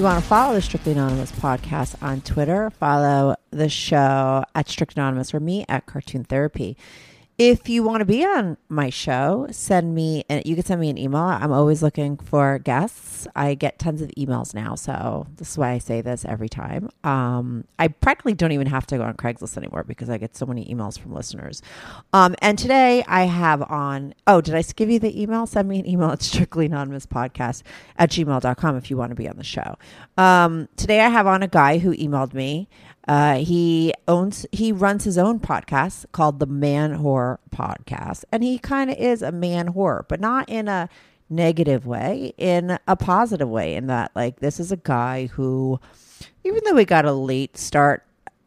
You 0.00 0.04
want 0.04 0.22
to 0.22 0.26
follow 0.26 0.54
the 0.54 0.62
Strictly 0.62 0.92
Anonymous 0.92 1.30
podcast 1.30 2.02
on 2.02 2.22
Twitter, 2.22 2.70
follow 2.70 3.36
the 3.50 3.68
show 3.68 4.42
at 4.54 4.66
Strict 4.66 4.96
Anonymous 4.96 5.34
or 5.34 5.40
me 5.40 5.66
at 5.68 5.84
Cartoon 5.84 6.24
Therapy. 6.24 6.78
If 7.40 7.70
you 7.70 7.82
want 7.82 8.00
to 8.00 8.04
be 8.04 8.22
on 8.22 8.58
my 8.68 8.90
show, 8.90 9.46
send 9.50 9.94
me, 9.94 10.24
and 10.28 10.44
you 10.44 10.54
can 10.54 10.62
send 10.62 10.78
me 10.78 10.90
an 10.90 10.98
email. 10.98 11.22
I'm 11.22 11.52
always 11.52 11.82
looking 11.82 12.18
for 12.18 12.58
guests. 12.58 13.26
I 13.34 13.54
get 13.54 13.78
tons 13.78 14.02
of 14.02 14.10
emails 14.10 14.52
now, 14.52 14.74
so 14.74 15.26
this 15.36 15.52
is 15.52 15.56
why 15.56 15.70
I 15.70 15.78
say 15.78 16.02
this 16.02 16.26
every 16.26 16.50
time. 16.50 16.90
Um, 17.02 17.64
I 17.78 17.88
practically 17.88 18.34
don't 18.34 18.52
even 18.52 18.66
have 18.66 18.86
to 18.88 18.98
go 18.98 19.04
on 19.04 19.14
Craigslist 19.14 19.56
anymore 19.56 19.84
because 19.84 20.10
I 20.10 20.18
get 20.18 20.36
so 20.36 20.44
many 20.44 20.66
emails 20.66 20.98
from 20.98 21.14
listeners. 21.14 21.62
Um, 22.12 22.34
and 22.42 22.58
today 22.58 23.04
I 23.08 23.22
have 23.22 23.62
on, 23.70 24.12
oh, 24.26 24.42
did 24.42 24.54
I 24.54 24.60
give 24.60 24.90
you 24.90 24.98
the 24.98 25.18
email? 25.18 25.46
Send 25.46 25.66
me 25.66 25.78
an 25.78 25.88
email 25.88 26.10
at 26.10 26.20
strictly 26.20 26.66
anonymous 26.66 27.06
podcast 27.06 27.62
at 27.96 28.10
gmail.com 28.10 28.76
if 28.76 28.90
you 28.90 28.98
want 28.98 29.12
to 29.12 29.16
be 29.16 29.26
on 29.26 29.38
the 29.38 29.44
show. 29.44 29.78
Um, 30.18 30.68
today 30.76 31.00
I 31.00 31.08
have 31.08 31.26
on 31.26 31.42
a 31.42 31.48
guy 31.48 31.78
who 31.78 31.96
emailed 31.96 32.34
me. 32.34 32.68
Uh, 33.10 33.38
he 33.38 33.92
owns, 34.06 34.46
he 34.52 34.70
runs 34.70 35.02
his 35.02 35.18
own 35.18 35.40
podcast 35.40 36.06
called 36.12 36.38
the 36.38 36.46
Man 36.46 36.98
Whore 36.98 37.38
Podcast, 37.50 38.22
and 38.30 38.44
he 38.44 38.56
kind 38.56 38.88
of 38.88 38.96
is 38.98 39.20
a 39.20 39.32
man 39.32 39.72
whore, 39.72 40.04
but 40.06 40.20
not 40.20 40.48
in 40.48 40.68
a 40.68 40.88
negative 41.28 41.86
way, 41.86 42.32
in 42.38 42.78
a 42.86 42.94
positive 42.94 43.48
way. 43.48 43.74
In 43.74 43.88
that, 43.88 44.12
like, 44.14 44.38
this 44.38 44.60
is 44.60 44.70
a 44.70 44.76
guy 44.76 45.26
who, 45.26 45.80
even 46.44 46.60
though 46.64 46.76
he 46.76 46.84
got 46.84 47.04
a 47.04 47.12
late 47.12 47.56
start 47.56 48.04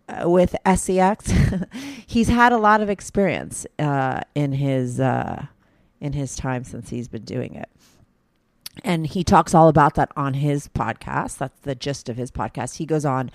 uh, 0.08 0.30
with 0.30 0.56
sex, 0.78 1.34
he's 2.08 2.30
had 2.30 2.54
a 2.54 2.58
lot 2.58 2.80
of 2.80 2.90
experience 2.90 3.68
uh, 3.80 4.22
in 4.34 4.54
his 4.54 4.98
uh, 4.98 5.46
in 6.00 6.14
his 6.14 6.38
time 6.38 6.64
since 6.64 6.90
he's 6.90 7.10
been 7.10 7.26
doing 7.26 7.54
it 7.56 7.68
and 8.84 9.06
he 9.08 9.24
talks 9.24 9.54
all 9.54 9.68
about 9.68 9.94
that 9.96 10.12
on 10.18 10.34
his 10.34 10.68
podcast. 10.68 11.38
That's 11.38 11.60
the 11.62 11.76
gist 11.76 12.10
of 12.10 12.18
his 12.18 12.32
podcast. 12.32 12.78
He 12.78 12.86
goes 12.86 13.06
on 13.06 13.30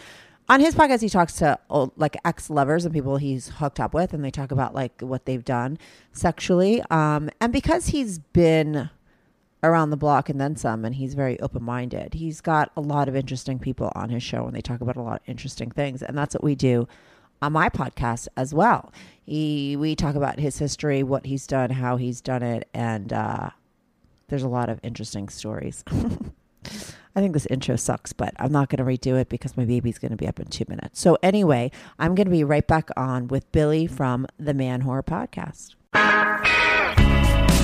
on 0.48 0.60
his 0.60 0.74
podcast. 0.74 1.02
He 1.02 1.08
talks 1.08 1.34
to 1.34 1.58
old, 1.70 1.92
like 1.96 2.16
ex 2.24 2.50
lovers 2.50 2.84
and 2.84 2.94
people 2.94 3.16
he's 3.16 3.48
hooked 3.48 3.80
up 3.80 3.94
with, 3.94 4.12
and 4.12 4.24
they 4.24 4.30
talk 4.30 4.50
about 4.50 4.74
like 4.74 5.00
what 5.00 5.24
they've 5.26 5.44
done 5.44 5.78
sexually. 6.12 6.82
Um, 6.90 7.30
and 7.40 7.52
because 7.52 7.88
he's 7.88 8.18
been 8.18 8.90
around 9.62 9.90
the 9.90 9.96
block 9.96 10.28
and 10.28 10.40
then 10.40 10.56
some, 10.56 10.84
and 10.84 10.94
he's 10.94 11.14
very 11.14 11.38
open 11.40 11.62
minded, 11.62 12.14
he's 12.14 12.40
got 12.40 12.70
a 12.76 12.80
lot 12.80 13.08
of 13.08 13.16
interesting 13.16 13.58
people 13.58 13.92
on 13.94 14.10
his 14.10 14.22
show, 14.22 14.46
and 14.46 14.54
they 14.54 14.60
talk 14.60 14.80
about 14.80 14.96
a 14.96 15.02
lot 15.02 15.20
of 15.22 15.28
interesting 15.28 15.70
things. 15.70 16.02
And 16.02 16.16
that's 16.16 16.34
what 16.34 16.44
we 16.44 16.54
do 16.54 16.88
on 17.42 17.52
my 17.52 17.68
podcast 17.68 18.28
as 18.36 18.52
well. 18.52 18.92
He 19.24 19.76
we 19.76 19.94
talk 19.94 20.14
about 20.14 20.38
his 20.38 20.58
history, 20.58 21.02
what 21.02 21.26
he's 21.26 21.46
done, 21.46 21.70
how 21.70 21.96
he's 21.96 22.20
done 22.20 22.42
it, 22.42 22.68
and 22.72 23.12
uh, 23.12 23.50
there's 24.28 24.42
a 24.42 24.48
lot 24.48 24.68
of 24.68 24.80
interesting 24.82 25.28
stories. 25.28 25.84
I 27.18 27.20
think 27.20 27.32
this 27.32 27.46
intro 27.46 27.74
sucks, 27.74 28.12
but 28.12 28.32
I'm 28.36 28.52
not 28.52 28.68
going 28.68 28.78
to 28.78 28.84
redo 28.84 29.20
it 29.20 29.28
because 29.28 29.56
my 29.56 29.64
baby's 29.64 29.98
going 29.98 30.12
to 30.12 30.16
be 30.16 30.28
up 30.28 30.38
in 30.38 30.46
two 30.46 30.64
minutes. 30.68 31.00
So, 31.00 31.18
anyway, 31.20 31.72
I'm 31.98 32.14
going 32.14 32.26
to 32.26 32.30
be 32.30 32.44
right 32.44 32.64
back 32.64 32.90
on 32.96 33.26
with 33.26 33.50
Billy 33.50 33.88
from 33.88 34.28
the 34.38 34.52
Manwhore 34.52 35.02
Podcast. 35.02 35.74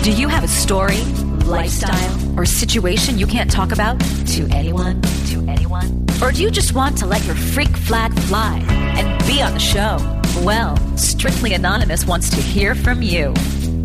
Do 0.03 0.11
you 0.11 0.27
have 0.27 0.43
a 0.43 0.49
story, 0.49 1.01
lifestyle, 1.47 2.39
or 2.39 2.45
situation 2.45 3.17
you 3.17 3.29
can't 3.29 3.49
talk 3.49 3.71
about 3.71 4.01
to 4.01 4.49
anyone? 4.51 5.01
To 5.29 5.47
anyone? 5.49 6.05
Or 6.21 6.33
do 6.33 6.43
you 6.43 6.51
just 6.51 6.75
want 6.75 6.99
to 6.99 7.07
let 7.07 7.25
your 7.25 7.37
freak 7.37 7.77
flag 7.77 8.13
fly 8.23 8.59
and 8.69 9.25
be 9.25 9.41
on 9.41 9.53
the 9.53 9.61
show? 9.61 9.99
Well, 10.45 10.77
Strictly 10.97 11.55
Anonymous 11.55 12.05
wants 12.07 12.29
to 12.31 12.37
hear 12.37 12.75
from 12.75 13.03
you. 13.03 13.33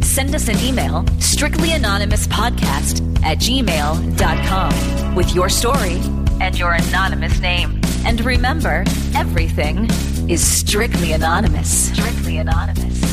Send 0.09 0.33
us 0.33 0.47
an 0.47 0.57
email, 0.57 1.03
strictlyanonymouspodcast 1.19 3.23
at 3.23 3.37
gmail.com, 3.37 5.13
with 5.13 5.35
your 5.35 5.49
story 5.49 6.01
and 6.41 6.57
your 6.57 6.71
anonymous 6.71 7.39
name. 7.39 7.79
And 8.03 8.19
remember, 8.25 8.85
everything 9.15 9.87
is 10.27 10.43
strictly 10.43 11.11
anonymous. 11.11 11.93
Strictly 11.93 12.39
anonymous. 12.39 13.03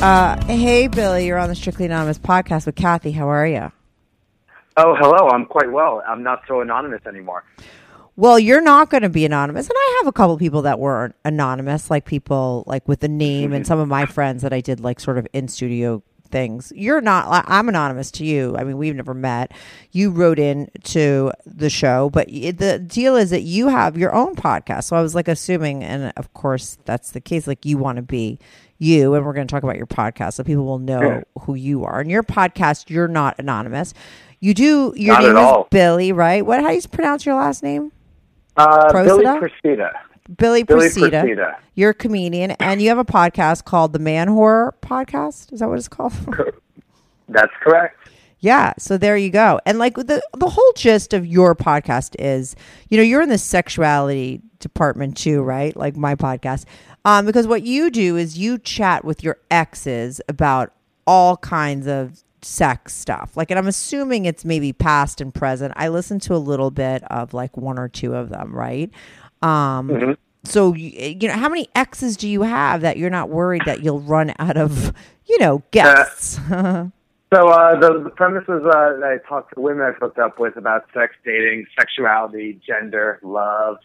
Uh, 0.00 0.42
hey, 0.46 0.88
Billy, 0.88 1.26
you're 1.26 1.36
on 1.36 1.50
the 1.50 1.54
Strictly 1.54 1.84
Anonymous 1.84 2.18
podcast 2.18 2.64
with 2.64 2.74
Kathy. 2.74 3.12
How 3.12 3.28
are 3.28 3.46
you? 3.46 3.70
Oh, 4.78 4.94
hello. 4.98 5.28
I'm 5.28 5.44
quite 5.44 5.72
well. 5.72 6.02
I'm 6.08 6.22
not 6.22 6.40
so 6.48 6.62
anonymous 6.62 7.02
anymore. 7.06 7.44
Well, 8.14 8.38
you're 8.38 8.60
not 8.60 8.90
going 8.90 9.02
to 9.02 9.08
be 9.08 9.24
anonymous. 9.24 9.68
And 9.68 9.76
I 9.76 9.98
have 10.00 10.06
a 10.06 10.12
couple 10.12 10.36
people 10.36 10.62
that 10.62 10.78
were 10.78 11.14
anonymous, 11.24 11.90
like 11.90 12.04
people 12.04 12.64
like 12.66 12.86
with 12.86 13.02
a 13.04 13.08
name, 13.08 13.52
and 13.52 13.66
some 13.66 13.78
of 13.78 13.88
my 13.88 14.06
friends 14.06 14.42
that 14.42 14.52
I 14.52 14.60
did 14.60 14.80
like 14.80 15.00
sort 15.00 15.18
of 15.18 15.26
in 15.32 15.48
studio 15.48 16.02
things. 16.32 16.72
You're 16.74 17.00
not, 17.00 17.44
I'm 17.46 17.68
anonymous 17.68 18.10
to 18.12 18.24
you. 18.24 18.56
I 18.56 18.64
mean, 18.64 18.78
we've 18.78 18.96
never 18.96 19.14
met. 19.14 19.52
You 19.92 20.10
wrote 20.10 20.38
in 20.38 20.70
to 20.84 21.30
the 21.46 21.70
show, 21.70 22.10
but 22.10 22.28
the 22.28 22.82
deal 22.84 23.16
is 23.16 23.30
that 23.30 23.42
you 23.42 23.68
have 23.68 23.96
your 23.96 24.12
own 24.14 24.34
podcast. 24.34 24.84
So 24.84 24.96
I 24.96 25.02
was 25.02 25.14
like 25.14 25.28
assuming, 25.28 25.84
and 25.84 26.12
of 26.16 26.32
course 26.34 26.78
that's 26.84 27.12
the 27.12 27.20
case, 27.20 27.46
like 27.46 27.64
you 27.64 27.78
want 27.78 27.96
to 27.96 28.02
be 28.02 28.38
you, 28.78 29.14
and 29.14 29.24
we're 29.24 29.34
going 29.34 29.46
to 29.46 29.52
talk 29.52 29.62
about 29.62 29.76
your 29.76 29.86
podcast 29.86 30.34
so 30.34 30.44
people 30.44 30.64
will 30.64 30.78
know 30.78 31.22
who 31.40 31.54
you 31.54 31.84
are. 31.84 32.00
And 32.00 32.10
your 32.10 32.24
podcast, 32.24 32.90
you're 32.90 33.08
not 33.08 33.38
anonymous. 33.38 33.94
You 34.40 34.54
do, 34.54 34.92
your 34.96 35.14
Not 35.14 35.22
name 35.22 35.30
is 35.32 35.36
all. 35.36 35.68
Billy, 35.70 36.12
right? 36.12 36.44
What, 36.44 36.60
how 36.60 36.70
do 36.70 36.74
you 36.74 36.82
pronounce 36.88 37.24
your 37.24 37.36
last 37.36 37.62
name? 37.62 37.92
Uh, 38.56 38.92
Billy? 38.92 39.24
Procida. 39.24 39.92
Billy 40.36 40.62
Billy 40.62 40.88
Procida. 40.88 41.22
Procida. 41.24 41.56
You're 41.74 41.90
a 41.90 41.94
comedian, 41.94 42.52
and 42.52 42.80
you 42.80 42.88
have 42.88 42.98
a 42.98 43.04
podcast 43.04 43.64
called 43.64 43.92
the 43.92 43.98
Manwhore 43.98 44.72
Podcast. 44.82 45.52
Is 45.52 45.60
that 45.60 45.68
what 45.68 45.78
it's 45.78 45.88
called? 45.88 46.12
That's 47.28 47.52
correct. 47.62 47.96
yeah. 48.40 48.72
So 48.78 48.98
there 48.98 49.16
you 49.16 49.30
go. 49.30 49.58
And 49.64 49.78
like 49.78 49.94
the 49.94 50.22
the 50.36 50.50
whole 50.50 50.72
gist 50.76 51.12
of 51.14 51.26
your 51.26 51.54
podcast 51.54 52.14
is, 52.18 52.54
you 52.88 52.96
know, 52.98 53.02
you're 53.02 53.22
in 53.22 53.30
the 53.30 53.38
sexuality 53.38 54.42
department 54.58 55.16
too, 55.16 55.42
right? 55.42 55.74
Like 55.76 55.96
my 55.96 56.14
podcast, 56.14 56.66
um, 57.04 57.24
because 57.26 57.46
what 57.46 57.62
you 57.62 57.90
do 57.90 58.16
is 58.16 58.38
you 58.38 58.58
chat 58.58 59.04
with 59.04 59.24
your 59.24 59.38
exes 59.50 60.20
about 60.28 60.72
all 61.06 61.36
kinds 61.38 61.86
of 61.88 62.22
sex 62.44 62.94
stuff. 62.94 63.36
Like, 63.36 63.50
and 63.50 63.58
I'm 63.58 63.68
assuming 63.68 64.24
it's 64.26 64.44
maybe 64.44 64.72
past 64.72 65.20
and 65.20 65.34
present. 65.34 65.72
I 65.76 65.88
listened 65.88 66.22
to 66.22 66.34
a 66.34 66.38
little 66.38 66.70
bit 66.70 67.02
of 67.10 67.34
like 67.34 67.56
one 67.56 67.78
or 67.78 67.88
two 67.88 68.14
of 68.14 68.28
them, 68.28 68.54
right? 68.54 68.90
Um, 69.42 70.16
so 70.44 70.74
you, 70.74 71.16
you 71.20 71.28
know, 71.28 71.34
how 71.34 71.48
many 71.48 71.68
exes 71.74 72.16
do 72.16 72.28
you 72.28 72.42
have 72.42 72.80
that 72.82 72.96
you're 72.96 73.10
not 73.10 73.28
worried 73.28 73.62
that 73.66 73.82
you'll 73.82 74.00
run 74.00 74.32
out 74.38 74.56
of, 74.56 74.92
you 75.26 75.38
know, 75.38 75.62
guests? 75.70 76.38
So 77.32 77.48
uh, 77.48 77.80
the, 77.80 77.98
the 78.04 78.10
premise 78.10 78.42
is 78.42 78.62
uh, 78.62 78.98
that 79.00 79.02
I 79.02 79.26
talk 79.26 79.54
to 79.54 79.60
women 79.60 79.86
I've 79.86 79.96
hooked 79.96 80.18
up 80.18 80.38
with 80.38 80.58
about 80.58 80.84
sex, 80.92 81.14
dating, 81.24 81.64
sexuality, 81.78 82.60
gender, 82.66 83.20
love, 83.22 83.78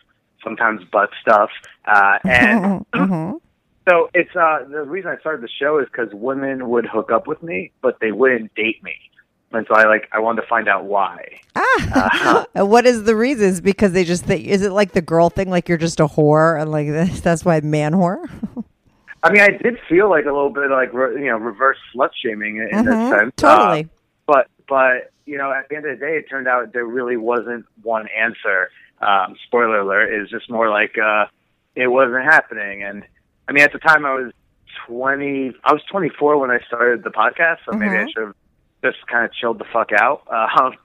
sometimes 0.43 0.83
butt 0.91 1.11
stuff, 1.21 1.49
uh, 1.85 2.17
and 2.25 2.85
so 3.87 4.09
it's 4.13 4.35
uh, 4.35 4.65
the 4.69 4.83
reason 4.83 5.09
I 5.09 5.19
started 5.19 5.41
the 5.41 5.49
show 5.49 5.79
is 5.79 5.87
because 5.91 6.13
women 6.13 6.69
would 6.69 6.85
hook 6.85 7.11
up 7.11 7.27
with 7.27 7.41
me, 7.41 7.71
but 7.81 7.99
they 7.99 8.11
wouldn't 8.11 8.53
date 8.55 8.83
me, 8.83 8.95
and 9.51 9.65
so 9.67 9.75
I 9.75 9.85
like 9.85 10.07
I 10.11 10.19
wanted 10.19 10.41
to 10.41 10.47
find 10.47 10.67
out 10.67 10.85
why. 10.85 11.39
Ah, 11.55 12.45
and 12.55 12.69
what 12.69 12.85
is 12.85 13.03
the 13.03 13.15
reasons? 13.15 13.61
Because 13.61 13.93
they 13.93 14.03
just 14.03 14.25
think 14.25 14.45
is 14.45 14.61
it 14.61 14.71
like 14.71 14.91
the 14.91 15.01
girl 15.01 15.29
thing, 15.29 15.49
like 15.49 15.69
you're 15.69 15.77
just 15.77 15.99
a 15.99 16.07
whore, 16.07 16.59
and 16.59 16.71
like 16.71 16.87
this, 16.87 17.21
that's 17.21 17.45
why 17.45 17.59
man 17.61 17.93
whore. 17.93 18.29
I 19.23 19.31
mean, 19.31 19.41
I 19.41 19.49
did 19.49 19.77
feel 19.89 20.09
like 20.09 20.25
a 20.25 20.31
little 20.31 20.51
bit 20.51 20.69
like 20.69 20.93
re- 20.93 21.21
you 21.21 21.29
know 21.29 21.37
reverse 21.37 21.77
slut 21.95 22.09
shaming 22.23 22.57
in, 22.57 22.79
in 22.79 22.85
that 22.85 23.11
sense. 23.11 23.33
totally. 23.37 23.83
Uh, 23.83 23.87
but 24.25 24.47
but 24.67 25.11
you 25.25 25.37
know, 25.37 25.51
at 25.51 25.69
the 25.69 25.75
end 25.75 25.85
of 25.85 25.99
the 25.99 26.05
day, 26.05 26.17
it 26.17 26.29
turned 26.29 26.47
out 26.47 26.73
there 26.73 26.85
really 26.85 27.17
wasn't 27.17 27.65
one 27.83 28.07
answer. 28.17 28.69
Um, 29.01 29.35
spoiler 29.45 29.79
alert 29.79 30.13
is 30.13 30.29
just 30.29 30.49
more 30.49 30.69
like 30.69 30.97
uh, 30.97 31.25
it 31.75 31.87
wasn't 31.87 32.23
happening. 32.23 32.83
And 32.83 33.03
I 33.47 33.53
mean, 33.53 33.63
at 33.63 33.71
the 33.73 33.79
time, 33.79 34.05
I 34.05 34.13
was 34.13 34.31
twenty. 34.85 35.53
I 35.63 35.73
was 35.73 35.81
twenty 35.89 36.09
four 36.09 36.37
when 36.37 36.51
I 36.51 36.59
started 36.67 37.03
the 37.03 37.09
podcast, 37.11 37.57
so 37.65 37.71
maybe 37.73 37.95
I 37.97 38.03
Mhm. 38.03 38.13
should 38.13 38.23
have 38.27 38.35
just 38.83 39.07
kind 39.07 39.25
of 39.25 39.33
chilled 39.33 39.59
the 39.59 39.65
fuck 39.65 39.91
out. 39.91 40.23
Um, 40.59 40.75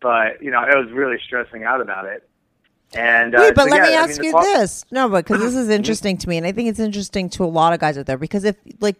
but 0.00 0.42
you 0.42 0.50
know, 0.50 0.58
I 0.58 0.76
was 0.76 0.90
really 0.92 1.18
stressing 1.24 1.64
out 1.64 1.80
about 1.80 2.04
it. 2.06 2.28
And 2.94 3.34
uh, 3.34 3.38
Wait, 3.40 3.54
but 3.54 3.64
so, 3.64 3.70
let 3.70 3.76
yeah, 3.82 3.88
me 3.90 3.94
I 3.96 4.02
ask 4.02 4.20
mean, 4.20 4.32
you 4.32 4.40
this. 4.42 4.84
No, 4.90 5.08
but 5.08 5.26
because 5.26 5.40
this 5.42 5.54
is 5.54 5.68
interesting 5.78 6.16
to 6.18 6.28
me, 6.28 6.36
and 6.36 6.46
I 6.46 6.52
think 6.52 6.68
it's 6.68 6.78
interesting 6.78 7.28
to 7.30 7.44
a 7.44 7.46
lot 7.46 7.72
of 7.72 7.80
guys 7.80 7.98
out 7.98 8.06
there. 8.06 8.18
Because 8.18 8.44
if, 8.44 8.56
like, 8.80 8.96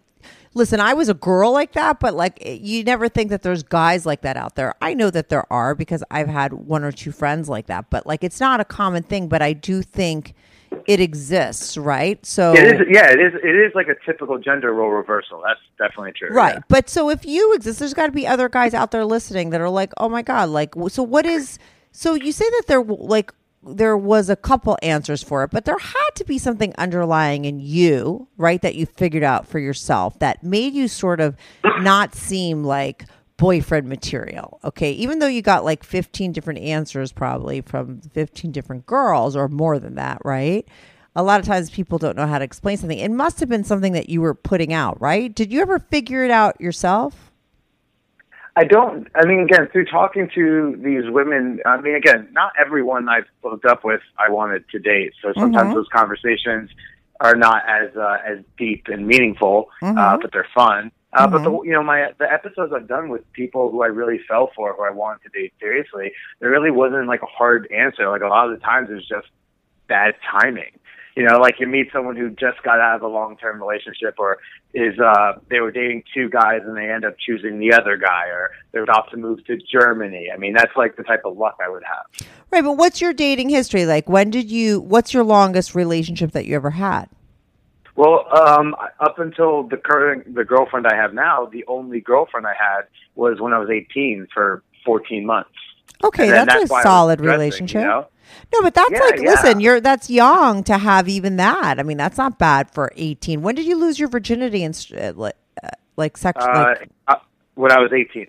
listen, 0.55 0.81
I 0.81 0.95
was 0.95 1.09
a 1.09 1.15
girl 1.15 1.53
like 1.53 1.73
that, 1.73 2.01
but 2.01 2.15
like, 2.15 2.39
you 2.45 2.83
never 2.83 3.09
think 3.09 3.31
that 3.31 3.43
there's 3.43 3.63
guys 3.63 4.05
like 4.07 4.23
that 4.23 4.37
out 4.37 4.57
there. 4.57 4.75
I 4.81 4.95
know 4.95 5.11
that 5.11 5.29
there 5.29 5.51
are 5.53 5.75
because 5.75 6.03
I've 6.11 6.29
had 6.29 6.53
one 6.53 6.83
or 6.83 6.91
two 6.93 7.13
friends 7.13 7.49
like 7.49 7.67
that, 7.67 7.91
but 7.91 8.07
like, 8.07 8.25
it's 8.25 8.41
not 8.41 8.59
a 8.59 8.65
common 8.65 9.03
thing. 9.03 9.29
But 9.29 9.43
I 9.43 9.53
do 9.53 9.83
think 9.83 10.35
it 10.87 11.01
exists, 11.01 11.77
right? 11.77 12.25
So, 12.25 12.53
It 12.53 12.65
is, 12.65 12.87
yeah, 12.89 13.11
it 13.11 13.21
is. 13.21 13.35
It 13.43 13.55
is 13.55 13.73
like 13.75 13.89
a 13.89 13.95
typical 14.05 14.39
gender 14.39 14.73
role 14.73 14.91
reversal. 14.91 15.43
That's 15.47 15.61
definitely 15.79 16.13
true. 16.13 16.31
Right. 16.31 16.55
yeah. 16.55 16.61
But 16.69 16.89
so 16.89 17.11
if 17.11 17.25
you 17.25 17.55
exist, 17.55 17.79
there's 17.79 17.95
got 17.95 18.07
to 18.07 18.13
be 18.13 18.27
other 18.27 18.49
guys 18.49 18.75
out 18.75 18.91
there 18.91 19.05
listening 19.05 19.51
that 19.51 19.61
are 19.61 19.71
like, 19.71 19.93
oh 19.99 20.09
my 20.09 20.23
God, 20.23 20.49
like, 20.51 20.75
so 20.89 21.03
what 21.03 21.27
is, 21.27 21.59
so 21.93 22.15
you 22.15 22.33
say 22.33 22.49
that 22.49 22.65
there, 22.67 22.83
like, 22.83 23.33
there 23.69 23.97
was 23.97 24.31
a 24.31 24.37
couple 24.37 24.79
answers 24.81 25.23
for 25.23 25.43
it, 25.43 25.51
but 25.51 25.65
there 25.65 25.79
had 25.79 26.11
to 26.15 26.25
be 26.25 26.39
something 26.39 26.73
underlying 26.79 27.45
in 27.45 27.59
you, 27.59 28.29
right, 28.37 28.63
that 28.63 28.77
you 28.77 28.87
figured 28.87 29.25
out 29.25 29.47
for 29.47 29.59
yourself 29.59 30.19
that 30.21 30.43
made 30.45 30.73
you 30.73 30.87
sort 30.87 31.21
of 31.21 31.37
not 31.81 32.15
seem 32.15 32.63
like 32.63 33.05
boyfriend 33.37 33.89
material. 33.89 34.61
Okay. 34.65 34.93
Even 34.93 35.19
though 35.19 35.27
you 35.27 35.43
got 35.43 35.65
like 35.65 35.85
15 35.85 36.33
different 36.33 36.61
answers 36.61 37.13
probably 37.13 37.61
from 37.61 38.01
15 38.01 38.53
different 38.53 38.87
girls 38.87 39.37
or 39.37 39.49
more 39.49 39.79
than 39.79 39.97
that, 39.97 40.21
right? 40.25 40.67
A 41.15 41.23
lot 41.23 41.41
of 41.41 41.47
times 41.47 41.71
people 41.71 41.99
don't 41.99 42.17
know 42.17 42.27
how 42.27 42.39
to 42.39 42.45
explain 42.45 42.77
something. 42.77 42.99
It 42.99 43.11
must 43.11 43.41
have 43.41 43.49
been 43.49 43.65
something 43.65 43.93
that 43.93 44.09
you 44.09 44.21
were 44.21 44.35
putting 44.35 44.73
out, 44.73 45.01
right? 45.01 45.35
Did 45.35 45.53
you 45.53 45.61
ever 45.63 45.79
figure 45.79 46.25
it 46.25 46.31
out 46.31 46.61
yourself? 46.61 47.33
I 48.55 48.65
don't. 48.65 49.07
I 49.15 49.27
mean, 49.27 49.41
again, 49.41 49.69
through 49.71 49.85
talking 49.85 50.31
to 50.35 50.81
these 50.83 51.11
women, 51.11 51.61
I 51.67 51.79
mean, 51.79 51.95
again, 51.95 52.29
not 52.33 52.53
everyone 52.59 53.07
I've 53.07 53.27
hooked 53.43 53.67
up 53.67 53.85
with 53.85 54.01
I 54.19 54.31
wanted 54.31 54.67
to 54.71 54.79
date. 54.79 55.13
So 55.23 55.33
sometimes 55.37 55.75
those 55.75 55.89
conversations 55.93 56.71
are 57.21 57.35
not 57.35 57.63
as 57.69 57.95
uh, 57.97 58.17
as 58.27 58.39
deep 58.57 58.87
and 58.89 59.07
meaningful, 59.07 59.69
uh, 59.83 60.17
but 60.21 60.33
they're 60.33 60.49
fun. 60.55 60.91
Uh, 61.17 61.27
But 61.29 61.45
the 61.45 61.51
you 61.65 61.73
know 61.73 61.83
my 61.83 62.13
the 62.19 62.31
episodes 62.31 62.73
I've 62.75 62.89
done 62.89 63.09
with 63.09 63.31
people 63.33 63.71
who 63.71 63.83
I 63.83 63.87
really 63.87 64.21
fell 64.29 64.51
for, 64.55 64.75
who 64.75 64.85
I 64.85 64.91
wanted 64.91 65.23
to 65.25 65.41
date 65.41 65.55
seriously, 65.59 66.13
there 66.41 66.51
really 66.51 66.71
wasn't 66.71 67.07
like 67.07 67.23
a 67.23 67.27
hard 67.27 67.71
answer. 67.73 68.09
Like 68.09 68.23
a 68.23 68.27
lot 68.27 68.51
of 68.51 68.59
the 68.59 68.65
times, 68.65 68.91
it 68.91 68.95
was 68.95 69.09
just 69.09 69.29
bad 69.89 70.15
timing. 70.31 70.79
You 71.17 71.25
know, 71.27 71.39
like 71.39 71.55
you 71.59 71.67
meet 71.67 71.89
someone 71.95 72.15
who 72.17 72.29
just 72.29 72.63
got 72.63 72.79
out 72.79 72.97
of 72.97 73.03
a 73.03 73.09
long 73.09 73.39
term 73.39 73.59
relationship 73.59 74.17
or 74.19 74.37
is 74.75 74.99
uh 75.01 75.39
they 75.49 75.61
were 75.61 75.71
dating 75.71 76.03
two 76.13 76.29
guys 76.29 76.61
and 76.67 76.77
they 76.77 76.91
end 76.91 77.07
up 77.07 77.17
choosing 77.19 77.59
the 77.59 77.73
other 77.73 77.97
guy 77.97 78.27
or 78.27 78.51
they're 78.73 78.83
about 78.83 79.11
to 79.13 79.17
move 79.17 79.43
to 79.47 79.57
Germany. 79.57 80.29
I 80.31 80.37
mean, 80.37 80.53
that's 80.53 80.77
like 80.77 80.97
the 80.97 81.03
type 81.03 81.23
of 81.25 81.39
luck 81.39 81.57
I 81.65 81.71
would 81.71 81.85
have. 81.85 82.29
Right, 82.51 82.63
but 82.63 82.77
what's 82.77 83.01
your 83.01 83.15
dating 83.15 83.49
history 83.49 83.87
like? 83.87 84.07
When 84.07 84.31
did 84.31 84.51
you 84.51 84.81
what's 84.81 85.15
your 85.15 85.25
longest 85.25 85.75
relationship 85.75 86.33
that 86.33 86.45
you 86.45 86.55
ever 86.55 86.73
had? 86.73 87.09
Well, 87.97 88.27
um 88.35 88.77
up 89.01 89.19
until 89.19 89.63
the 89.65 89.77
current 89.79 90.35
the 90.35 90.45
girlfriend 90.45 90.87
I 90.87 90.95
have 90.97 91.15
now, 91.15 91.47
the 91.47 91.65
only 91.67 92.01
girlfriend 92.01 92.47
I 92.47 92.53
had 92.55 92.83
was 93.15 93.41
when 93.41 93.53
I 93.53 93.59
was 93.59 93.71
18 93.71 94.29
for 94.33 94.63
14 94.85 95.25
months. 95.27 95.51
Okay, 96.05 96.29
that's, 96.29 96.53
that's 96.53 96.65
a 96.71 96.83
solid 96.83 97.19
dressing, 97.19 97.39
relationship. 97.39 97.81
you 97.81 97.87
know? 97.89 98.07
No, 98.53 98.61
but 98.63 98.75
that's 98.75 98.91
Yeah, 98.91 98.99
like 99.01 99.17
yeah. 99.21 99.31
listen, 99.31 99.61
you're 99.61 99.81
that's 99.81 100.11
young 100.11 100.63
to 100.65 100.77
have 100.77 101.09
even 101.09 101.37
that. 101.37 101.79
I 101.81 101.83
mean, 101.83 101.97
that's 101.97 102.19
not 102.19 102.39
bad 102.39 102.71
for 102.71 102.93
18. 102.97 103.41
When 103.41 103.55
did 103.55 103.65
you 103.67 103.77
lose 103.77 103.99
your 103.99 104.09
virginity 104.11 104.63
and 104.63 104.75
uh, 104.99 105.13
like 105.17 105.37
uh, 105.63 105.69
like 105.97 106.17
sex 106.19 106.45
Uh, 106.45 106.75
like 106.79 106.91
uh, 107.09 107.15
when 107.55 107.73
I 107.73 107.79
was 107.81 107.93
18. 107.95 108.27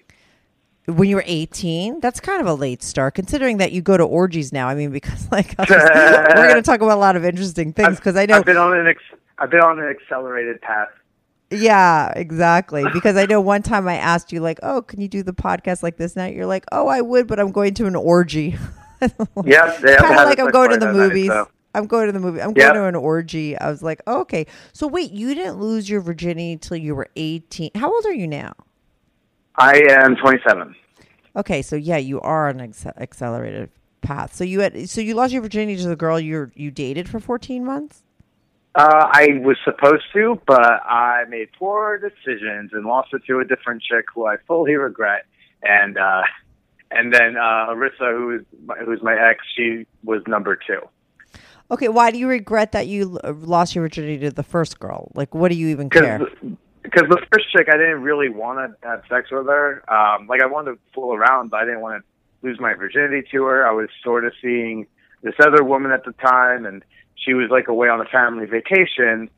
when 0.85 1.09
you 1.09 1.17
were 1.17 1.23
18? 1.25 1.99
That's 1.99 2.21
kind 2.21 2.39
of 2.39 2.47
a 2.47 2.53
late 2.53 2.81
start 2.83 3.15
considering 3.15 3.57
that 3.57 3.73
you 3.73 3.81
go 3.81 3.97
to 3.97 4.03
orgies 4.05 4.53
now. 4.53 4.69
I 4.69 4.75
mean, 4.75 4.91
because 4.91 5.29
like 5.31 5.57
just- 5.57 5.69
we're 6.35 6.47
going 6.47 6.55
to 6.55 6.61
talk 6.61 6.79
about 6.79 6.95
a 6.95 7.01
lot 7.01 7.17
of 7.17 7.25
interesting 7.25 7.73
things 7.73 7.97
because 7.97 8.15
I 8.15 8.27
know 8.27 8.37
I've 8.37 8.45
been 8.45 8.55
on 8.55 8.77
an 8.79 8.87
ex- 8.87 9.01
I've 9.39 9.49
been 9.51 9.61
on 9.61 9.79
an 9.79 9.87
accelerated 9.87 10.61
path. 10.61 10.89
Yeah, 11.49 12.11
exactly. 12.15 12.83
Because 12.91 13.15
I 13.15 13.25
know 13.25 13.39
one 13.39 13.63
time 13.63 13.87
I 13.87 13.95
asked 13.95 14.33
you, 14.33 14.41
like, 14.41 14.59
oh, 14.63 14.81
can 14.81 14.99
you 14.99 15.07
do 15.07 15.23
the 15.23 15.31
podcast 15.33 15.81
like 15.83 15.95
this 15.97 16.15
night? 16.15 16.35
You're 16.35 16.45
like, 16.45 16.65
oh, 16.71 16.87
I 16.87 16.99
would, 17.01 17.25
but 17.27 17.39
I'm 17.39 17.51
going 17.51 17.73
to 17.75 17.85
an 17.85 17.95
orgy. 17.95 18.57
yeah, 19.45 19.77
they 19.79 19.95
kind 19.95 20.19
of 20.19 20.25
like 20.27 20.39
I'm 20.39 20.49
going 20.51 20.71
to 20.71 20.77
the 20.77 20.87
that 20.87 20.93
night, 20.93 21.07
movies. 21.07 21.27
so. 21.27 21.47
I'm 21.75 21.85
going 21.85 22.07
to 22.07 22.11
the 22.11 22.19
movie. 22.19 22.41
I'm 22.41 22.53
Yeah. 22.55 22.69
going 22.69 22.75
to 22.75 22.85
an 22.85 22.95
orgy. 22.95 23.55
I 23.57 23.69
was 23.69 23.83
like, 23.83 24.01
oh, 24.07 24.21
okay. 24.21 24.47
So 24.73 24.87
wait, 24.87 25.11
you 25.11 25.35
didn't 25.35 25.59
lose 25.59 25.87
your 25.89 26.01
virginity 26.01 26.53
until 26.53 26.77
you 26.77 26.95
were 26.95 27.07
18. 27.15 27.71
How 27.75 27.93
old 27.93 28.05
are 28.05 28.13
you 28.13 28.27
now? 28.27 28.53
I 29.55 29.81
am 29.89 30.15
27. 30.15 30.75
Okay, 31.35 31.61
so 31.61 31.75
yeah, 31.75 31.97
you 31.97 32.19
are 32.21 32.49
on 32.49 32.59
an 32.59 32.71
acce- 32.71 32.97
accelerated 32.99 33.69
path. 34.01 34.33
So 34.33 34.43
you 34.43 34.61
had, 34.61 34.89
so 34.89 35.01
you 35.01 35.13
lost 35.13 35.31
your 35.31 35.41
virginity 35.43 35.77
to 35.83 35.87
the 35.87 35.95
girl 35.95 36.19
you 36.19 36.51
you 36.55 36.71
dated 36.71 37.07
for 37.07 37.19
14 37.19 37.63
months. 37.63 38.03
Uh, 38.77 39.09
I 39.11 39.39
was 39.41 39.57
supposed 39.65 40.03
to, 40.13 40.39
but 40.45 40.61
I 40.61 41.23
made 41.27 41.49
poor 41.57 41.97
decisions 41.97 42.69
and 42.73 42.85
lost 42.85 43.11
it 43.11 43.23
to 43.25 43.39
a 43.39 43.43
different 43.43 43.81
chick 43.81 44.05
who 44.13 44.27
I 44.27 44.35
fully 44.45 44.75
regret. 44.75 45.25
And 45.63 45.97
uh, 45.97 46.21
and 46.91 47.11
then 47.11 47.37
uh, 47.37 47.73
Arissa, 47.73 48.15
who 48.15 48.35
is 48.35 48.41
my, 48.65 48.75
who's 48.77 49.01
my 49.01 49.15
ex, 49.15 49.43
she 49.55 49.87
was 50.03 50.21
number 50.27 50.55
two. 50.55 50.81
Okay, 51.71 51.87
why 51.87 52.11
do 52.11 52.19
you 52.19 52.27
regret 52.27 52.71
that 52.73 52.85
you 52.85 53.19
lost 53.25 53.73
your 53.73 53.83
virginity 53.83 54.19
to 54.19 54.31
the 54.31 54.43
first 54.43 54.79
girl? 54.79 55.11
Like, 55.15 55.33
what 55.33 55.49
do 55.49 55.57
you 55.57 55.69
even 55.69 55.89
care? 55.89 56.19
Because 56.83 57.09
the 57.09 57.25
first 57.33 57.51
chick, 57.51 57.67
I 57.69 57.77
didn't 57.77 58.03
really 58.03 58.29
want 58.29 58.59
to 58.59 58.87
have 58.87 59.01
sex 59.09 59.31
with 59.31 59.47
her. 59.47 59.83
Um, 59.91 60.27
like 60.27 60.41
I 60.41 60.45
wanted 60.45 60.73
to 60.73 60.77
fool 60.93 61.15
around, 61.15 61.49
but 61.49 61.61
I 61.61 61.65
didn't 61.65 61.81
want 61.81 62.03
to 62.03 62.47
lose 62.47 62.59
my 62.59 62.75
virginity 62.75 63.27
to 63.31 63.43
her. 63.45 63.67
I 63.67 63.71
was 63.71 63.89
sort 64.03 64.23
of 64.23 64.33
seeing 64.39 64.85
this 65.23 65.33
other 65.39 65.63
woman 65.63 65.91
at 65.91 66.05
the 66.05 66.13
time, 66.13 66.67
and 66.67 66.83
she 67.17 67.33
was 67.33 67.49
like 67.49 67.67
away 67.67 67.89
on 67.89 68.01
a 68.01 68.05
family 68.05 68.45
vacation, 68.45 69.29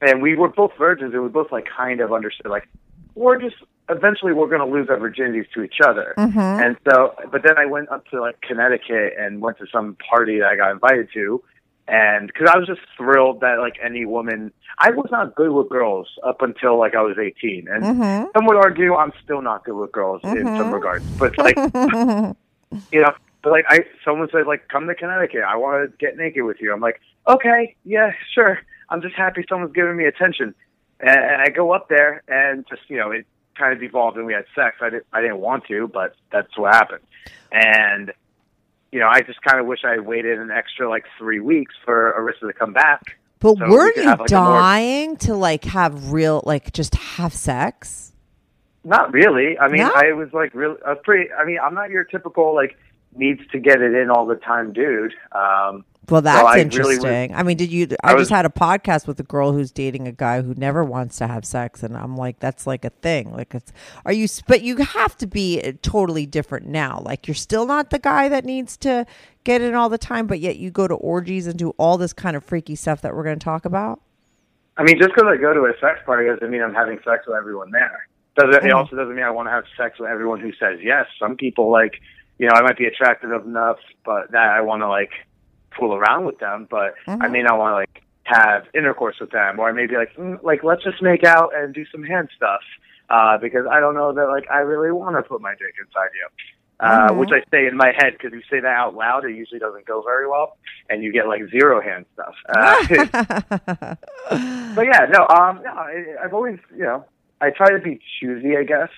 and 0.00 0.22
we 0.22 0.36
were 0.36 0.48
both 0.48 0.72
virgins, 0.78 1.12
and 1.14 1.22
we 1.22 1.28
both 1.28 1.52
like 1.52 1.66
kind 1.66 2.00
of 2.00 2.12
understood 2.12 2.50
like 2.50 2.68
we're 3.14 3.40
just 3.40 3.56
eventually 3.90 4.32
we're 4.32 4.48
going 4.48 4.60
to 4.60 4.72
lose 4.72 4.88
our 4.88 4.96
virginities 4.96 5.50
to 5.52 5.62
each 5.62 5.78
other. 5.84 6.14
Mm-hmm. 6.16 6.38
And 6.38 6.76
so, 6.88 7.14
but 7.30 7.42
then 7.42 7.58
I 7.58 7.66
went 7.66 7.90
up 7.90 8.06
to 8.08 8.20
like 8.20 8.40
Connecticut 8.40 9.14
and 9.18 9.40
went 9.40 9.58
to 9.58 9.66
some 9.72 9.96
party 10.08 10.38
that 10.38 10.46
I 10.46 10.56
got 10.56 10.70
invited 10.70 11.08
to. 11.14 11.42
And 11.88 12.28
because 12.28 12.48
I 12.48 12.56
was 12.56 12.68
just 12.68 12.80
thrilled 12.96 13.40
that 13.40 13.58
like 13.58 13.74
any 13.82 14.04
woman, 14.04 14.52
I 14.78 14.90
was 14.90 15.08
not 15.10 15.34
good 15.34 15.50
with 15.50 15.68
girls 15.68 16.06
up 16.24 16.40
until 16.40 16.78
like 16.78 16.94
I 16.94 17.02
was 17.02 17.18
18. 17.18 17.66
And 17.68 17.82
mm-hmm. 17.82 18.28
some 18.32 18.46
would 18.46 18.56
argue 18.56 18.94
I'm 18.94 19.12
still 19.24 19.42
not 19.42 19.64
good 19.64 19.74
with 19.74 19.90
girls 19.90 20.20
in 20.22 20.30
some 20.30 20.44
mm-hmm. 20.44 20.72
regards. 20.72 21.04
But 21.18 21.36
like, 21.36 21.56
you 22.92 23.00
know, 23.00 23.12
but 23.42 23.50
like 23.50 23.64
I, 23.68 23.80
someone 24.04 24.28
said 24.32 24.46
like, 24.46 24.68
come 24.68 24.86
to 24.86 24.94
Connecticut. 24.94 25.42
I 25.46 25.56
want 25.56 25.90
to 25.90 25.96
get 25.98 26.16
naked 26.16 26.44
with 26.44 26.58
you. 26.60 26.72
I'm 26.72 26.80
like, 26.80 27.00
okay, 27.28 27.76
yeah, 27.84 28.12
sure. 28.34 28.58
I'm 28.88 29.02
just 29.02 29.14
happy 29.14 29.44
someone's 29.48 29.72
giving 29.72 29.96
me 29.96 30.04
attention. 30.04 30.54
And, 31.00 31.10
and 31.10 31.42
I 31.42 31.48
go 31.48 31.72
up 31.72 31.88
there 31.88 32.22
and 32.28 32.66
just, 32.68 32.82
you 32.88 32.98
know, 32.98 33.10
it 33.10 33.26
kind 33.56 33.72
of 33.72 33.80
devolved 33.80 34.16
and 34.16 34.26
we 34.26 34.32
had 34.32 34.44
sex. 34.54 34.76
I 34.80 34.90
didn't, 34.90 35.06
I 35.12 35.20
didn't 35.20 35.38
want 35.38 35.64
to, 35.66 35.88
but 35.88 36.14
that's 36.32 36.56
what 36.58 36.74
happened. 36.74 37.02
And, 37.52 38.12
you 38.92 38.98
know, 39.00 39.08
I 39.08 39.20
just 39.22 39.40
kind 39.42 39.60
of 39.60 39.66
wish 39.66 39.80
I 39.84 39.92
had 39.92 40.06
waited 40.06 40.38
an 40.38 40.50
extra 40.50 40.88
like 40.88 41.04
three 41.18 41.40
weeks 41.40 41.74
for 41.84 42.14
Arissa 42.18 42.48
to 42.48 42.52
come 42.52 42.72
back. 42.72 43.16
But 43.38 43.56
So 43.56 43.68
were 43.68 43.92
you 43.96 44.02
have, 44.02 44.20
like, 44.20 44.30
a 44.30 44.34
more- 44.34 44.50
dying 44.60 45.16
to 45.18 45.34
like 45.34 45.64
have 45.64 46.12
real, 46.12 46.42
like 46.44 46.72
just 46.72 46.94
have 46.94 47.32
sex? 47.32 48.12
Not 48.84 49.12
really. 49.12 49.58
I 49.58 49.68
mean, 49.68 49.82
No? 49.82 49.92
I 49.94 50.12
was 50.12 50.32
like 50.32 50.54
really, 50.54 50.76
I 50.86 50.90
uh, 50.90 50.94
was 50.94 51.02
pretty, 51.04 51.30
I 51.32 51.44
mean, 51.44 51.58
I'm 51.62 51.74
not 51.74 51.90
your 51.90 52.04
typical 52.04 52.54
like 52.54 52.76
needs 53.14 53.40
to 53.52 53.58
get 53.58 53.80
it 53.80 53.94
in 53.94 54.10
all 54.10 54.26
the 54.26 54.36
time 54.36 54.72
dude. 54.72 55.12
Um, 55.32 55.84
Well, 56.08 56.22
that's 56.22 56.42
I 56.44 56.50
really 56.54 56.62
interesting. 56.62 57.30
was- 57.30 57.38
I 57.38 57.42
mean, 57.42 57.56
did 57.56 57.70
you? 57.70 57.88
I, 58.02 58.12
I 58.12 58.16
just 58.16 58.30
had 58.30 58.46
a 58.46 58.50
podcast 58.50 59.06
with 59.06 59.20
a 59.20 59.24
girl 59.24 59.52
who's 59.52 59.70
dating 59.70 60.08
a 60.08 60.12
guy 60.12 60.42
who 60.42 60.54
never 60.54 60.82
wants 60.84 61.18
to 61.18 61.26
have 61.26 61.44
sex, 61.44 61.82
and 61.82 61.96
I'm 61.96 62.16
like, 62.16 62.38
that's 62.40 62.66
like 62.66 62.84
a 62.84 62.90
thing. 62.90 63.32
Like, 63.32 63.54
it's 63.54 63.72
are 64.04 64.12
you? 64.12 64.26
But 64.48 64.62
you 64.62 64.76
have 64.76 65.16
to 65.18 65.26
be 65.26 65.60
uh, 65.62 65.72
totally 65.82 66.26
different 66.26 66.66
now. 66.66 67.02
Like, 67.04 67.28
you're 67.28 67.34
still 67.34 67.66
not 67.66 67.90
the 67.90 67.98
guy 67.98 68.28
that 68.28 68.44
needs 68.44 68.76
to 68.78 69.06
get 69.44 69.60
in 69.62 69.74
all 69.74 69.88
the 69.88 69.98
time, 69.98 70.26
but 70.26 70.40
yet 70.40 70.56
you 70.56 70.70
go 70.70 70.88
to 70.88 70.94
orgies 70.94 71.46
and 71.46 71.58
do 71.58 71.70
all 71.78 71.96
this 71.98 72.12
kind 72.12 72.36
of 72.36 72.44
freaky 72.44 72.74
stuff 72.74 73.02
that 73.02 73.14
we're 73.14 73.24
going 73.24 73.38
to 73.38 73.44
talk 73.44 73.64
about. 73.64 74.00
I 74.76 74.82
mean, 74.82 74.98
just 74.98 75.10
because 75.14 75.28
I 75.28 75.36
go 75.36 75.52
to 75.52 75.60
a 75.66 75.72
sex 75.80 76.00
party 76.06 76.26
doesn't 76.28 76.50
mean 76.50 76.62
I'm 76.62 76.74
having 76.74 76.98
sex 77.04 77.26
with 77.26 77.36
everyone 77.36 77.70
there. 77.70 78.06
Does 78.36 78.56
it? 78.56 78.64
It 78.64 78.72
also 78.72 78.96
doesn't 78.96 79.14
mean 79.14 79.24
I 79.24 79.30
want 79.30 79.48
to 79.48 79.50
have 79.50 79.64
sex 79.76 79.98
with 79.98 80.08
everyone 80.08 80.40
who 80.40 80.52
says 80.54 80.78
yes. 80.82 81.06
Some 81.18 81.36
people 81.36 81.70
like, 81.70 82.00
you 82.40 82.46
know, 82.46 82.54
I 82.54 82.62
might 82.62 82.78
be 82.78 82.86
attracted 82.86 83.30
enough, 83.30 83.76
but 84.02 84.30
that 84.32 84.48
I 84.48 84.62
want 84.62 84.80
to 84.80 84.88
like 84.88 85.10
fool 85.78 85.94
around 85.94 86.24
with 86.24 86.38
them. 86.38 86.66
But 86.70 86.94
I 87.06 87.28
may 87.28 87.42
not 87.42 87.58
want 87.58 87.72
to 87.72 87.76
like 87.76 88.02
have 88.22 88.64
intercourse 88.74 89.16
with 89.20 89.30
them, 89.30 89.60
or 89.60 89.68
I 89.68 89.72
may 89.72 89.86
be 89.86 89.96
like, 89.96 90.16
mm, 90.16 90.42
like 90.42 90.64
let's 90.64 90.82
just 90.82 91.02
make 91.02 91.22
out 91.22 91.50
and 91.54 91.74
do 91.74 91.84
some 91.92 92.02
hand 92.02 92.30
stuff, 92.34 92.62
uh, 93.10 93.36
because 93.36 93.66
I 93.70 93.78
don't 93.78 93.94
know 93.94 94.14
that 94.14 94.28
like 94.28 94.50
I 94.50 94.60
really 94.60 94.90
want 94.90 95.16
to 95.16 95.22
put 95.22 95.42
my 95.42 95.52
dick 95.52 95.74
inside 95.78 96.08
you. 96.14 96.28
Uh, 96.80 97.12
which 97.12 97.28
I 97.30 97.44
say 97.50 97.66
in 97.66 97.76
my 97.76 97.92
head 97.94 98.14
because 98.14 98.32
you 98.32 98.40
say 98.50 98.58
that 98.58 98.74
out 98.74 98.94
loud, 98.94 99.26
it 99.26 99.36
usually 99.36 99.60
doesn't 99.60 99.84
go 99.84 100.00
very 100.00 100.26
well, 100.26 100.56
and 100.88 101.02
you 101.02 101.12
get 101.12 101.28
like 101.28 101.42
zero 101.50 101.82
hand 101.82 102.06
stuff. 102.14 102.34
Uh, 102.48 102.86
but 104.74 104.86
yeah, 104.86 105.04
no, 105.12 105.28
um, 105.28 105.60
no, 105.62 105.70
I, 105.70 106.16
I've 106.24 106.32
always, 106.32 106.58
you 106.74 106.84
know, 106.84 107.04
I 107.42 107.50
try 107.50 107.68
to 107.68 107.80
be 107.80 108.00
choosy, 108.18 108.56
I 108.56 108.62
guess. 108.62 108.88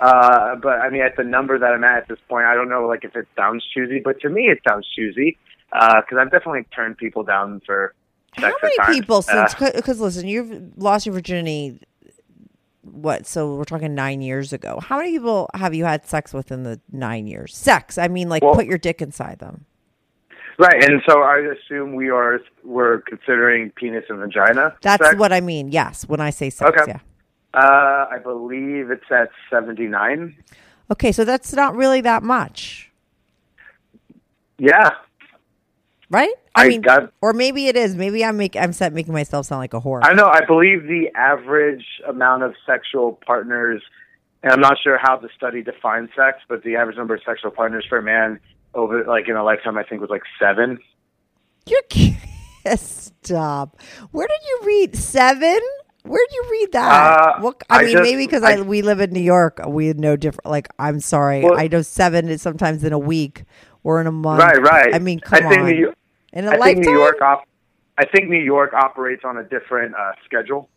Uh, 0.00 0.56
but 0.56 0.80
I 0.80 0.90
mean, 0.90 1.02
at 1.02 1.16
the 1.16 1.24
number 1.24 1.58
that 1.58 1.72
I'm 1.72 1.84
at 1.84 1.98
at 1.98 2.08
this 2.08 2.18
point, 2.28 2.46
I 2.46 2.54
don't 2.54 2.68
know, 2.68 2.86
like 2.86 3.04
if 3.04 3.14
it 3.16 3.28
sounds 3.36 3.64
choosy, 3.72 4.00
but 4.04 4.20
to 4.20 4.28
me, 4.28 4.42
it 4.48 4.58
sounds 4.68 4.86
choosy 4.94 5.38
because 5.72 6.18
I've 6.18 6.30
definitely 6.30 6.64
turned 6.74 6.96
people 6.98 7.22
down 7.22 7.60
for 7.64 7.94
How 8.32 8.52
many 8.62 8.76
times. 8.76 8.96
people 8.96 9.16
Uh, 9.18 9.46
since? 9.48 9.54
Because 9.74 10.00
listen, 10.00 10.26
you've 10.28 10.76
lost 10.76 11.06
your 11.06 11.14
virginity. 11.14 11.80
What? 12.82 13.26
So 13.26 13.54
we're 13.54 13.64
talking 13.64 13.94
nine 13.94 14.20
years 14.20 14.52
ago. 14.52 14.78
How 14.82 14.98
many 14.98 15.12
people 15.12 15.48
have 15.54 15.74
you 15.74 15.84
had 15.84 16.06
sex 16.06 16.34
with 16.34 16.52
in 16.52 16.64
the 16.64 16.80
nine 16.92 17.26
years? 17.26 17.56
Sex. 17.56 17.96
I 17.96 18.08
mean, 18.08 18.28
like 18.28 18.42
Well- 18.42 18.54
put 18.54 18.66
your 18.66 18.78
dick 18.78 19.00
inside 19.00 19.38
them. 19.38 19.64
right, 20.58 20.84
and 20.84 21.02
so 21.08 21.22
I 21.22 21.38
assume 21.38 21.94
we 21.94 22.10
are 22.10 22.40
we're 22.62 22.98
considering 23.02 23.70
penis 23.70 24.04
and 24.08 24.18
vagina. 24.18 24.74
That's 24.82 25.04
sex. 25.04 25.18
what 25.18 25.32
I 25.32 25.40
mean. 25.40 25.68
Yes, 25.72 26.06
when 26.08 26.20
I 26.20 26.30
say 26.30 26.50
sex, 26.50 26.70
Okay. 26.82 26.92
yeah. 26.92 26.98
Uh, 27.54 28.06
I 28.10 28.18
believe 28.22 28.90
it's 28.90 29.10
at 29.10 29.30
seventy 29.48 29.86
nine. 29.86 30.36
Okay, 30.90 31.12
so 31.12 31.24
that's 31.24 31.52
not 31.54 31.74
really 31.76 32.00
that 32.02 32.22
much, 32.22 32.90
Yeah, 34.58 34.90
right? 36.10 36.32
I, 36.54 36.64
I 36.64 36.68
mean, 36.68 36.80
got- 36.82 37.12
or 37.22 37.32
maybe 37.32 37.68
it 37.68 37.76
is. 37.76 37.94
Maybe 37.96 38.24
I'm 38.24 38.36
make, 38.36 38.54
I'm 38.56 38.72
set 38.72 38.92
making 38.92 39.12
myself 39.14 39.46
sound 39.46 39.60
like 39.60 39.72
a 39.74 39.80
whore. 39.80 40.00
I 40.02 40.12
know. 40.14 40.26
I 40.26 40.44
believe 40.44 40.82
the 40.82 41.08
average 41.14 41.84
amount 42.06 42.42
of 42.42 42.54
sexual 42.66 43.18
partners, 43.26 43.82
and 44.42 44.52
I'm 44.52 44.60
not 44.60 44.76
sure 44.82 44.98
how 45.00 45.16
the 45.16 45.28
study 45.36 45.62
defines 45.62 46.10
sex, 46.16 46.38
but 46.48 46.62
the 46.64 46.76
average 46.76 46.96
number 46.96 47.14
of 47.14 47.22
sexual 47.24 47.50
partners 47.50 47.84
for 47.88 47.98
a 47.98 48.02
man 48.02 48.38
over 48.74 49.04
like 49.04 49.28
in 49.28 49.36
a 49.36 49.42
lifetime, 49.44 49.78
I 49.78 49.84
think 49.84 50.00
was 50.00 50.10
like 50.10 50.22
seven. 50.38 50.78
You're 51.66 51.82
kidding. 51.88 52.16
Stop. 52.76 53.80
Where 54.10 54.26
did 54.26 54.40
you 54.48 54.60
read 54.64 54.96
seven? 54.96 55.60
Where 56.04 56.24
did 56.28 56.34
you 56.34 56.44
read 56.50 56.72
that? 56.72 57.18
Uh, 57.18 57.40
what, 57.40 57.62
I, 57.70 57.78
I 57.78 57.82
mean, 57.84 57.92
just- 57.92 58.02
maybe 58.02 58.26
because 58.26 58.42
I, 58.42 58.56
I- 58.56 58.60
we 58.60 58.82
live 58.82 59.00
in 59.00 59.10
New 59.10 59.20
York, 59.22 59.60
we 59.66 59.92
know 59.94 60.16
different. 60.16 60.46
Like, 60.46 60.68
I'm 60.78 61.00
sorry, 61.00 61.42
Well- 61.42 61.58
I 61.58 61.66
know 61.68 61.82
seven 61.82 62.28
is 62.28 62.42
sometimes 62.42 62.84
in 62.84 62.92
a 62.92 62.98
week 62.98 63.44
or 63.82 64.00
in 64.00 64.06
a 64.06 64.12
month. 64.12 64.40
Right, 64.42 64.60
right. 64.60 64.94
I 64.94 64.98
mean, 64.98 65.20
come 65.20 65.46
I 65.46 65.48
think 65.48 65.60
on. 65.62 65.66
New 65.66 65.94
in 66.34 66.44
a 66.46 66.50
I 66.50 66.56
lifetime. 66.56 66.74
think 66.82 66.86
New 66.86 66.98
York 66.98 67.20
op- 67.22 67.48
I 67.96 68.04
think 68.06 68.28
New 68.28 68.42
York 68.42 68.74
operates 68.74 69.22
on 69.24 69.36
a 69.38 69.44
different 69.44 69.94
uh, 69.94 70.12
schedule. 70.24 70.68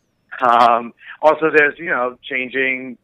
Um, 0.42 0.94
also, 1.22 1.50
there's 1.56 1.78
you 1.80 1.90
know 1.90 2.18
changing 2.24 2.98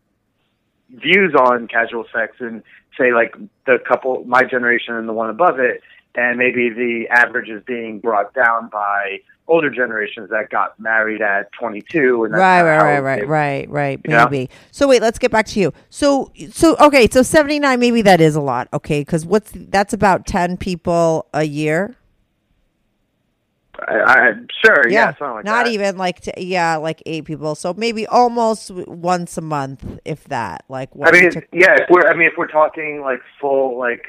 views 0.92 1.34
on 1.36 1.68
casual 1.68 2.06
sex 2.13 2.36
and 2.39 2.62
say 2.98 3.12
like 3.12 3.34
the 3.65 3.80
couple, 3.88 4.24
my 4.25 4.44
generation 4.44 4.94
and 4.96 5.10
the 5.10 5.13
one 5.13 5.30
above 5.32 5.60
it, 5.60 5.82
and 6.15 6.38
maybe 6.38 6.70
the 6.70 7.06
average 7.10 7.50
is 7.50 7.63
being 7.65 8.00
brought 8.00 8.34
down 8.36 8.70
by 8.70 9.18
older 9.47 9.69
generations 9.69 10.29
that 10.29 10.50
got 10.50 10.79
married 10.79 11.21
at 11.21 11.51
22. 11.53 12.25
And 12.25 12.33
Right, 12.33 12.62
right, 12.62 12.77
right, 12.77 13.00
right, 13.00 13.27
right, 13.27 13.69
right. 13.69 14.01
Yeah. 14.07 14.25
Maybe. 14.25 14.50
So 14.71 14.88
wait, 14.88 15.01
let's 15.01 15.19
get 15.19 15.31
back 15.31 15.45
to 15.47 15.59
you. 15.59 15.73
So, 15.89 16.31
so 16.51 16.75
okay, 16.77 17.07
so 17.09 17.21
seventy 17.23 17.59
nine. 17.59 17.79
Maybe 17.79 18.01
that 18.03 18.21
is 18.21 18.35
a 18.35 18.41
lot. 18.41 18.67
Okay, 18.73 19.01
because 19.01 19.25
what's 19.25 19.51
that's 19.53 19.93
about 19.93 20.25
ten 20.25 20.57
people 20.57 21.27
a 21.33 21.43
year. 21.43 21.95
I, 23.88 23.95
I, 23.97 24.31
sure, 24.63 24.88
yeah, 24.88 25.13
something 25.17 25.35
like 25.35 25.45
not 25.45 25.65
that. 25.65 25.71
even 25.71 25.97
like 25.97 26.21
t- 26.21 26.31
yeah, 26.38 26.77
like 26.77 27.01
eight 27.05 27.25
people. 27.25 27.55
So 27.55 27.73
maybe 27.73 28.07
almost 28.07 28.71
once 28.71 29.38
a 29.38 29.41
month, 29.41 30.00
if 30.05 30.23
that. 30.25 30.63
Like 30.69 30.89
I 31.03 31.12
mean, 31.12 31.31
took- 31.31 31.47
yeah. 31.51 31.75
If 31.81 31.89
we're, 31.89 32.07
I 32.07 32.15
mean, 32.15 32.27
if 32.27 32.33
we're 32.38 32.47
talking 32.47 33.01
like 33.01 33.19
full, 33.41 33.77
like 33.77 34.05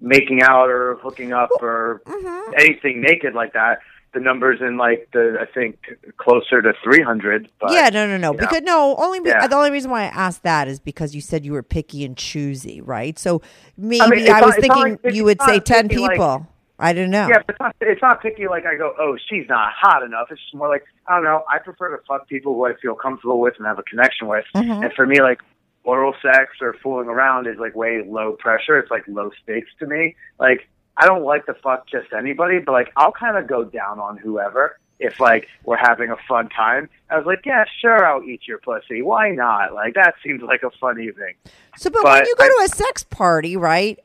making 0.00 0.42
out 0.42 0.68
or 0.68 0.96
hooking 1.02 1.32
up 1.32 1.50
or 1.60 2.02
mm-hmm. 2.06 2.52
anything 2.58 3.00
naked 3.00 3.34
like 3.34 3.54
that, 3.54 3.80
the 4.12 4.20
numbers 4.20 4.60
in 4.60 4.76
like 4.76 5.08
the, 5.12 5.36
I 5.40 5.46
think 5.46 5.78
closer 6.16 6.60
to 6.62 6.72
three 6.82 7.02
hundred. 7.02 7.50
But 7.60 7.72
yeah, 7.72 7.90
no, 7.90 8.06
no, 8.06 8.08
no. 8.08 8.12
you 8.14 8.18
know. 8.18 8.32
Because 8.32 8.62
no, 8.62 8.96
only 8.98 9.20
be- 9.20 9.28
Yeah. 9.28 9.46
the 9.46 9.56
only 9.56 9.70
reason 9.70 9.90
why 9.90 10.02
I 10.02 10.06
asked 10.06 10.42
that 10.42 10.68
is 10.68 10.80
because 10.80 11.14
you 11.14 11.20
said 11.20 11.44
you 11.44 11.52
were 11.52 11.62
picky 11.62 12.04
and 12.04 12.16
choosy, 12.16 12.80
right? 12.80 13.18
So 13.18 13.42
maybe 13.76 14.00
I 14.00 14.08
mean, 14.08 14.30
I 14.30 14.40
was 14.40 14.56
not 14.56 14.60
thinking 14.60 14.98
like 15.04 15.14
you 15.14 15.24
would 15.24 15.40
say 15.42 15.60
ten 15.60 15.88
picky 15.88 16.02
like- 16.02 16.12
people. 16.12 16.46
I 16.82 16.94
don't 16.94 17.10
know. 17.10 17.28
Yeah, 17.28 17.42
but 17.46 17.50
it's 17.50 17.60
not, 17.60 17.76
it's 17.82 18.00
not 18.00 18.22
picky 18.22 18.48
like 18.48 18.64
I 18.64 18.74
go, 18.74 18.94
oh, 18.98 19.18
she's 19.28 19.46
not 19.50 19.70
hot 19.78 20.02
enough. 20.02 20.28
It's 20.30 20.40
just 20.40 20.54
more 20.54 20.70
like, 20.70 20.84
I 21.06 21.16
don't 21.16 21.24
know, 21.24 21.44
I 21.46 21.58
prefer 21.58 21.94
to 21.94 22.02
fuck 22.08 22.26
people 22.26 22.54
who 22.54 22.64
I 22.64 22.72
feel 22.80 22.94
comfortable 22.94 23.38
with 23.38 23.52
and 23.58 23.66
have 23.66 23.78
a 23.78 23.82
connection 23.82 24.28
with. 24.28 24.46
Mm-hmm. 24.54 24.84
And 24.84 24.92
for 24.94 25.06
me, 25.06 25.20
like, 25.20 25.40
oral 25.84 26.14
sex 26.22 26.52
or 26.62 26.74
fooling 26.82 27.08
around 27.08 27.46
is 27.46 27.58
like 27.58 27.74
way 27.74 28.02
low 28.06 28.32
pressure. 28.32 28.78
It's 28.78 28.90
like 28.90 29.02
low 29.08 29.30
stakes 29.42 29.68
to 29.80 29.86
me. 29.86 30.16
Like, 30.38 30.70
I 31.00 31.06
don't 31.06 31.24
like 31.24 31.46
to 31.46 31.54
fuck 31.54 31.88
just 31.88 32.12
anybody, 32.12 32.58
but 32.58 32.72
like, 32.72 32.92
I'll 32.96 33.12
kind 33.12 33.38
of 33.38 33.46
go 33.46 33.64
down 33.64 33.98
on 33.98 34.18
whoever 34.18 34.78
if 34.98 35.18
like 35.18 35.48
we're 35.64 35.78
having 35.78 36.10
a 36.10 36.16
fun 36.28 36.50
time. 36.50 36.90
I 37.08 37.16
was 37.16 37.24
like, 37.24 37.40
yeah, 37.46 37.64
sure, 37.80 38.04
I'll 38.04 38.22
eat 38.22 38.42
your 38.46 38.58
pussy. 38.58 39.00
Why 39.00 39.30
not? 39.30 39.72
Like, 39.72 39.94
that 39.94 40.14
seems 40.22 40.42
like 40.42 40.62
a 40.62 40.70
fun 40.78 41.00
evening. 41.00 41.34
So, 41.78 41.88
but, 41.88 42.04
when 42.04 42.26
you 42.26 42.34
go 42.36 42.44
I- 42.44 42.48
to 42.48 42.64
a 42.64 42.68
sex 42.68 43.02
party, 43.04 43.56
right? 43.56 43.98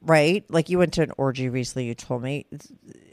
Right? 0.00 0.44
Like 0.50 0.68
you 0.70 0.78
went 0.78 0.94
to 0.94 1.02
an 1.02 1.12
orgy 1.18 1.48
recently, 1.50 1.86
you 1.86 1.94
told 1.94 2.22
me. 2.22 2.46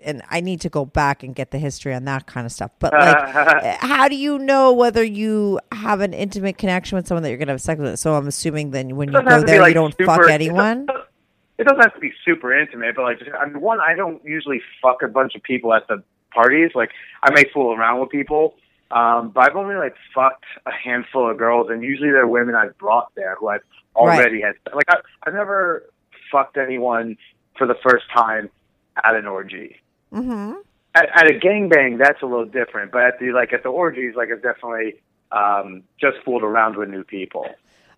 And 0.04 0.24
I 0.30 0.42
need 0.42 0.62
to 0.62 0.70
go 0.70 0.84
back 0.84 1.22
and 1.22 1.36
get 1.36 1.52
the 1.52 1.60
history 1.60 1.94
on 1.94 2.06
that 2.06 2.26
kind 2.26 2.46
of 2.46 2.52
stuff. 2.52 2.72
But, 2.80 2.94
like, 2.94 3.78
how 3.82 4.08
do 4.08 4.16
you 4.16 4.40
know 4.40 4.74
whether 4.74 5.04
you 5.04 5.60
have 5.72 6.00
an 6.00 6.14
intimate 6.14 6.58
connection 6.58 6.96
with 6.96 7.08
someone 7.08 7.24
that 7.24 7.30
you're 7.30 7.38
going 7.38 7.50
to 7.50 7.54
have 7.54 7.62
sex 7.62 7.80
with? 7.80 8.00
So, 8.00 8.16
I'm 8.16 8.28
assuming 8.28 8.72
then 8.72 8.96
when 8.96 9.10
you 9.10 9.22
go 9.22 9.30
have 9.30 9.42
to 9.42 9.46
be, 9.46 9.52
there, 9.52 9.62
like, 9.62 9.70
you 9.70 9.74
don't 9.76 9.96
fuck 10.06 10.28
anyone? 10.30 10.88
It 11.58 11.66
doesn't 11.66 11.82
have 11.82 11.94
to 11.94 12.00
be 12.00 12.12
super 12.26 12.58
intimate, 12.58 12.96
but 12.96 13.04
like, 13.04 13.20
just, 13.20 13.32
I 13.32 13.46
mean, 13.46 13.62
one, 13.62 13.80
I 13.80 13.94
don't 13.96 14.24
usually 14.26 14.62
fuck 14.82 15.04
a 15.04 15.08
bunch 15.08 15.36
of 15.36 15.44
people 15.44 15.74
at 15.74 15.88
the 15.88 16.04
parties. 16.34 16.72
Like, 16.74 16.92
I 17.22 17.32
may 17.32 17.44
fool 17.54 17.74
around 17.74 18.00
with 18.00 18.10
people, 18.10 18.56
um, 18.90 19.30
but 19.30 19.50
I've 19.50 19.56
only 19.56 19.76
like 19.76 19.96
fucked 20.16 20.46
a 20.66 20.72
handful 20.72 21.30
of 21.30 21.38
girls, 21.38 21.70
and 21.70 21.84
usually 21.84 22.10
they're 22.10 22.28
women 22.28 22.56
I've 22.56 22.78
brought 22.78 23.14
there 23.16 23.36
who 23.36 23.50
I've 23.50 23.62
already 23.96 24.42
had. 24.42 24.56
Like, 24.74 24.90
I, 24.90 24.98
I've 25.24 25.34
never 25.34 25.86
fucked 26.32 26.58
anyone 26.58 27.18
for 27.58 27.68
the 27.68 27.76
first 27.88 28.06
time 28.12 28.50
at 29.04 29.16
an 29.16 29.28
orgy. 29.28 29.78
Mm-hmm. 30.12 30.54
At, 30.96 31.10
at 31.16 31.28
a 31.28 31.40
gangbang, 31.40 32.00
that's 32.00 32.22
a 32.22 32.26
little 32.26 32.46
different, 32.46 32.92
but 32.92 33.04
at 33.04 33.20
the 33.20 33.32
like 33.32 33.54
at 33.54 33.64
the 33.64 33.70
orgies, 33.70 34.16
like 34.16 34.30
I've 34.32 34.42
definitely 34.42 34.96
um, 35.32 35.84
just 36.00 36.18
fooled 36.26 36.44
around 36.44 36.76
with 36.76 36.90
new 36.90 37.04
people. 37.04 37.46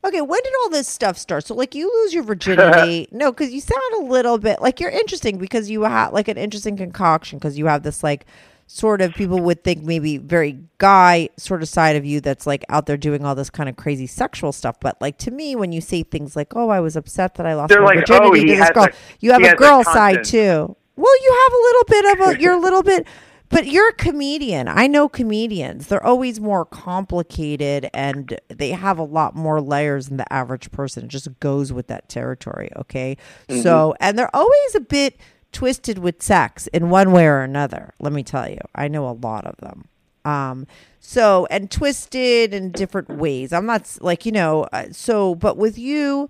Okay, 0.05 0.21
when 0.21 0.41
did 0.43 0.53
all 0.61 0.69
this 0.69 0.87
stuff 0.87 1.17
start? 1.17 1.45
So, 1.45 1.55
like, 1.55 1.73
you 1.73 1.91
lose 2.01 2.13
your 2.13 2.23
virginity. 2.23 3.07
no, 3.11 3.31
because 3.31 3.53
you 3.53 3.61
sound 3.61 3.81
a 3.99 4.03
little 4.03 4.37
bit 4.37 4.61
like 4.61 4.79
you're 4.79 4.89
interesting 4.89 5.37
because 5.37 5.69
you 5.69 5.83
have 5.83 6.11
like 6.11 6.27
an 6.27 6.37
interesting 6.37 6.75
concoction 6.75 7.39
because 7.39 7.57
you 7.57 7.67
have 7.67 7.83
this 7.83 8.03
like 8.03 8.25
sort 8.67 9.01
of 9.01 9.13
people 9.13 9.39
would 9.39 9.63
think 9.63 9.83
maybe 9.83 10.17
very 10.17 10.59
guy 10.77 11.29
sort 11.37 11.61
of 11.61 11.69
side 11.69 11.95
of 11.95 12.05
you 12.05 12.19
that's 12.19 12.47
like 12.47 12.65
out 12.69 12.85
there 12.85 12.97
doing 12.97 13.25
all 13.25 13.35
this 13.35 13.49
kind 13.49 13.69
of 13.69 13.75
crazy 13.75 14.07
sexual 14.07 14.51
stuff. 14.51 14.79
But 14.79 14.99
like 15.01 15.17
to 15.19 15.31
me, 15.31 15.55
when 15.55 15.71
you 15.71 15.79
say 15.79 16.03
things 16.03 16.35
like, 16.35 16.55
"Oh, 16.55 16.69
I 16.69 16.79
was 16.79 16.95
upset 16.95 17.35
that 17.35 17.45
I 17.45 17.53
lost 17.53 17.69
They're 17.69 17.81
my 17.81 17.87
like, 17.87 17.99
virginity 17.99 18.41
"Oh, 18.41 18.45
to 18.45 18.55
this 18.55 18.69
girl," 18.71 18.87
you 19.19 19.31
have 19.31 19.43
a 19.43 19.55
girl 19.55 19.83
side 19.83 20.23
too. 20.23 20.75
Well, 20.95 21.23
you 21.23 21.43
have 21.43 21.53
a 21.53 21.61
little 21.63 21.83
bit 21.87 22.05
of 22.05 22.27
a. 22.27 22.41
You're 22.41 22.53
a 22.53 22.59
little 22.59 22.83
bit. 22.83 23.07
But 23.53 23.67
you're 23.67 23.89
a 23.89 23.93
comedian. 23.93 24.67
I 24.67 24.87
know 24.87 25.07
comedians. 25.07 25.87
They're 25.87 26.03
always 26.03 26.39
more 26.39 26.65
complicated 26.65 27.89
and 27.93 28.39
they 28.49 28.71
have 28.71 28.97
a 28.97 29.03
lot 29.03 29.35
more 29.35 29.61
layers 29.61 30.07
than 30.07 30.17
the 30.17 30.33
average 30.33 30.71
person. 30.71 31.05
It 31.05 31.09
just 31.09 31.39
goes 31.39 31.71
with 31.71 31.87
that 31.87 32.09
territory, 32.09 32.69
okay? 32.75 33.15
So, 33.61 33.93
and 33.99 34.17
they're 34.17 34.35
always 34.35 34.75
a 34.75 34.79
bit 34.79 35.17
twisted 35.51 35.99
with 35.99 36.21
sex 36.23 36.67
in 36.67 36.89
one 36.89 37.11
way 37.11 37.27
or 37.27 37.41
another. 37.41 37.93
Let 37.99 38.11
me 38.11 38.23
tell 38.23 38.49
you. 38.49 38.57
I 38.73 38.87
know 38.87 39.07
a 39.07 39.13
lot 39.13 39.45
of 39.45 39.55
them. 39.57 39.87
Um 40.25 40.67
so 40.99 41.45
and 41.51 41.69
twisted 41.69 42.53
in 42.53 42.71
different 42.71 43.09
ways. 43.09 43.51
I'm 43.51 43.65
not 43.65 43.97
like, 43.99 44.25
you 44.25 44.31
know, 44.31 44.63
uh, 44.71 44.85
so 44.91 45.35
but 45.35 45.57
with 45.57 45.77
you 45.77 46.29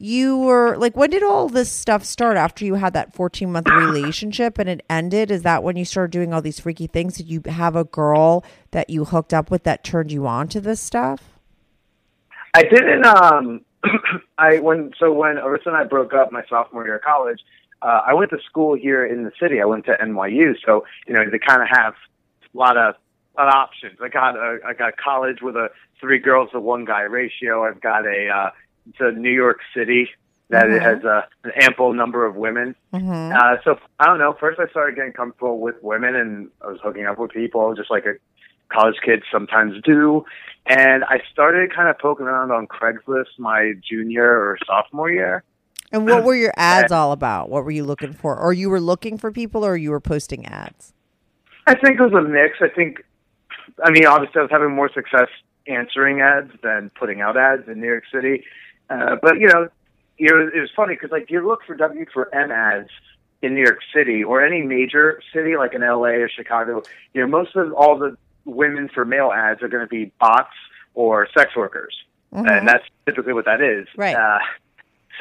you 0.00 0.38
were 0.38 0.76
like, 0.78 0.96
when 0.96 1.10
did 1.10 1.22
all 1.22 1.48
this 1.50 1.70
stuff 1.70 2.04
start? 2.04 2.38
After 2.38 2.64
you 2.64 2.76
had 2.76 2.94
that 2.94 3.14
14 3.14 3.52
month 3.52 3.68
relationship 3.70 4.58
and 4.58 4.68
it 4.68 4.84
ended? 4.88 5.30
Is 5.30 5.42
that 5.42 5.62
when 5.62 5.76
you 5.76 5.84
started 5.84 6.10
doing 6.10 6.32
all 6.32 6.40
these 6.40 6.58
freaky 6.58 6.86
things? 6.86 7.18
Did 7.18 7.30
you 7.30 7.42
have 7.46 7.76
a 7.76 7.84
girl 7.84 8.42
that 8.70 8.88
you 8.88 9.04
hooked 9.04 9.34
up 9.34 9.50
with 9.50 9.64
that 9.64 9.84
turned 9.84 10.10
you 10.10 10.26
on 10.26 10.48
to 10.48 10.60
this 10.60 10.80
stuff? 10.80 11.38
I 12.54 12.62
didn't. 12.62 13.04
Um, 13.04 13.60
I 14.38 14.58
when 14.60 14.92
so 14.98 15.12
when 15.12 15.36
Arissa 15.36 15.66
and 15.66 15.76
I 15.76 15.84
broke 15.84 16.14
up 16.14 16.32
my 16.32 16.44
sophomore 16.48 16.84
year 16.84 16.96
of 16.96 17.02
college, 17.02 17.40
uh, 17.82 18.00
I 18.06 18.14
went 18.14 18.30
to 18.30 18.38
school 18.46 18.74
here 18.74 19.04
in 19.04 19.24
the 19.24 19.32
city. 19.38 19.60
I 19.60 19.66
went 19.66 19.84
to 19.84 19.96
NYU, 20.02 20.54
so 20.64 20.84
you 21.06 21.14
know 21.14 21.20
they 21.30 21.38
kind 21.38 21.62
of 21.62 21.68
have 21.70 21.94
a 22.54 22.58
lot 22.58 22.78
of 22.78 22.94
lot 23.36 23.48
of 23.48 23.54
options. 23.54 23.98
I 24.02 24.08
got 24.08 24.36
a 24.36 24.58
I 24.66 24.72
got 24.72 24.96
college 24.96 25.42
with 25.42 25.56
a 25.56 25.68
three 26.00 26.18
girls 26.18 26.50
to 26.52 26.60
one 26.60 26.86
guy 26.86 27.02
ratio. 27.02 27.64
I've 27.64 27.80
got 27.80 28.06
a 28.06 28.28
uh, 28.28 28.50
it's 28.90 28.98
a 29.00 29.12
New 29.12 29.30
York 29.30 29.60
City 29.74 30.08
that 30.50 30.68
it 30.68 30.82
has 30.82 31.02
a, 31.04 31.28
an 31.44 31.52
ample 31.60 31.92
number 31.92 32.26
of 32.26 32.34
women. 32.34 32.74
Mm-hmm. 32.92 33.32
Uh, 33.32 33.56
so 33.64 33.78
I 34.00 34.06
don't 34.06 34.18
know. 34.18 34.36
First, 34.38 34.58
I 34.58 34.68
started 34.68 34.96
getting 34.96 35.12
comfortable 35.12 35.60
with 35.60 35.76
women, 35.80 36.16
and 36.16 36.50
I 36.60 36.66
was 36.66 36.78
hooking 36.82 37.06
up 37.06 37.18
with 37.18 37.30
people, 37.30 37.74
just 37.74 37.90
like 37.90 38.04
a 38.04 38.14
college 38.68 38.96
kids 39.04 39.22
sometimes 39.30 39.80
do. 39.82 40.24
And 40.66 41.04
I 41.04 41.20
started 41.32 41.74
kind 41.74 41.88
of 41.88 41.98
poking 41.98 42.26
around 42.26 42.50
on 42.50 42.66
Craigslist 42.66 43.38
my 43.38 43.74
junior 43.88 44.26
or 44.26 44.58
sophomore 44.66 45.10
year. 45.10 45.44
And 45.92 46.06
what 46.06 46.24
were 46.24 46.34
your 46.34 46.52
ads 46.56 46.92
all 46.92 47.12
about? 47.12 47.48
What 47.48 47.64
were 47.64 47.70
you 47.70 47.84
looking 47.84 48.12
for? 48.12 48.36
Or 48.36 48.52
you 48.52 48.70
were 48.70 48.80
looking 48.80 49.18
for 49.18 49.32
people 49.32 49.64
or 49.64 49.76
you 49.76 49.90
were 49.90 50.00
posting 50.00 50.46
ads? 50.46 50.92
I 51.66 51.74
think 51.74 52.00
it 52.00 52.02
was 52.02 52.12
a 52.12 52.22
mix. 52.22 52.58
I 52.60 52.68
think, 52.68 53.04
I 53.84 53.90
mean, 53.90 54.06
obviously, 54.06 54.40
I 54.40 54.42
was 54.42 54.50
having 54.50 54.74
more 54.74 54.90
success 54.92 55.28
answering 55.66 56.20
ads 56.20 56.50
than 56.62 56.90
putting 56.98 57.20
out 57.20 57.36
ads 57.36 57.68
in 57.68 57.80
New 57.80 57.86
York 57.86 58.04
City. 58.12 58.44
Uh, 58.90 59.16
but 59.22 59.38
you 59.38 59.46
know, 59.46 59.68
you 60.18 60.28
know, 60.28 60.50
it 60.54 60.60
was 60.60 60.70
funny 60.74 60.94
because 60.94 61.10
like 61.10 61.30
you 61.30 61.46
look 61.46 61.60
for 61.66 61.74
W 61.74 62.04
for 62.12 62.34
M 62.34 62.50
ads 62.50 62.90
in 63.42 63.54
New 63.54 63.62
York 63.62 63.80
City 63.94 64.22
or 64.22 64.44
any 64.44 64.62
major 64.62 65.22
city 65.32 65.56
like 65.56 65.72
in 65.74 65.80
LA 65.80 66.18
or 66.18 66.28
Chicago. 66.28 66.82
You 67.14 67.22
know, 67.22 67.26
most 67.26 67.56
of 67.56 67.72
all 67.72 67.96
the 67.98 68.16
women 68.44 68.90
for 68.92 69.04
male 69.04 69.32
ads 69.32 69.62
are 69.62 69.68
going 69.68 69.84
to 69.84 69.88
be 69.88 70.12
bots 70.20 70.52
or 70.94 71.28
sex 71.36 71.56
workers, 71.56 71.94
and 72.32 72.68
that's 72.68 72.84
typically 73.06 73.32
what 73.32 73.44
that 73.46 73.60
is. 73.60 73.86
Right. 73.96 74.16
Uh, 74.16 74.40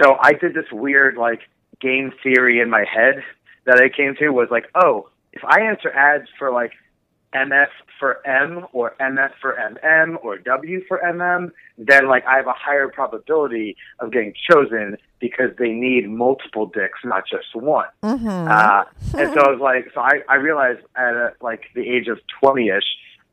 so 0.02 0.18
I 0.20 0.34
did 0.34 0.54
this 0.54 0.72
weird 0.72 1.16
like 1.16 1.42
game 1.80 2.12
theory 2.24 2.60
in 2.60 2.70
my 2.70 2.84
head 2.84 3.24
that 3.66 3.78
I 3.78 3.90
came 3.90 4.16
to 4.16 4.30
was 4.30 4.50
like, 4.50 4.70
oh, 4.76 5.10
if 5.32 5.44
I 5.46 5.62
answer 5.62 5.92
ads 5.92 6.28
for 6.38 6.52
like 6.52 6.74
MF 7.34 7.68
for 8.00 8.26
M 8.28 8.66
or 8.74 8.96
MF 9.00 9.32
for 9.42 9.56
MM 9.56 10.16
or 10.24 10.38
W 10.40 10.84
for 10.88 11.00
MM, 11.06 11.52
then 11.78 12.08
like 12.08 12.26
I 12.26 12.38
have 12.38 12.48
a 12.48 12.54
higher 12.54 12.88
probability 12.88 13.76
of 14.00 14.12
getting 14.12 14.34
chosen 14.50 14.98
because 15.20 15.52
they 15.60 15.70
need 15.70 16.10
multiple 16.10 16.66
dicks, 16.66 17.00
not 17.04 17.24
just 17.30 17.54
one. 17.56 17.88
Mm-hmm. 18.04 18.28
Uh, 18.28 18.84
and 19.22 19.34
so 19.34 19.42
I 19.42 19.52
was 19.52 19.60
like, 19.62 19.92
so 19.94 20.02
I, 20.02 20.22
I 20.28 20.36
realized 20.36 20.80
at 20.96 21.16
uh 21.16 21.30
like 21.42 21.66
the 21.76 21.88
age 21.88 22.08
of 22.08 22.20
20 22.42 22.70
ish, 22.70 22.84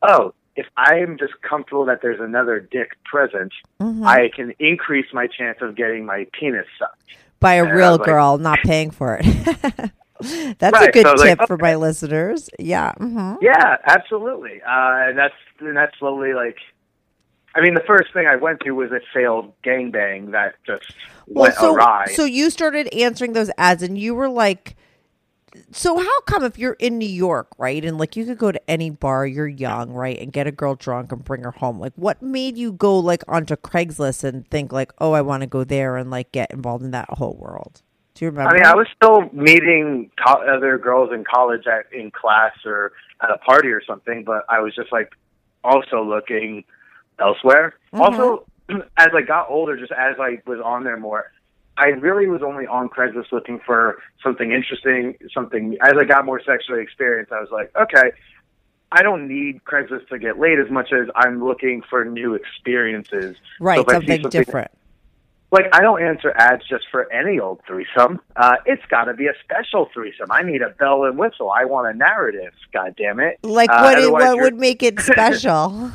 oh, 0.02 0.34
if 0.56 0.66
I'm 0.76 1.16
just 1.18 1.34
comfortable 1.42 1.84
that 1.86 2.00
there's 2.02 2.20
another 2.20 2.60
dick 2.60 2.90
present, 3.04 3.52
Mm-hmm. 3.80 4.06
I 4.06 4.30
can 4.34 4.52
increase 4.58 5.06
my 5.12 5.26
chance 5.26 5.58
of 5.60 5.76
getting 5.76 6.06
my 6.06 6.26
penis 6.32 6.66
sucked. 6.78 7.02
By 7.40 7.54
a 7.54 7.64
And 7.64 7.72
real 7.76 7.90
was 7.92 7.98
like- 8.00 8.06
girl, 8.06 8.38
not 8.38 8.58
paying 8.60 8.90
for 8.90 9.20
it. 9.22 9.26
That's 10.58 10.80
a 10.80 10.90
good 10.90 11.06
so 11.06 11.12
was 11.12 11.20
like, 11.20 11.38
tip 11.38 11.46
for 11.46 11.56
my 11.58 11.74
listeners. 11.76 12.50
Yeah. 12.58 12.92
hmm 12.94 13.34
Yeah, 13.40 13.76
absolutely. 13.86 14.60
Uh, 14.62 15.08
and 15.10 15.18
that's 15.18 15.34
and 15.60 15.76
that's 15.76 15.96
slowly 15.98 16.34
like, 16.34 16.56
I 17.54 17.60
mean, 17.60 17.74
the 17.74 17.84
first 17.86 18.12
thing 18.12 18.26
I 18.26 18.36
went 18.36 18.60
to 18.60 18.72
was 18.72 18.90
a 18.92 19.00
failed 19.14 19.52
gangbang 19.62 20.32
that 20.32 20.54
just 20.66 20.84
Well, 21.26 21.44
went 21.44 21.54
so 21.54 21.74
awry. 21.74 22.06
so 22.14 22.24
you 22.24 22.50
started 22.50 22.92
answering 22.94 23.32
those 23.32 23.50
ads, 23.58 23.82
and 23.82 23.98
you 23.98 24.14
were 24.14 24.28
like, 24.28 24.76
so 25.70 25.98
how 25.98 26.20
come 26.22 26.44
if 26.44 26.58
you're 26.58 26.74
in 26.78 26.98
New 26.98 27.08
York, 27.08 27.48
right, 27.58 27.82
and 27.84 27.96
like 27.98 28.16
you 28.16 28.24
could 28.26 28.38
go 28.38 28.52
to 28.52 28.70
any 28.70 28.90
bar, 28.90 29.26
you're 29.26 29.48
young, 29.48 29.90
right, 29.92 30.18
and 30.18 30.32
get 30.32 30.46
a 30.46 30.52
girl 30.52 30.74
drunk 30.74 31.12
and 31.12 31.24
bring 31.24 31.42
her 31.44 31.50
home. 31.52 31.78
Like, 31.80 31.94
what 31.96 32.20
made 32.22 32.58
you 32.58 32.72
go 32.72 32.98
like 32.98 33.22
onto 33.28 33.56
Craigslist 33.56 34.24
and 34.24 34.46
think 34.50 34.72
like, 34.72 34.92
oh, 34.98 35.12
I 35.12 35.22
want 35.22 35.42
to 35.42 35.46
go 35.46 35.64
there 35.64 35.96
and 35.96 36.10
like 36.10 36.32
get 36.32 36.50
involved 36.50 36.84
in 36.84 36.90
that 36.92 37.08
whole 37.10 37.36
world? 37.36 37.82
Do 38.16 38.24
you 38.24 38.30
remember? 38.30 38.50
I 38.50 38.54
mean, 38.54 38.64
I 38.64 38.74
was 38.74 38.86
still 38.96 39.28
meeting 39.32 40.10
co- 40.16 40.42
other 40.42 40.78
girls 40.78 41.10
in 41.12 41.22
college 41.22 41.66
at 41.66 41.92
in 41.92 42.10
class 42.10 42.54
or 42.64 42.92
at 43.22 43.30
a 43.30 43.36
party 43.36 43.68
or 43.68 43.82
something, 43.84 44.24
but 44.24 44.46
I 44.48 44.60
was 44.60 44.74
just 44.74 44.90
like 44.90 45.12
also 45.62 46.02
looking 46.02 46.64
elsewhere. 47.18 47.74
Mm-hmm. 47.92 48.00
Also, 48.00 48.46
as 48.96 49.08
I 49.14 49.20
got 49.20 49.50
older, 49.50 49.76
just 49.76 49.92
as 49.92 50.16
I 50.18 50.40
was 50.46 50.60
on 50.64 50.82
there 50.82 50.96
more, 50.96 51.30
I 51.76 51.88
really 51.88 52.26
was 52.26 52.42
only 52.42 52.66
on 52.66 52.88
Craigslist 52.88 53.32
looking 53.32 53.60
for 53.66 53.98
something 54.22 54.50
interesting, 54.50 55.16
something. 55.34 55.76
As 55.82 55.92
I 55.98 56.04
got 56.04 56.24
more 56.24 56.40
sexually 56.42 56.82
experienced, 56.82 57.32
I 57.32 57.40
was 57.40 57.50
like, 57.52 57.70
okay, 57.76 58.12
I 58.92 59.02
don't 59.02 59.28
need 59.28 59.62
Craigslist 59.64 60.08
to 60.08 60.18
get 60.18 60.38
laid 60.38 60.58
as 60.58 60.70
much 60.70 60.90
as 60.90 61.08
I'm 61.14 61.44
looking 61.44 61.82
for 61.82 62.02
new 62.06 62.32
experiences. 62.32 63.36
right, 63.60 63.84
So 63.86 64.00
see 64.00 64.06
something 64.06 64.30
different. 64.30 64.70
Like 65.56 65.74
I 65.74 65.80
don't 65.82 66.02
answer 66.02 66.32
ads 66.36 66.62
just 66.68 66.84
for 66.90 67.10
any 67.12 67.38
old 67.40 67.60
threesome. 67.66 68.20
Uh, 68.36 68.56
it's 68.66 68.82
got 68.88 69.04
to 69.04 69.14
be 69.14 69.26
a 69.26 69.32
special 69.44 69.88
threesome. 69.92 70.28
I 70.30 70.42
need 70.42 70.62
a 70.62 70.70
bell 70.70 71.04
and 71.04 71.18
whistle. 71.18 71.50
I 71.50 71.64
want 71.64 71.94
a 71.94 71.96
narrative. 71.98 72.52
God 72.72 72.94
damn 72.96 73.20
it! 73.20 73.38
Like, 73.42 73.70
Uh, 73.70 73.80
what? 73.80 73.98
is- 73.98 74.10
what 74.10 74.22
you're- 74.24 74.40
would 74.42 74.58
make 74.58 74.82
it 74.82 75.00
special 75.12 75.90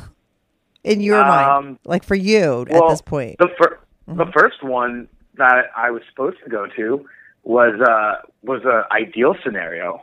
in 0.84 1.00
your 1.00 1.24
mind? 1.24 1.50
Um, 1.50 1.78
Like 1.84 2.04
for 2.04 2.14
you 2.16 2.66
at 2.70 2.82
this 2.88 3.00
point? 3.02 3.36
The 3.38 3.48
fir- 3.58 3.78
Mm-hmm. 4.08 4.18
the 4.18 4.26
first 4.36 4.64
one 4.64 5.06
that 5.36 5.66
I 5.76 5.92
was 5.92 6.02
supposed 6.10 6.38
to 6.42 6.50
go 6.50 6.66
to 6.76 7.06
was 7.44 7.80
uh 7.80 8.16
was 8.42 8.64
a 8.64 8.86
ideal 8.92 9.36
scenario. 9.44 10.02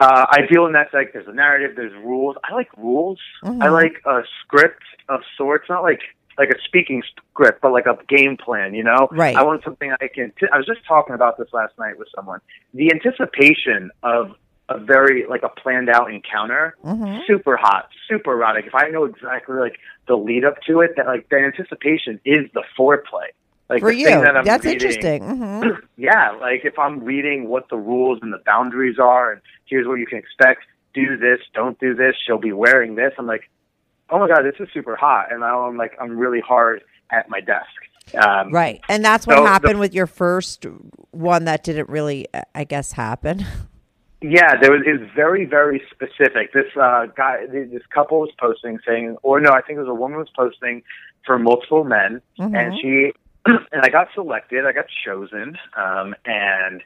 Uh, 0.00 0.26
I 0.28 0.46
feel 0.48 0.66
in 0.66 0.72
that 0.72 0.88
like 0.92 1.12
there's 1.12 1.28
a 1.28 1.32
narrative, 1.32 1.76
there's 1.76 1.92
rules. 2.04 2.36
I 2.44 2.54
like 2.54 2.68
rules. 2.76 3.18
Mm-hmm. 3.44 3.62
I 3.62 3.68
like 3.68 4.02
a 4.06 4.22
script 4.42 4.82
of 5.08 5.20
sorts, 5.36 5.68
not 5.68 5.82
like 5.82 6.00
like 6.36 6.50
a 6.50 6.58
speaking 6.64 7.02
script, 7.30 7.60
but 7.62 7.70
like 7.72 7.86
a 7.86 7.96
game 8.08 8.36
plan. 8.36 8.74
You 8.74 8.82
know, 8.82 9.08
Right. 9.12 9.36
I 9.36 9.42
want 9.44 9.62
something 9.62 9.92
I 10.00 10.08
can. 10.08 10.32
T- 10.38 10.46
I 10.52 10.56
was 10.56 10.66
just 10.66 10.84
talking 10.86 11.14
about 11.14 11.38
this 11.38 11.48
last 11.52 11.78
night 11.78 11.98
with 11.98 12.08
someone. 12.14 12.40
The 12.74 12.90
anticipation 12.92 13.90
of 14.02 14.32
a 14.68 14.78
very 14.78 15.26
like 15.28 15.42
a 15.44 15.48
planned 15.48 15.88
out 15.90 16.12
encounter, 16.12 16.74
Mm-hmm. 16.84 17.20
super 17.26 17.56
hot, 17.56 17.88
super 18.08 18.32
erotic. 18.32 18.66
If 18.66 18.74
I 18.74 18.88
know 18.88 19.04
exactly 19.04 19.56
like 19.56 19.78
the 20.08 20.16
lead 20.16 20.44
up 20.44 20.56
to 20.66 20.80
it, 20.80 20.94
that 20.96 21.06
like 21.06 21.28
the 21.28 21.36
anticipation 21.36 22.20
is 22.24 22.50
the 22.52 22.64
foreplay. 22.76 23.28
Like 23.68 23.80
For 23.80 23.90
the 23.92 23.96
you, 23.98 24.06
thing 24.06 24.20
that 24.22 24.36
I'm 24.36 24.44
that's 24.44 24.64
reading- 24.64 24.88
interesting. 24.88 25.22
hmm 25.22 25.68
yeah, 25.96 26.32
like 26.32 26.64
if 26.64 26.78
I'm 26.78 27.02
reading 27.02 27.48
what 27.48 27.68
the 27.70 27.76
rules 27.76 28.18
and 28.22 28.32
the 28.32 28.40
boundaries 28.44 28.98
are, 28.98 29.32
and 29.32 29.40
here's 29.66 29.86
what 29.86 29.94
you 29.94 30.06
can 30.06 30.18
expect: 30.18 30.62
do 30.92 31.16
this, 31.16 31.38
don't 31.54 31.78
do 31.80 31.94
this. 31.94 32.14
She'll 32.26 32.38
be 32.38 32.52
wearing 32.52 32.94
this. 32.94 33.12
I'm 33.18 33.26
like, 33.26 33.48
oh 34.10 34.18
my 34.18 34.28
god, 34.28 34.42
this 34.44 34.54
is 34.60 34.68
super 34.74 34.96
hot, 34.96 35.32
and 35.32 35.42
I'm 35.42 35.76
like, 35.78 35.92
I'm 36.00 36.16
really 36.18 36.40
hard 36.40 36.82
at 37.10 37.28
my 37.30 37.40
desk. 37.40 37.66
Um, 38.22 38.52
Right. 38.52 38.82
And 38.90 39.02
that's 39.02 39.26
what 39.26 39.36
So 39.38 39.42
the- 39.44 39.48
happened 39.48 39.80
with 39.80 39.94
your 39.94 40.06
first 40.06 40.66
one 41.12 41.46
that 41.46 41.64
didn't 41.64 41.88
really, 41.88 42.26
uh, 42.34 42.42
I 42.54 42.64
guess, 42.64 42.92
happen. 42.92 43.44
Yeah, 44.26 44.56
there 44.58 44.72
was 44.72 44.80
was 44.86 45.06
very 45.14 45.44
very 45.44 45.82
specific. 45.90 46.54
This 46.54 46.64
uh, 46.80 47.06
guy, 47.14 47.44
this 47.46 47.82
couple 47.92 48.20
was 48.20 48.30
posting 48.40 48.78
saying, 48.86 49.18
or 49.22 49.38
no, 49.38 49.50
I 49.50 49.60
think 49.60 49.76
it 49.76 49.80
was 49.80 49.88
a 49.88 49.92
woman 49.94 50.18
was 50.18 50.30
posting 50.34 50.82
for 51.26 51.38
multiple 51.38 51.84
men, 51.84 52.22
and 52.38 52.72
she 52.80 53.12
and 53.72 53.82
I 53.82 53.88
got 53.88 54.08
selected. 54.14 54.64
I 54.66 54.72
got 54.72 54.86
chosen, 55.04 55.58
um, 55.76 56.14
and 56.24 56.82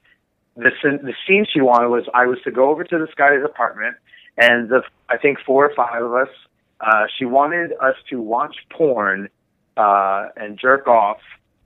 the 0.57 0.71
the 0.83 1.15
scene 1.27 1.47
she 1.53 1.61
wanted 1.61 1.89
was 1.89 2.05
I 2.15 2.27
was 2.27 2.39
to 2.45 2.51
go 2.51 2.71
over 2.71 2.85
to 2.85 2.99
this 2.99 3.15
guy's 3.17 3.45
apartment, 3.45 3.97
and 4.37 4.69
the 4.69 4.83
I 5.09 5.19
think 5.19 5.39
four 5.45 5.65
or 5.65 5.75
five 5.75 6.03
of 6.03 6.15
us. 6.15 6.29
Uh, 6.81 7.07
she 7.19 7.25
wanted 7.25 7.73
us 7.83 7.97
to 8.09 8.21
watch 8.21 8.55
porn 8.71 9.29
uh, 9.77 10.29
and 10.37 10.59
jerk 10.59 10.87
off 10.87 11.19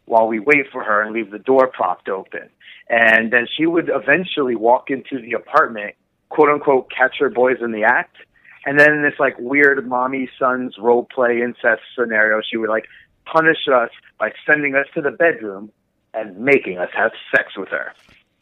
while 0.07 0.27
we 0.27 0.39
wait 0.39 0.67
for 0.73 0.83
her 0.83 1.03
and 1.03 1.13
leave 1.13 1.31
the 1.31 1.39
door 1.39 1.67
propped 1.67 2.09
open. 2.09 2.49
And 2.89 3.33
then 3.33 3.47
she 3.57 3.67
would 3.67 3.91
eventually 3.93 4.55
walk 4.55 4.91
into 4.91 5.21
the 5.21 5.33
apartment, 5.33 5.95
quote 6.29 6.49
unquote, 6.49 6.91
catch 6.91 7.17
her 7.19 7.31
boys 7.31 7.59
in 7.61 7.73
the 7.73 7.85
act. 7.85 8.17
And 8.65 8.79
then 8.79 9.03
this 9.03 9.19
like 9.19 9.37
weird 9.39 9.87
mommy 9.87 10.29
sons 10.39 10.77
role 10.79 11.07
play 11.13 11.41
incest 11.43 11.83
scenario, 11.99 12.41
she 12.49 12.57
would 12.57 12.71
like 12.71 12.87
punish 13.27 13.69
us 13.73 13.91
by 14.19 14.33
sending 14.47 14.75
us 14.75 14.87
to 14.95 15.01
the 15.01 15.11
bedroom 15.11 15.71
and 16.15 16.37
making 16.39 16.79
us 16.79 16.91
have 16.95 17.13
sex 17.35 17.57
with 17.57 17.69
her. 17.71 17.93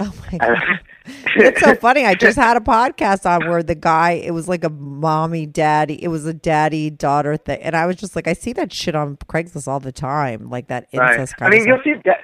Oh 0.03 0.13
my 0.33 0.39
god, 0.39 0.81
it's 1.37 1.61
so 1.61 1.75
funny. 1.75 2.07
I 2.07 2.15
just 2.15 2.39
had 2.39 2.57
a 2.57 2.61
podcast 2.61 3.27
on 3.29 3.47
where 3.51 3.63
the 3.63 3.75
guy, 3.75 4.13
it 4.13 4.31
was 4.31 4.49
like 4.49 4.65
a 4.65 4.71
mommy 4.71 5.45
daddy, 5.45 6.03
it 6.03 6.09
was 6.09 6.25
a 6.25 6.33
daddy 6.33 6.89
daughter 6.89 7.37
thing, 7.37 7.61
and 7.61 7.77
I 7.77 7.85
was 7.85 7.97
just 7.97 8.17
like, 8.17 8.27
I 8.27 8.33
see 8.33 8.55
that 8.55 8.73
shit 8.73 8.95
on 8.95 9.19
Craigslist 9.19 9.69
all 9.69 9.79
the 9.79 9.93
time, 9.93 10.49
like 10.49 10.69
that 10.69 10.87
Right. 10.95 11.13
incest 11.13 11.35
I 11.41 11.51
mean, 11.51 11.67
you'll 11.67 11.83
see. 11.85 11.95
Da- 12.03 12.15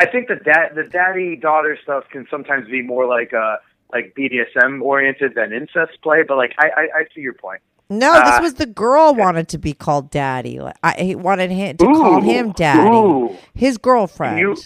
I 0.00 0.06
think 0.06 0.28
the 0.28 0.36
dad, 0.36 0.74
the 0.74 0.82
daddy 0.84 1.34
daughter 1.36 1.78
stuff 1.82 2.04
can 2.10 2.26
sometimes 2.30 2.68
be 2.68 2.82
more 2.82 3.06
like 3.06 3.32
uh 3.32 3.56
like 3.92 4.14
BDSM 4.18 4.82
oriented 4.82 5.34
than 5.34 5.52
incest 5.52 6.02
play. 6.02 6.24
But 6.26 6.36
like, 6.36 6.52
I 6.58 6.66
I, 6.76 6.82
I 6.98 7.04
see 7.14 7.20
your 7.22 7.32
point. 7.32 7.62
No, 7.90 8.12
Uh, 8.12 8.30
this 8.30 8.40
was 8.40 8.54
the 8.54 8.66
girl 8.66 9.14
wanted 9.14 9.48
to 9.48 9.58
be 9.58 9.74
called 9.74 10.10
daddy. 10.10 10.58
I 10.82 10.92
he 10.98 11.14
wanted 11.14 11.50
him 11.50 11.76
to 11.76 11.84
call 11.84 12.20
him 12.22 12.52
daddy. 12.52 12.96
ooh. 12.96 13.36
His 13.54 13.78
girlfriend. 13.78 14.38
You- 14.40 14.56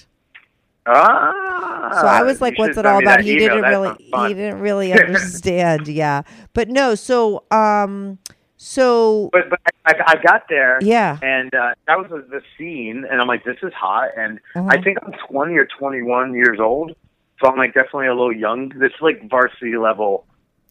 Ah. 0.87 1.91
so 2.01 2.07
I 2.07 2.23
was 2.23 2.41
like, 2.41 2.59
"What's 2.59 2.79
it 2.79 2.87
all 2.87 2.99
about?" 3.01 3.21
He 3.21 3.33
email. 3.35 3.49
didn't 3.57 3.63
really. 3.71 3.95
He 4.29 4.35
didn't 4.35 4.61
really 4.61 4.93
understand. 4.99 5.87
yeah, 5.89 6.23
but 6.55 6.69
no. 6.69 6.95
So, 6.95 7.45
um, 7.51 8.19
so 8.57 9.29
But 9.33 9.51
but 9.51 9.61
I, 9.85 9.93
I 10.07 10.15
got 10.23 10.45
there. 10.49 10.79
Yeah. 10.81 11.19
And 11.23 11.55
uh, 11.55 11.75
that 11.87 11.99
was 11.99 12.09
the, 12.31 12.41
scene, 12.57 13.05
and 13.11 13.21
I'm 13.21 13.27
like, 13.29 13.45
this 13.45 13.59
is 13.63 13.73
hot. 13.75 14.09
And 14.17 14.41
Uh-huh. 14.57 14.67
I 14.71 14.81
think 14.81 14.99
I'm 15.03 15.13
20 15.31 15.55
or 15.57 15.67
21 15.79 16.35
years 16.35 16.59
old, 16.59 16.93
so 17.43 17.51
I'm 17.51 17.59
like 17.59 17.75
definitely 17.75 18.07
a 18.07 18.15
little 18.15 18.33
young. 18.35 18.71
This 18.71 18.93
is 18.93 19.01
like 19.03 19.29
varsity 19.29 19.77
level, 19.77 20.25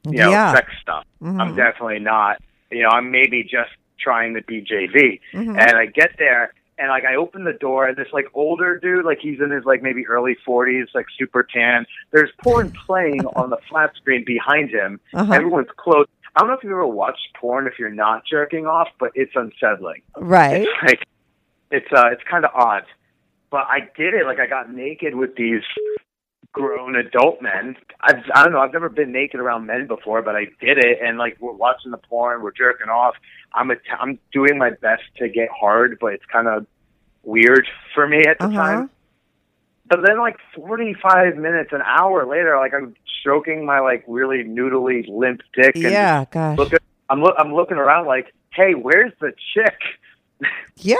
you 0.05 0.19
know, 0.19 0.29
Yeah. 0.31 0.53
sex 0.53 0.67
stuff. 0.81 1.05
mm 1.21 1.39
I'm 1.41 1.55
definitely 1.55 1.99
not. 1.99 2.37
You 2.71 2.83
know, 2.83 2.89
I'm 2.89 3.11
maybe 3.11 3.43
just 3.43 3.71
trying 3.99 4.33
to 4.35 4.41
be 4.43 4.61
JV. 4.61 5.19
Mm-hmm. 5.33 5.57
And 5.57 5.71
I 5.77 5.85
get 5.87 6.11
there. 6.19 6.53
And 6.79 6.89
like 6.89 7.05
I 7.05 7.15
open 7.15 7.43
the 7.43 7.53
door, 7.53 7.87
and 7.87 7.97
this 7.97 8.07
like 8.13 8.27
older 8.35 8.77
dude, 8.77 9.03
like 9.03 9.17
he's 9.19 9.39
in 9.41 9.49
his 9.49 9.65
like 9.65 9.81
maybe 9.81 10.05
early 10.05 10.37
forties, 10.45 10.87
like 10.93 11.07
super 11.17 11.41
tan. 11.41 11.87
There's 12.11 12.29
porn 12.43 12.71
playing 12.85 13.25
on 13.35 13.49
the 13.49 13.57
flat 13.67 13.95
screen 13.95 14.23
behind 14.25 14.69
him. 14.69 14.99
Uh-huh. 15.11 15.33
Everyone's 15.33 15.69
close. 15.75 16.05
I 16.35 16.41
don't 16.41 16.49
know 16.49 16.53
if 16.53 16.63
you've 16.63 16.73
ever 16.73 16.85
watched 16.85 17.29
porn 17.39 17.65
if 17.65 17.79
you're 17.79 17.89
not 17.89 18.25
jerking 18.29 18.67
off, 18.67 18.89
but 18.99 19.09
it's 19.15 19.31
unsettling. 19.35 20.03
right. 20.17 20.61
It's 20.61 20.71
like 20.83 21.03
it's 21.71 21.91
uh 21.91 22.09
it's 22.11 22.21
kind 22.29 22.45
of 22.45 22.51
odd. 22.53 22.83
But 23.49 23.65
I 23.67 23.79
did 23.97 24.13
it. 24.13 24.27
Like 24.27 24.39
I 24.39 24.45
got 24.45 24.71
naked 24.71 25.15
with 25.15 25.35
these 25.35 25.63
grown 26.53 26.95
adult 26.95 27.41
men. 27.41 27.75
I've, 28.01 28.23
I 28.33 28.43
don't 28.43 28.53
know. 28.53 28.59
I've 28.59 28.73
never 28.73 28.89
been 28.89 29.11
naked 29.11 29.39
around 29.39 29.65
men 29.65 29.87
before, 29.87 30.21
but 30.21 30.35
I 30.35 30.45
did 30.59 30.77
it. 30.79 30.99
And 31.03 31.17
like 31.17 31.37
we're 31.39 31.51
watching 31.51 31.91
the 31.91 31.97
porn, 31.97 32.41
we're 32.41 32.51
jerking 32.51 32.89
off. 32.89 33.15
I'm 33.53 33.71
a, 33.71 33.75
I'm 33.99 34.19
doing 34.33 34.57
my 34.57 34.71
best 34.71 35.03
to 35.17 35.29
get 35.29 35.49
hard, 35.49 35.97
but 36.01 36.13
it's 36.13 36.25
kind 36.31 36.47
of 36.47 36.65
weird 37.23 37.67
for 37.93 38.07
me 38.07 38.23
at 38.27 38.39
the 38.39 38.45
Uh-huh. 38.45 38.55
time. 38.57 38.89
But 39.89 40.01
then, 40.05 40.19
like 40.19 40.35
45 40.53 41.37
minutes, 41.37 41.71
an 41.71 41.81
hour 41.81 42.25
later, 42.25 42.57
like 42.57 42.73
I'm 42.73 42.93
stroking 43.21 43.65
my 43.65 43.79
like 43.79 44.03
really 44.05 44.43
noodly 44.43 45.05
limp 45.07 45.41
dick. 45.53 45.75
And 45.75 45.83
Yeah. 45.83 46.25
Gosh. 46.29 46.57
Look 46.57 46.73
at, 46.73 46.81
I'm 47.09 47.21
look, 47.21 47.35
I'm 47.37 47.53
looking 47.53 47.77
around 47.77 48.05
like, 48.05 48.33
hey, 48.51 48.73
where's 48.73 49.13
the 49.21 49.31
chick? 49.53 49.77
yeah. 50.75 50.97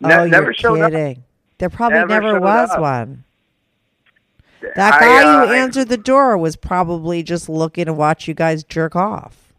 Ne- 0.00 0.14
oh, 0.14 0.26
never 0.26 0.46
you're 0.46 0.54
showed 0.54 0.80
up. 0.80 0.92
kidding. 0.92 1.24
There 1.58 1.68
probably 1.68 1.98
Never 1.98 2.08
never 2.08 2.40
was 2.40 2.70
up. 2.70 2.80
one. 2.80 3.24
That 4.76 4.94
I, 4.94 5.00
guy 5.00 5.22
uh, 5.22 5.46
who 5.46 5.52
answered 5.52 5.88
the 5.88 5.96
door 5.96 6.36
was 6.38 6.56
probably 6.56 7.22
just 7.22 7.48
looking 7.48 7.86
to 7.86 7.92
watch 7.92 8.26
you 8.28 8.34
guys 8.34 8.64
jerk 8.64 8.96
off. 8.96 9.52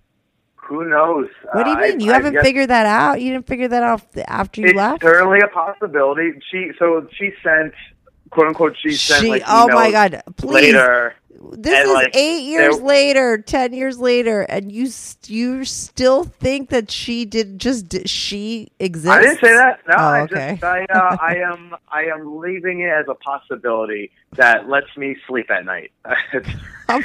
Who 0.55 0.87
knows? 0.87 1.27
What 1.53 1.63
do 1.63 1.71
you 1.71 1.75
Uh, 1.77 1.79
mean? 1.81 2.01
I- 2.01 2.03
you 2.05 2.11
I 2.11 2.13
haven't 2.15 2.33
guess 2.33 2.43
figured 2.43 2.69
that 2.69 2.85
out? 2.85 3.21
You 3.21 3.33
didn't 3.33 3.47
figure 3.47 3.67
that 3.67 3.81
out 3.83 4.01
after 4.27 4.61
you 4.61 4.67
It's 4.67 4.77
left? 4.77 5.01
certainly 5.01 5.39
a 5.39 5.47
possibility. 5.47 6.33
She 6.51 6.71
so 6.77 7.07
she 7.17 7.31
sent 7.43 7.73
quote 8.29 8.47
unquote 8.47 8.75
she 8.77 8.91
sent 8.91 9.21
She- 9.23 9.29
like 9.29 9.43
oh 9.47 9.67
my 9.69 9.91
God, 9.91 10.21
please. 10.37 10.51
later. 10.73 11.15
This 11.53 11.85
is 11.87 11.93
like, 11.93 12.13
eight 12.17 12.41
years 12.43 12.75
there- 12.77 12.85
later, 12.85 13.37
ten 13.37 13.71
years 13.71 13.97
later, 13.97 14.41
and 14.41 14.69
you 14.73 14.89
you 15.27 15.63
still 15.63 16.25
think 16.25 16.69
that 16.69 16.91
she 16.91 17.23
did 17.23 17.57
just 17.59 17.87
d- 17.87 18.05
she 18.07 18.71
exists? 18.79 19.07
I 19.09 19.21
didn't 19.21 19.39
say 19.39 19.53
that. 19.53 19.79
No, 19.87 19.95
Oh, 19.97 20.01
I 20.01 20.21
okay. 20.23 20.49
just 20.59 20.63
I 20.65 20.85
uh, 20.93 21.17
I 21.21 21.35
am 21.37 21.75
I 21.89 22.03
am 22.13 22.39
leaving 22.41 22.81
it 22.81 22.89
as 22.89 23.05
a 23.07 23.15
possibility 23.15 24.11
that 24.35 24.69
lets 24.69 24.95
me 24.95 25.15
sleep 25.27 25.49
at 25.49 25.65
night. 25.65 25.91
Come 26.87 27.03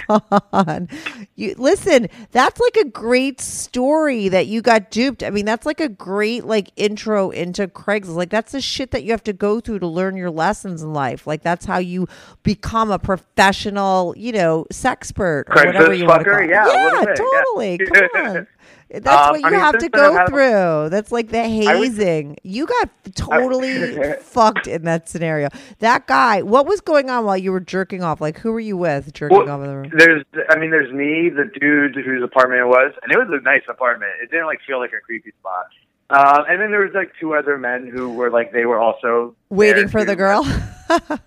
on. 0.53 0.89
You 1.37 1.55
listen, 1.59 2.09
that's 2.31 2.59
like 2.59 2.77
a 2.77 2.89
great 2.89 3.41
story 3.41 4.29
that 4.29 4.47
you 4.47 4.63
got 4.63 4.91
duped. 4.91 5.23
I 5.23 5.31
mean, 5.31 5.45
that's 5.45 5.67
like 5.67 5.81
a 5.81 5.89
great 5.89 6.45
like 6.45 6.71
intro 6.77 7.31
into 7.31 7.69
Craigslist. 7.69 8.15
Like 8.15 8.31
that's 8.31 8.53
the 8.53 8.61
shit 8.61 8.93
that 8.93 9.05
you 9.05 9.11
have 9.11 9.25
to 9.25 9.33
go 9.33 9.61
through 9.61 9.81
to 9.81 9.87
learn 9.87 10.17
your 10.17 10.31
lessons 10.31 10.83
in 10.83 10.93
life. 10.93 11.27
Like 11.27 11.43
that's 11.43 11.67
how 11.67 11.79
you 11.79 12.09
become 12.43 12.91
a 12.91 12.99
professional, 12.99 14.15
you 14.17 14.33
know, 14.33 14.67
sexpert 14.73 15.45
or 15.49 15.55
whatever 15.55 15.89
Craigslist 15.89 15.99
you 15.99 16.07
want 16.07 16.25
to 16.25 16.31
call 16.31 16.41
fucker? 16.41 16.45
it. 16.45 16.51
Yeah, 16.51 16.67
yeah, 16.67 17.01
bit, 17.01 17.09
yeah. 17.09 17.15
totally. 17.15 17.79
Come 17.79 18.27
on. 18.27 18.47
That's 19.03 19.27
Um, 19.27 19.31
what 19.33 19.41
you 19.41 19.47
I 19.47 19.51
mean, 19.51 19.61
have 19.61 19.75
to 19.75 19.81
since 19.81 19.93
then 19.93 20.05
I've 20.05 20.11
go 20.13 20.19
had- 20.19 20.29
through. 20.29 20.89
That's 20.91 21.11
like 21.13 21.29
the 21.29 21.39
was- 21.39 21.49
hazing. 21.99 22.37
you 22.43 22.67
got 22.67 22.89
totally 23.15 24.13
fucked 24.21 24.67
in 24.67 24.85
that 24.85 25.09
scenario. 25.09 25.49
That 25.81 26.07
guy, 26.07 26.43
what 26.43 26.67
was 26.67 26.81
going 26.81 27.11
on 27.11 27.25
while 27.25 27.37
you 27.37 27.53
were 27.53 27.61
jerking 27.61 28.03
off? 28.03 28.21
Like, 28.21 28.39
who 28.39 28.53
were 28.53 28.61
you 28.61 28.77
with 28.77 29.13
jerking 29.13 29.37
Well, 29.39 29.51
off 29.51 29.61
in 29.63 29.69
the 29.69 29.77
room? 29.77 29.93
there's, 29.97 30.25
I 30.51 30.59
mean, 30.59 30.71
there's 30.71 30.93
me, 30.93 31.31
the 31.31 31.51
dude 31.61 31.95
whose 31.97 32.23
apartment 32.23 32.61
it 32.61 32.67
was, 32.67 32.93
and 33.03 33.13
it 33.13 33.19
was 33.19 33.29
a 33.31 33.43
nice 33.43 33.63
apartment. 33.69 34.13
It 34.23 34.31
didn't 34.31 34.47
like 34.47 34.61
feel 34.67 34.79
like 34.79 34.93
a 34.93 35.01
creepy 35.01 35.33
spot. 35.41 35.67
Uh, 36.11 36.45
and 36.49 36.61
then 36.61 36.71
there 36.71 36.81
was 36.81 36.93
like 36.95 37.13
two 37.19 37.35
other 37.35 37.57
men 37.59 37.87
who 37.93 38.13
were 38.13 38.31
like 38.31 38.53
they 38.53 38.67
were 38.67 38.79
also 38.79 39.35
Waiting 39.49 39.89
for 39.89 40.05
the 40.05 40.15
girl? 40.15 40.45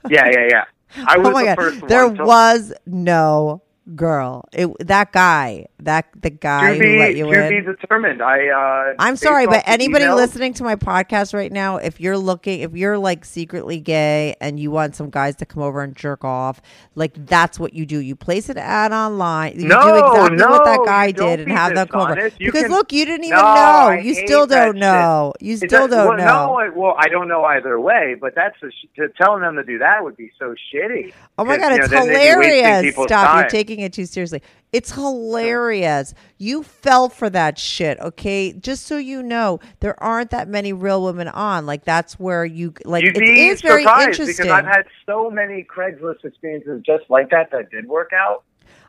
Yeah, 0.07 0.29
yeah, 0.31 0.47
yeah. 0.49 0.63
I 1.07 1.17
was 1.17 1.27
oh 1.27 1.31
my 1.31 1.41
the 1.41 1.47
god, 1.47 1.55
first 1.57 1.87
there 1.87 2.07
was 2.07 2.71
no 2.85 3.61
girl. 3.95 4.43
It 4.53 4.69
that 4.87 5.11
guy, 5.11 5.67
that 5.79 6.07
the 6.19 6.29
guy 6.29 6.73
to 6.73 6.79
be, 6.79 6.93
who 6.93 6.99
let 6.99 7.15
you 7.15 7.25
to 7.25 7.43
in. 7.45 7.49
be 7.65 7.71
determined. 7.73 8.21
I. 8.21 8.47
Uh, 8.49 8.93
I'm 8.99 9.15
sorry, 9.15 9.47
but 9.47 9.63
anybody 9.65 10.05
emails- 10.05 10.15
listening 10.15 10.53
to 10.55 10.63
my 10.63 10.75
podcast 10.75 11.33
right 11.33 11.51
now, 11.51 11.77
if 11.77 11.99
you're 11.99 12.17
looking, 12.17 12.59
if 12.61 12.73
you're 12.75 12.97
like 12.97 13.23
secretly 13.25 13.79
gay 13.79 14.35
and 14.41 14.59
you 14.59 14.71
want 14.71 14.95
some 14.95 15.09
guys 15.09 15.35
to 15.37 15.45
come 15.45 15.63
over 15.63 15.81
and 15.81 15.95
jerk 15.95 16.23
off, 16.25 16.61
like 16.95 17.25
that's 17.27 17.59
what 17.59 17.73
you 17.73 17.85
do. 17.85 17.99
You 17.99 18.15
place 18.15 18.49
an 18.49 18.57
ad 18.57 18.91
online. 18.91 19.59
You 19.59 19.67
No, 19.67 19.81
do 19.81 19.95
exactly 19.97 20.45
what 20.47 20.65
that 20.65 20.81
guy 20.85 21.11
did 21.11 21.39
and 21.41 21.51
have 21.51 21.75
them 21.75 21.87
come 21.87 22.11
over. 22.11 22.27
You 22.39 22.47
Because 22.51 22.63
can- 22.63 22.71
look, 22.71 22.91
you 22.91 23.05
didn't 23.05 23.25
even 23.25 23.37
No, 23.37 23.89
know. 23.89 23.91
You 23.91 24.13
still 24.13 24.47
don't 24.47 24.73
shit. 24.73 24.81
know. 24.81 25.33
You 25.39 25.57
still 25.57 25.87
that- 25.87 25.95
don't 25.95 26.07
well, 26.07 26.17
know. 26.17 26.25
No, 26.47 26.59
I- 26.59 26.69
well, 26.69 26.95
I 26.97 27.07
don't 27.09 27.27
know 27.27 27.43
either 27.45 27.79
way, 27.79 28.15
but 28.19 28.35
that's 28.35 28.55
a 28.63 28.67
to 28.99 29.07
telling 29.19 29.41
them 29.41 29.55
to 29.55 29.63
do 29.63 29.77
that 29.79 30.03
would 30.03 30.17
be 30.17 30.31
so 30.37 30.53
shitty. 30.73 31.13
Oh 31.37 31.45
my 31.45 31.57
god, 31.57 31.71
you 31.73 31.77
know, 31.77 31.83
it's 31.85 31.89
be 31.89 31.95
wasting 31.97 32.13
hilarious. 32.13 32.93
Stop, 32.95 32.99
you're 32.99 33.07
time. 33.07 33.49
Taking 33.77 33.85
it 33.85 33.93
too 33.93 34.05
seriously. 34.05 34.41
It's 34.73 34.91
hilarious. 34.91 36.13
You 36.37 36.63
fell 36.63 37.09
for 37.09 37.29
that 37.29 37.57
shit, 37.57 37.99
okay? 37.99 38.53
Just 38.53 38.85
so 38.87 38.97
you 38.97 39.21
know, 39.23 39.59
there 39.79 40.01
aren't 40.03 40.31
that 40.31 40.47
many 40.47 40.73
real 40.73 41.03
women 41.03 41.27
on. 41.29 41.65
Like 41.65 41.83
that's 41.85 42.19
where 42.19 42.43
you 42.45 42.73
like 42.85 43.03
You'd 43.03 43.17
it 43.17 43.19
be 43.19 43.47
is 43.47 43.61
very 43.61 43.83
interesting. 43.83 44.27
because 44.27 44.47
I've 44.51 44.65
had 44.65 44.85
so 45.05 45.29
many 45.29 45.63
Craigslist 45.63 46.25
experiences 46.25 46.81
just 46.85 47.03
like 47.09 47.29
that 47.29 47.51
that 47.51 47.69
did 47.69 47.87
work 47.87 48.11
out. 48.13 48.43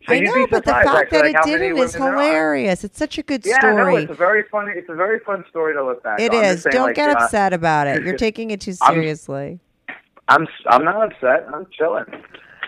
So 0.07 0.15
I 0.15 0.21
know, 0.21 0.47
but 0.49 0.65
the 0.65 0.71
fact 0.71 0.87
actually, 0.89 1.33
that 1.33 1.45
it 1.45 1.51
didn't 1.51 1.77
is 1.77 1.95
women 1.95 2.01
there 2.01 2.17
are. 2.17 2.23
hilarious. 2.29 2.85
It's 2.85 2.99
such 2.99 3.19
a 3.19 3.23
good 3.23 3.45
Yeah, 3.45 3.59
story. 3.59 3.75
no, 3.77 3.97
it's 3.97 4.11
a 4.11 4.15
very 4.15 4.45
funny. 4.51 4.73
It's 4.75 4.89
a 4.89 4.95
very 4.95 5.19
fun 5.21 5.45
story 5.51 5.75
to 5.75 5.85
look 5.85 6.03
back. 6.03 6.21
It 6.21 6.33
on. 6.33 6.45
Is. 6.45 6.63
saying, 6.63 6.73
Don't 6.73 6.87
like, 6.89 6.97
get 6.97 7.11
uh, 7.11 7.25
upset 7.25 7.53
about 7.53 7.87
it. 7.89 8.05
You're 8.05 8.17
taking 8.29 8.51
it 8.51 8.61
too 8.61 8.75
I'm- 8.81 8.95
seriously. 8.95 9.61
I'm 10.31 10.47
I'm 10.67 10.85
not 10.85 11.11
upset. 11.13 11.47
I'm 11.55 11.67
chilling. 11.73 12.05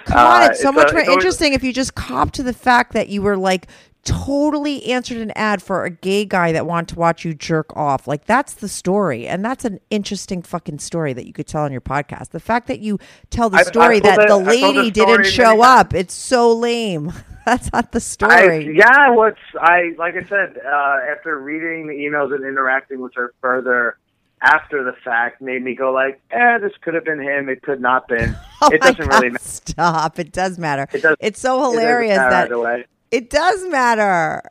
Come 0.07 0.19
on, 0.19 0.43
Uh, 0.43 0.47
it's 0.47 0.61
so 0.63 0.69
it's, 0.71 0.77
much 0.77 0.89
uh, 0.91 0.93
more 0.93 1.03
always- 1.03 1.17
interesting 1.17 1.53
if 1.53 1.63
you 1.65 1.73
just 1.73 1.95
cop 1.95 2.31
to 2.33 2.43
the 2.43 2.53
fact 2.53 2.93
that 2.93 3.09
you 3.09 3.23
were 3.23 3.37
like 3.37 3.67
totally 4.03 4.85
answered 4.87 5.19
an 5.19 5.31
ad 5.37 5.63
for 5.63 5.85
a 5.85 5.91
gay 5.91 6.25
guy 6.25 6.53
that 6.53 6.65
wanted 6.67 6.89
to 6.95 6.99
watch 6.99 7.25
you 7.25 7.35
jerk 7.35 7.75
off. 7.77 8.09
Like 8.09 8.25
that's 8.25 8.55
the 8.55 8.69
story, 8.69 9.27
and 9.27 9.45
that's 9.45 9.65
an 9.65 9.79
interesting 9.91 10.43
fucking 10.43 10.79
story 10.79 11.13
that 11.13 11.27
you 11.27 11.33
could 11.33 11.47
tell 11.47 11.65
on 11.65 11.73
your 11.73 11.81
podcast. 11.83 12.31
The 12.31 12.41
fact 12.41 12.67
that 12.69 12.81
you 12.81 12.99
tell 13.31 13.51
the 13.51 13.59
I've 13.59 13.67
story 13.67 14.01
that 14.01 14.17
the 14.17 14.23
it- 14.25 14.29
the 14.29 14.37
lady 14.39 14.61
story 14.73 14.91
didn't 14.91 15.27
show 15.27 15.63
up, 15.63 15.95
it's 15.95 16.15
so 16.15 16.53
lame. 16.57 17.13
that's 17.47 17.73
not 17.73 17.93
the 17.93 17.97
I, 17.97 18.01
story. 18.01 18.77
yeah, 18.77 19.11
what's 19.11 19.39
I 19.61 19.93
like 19.99 20.15
I 20.17 20.23
said 20.25 20.59
uh, 20.65 20.97
after 21.15 21.39
reading 21.39 21.87
the 21.87 21.95
emails 21.95 22.35
and 22.35 22.45
interacting 22.45 23.01
with 23.01 23.15
her 23.17 23.35
further, 23.41 23.99
after 24.43 24.83
the 24.85 24.93
fact 25.05 25.41
made 25.43 25.63
me 25.63 25.75
go 25.75 25.93
like, 25.93 26.21
eh, 26.31 26.59
this 26.59 26.73
could 26.83 26.95
have 26.95 27.05
been 27.05 27.21
him. 27.21 27.49
It 27.49 27.63
could 27.63 27.81
not 27.81 28.09
been. 28.09 28.37
Oh 28.63 28.69
it 28.71 28.83
doesn't 28.83 29.07
really 29.09 29.31
matter. 29.31 29.43
Stop. 29.43 30.19
It 30.19 30.33
does 30.33 30.59
matter. 30.59 30.87
It 30.93 31.01
does- 31.01 31.17
it's 31.19 31.41
so 31.41 31.63
hilarious 31.71 32.19
matter 32.19 32.49
that 32.55 32.61
way. 32.61 32.85
it 33.11 33.31
does 33.31 33.67
matter. 33.69 34.43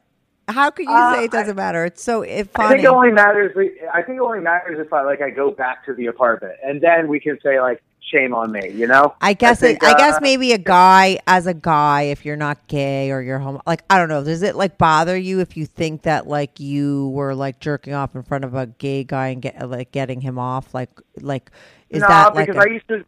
How 0.47 0.71
could 0.71 0.87
you 0.87 0.91
Uh, 0.91 1.13
say 1.13 1.23
it 1.25 1.31
doesn't 1.31 1.55
matter? 1.55 1.85
It's 1.85 2.01
so 2.01 2.23
it 2.23 2.49
I 2.55 2.57
funny. 2.57 2.69
think 2.77 2.83
it 2.85 2.87
only 2.87 3.11
matters. 3.11 3.55
I 3.93 4.01
think 4.01 4.17
it 4.17 4.21
only 4.21 4.39
matters 4.39 4.79
if 4.83 4.91
I 4.91 5.03
like 5.03 5.21
I 5.21 5.29
go 5.29 5.51
back 5.51 5.85
to 5.85 5.93
the 5.93 6.07
apartment, 6.07 6.53
and 6.65 6.81
then 6.81 7.07
we 7.07 7.19
can 7.19 7.37
say 7.43 7.61
like, 7.61 7.83
shame 8.09 8.33
on 8.33 8.51
me. 8.51 8.69
You 8.69 8.87
know? 8.87 9.15
I 9.21 9.33
guess 9.33 9.61
think, 9.61 9.83
it, 9.83 9.87
I 9.87 9.97
guess 9.97 10.15
uh, 10.15 10.19
maybe 10.21 10.53
a 10.53 10.57
guy 10.57 11.19
as 11.27 11.47
a 11.47 11.53
guy, 11.53 12.03
if 12.03 12.25
you're 12.25 12.35
not 12.35 12.67
gay 12.67 13.11
or 13.11 13.21
you're 13.21 13.39
homo, 13.39 13.61
like 13.65 13.83
I 13.89 13.97
don't 13.97 14.09
know, 14.09 14.23
does 14.23 14.41
it 14.43 14.55
like 14.55 14.77
bother 14.77 15.17
you 15.17 15.39
if 15.39 15.55
you 15.57 15.65
think 15.65 16.03
that 16.03 16.27
like 16.27 16.59
you 16.59 17.09
were 17.09 17.35
like 17.35 17.59
jerking 17.59 17.93
off 17.93 18.15
in 18.15 18.23
front 18.23 18.45
of 18.45 18.55
a 18.55 18.67
gay 18.67 19.03
guy 19.03 19.27
and 19.29 19.41
get 19.41 19.69
like 19.69 19.91
getting 19.91 20.21
him 20.21 20.37
off, 20.39 20.73
like 20.73 20.89
like 21.21 21.51
is 21.89 22.01
no, 22.01 22.07
that 22.07 22.35
like 22.35 22.47
because 22.47 22.63
a- 22.63 22.69
I 22.69 22.73
used 22.73 22.87
to. 22.89 23.05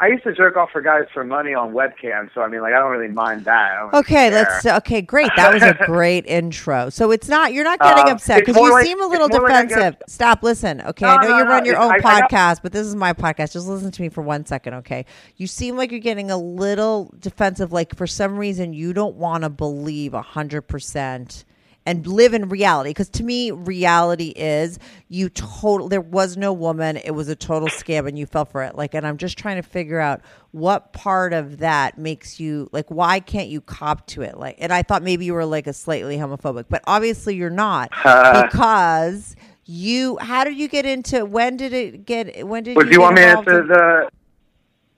I 0.00 0.06
used 0.06 0.22
to 0.22 0.32
jerk 0.32 0.56
off 0.56 0.70
for 0.70 0.80
guys 0.80 1.06
for 1.12 1.24
money 1.24 1.54
on 1.54 1.72
webcam, 1.72 2.32
so 2.32 2.40
I 2.40 2.46
mean, 2.46 2.60
like, 2.60 2.72
I 2.72 2.78
don't 2.78 2.92
really 2.92 3.12
mind 3.12 3.44
that. 3.46 3.72
I 3.72 3.80
really 3.80 3.98
Okay, 3.98 4.30
care. 4.30 4.30
let's. 4.30 4.64
Okay, 4.66 5.02
great. 5.02 5.28
That 5.34 5.52
was 5.52 5.62
a 5.64 5.74
great 5.86 6.24
intro. 6.26 6.88
So 6.90 7.10
it's 7.10 7.28
not 7.28 7.52
you're 7.52 7.64
not 7.64 7.80
getting 7.80 8.04
Uh, 8.04 8.12
upset 8.12 8.40
because 8.46 8.54
you 8.56 8.70
like- 8.72 8.86
seem 8.86 9.02
a 9.02 9.06
little 9.06 9.26
like 9.28 9.40
defensive. 9.42 9.98
guess- 9.98 10.12
Stop. 10.12 10.44
Listen. 10.44 10.80
Okay, 10.82 11.04
No, 11.04 11.10
I 11.12 11.22
know 11.24 11.28
no, 11.30 11.38
you 11.38 11.44
no, 11.44 11.50
run 11.50 11.64
your 11.64 11.78
own 11.78 11.90
I- 11.90 11.94
I 11.96 12.20
podcast, 12.22 12.60
but 12.62 12.70
this 12.70 12.86
is 12.86 12.94
my 12.94 13.12
podcast. 13.12 13.52
Just 13.52 13.66
listen 13.66 13.90
to 13.90 14.02
me 14.02 14.08
for 14.08 14.22
one 14.22 14.46
second, 14.46 14.74
okay? 14.74 15.04
You 15.36 15.48
seem 15.48 15.76
like 15.76 15.90
you're 15.90 15.98
getting 16.00 16.30
a 16.30 16.36
little 16.38 17.12
defensive. 17.18 17.72
Like 17.72 17.96
for 17.96 18.06
some 18.06 18.38
reason 18.38 18.72
you 18.72 18.92
don't 18.92 19.16
want 19.16 19.42
to 19.42 19.48
believe 19.50 20.14
a 20.14 20.22
hundred 20.22 20.62
percent 20.62 21.44
and 21.88 22.06
live 22.06 22.34
in 22.34 22.48
reality. 22.50 22.90
Because 22.90 23.08
to 23.10 23.24
me 23.24 23.50
reality 23.50 24.28
is 24.36 24.78
you 25.08 25.28
total 25.30 25.88
there 25.88 26.00
was 26.00 26.36
no 26.36 26.52
woman. 26.52 26.98
It 26.98 27.12
was 27.12 27.28
a 27.28 27.34
total 27.36 27.68
scam 27.68 28.06
and 28.06 28.18
you 28.18 28.26
fell 28.26 28.44
for 28.44 28.62
it. 28.62 28.74
Like 28.76 28.94
and 28.94 29.06
i'm 29.06 29.16
just 29.16 29.38
trying 29.38 29.56
to 29.56 29.66
figure 29.68 29.98
out 29.98 30.20
what 30.50 30.92
part 30.92 31.32
of 31.32 31.58
that 31.58 31.96
makes 31.98 32.38
you 32.38 32.68
like 32.72 32.90
why 32.90 33.20
can't 33.20 33.48
you 33.48 33.60
cop 33.60 34.06
to 34.08 34.22
it? 34.22 34.36
Like 34.38 34.56
and 34.58 34.72
i 34.72 34.82
thought 34.82 35.02
maybe 35.02 35.24
you 35.24 35.32
were 35.34 35.46
like 35.46 35.66
a 35.66 35.72
slightly 35.72 36.16
homophobic 36.18 36.66
but 36.68 36.82
obviously 36.86 37.34
you're 37.36 37.48
not 37.50 37.90
because 38.42 39.34
you 39.64 40.18
how 40.18 40.44
did 40.44 40.56
you 40.56 40.68
get 40.68 40.84
into 40.86 41.24
when 41.24 41.56
did 41.56 41.72
it 41.72 42.04
get 42.06 42.46
when 42.46 42.62
did 42.62 42.74
But 42.74 42.86
you 42.86 42.92
do 42.92 42.94
you 42.96 43.00
want 43.00 43.16
me 43.16 43.22
to 43.22 43.28
answer 43.28 43.60
in- 43.62 43.68
the? 43.68 44.08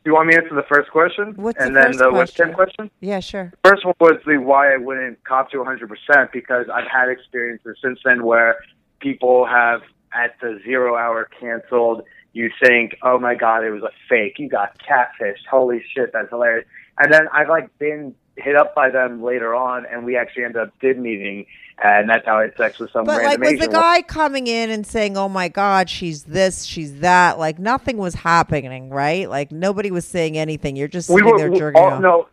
Do 0.02 0.10
you 0.10 0.14
want 0.14 0.28
me 0.28 0.34
to 0.34 0.42
answer 0.42 0.54
the 0.54 0.62
first 0.62 0.90
question? 0.90 1.34
What's 1.36 1.62
and 1.62 1.76
the 1.76 1.80
then 1.80 1.96
the 1.96 2.08
question? 2.08 2.48
webcam 2.48 2.54
question? 2.54 2.90
yeah 3.00 3.20
sure 3.20 3.52
First 3.64 3.84
one 3.84 3.94
was 4.00 4.18
the 4.26 4.38
why 4.38 4.72
I 4.72 4.78
wouldn't 4.78 5.22
cop 5.24 5.50
to 5.50 5.58
100% 5.58 6.32
because 6.32 6.66
I've 6.72 6.86
had 6.90 7.08
experiences 7.10 7.76
since 7.82 7.98
then 8.04 8.24
where 8.24 8.56
people 9.00 9.46
have 9.46 9.82
at 10.12 10.36
the 10.40 10.58
zero 10.64 10.96
hour 10.96 11.28
canceled. 11.38 12.02
You 12.32 12.50
think, 12.64 12.96
oh 13.02 13.18
my 13.18 13.34
god, 13.34 13.64
it 13.64 13.70
was 13.70 13.82
a 13.82 13.90
fake. 14.08 14.38
You 14.38 14.48
got 14.48 14.78
catfished. 14.78 15.46
Holy 15.50 15.82
shit, 15.94 16.12
that's 16.12 16.30
hilarious. 16.30 16.66
And 16.98 17.12
then 17.12 17.28
I've 17.32 17.48
like 17.48 17.76
been 17.78 18.14
hit 18.40 18.56
up 18.56 18.74
by 18.74 18.90
them 18.90 19.22
later 19.22 19.54
on, 19.54 19.86
and 19.86 20.04
we 20.04 20.16
actually 20.16 20.44
ended 20.44 20.62
up 20.62 20.78
did 20.80 20.98
meeting, 20.98 21.46
and 21.82 22.08
that's 22.08 22.26
how 22.26 22.38
I 22.38 22.42
had 22.42 22.56
sex 22.56 22.78
with 22.78 22.90
some 22.90 23.04
But 23.04 23.22
like, 23.22 23.38
was 23.40 23.58
the 23.58 23.68
guy 23.68 24.02
coming 24.02 24.46
in 24.46 24.70
and 24.70 24.86
saying, 24.86 25.16
"Oh 25.16 25.28
my 25.28 25.48
God, 25.48 25.88
she's 25.88 26.24
this, 26.24 26.64
she's 26.64 27.00
that"? 27.00 27.38
Like 27.38 27.58
nothing 27.58 27.96
was 27.96 28.14
happening, 28.14 28.90
right? 28.90 29.28
Like 29.30 29.52
nobody 29.52 29.90
was 29.90 30.04
saying 30.04 30.36
anything. 30.38 30.76
You're 30.76 30.88
just 30.88 31.08
we 31.10 31.16
sitting 31.20 31.32
were 31.32 31.38
there 31.38 31.50
we- 31.50 31.58
jerking 31.58 31.80
all, 31.82 31.90
off. 31.92 32.00
no 32.02 32.28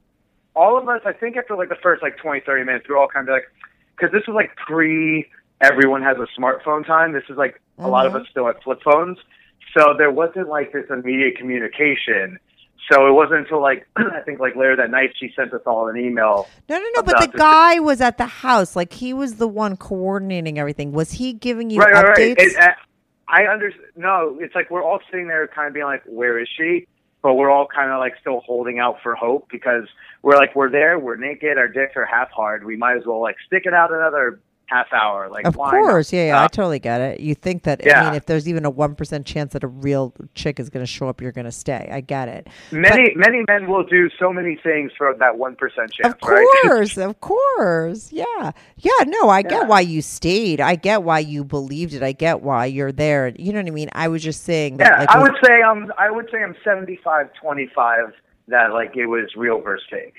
all 0.55 0.75
of 0.75 0.89
us 0.89 1.01
i 1.05 1.13
think 1.13 1.37
after 1.37 1.55
like 1.55 1.69
the 1.69 1.75
first 1.83 2.01
like 2.01 2.17
20 2.17 2.39
30 2.43 2.63
minutes 2.63 2.87
we 2.89 2.95
were 2.95 2.99
all 2.99 3.07
kind 3.07 3.29
of 3.29 3.33
like 3.33 3.43
because 3.95 4.11
this 4.11 4.25
was 4.25 4.33
like 4.33 4.55
pre 4.55 5.23
everyone 5.61 6.01
has 6.01 6.17
a 6.17 6.25
smartphone 6.39 6.83
time 6.83 7.13
this 7.13 7.21
is 7.29 7.37
like 7.37 7.61
a 7.77 7.87
lot 7.87 8.07
of 8.07 8.13
Mm-hmm. 8.13 8.21
us 8.23 8.27
still 8.31 8.47
had 8.47 8.55
flip 8.63 8.79
phones 8.83 9.19
so 9.77 9.93
there 9.95 10.09
wasn't 10.09 10.49
like 10.49 10.73
this 10.73 10.85
immediate 10.89 11.37
communication 11.37 12.39
so 12.91 13.07
it 13.07 13.11
wasn't 13.11 13.39
until 13.39 13.61
like 13.61 13.87
i 13.97 14.19
think 14.21 14.39
like 14.39 14.55
later 14.55 14.75
that 14.75 14.89
night 14.89 15.11
she 15.19 15.31
sent 15.35 15.53
us 15.53 15.61
all 15.65 15.87
an 15.87 15.97
email 15.97 16.47
No, 16.69 16.77
no, 16.77 16.85
no. 16.95 17.03
But 17.03 17.19
the 17.19 17.27
this- 17.27 17.39
guy 17.39 17.79
was 17.79 18.01
at 18.01 18.17
the 18.17 18.25
house. 18.25 18.75
Like 18.75 18.93
he 18.93 19.13
was 19.13 19.35
the 19.35 19.47
one 19.47 19.77
coordinating 19.77 20.57
everything. 20.59 20.91
Was 20.91 21.11
he 21.13 21.33
giving 21.33 21.69
you 21.69 21.79
right 21.79 21.93
right 21.93 22.05
right 22.05 22.37
updates? 22.37 22.41
it, 22.41 22.57
uh, 22.57 22.71
i 23.27 23.43
understand 23.43 23.85
no 23.97 24.37
it's 24.39 24.55
like 24.55 24.71
we're 24.71 24.83
all 24.83 24.99
sitting 25.11 25.27
there 25.27 25.47
kind 25.47 25.67
of 25.67 25.73
being 25.73 25.85
like 25.85 26.03
where 26.05 26.39
is 26.39 26.47
she 26.57 26.87
but 27.21 27.33
we're 27.33 27.49
all 27.51 27.67
kind 27.67 27.91
of 27.91 27.99
like 27.99 28.13
still 28.21 28.39
holding 28.41 28.79
out 28.79 28.97
for 29.03 29.15
hope 29.15 29.47
because 29.51 29.83
we're 30.21 30.37
like 30.37 30.55
we're 30.55 30.69
there, 30.69 30.97
we're 30.99 31.17
naked, 31.17 31.57
our 31.57 31.67
dicks 31.67 31.93
are 31.95 32.05
half 32.05 32.29
hard. 32.31 32.63
We 32.63 32.77
might 32.77 32.95
as 32.97 33.05
well 33.05 33.21
like 33.21 33.35
stick 33.45 33.63
it 33.65 33.73
out 33.73 33.91
another 33.91 34.39
half 34.67 34.87
hour. 34.93 35.29
Like 35.29 35.45
of 35.45 35.55
course, 35.57 36.13
yeah, 36.13 36.27
yeah. 36.27 36.41
I 36.41 36.45
Uh, 36.45 36.47
totally 36.47 36.79
get 36.79 37.01
it. 37.01 37.19
You 37.19 37.35
think 37.35 37.63
that? 37.63 37.81
I 37.83 37.87
Yeah. 37.87 38.03
mean, 38.05 38.13
if 38.13 38.25
there's 38.25 38.47
even 38.47 38.65
a 38.65 38.69
one 38.69 38.95
percent 38.95 39.25
chance 39.25 39.53
that 39.53 39.63
a 39.63 39.67
real 39.67 40.13
chick 40.35 40.59
is 40.59 40.69
going 40.69 40.85
to 40.85 40.91
show 40.91 41.07
up, 41.09 41.21
you're 41.21 41.31
going 41.31 41.45
to 41.45 41.51
stay. 41.51 41.89
I 41.91 42.01
get 42.01 42.27
it. 42.29 42.47
many 42.71 43.13
many 43.15 43.43
men 43.47 43.67
will 43.67 43.83
do 43.83 44.09
so 44.19 44.31
many 44.31 44.55
things 44.61 44.91
for 44.97 45.13
that 45.19 45.37
one 45.37 45.55
percent 45.55 45.91
chance, 45.93 46.13
Of 46.21 46.29
right? 46.29 46.45
course, 46.63 46.97
of 46.97 47.19
course. 47.21 48.11
Yeah. 48.11 48.51
Yeah, 48.77 49.03
no, 49.07 49.29
I 49.29 49.41
get 49.41 49.67
why 49.67 49.81
you 49.81 50.01
stayed. 50.01 50.61
I 50.61 50.75
get 50.75 51.03
why 51.03 51.19
you 51.19 51.43
believed 51.43 51.93
it. 51.93 52.03
I 52.03 52.11
get 52.11 52.41
why 52.41 52.65
you're 52.65 52.91
there. 52.91 53.29
You 53.37 53.53
know 53.53 53.59
what 53.59 53.67
I 53.67 53.71
mean? 53.71 53.89
I 53.93 54.07
was 54.07 54.21
just 54.23 54.43
saying 54.43 54.77
that 54.77 54.91
yeah, 54.91 54.99
like 54.99 55.09
I 55.09 55.19
would 55.19 55.35
say 55.43 55.61
I'm 55.61 55.91
I 55.97 56.11
would 56.11 56.29
say 56.31 56.43
I'm 56.43 56.55
75 56.63 57.29
25 57.41 58.13
that 58.49 58.71
like 58.73 58.95
it 58.95 59.05
was 59.07 59.29
real 59.35 59.59
versus 59.61 59.85
fake 59.89 60.13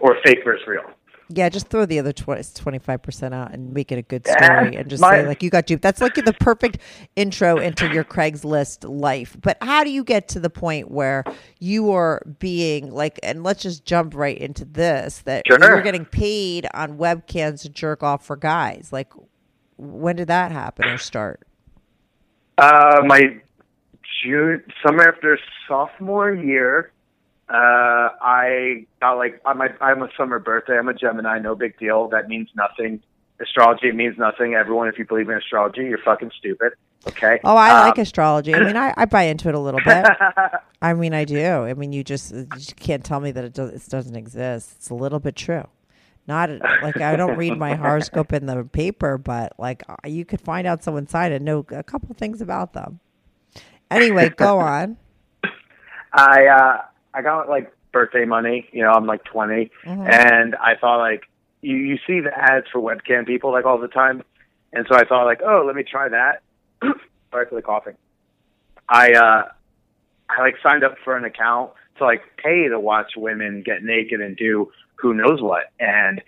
or 0.00 0.16
fake 0.24 0.38
versus 0.44 0.66
real. 0.66 0.84
Yeah, 1.32 1.48
just 1.48 1.68
throw 1.68 1.86
the 1.86 2.00
other 2.00 2.12
25 2.12 3.02
percent 3.02 3.34
out 3.34 3.52
and 3.52 3.72
make 3.72 3.92
it 3.92 3.98
a 3.98 4.02
good 4.02 4.26
story, 4.26 4.74
and 4.74 4.90
just 4.90 5.00
my- 5.00 5.20
say 5.20 5.26
like 5.28 5.44
you 5.44 5.50
got 5.50 5.66
duped. 5.66 5.80
That's 5.82 6.00
like 6.00 6.14
the 6.14 6.32
perfect 6.40 6.78
intro 7.14 7.58
into 7.58 7.86
your 7.92 8.02
Craigslist 8.02 8.84
life. 8.88 9.36
But 9.40 9.56
how 9.62 9.84
do 9.84 9.90
you 9.90 10.02
get 10.02 10.26
to 10.30 10.40
the 10.40 10.50
point 10.50 10.90
where 10.90 11.22
you 11.60 11.92
are 11.92 12.20
being 12.40 12.90
like, 12.90 13.20
and 13.22 13.44
let's 13.44 13.62
just 13.62 13.84
jump 13.84 14.16
right 14.16 14.36
into 14.36 14.64
this 14.64 15.20
that 15.20 15.44
Sure. 15.46 15.58
you're 15.60 15.82
getting 15.82 16.04
paid 16.04 16.66
on 16.74 16.98
webcams 16.98 17.62
to 17.62 17.68
jerk 17.68 18.02
off 18.02 18.26
for 18.26 18.34
guys? 18.36 18.88
Like, 18.90 19.12
when 19.76 20.16
did 20.16 20.26
that 20.28 20.50
happen 20.50 20.88
or 20.88 20.98
start? 20.98 21.46
Uh, 22.58 23.02
my 23.04 23.20
June 24.22 24.62
summer 24.84 25.08
after 25.08 25.38
sophomore 25.68 26.32
year, 26.32 26.90
uh, 27.50 28.10
I 28.22 28.86
got 29.00 29.14
like 29.18 29.40
I'm 29.44 29.60
a, 29.60 29.68
I'm 29.80 30.02
a 30.02 30.08
summer 30.16 30.38
birthday. 30.38 30.78
I'm 30.78 30.88
a 30.88 30.94
Gemini. 30.94 31.38
No 31.40 31.54
big 31.54 31.78
deal. 31.78 32.08
That 32.08 32.28
means 32.28 32.48
nothing. 32.54 33.02
Astrology 33.40 33.90
means 33.92 34.16
nothing. 34.18 34.54
Everyone, 34.54 34.86
if 34.88 34.98
you 34.98 35.04
believe 35.06 35.28
in 35.28 35.36
astrology, 35.36 35.82
you're 35.82 35.98
fucking 35.98 36.30
stupid. 36.38 36.74
Okay. 37.08 37.40
Oh, 37.42 37.56
I 37.56 37.70
Um, 37.70 37.88
like 37.88 37.98
astrology. 37.98 38.54
I 38.54 38.62
mean, 38.62 38.76
I, 38.76 38.92
I 38.96 39.06
buy 39.06 39.22
into 39.22 39.48
it 39.48 39.54
a 39.54 39.58
little 39.58 39.80
bit. 39.84 40.06
I 40.82 40.92
mean, 40.94 41.14
I 41.14 41.24
do. 41.24 41.42
I 41.42 41.74
mean, 41.74 41.92
you 41.92 42.04
just 42.04 42.32
you 42.34 42.46
just 42.54 42.76
can't 42.76 43.04
tell 43.04 43.18
me 43.20 43.30
that 43.32 43.44
it, 43.44 43.54
does, 43.54 43.70
it 43.70 43.90
doesn't 43.90 44.14
exist. 44.16 44.74
It's 44.76 44.90
a 44.90 44.94
little 44.94 45.18
bit 45.18 45.34
true. 45.36 45.66
Not 46.28 46.50
like 46.82 47.00
I 47.00 47.16
don't 47.16 47.36
read 47.36 47.56
my 47.58 47.74
horoscope 47.76 48.32
in 48.32 48.46
the 48.46 48.62
paper, 48.64 49.18
but 49.18 49.54
like 49.58 49.82
uh, 49.88 49.96
you 50.06 50.24
could 50.24 50.40
find 50.40 50.66
out 50.66 50.84
someone's 50.84 51.10
side 51.10 51.32
and 51.32 51.44
know 51.44 51.64
a 51.70 51.82
couple 51.82 52.14
things 52.14 52.40
about 52.40 52.74
them. 52.74 53.00
Anyway, 53.90 54.28
go 54.28 54.58
on. 54.60 54.98
I 56.12 56.46
uh 56.46 56.82
I 57.14 57.22
got 57.22 57.48
like 57.48 57.72
birthday 57.92 58.24
money, 58.24 58.68
you 58.72 58.82
know, 58.82 58.90
I'm 58.90 59.06
like 59.06 59.24
20 59.24 59.70
Mm-hmm. 59.84 60.06
and 60.08 60.54
I 60.56 60.76
thought 60.80 60.98
like 60.98 61.24
you 61.62 61.76
you 61.76 61.98
see 62.06 62.20
the 62.20 62.36
ads 62.36 62.66
for 62.72 62.80
webcam 62.80 63.26
people 63.26 63.52
like 63.52 63.64
all 63.66 63.78
the 63.78 63.88
time. 63.88 64.22
And 64.72 64.86
so 64.88 64.94
I 64.96 65.04
thought 65.04 65.24
like, 65.24 65.42
"Oh, 65.44 65.64
let 65.66 65.74
me 65.74 65.82
try 65.82 66.08
that." 66.08 66.42
Sorry 67.32 67.46
for 67.46 67.54
the 67.56 67.62
coughing. 67.62 67.96
I 68.88 69.12
uh 69.12 69.48
I 70.28 70.40
like 70.40 70.54
signed 70.62 70.84
up 70.84 70.94
for 71.04 71.16
an 71.16 71.24
account 71.24 71.72
to 71.98 72.04
like 72.04 72.22
pay 72.36 72.68
to 72.68 72.78
watch 72.78 73.12
women 73.16 73.62
get 73.64 73.82
naked 73.82 74.20
and 74.20 74.36
do 74.36 74.70
who 74.94 75.12
knows 75.12 75.42
what. 75.42 75.64
And 75.80 76.22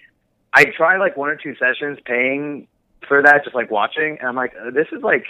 I 0.53 0.65
tried 0.65 0.99
like 0.99 1.17
one 1.17 1.29
or 1.31 1.37
two 1.37 1.55
sessions 1.57 1.99
paying 2.05 2.67
for 3.09 3.23
that 3.23 3.45
just 3.45 3.55
like 3.55 3.71
watching 3.71 4.19
and 4.19 4.29
I'm 4.29 4.35
like, 4.37 4.53
this 4.75 4.89
is 4.93 5.03
like 5.03 5.25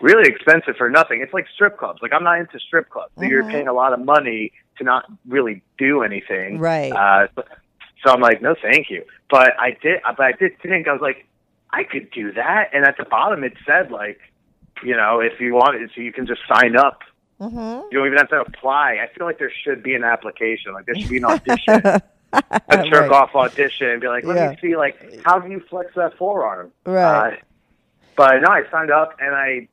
really 0.00 0.28
expensive 0.28 0.76
for 0.76 0.88
nothing. 0.88 1.20
It's 1.20 1.32
like 1.32 1.46
strip 1.52 1.78
clubs. 1.78 2.00
Like 2.00 2.12
I'm 2.12 2.24
not 2.24 2.38
into 2.38 2.58
strip 2.60 2.88
clubs. 2.90 3.12
So 3.18 3.24
you're 3.24 3.44
paying 3.50 3.68
a 3.68 3.72
lot 3.72 3.92
of 3.92 4.04
money 4.04 4.52
to 4.78 4.84
not 4.84 5.04
really 5.26 5.62
do 5.78 6.02
anything. 6.02 6.58
Right. 6.58 6.92
Uh, 6.92 7.28
so, 7.34 7.44
so 8.04 8.12
I'm 8.12 8.20
like, 8.20 8.42
no, 8.42 8.54
thank 8.60 8.90
you. 8.90 9.04
But 9.30 9.58
I 9.58 9.76
did. 9.82 10.00
But 10.04 10.20
I 10.20 10.32
did 10.32 10.58
think 10.60 10.86
I 10.88 10.92
was 10.92 11.00
like, 11.00 11.26
I 11.70 11.84
could 11.84 12.10
do 12.10 12.32
that. 12.32 12.70
And 12.72 12.84
at 12.84 12.96
the 12.96 13.04
bottom 13.04 13.42
it 13.44 13.54
said 13.66 13.90
like, 13.90 14.20
you 14.82 14.94
know, 14.96 15.20
if 15.20 15.40
you 15.40 15.54
want 15.54 15.76
it, 15.76 15.90
so 15.94 16.00
you 16.00 16.12
can 16.12 16.26
just 16.26 16.40
sign 16.48 16.76
up. 16.76 17.00
Mm-hmm. 17.40 17.56
You 17.90 17.98
don't 17.98 18.06
even 18.06 18.18
have 18.18 18.28
to 18.30 18.40
apply. 18.40 18.98
I 19.02 19.08
feel 19.16 19.26
like 19.26 19.38
there 19.38 19.52
should 19.64 19.82
be 19.82 19.94
an 19.94 20.04
application. 20.04 20.72
Like 20.72 20.86
there 20.86 20.94
should 20.94 21.10
be 21.10 21.18
an 21.18 21.24
audition, 21.24 21.80
a 21.84 22.02
Right. 22.68 22.90
jerk 22.90 23.10
off 23.10 23.34
audition, 23.34 23.88
and 23.88 24.00
be 24.00 24.08
like, 24.08 24.24
let 24.24 24.36
Yeah. 24.36 24.50
me 24.50 24.58
see, 24.60 24.76
like, 24.76 25.22
how 25.24 25.38
do 25.38 25.50
you 25.50 25.60
flex 25.68 25.94
that 25.96 26.16
forearm? 26.16 26.72
Right. 26.84 27.34
Uh, 27.34 27.36
but 28.16 28.40
no, 28.40 28.48
I 28.48 28.62
signed 28.70 28.90
up 28.90 29.16
and 29.20 29.34
I 29.34 29.68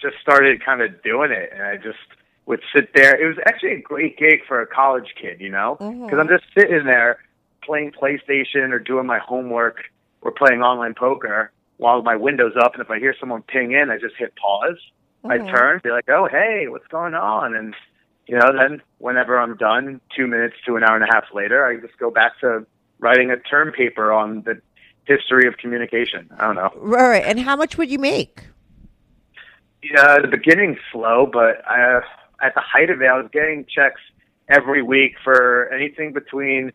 just 0.00 0.16
started 0.20 0.64
kind 0.64 0.82
of 0.82 1.02
doing 1.02 1.30
it, 1.32 1.50
and 1.52 1.62
I 1.62 1.76
just 1.76 1.98
would 2.46 2.60
sit 2.74 2.90
there. 2.94 3.14
It 3.20 3.26
was 3.26 3.36
actually 3.46 3.72
a 3.72 3.80
great 3.80 4.18
gig 4.18 4.40
for 4.46 4.60
a 4.60 4.66
college 4.66 5.14
kid, 5.20 5.40
you 5.40 5.50
know, 5.50 5.76
mm-hmm. 5.80 6.04
because 6.04 6.18
I'm 6.18 6.28
just 6.28 6.44
sitting 6.56 6.84
there 6.84 7.18
playing 7.62 7.92
PlayStation 7.92 8.72
or 8.72 8.78
doing 8.78 9.06
my 9.06 9.18
homework 9.18 9.84
or 10.20 10.30
playing 10.30 10.62
online 10.62 10.94
poker 10.94 11.52
while 11.76 12.02
my 12.02 12.16
window's 12.16 12.56
up, 12.60 12.74
and 12.74 12.82
if 12.82 12.90
I 12.90 12.98
hear 12.98 13.14
someone 13.18 13.42
ping 13.42 13.72
in, 13.72 13.90
I 13.90 13.98
just 13.98 14.14
hit 14.16 14.34
pause. 14.36 14.78
I 15.24 15.38
mm-hmm. 15.38 15.54
turn, 15.54 15.80
be 15.82 15.90
like, 15.90 16.08
"Oh, 16.08 16.28
hey, 16.30 16.66
what's 16.68 16.86
going 16.88 17.14
on?" 17.14 17.54
And 17.54 17.74
you 18.26 18.38
know, 18.38 18.52
then 18.56 18.82
whenever 18.98 19.38
I'm 19.38 19.56
done, 19.56 20.00
two 20.16 20.26
minutes 20.26 20.56
to 20.66 20.76
an 20.76 20.84
hour 20.84 20.94
and 20.96 21.04
a 21.04 21.12
half 21.12 21.24
later, 21.34 21.64
I 21.66 21.76
just 21.76 21.98
go 21.98 22.10
back 22.10 22.38
to 22.40 22.66
writing 22.98 23.30
a 23.30 23.36
term 23.36 23.72
paper 23.72 24.12
on 24.12 24.42
the 24.42 24.60
history 25.04 25.46
of 25.46 25.56
communication. 25.56 26.30
I 26.38 26.46
don't 26.46 26.56
know. 26.56 26.70
Right, 26.76 27.08
right. 27.08 27.24
And 27.24 27.40
how 27.40 27.56
much 27.56 27.76
would 27.76 27.90
you 27.90 27.98
make? 27.98 28.46
Yeah, 29.82 30.18
the 30.20 30.28
beginning 30.28 30.78
slow, 30.90 31.28
but 31.30 31.66
I, 31.68 32.00
at 32.40 32.54
the 32.54 32.60
height 32.60 32.90
of 32.90 33.00
it, 33.02 33.06
I 33.06 33.16
was 33.18 33.28
getting 33.32 33.64
checks 33.72 34.00
every 34.48 34.82
week 34.82 35.14
for 35.22 35.72
anything 35.72 36.12
between. 36.12 36.72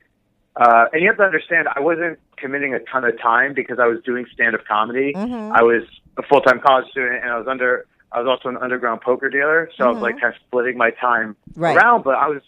Uh, 0.55 0.85
and 0.91 1.01
you 1.01 1.07
have 1.07 1.17
to 1.17 1.23
understand, 1.23 1.67
I 1.73 1.79
wasn't 1.79 2.19
committing 2.37 2.73
a 2.73 2.79
ton 2.79 3.05
of 3.05 3.19
time 3.21 3.53
because 3.53 3.79
I 3.79 3.85
was 3.85 3.99
doing 4.03 4.25
stand-up 4.33 4.65
comedy. 4.65 5.13
I 5.15 5.61
was 5.63 5.83
a 6.17 6.23
full-time 6.23 6.59
college 6.59 6.89
student, 6.91 7.23
and 7.23 7.31
I 7.31 7.37
was 7.37 7.47
under. 7.47 7.85
I 8.11 8.19
was 8.21 8.27
also 8.27 8.49
an 8.49 8.57
underground 8.57 9.01
poker 9.01 9.29
dealer, 9.29 9.69
so 9.77 9.85
I 9.85 9.91
was 9.91 10.01
like 10.01 10.19
kind 10.19 10.33
of 10.33 10.41
splitting 10.47 10.77
my 10.77 10.89
time 10.89 11.35
Right. 11.55 11.77
around. 11.77 12.03
But 12.03 12.15
I 12.15 12.27
was 12.27 12.41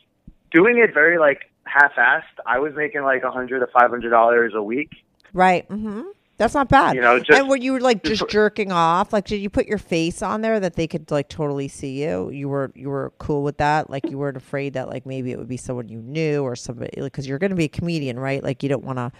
doing 0.51 0.79
it 0.79 0.91
very 0.93 1.19
like 1.19 1.51
half-assed. 1.65 2.23
I 2.47 2.57
was 2.57 2.73
making 2.75 3.03
like 3.03 3.21
a 3.23 3.29
hundred 3.31 3.59
to 3.59 3.67
five 3.67 3.91
hundred 3.91 4.09
dollars 4.09 4.53
a 4.55 4.63
week. 4.63 4.89
Right. 5.33 5.65
hmm 5.67 6.01
That's 6.37 6.53
not 6.55 6.69
bad. 6.69 6.95
You 6.95 7.01
know, 7.01 7.19
just- 7.19 7.37
and 7.39 7.47
were 7.47 7.55
you 7.55 7.73
were 7.73 7.79
like 7.81 8.03
just- 8.03 8.21
just 8.21 8.31
jerking 8.31 8.71
off? 8.71 9.13
Like, 9.13 9.25
did 9.25 9.37
you 9.37 9.49
put 9.49 9.67
your 9.67 9.77
face 9.77 10.21
on 10.23 10.41
there 10.41 10.59
that 10.59 10.75
they 10.75 10.87
could 10.87 11.11
like 11.11 11.29
totally 11.29 11.67
see 11.67 12.01
you? 12.03 12.29
You 12.31 12.49
were 12.49 12.71
you 12.75 12.89
were 12.89 13.13
cool 13.19 13.43
with 13.43 13.57
that. 13.57 13.89
Like, 13.89 14.09
you 14.09 14.17
weren't 14.17 14.37
afraid 14.37 14.73
that 14.73 14.89
like 14.89 15.05
maybe 15.05 15.31
it 15.31 15.37
would 15.37 15.47
be 15.49 15.57
someone 15.57 15.87
you 15.87 15.99
knew 16.01 16.41
or 16.43 16.55
somebody 16.55 16.99
because 16.99 17.27
you're 17.27 17.37
going 17.39 17.51
to 17.51 17.55
be 17.55 17.65
a 17.65 17.69
comedian, 17.69 18.17
right? 18.19 18.43
Like, 18.43 18.63
you 18.63 18.69
don't 18.69 18.83
want 18.83 18.97
to 18.97 19.11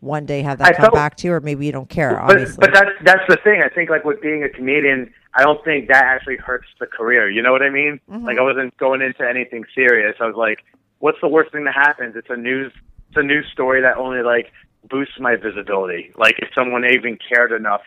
one 0.00 0.24
day 0.26 0.42
have 0.42 0.58
that 0.58 0.68
I 0.68 0.72
come 0.72 0.82
felt- 0.84 0.94
back 0.94 1.16
to 1.16 1.26
you, 1.26 1.32
or 1.32 1.40
maybe 1.40 1.66
you 1.66 1.72
don't 1.72 1.88
care. 1.88 2.10
But 2.14 2.30
Obviously, 2.36 2.56
but 2.60 2.72
that's 2.72 2.90
that's 3.02 3.24
the 3.28 3.36
thing. 3.42 3.62
I 3.64 3.68
think 3.68 3.90
like 3.90 4.04
with 4.04 4.20
being 4.20 4.44
a 4.44 4.48
comedian, 4.48 5.12
I 5.34 5.42
don't 5.42 5.62
think 5.64 5.88
that 5.88 6.04
actually 6.04 6.36
hurts 6.36 6.68
the 6.78 6.86
career. 6.86 7.28
You 7.28 7.42
know 7.42 7.50
what 7.50 7.62
I 7.62 7.70
mean? 7.70 7.98
Mm-hmm. 8.08 8.24
Like 8.24 8.38
I 8.38 8.42
wasn't 8.42 8.76
going 8.76 9.02
into 9.02 9.28
anything 9.28 9.64
serious. 9.74 10.14
I 10.20 10.26
was 10.26 10.36
like, 10.36 10.64
what's 11.00 11.18
the 11.20 11.26
worst 11.28 11.50
thing 11.50 11.64
that 11.64 11.74
happens? 11.74 12.14
It's 12.14 12.30
a 12.30 12.36
news 12.36 12.72
it's 13.08 13.16
a 13.16 13.22
news 13.24 13.46
story 13.52 13.80
that 13.80 13.96
only 13.96 14.22
like 14.22 14.52
boosts 14.88 15.14
my 15.18 15.36
visibility. 15.36 16.12
Like 16.16 16.36
if 16.38 16.48
someone 16.54 16.84
even 16.84 17.18
cared 17.32 17.52
enough. 17.52 17.82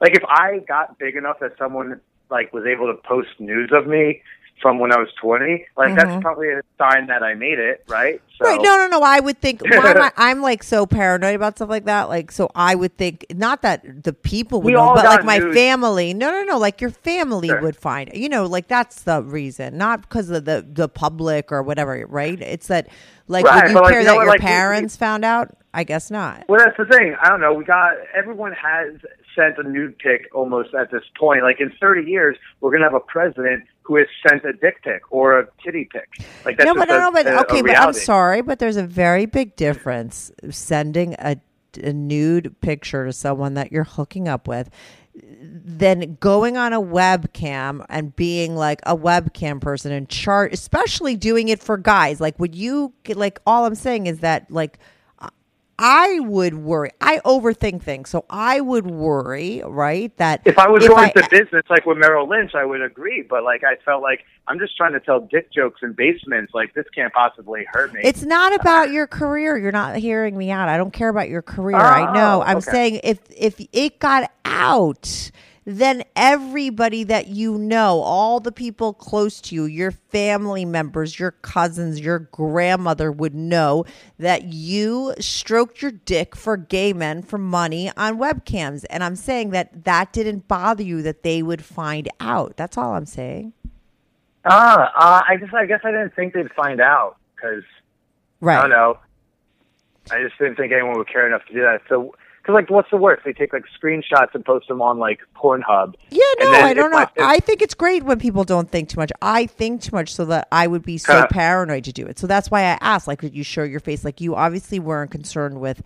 Like 0.00 0.16
if 0.16 0.24
I 0.26 0.58
got 0.66 0.98
big 0.98 1.16
enough 1.16 1.38
that 1.40 1.52
someone 1.58 2.00
like 2.30 2.52
was 2.52 2.64
able 2.66 2.86
to 2.86 3.00
post 3.06 3.28
news 3.38 3.70
of 3.72 3.86
me 3.86 4.22
from 4.60 4.78
when 4.78 4.92
I 4.92 4.98
was 4.98 5.08
20, 5.20 5.66
like 5.76 5.96
that's 5.96 6.22
probably 6.22 6.48
a 6.50 6.60
sign 6.78 7.08
that 7.08 7.22
I 7.22 7.34
made 7.34 7.58
it, 7.58 7.84
right? 7.88 8.20
So 8.38 8.44
Mm-hmm. 8.44 8.56
Right. 8.58 8.62
No, 8.62 8.76
no, 8.76 8.98
no. 8.98 9.02
I 9.04 9.20
would 9.20 9.40
think 9.40 9.60
why 9.62 9.90
am 9.90 10.02
I, 10.02 10.12
I'm 10.16 10.42
like 10.42 10.62
so 10.64 10.84
paranoid 10.86 11.34
about 11.36 11.56
stuff 11.58 11.68
like 11.68 11.84
that. 11.84 12.08
Like, 12.08 12.30
so 12.32 12.50
I 12.54 12.74
would 12.74 12.96
think 12.96 13.26
not 13.34 13.62
that 13.62 14.02
the 14.04 14.12
people 14.12 14.62
would 14.62 14.72
know, 14.74 14.94
but 14.94 15.04
like 15.04 15.24
my 15.24 15.38
news. 15.38 15.54
family. 15.54 16.12
No, 16.14 16.30
no, 16.30 16.42
no. 16.42 16.58
Like 16.58 16.80
your 16.80 16.90
family 16.90 17.48
Sure. 17.48 17.60
would 17.60 17.76
find. 17.76 18.10
You 18.14 18.28
know, 18.28 18.46
like 18.46 18.66
that's 18.68 19.02
the 19.02 19.22
reason, 19.22 19.78
not 19.78 20.02
because 20.02 20.28
of 20.30 20.44
the 20.44 20.66
the 20.68 20.88
public 20.88 21.50
or 21.52 21.62
whatever. 21.62 22.04
Right. 22.08 22.40
It's 22.40 22.66
that 22.68 22.88
like 23.28 23.44
Right, 23.44 23.62
would 23.64 23.68
you 23.70 23.74
but, 23.74 23.82
like, 23.84 23.92
care 23.92 24.00
you 24.00 24.06
that 24.06 24.14
your 24.14 24.26
like, 24.26 24.40
we- 24.40 24.46
parents 24.46 24.96
found 24.96 25.24
out? 25.24 25.56
I 25.74 25.84
guess 25.84 26.10
not. 26.10 26.44
Well, 26.48 26.58
that's 26.58 26.76
the 26.76 26.84
thing. 26.84 27.14
I 27.22 27.28
don't 27.30 27.40
know. 27.40 27.54
We 27.54 27.64
got 27.64 27.94
everyone 28.14 28.52
has 28.52 28.94
sent 29.34 29.58
a 29.58 29.62
nude 29.62 29.98
pic 29.98 30.28
almost 30.34 30.74
at 30.74 30.90
this 30.90 31.02
point. 31.18 31.42
Like 31.42 31.60
in 31.60 31.72
30 31.80 32.10
years, 32.10 32.36
we're 32.60 32.72
gonna 32.72 32.84
have 32.84 32.94
a 32.94 33.00
president 33.00 33.64
who 33.82 33.96
has 33.96 34.06
sent 34.28 34.44
a 34.44 34.52
dick 34.52 34.82
pic 34.82 35.02
or 35.10 35.38
a 35.38 35.48
titty 35.64 35.88
pic. 35.92 36.08
Like 36.44 36.56
that's 36.56 36.66
no, 36.66 36.74
but 36.74 36.88
a, 36.88 36.92
no, 36.92 37.10
but 37.10 37.26
a- 37.26 37.38
a 37.38 37.40
okay, 37.42 37.62
but 37.62 37.76
I'm 37.76 37.92
sorry, 37.92 38.42
but 38.42 38.58
there's 38.58 38.76
a 38.76 38.86
very 38.86 39.26
big 39.26 39.56
difference 39.56 40.30
sending 40.50 41.14
a, 41.18 41.36
a 41.82 41.92
nude 41.92 42.54
picture 42.60 43.06
to 43.06 43.12
someone 43.12 43.54
that 43.54 43.72
you're 43.72 43.84
hooking 43.84 44.28
up 44.28 44.46
with 44.46 44.70
than 45.14 46.16
going 46.20 46.56
on 46.56 46.72
a 46.72 46.80
webcam 46.80 47.84
and 47.88 48.16
being 48.16 48.56
like 48.56 48.80
a 48.84 48.96
webcam 48.96 49.60
person 49.60 49.92
and 49.92 50.08
chart, 50.08 50.52
especially 50.54 51.16
doing 51.16 51.48
it 51.48 51.62
for 51.62 51.76
guys. 51.76 52.20
Like, 52.20 52.38
would 52.38 52.54
you 52.54 52.94
like? 53.08 53.40
All 53.46 53.64
I'm 53.64 53.74
saying 53.74 54.06
is 54.06 54.20
that 54.20 54.50
like. 54.50 54.78
I 55.78 56.20
would 56.20 56.54
worry. 56.54 56.90
I 57.00 57.18
overthink 57.24 57.82
things, 57.82 58.10
so 58.10 58.24
I 58.28 58.60
would 58.60 58.90
worry, 58.90 59.62
right? 59.64 60.16
That 60.18 60.42
If 60.44 60.58
I 60.58 60.68
was 60.68 60.86
going 60.86 61.04
I- 61.04 61.10
to 61.10 61.28
business 61.30 61.64
like 61.68 61.86
with 61.86 61.98
Merrill 61.98 62.28
Lynch, 62.28 62.54
I 62.54 62.64
would 62.64 62.82
agree. 62.82 63.22
But 63.28 63.42
like 63.44 63.64
I 63.64 63.76
felt 63.84 64.02
like 64.02 64.24
I'm 64.46 64.58
just 64.58 64.76
trying 64.76 64.92
to 64.92 65.00
tell 65.00 65.20
dick 65.20 65.52
jokes 65.52 65.80
in 65.82 65.92
basements. 65.92 66.52
Like 66.54 66.74
this 66.74 66.86
can't 66.94 67.12
possibly 67.12 67.64
hurt 67.72 67.92
me. 67.92 68.00
It's 68.04 68.22
not 68.22 68.54
about 68.54 68.90
your 68.90 69.06
career. 69.06 69.56
You're 69.56 69.72
not 69.72 69.96
hearing 69.96 70.36
me 70.36 70.50
out. 70.50 70.68
I 70.68 70.76
don't 70.76 70.92
care 70.92 71.08
about 71.08 71.28
your 71.28 71.42
career. 71.42 71.76
I 71.76 72.08
oh, 72.08 72.12
know. 72.12 72.38
Oh, 72.40 72.46
I'm 72.46 72.58
okay. 72.58 72.70
saying 72.70 73.00
if 73.04 73.18
if 73.36 73.60
it 73.72 73.98
got 73.98 74.30
out, 74.44 75.30
then 75.64 76.02
everybody 76.16 77.04
that 77.04 77.28
you 77.28 77.58
know, 77.58 78.00
all 78.00 78.40
the 78.40 78.52
people 78.52 78.92
close 78.92 79.40
to 79.42 79.54
you, 79.54 79.64
your 79.64 79.90
family 79.90 80.64
members, 80.64 81.18
your 81.18 81.30
cousins, 81.30 82.00
your 82.00 82.18
grandmother 82.18 83.12
would 83.12 83.34
know 83.34 83.84
that 84.18 84.44
you 84.44 85.14
stroked 85.20 85.82
your 85.82 85.92
dick 85.92 86.34
for 86.34 86.56
gay 86.56 86.92
men 86.92 87.22
for 87.22 87.38
money 87.38 87.90
on 87.96 88.18
webcams. 88.18 88.84
And 88.90 89.04
I'm 89.04 89.16
saying 89.16 89.50
that 89.50 89.84
that 89.84 90.12
didn't 90.12 90.48
bother 90.48 90.82
you 90.82 91.02
that 91.02 91.22
they 91.22 91.42
would 91.42 91.64
find 91.64 92.08
out. 92.20 92.56
That's 92.56 92.76
all 92.76 92.94
I'm 92.94 93.06
saying. 93.06 93.52
ah, 94.44 94.90
uh, 94.96 95.22
I 95.28 95.36
just 95.36 95.54
I 95.54 95.66
guess 95.66 95.80
I 95.84 95.90
didn't 95.92 96.14
think 96.16 96.34
they'd 96.34 96.52
find 96.52 96.80
out 96.80 97.16
because 97.34 97.62
Right. 98.42 98.58
I 98.58 98.62
don't 98.62 98.70
know. 98.70 98.98
I 100.10 100.20
just 100.20 100.36
didn't 100.36 100.56
think 100.56 100.72
anyone 100.72 100.98
would 100.98 101.08
care 101.08 101.28
enough 101.28 101.46
to 101.46 101.54
do 101.54 101.60
that. 101.60 101.80
So, 101.88 102.12
because 102.42 102.54
like, 102.54 102.70
what's 102.70 102.90
the 102.90 102.96
worst? 102.96 103.22
They 103.24 103.32
take 103.32 103.52
like 103.52 103.62
screenshots 103.80 104.34
and 104.34 104.44
post 104.44 104.66
them 104.66 104.82
on 104.82 104.98
like 104.98 105.20
Pornhub. 105.36 105.94
Yeah, 106.10 106.20
no, 106.40 106.50
I 106.50 106.74
don't 106.74 106.90
know. 106.90 107.06
I 107.20 107.38
think 107.38 107.62
it's 107.62 107.74
great 107.74 108.02
when 108.02 108.18
people 108.18 108.42
don't 108.42 108.68
think 108.68 108.88
too 108.88 108.98
much. 108.98 109.12
I 109.22 109.46
think 109.46 109.82
too 109.82 109.94
much 109.94 110.12
so 110.12 110.24
that 110.24 110.48
I 110.50 110.66
would 110.66 110.82
be 110.82 110.98
so 110.98 111.18
Uh. 111.18 111.26
paranoid 111.28 111.84
to 111.84 111.92
do 111.92 112.04
it. 112.04 112.18
So 112.18 112.26
that's 112.26 112.50
why 112.50 112.62
I 112.62 112.78
asked, 112.80 113.06
like, 113.06 113.22
would 113.22 113.36
you 113.36 113.44
show 113.44 113.62
your 113.62 113.78
face? 113.78 114.04
Like, 114.04 114.20
you 114.20 114.34
obviously 114.34 114.80
weren't 114.80 115.12
concerned 115.12 115.60
with, 115.60 115.84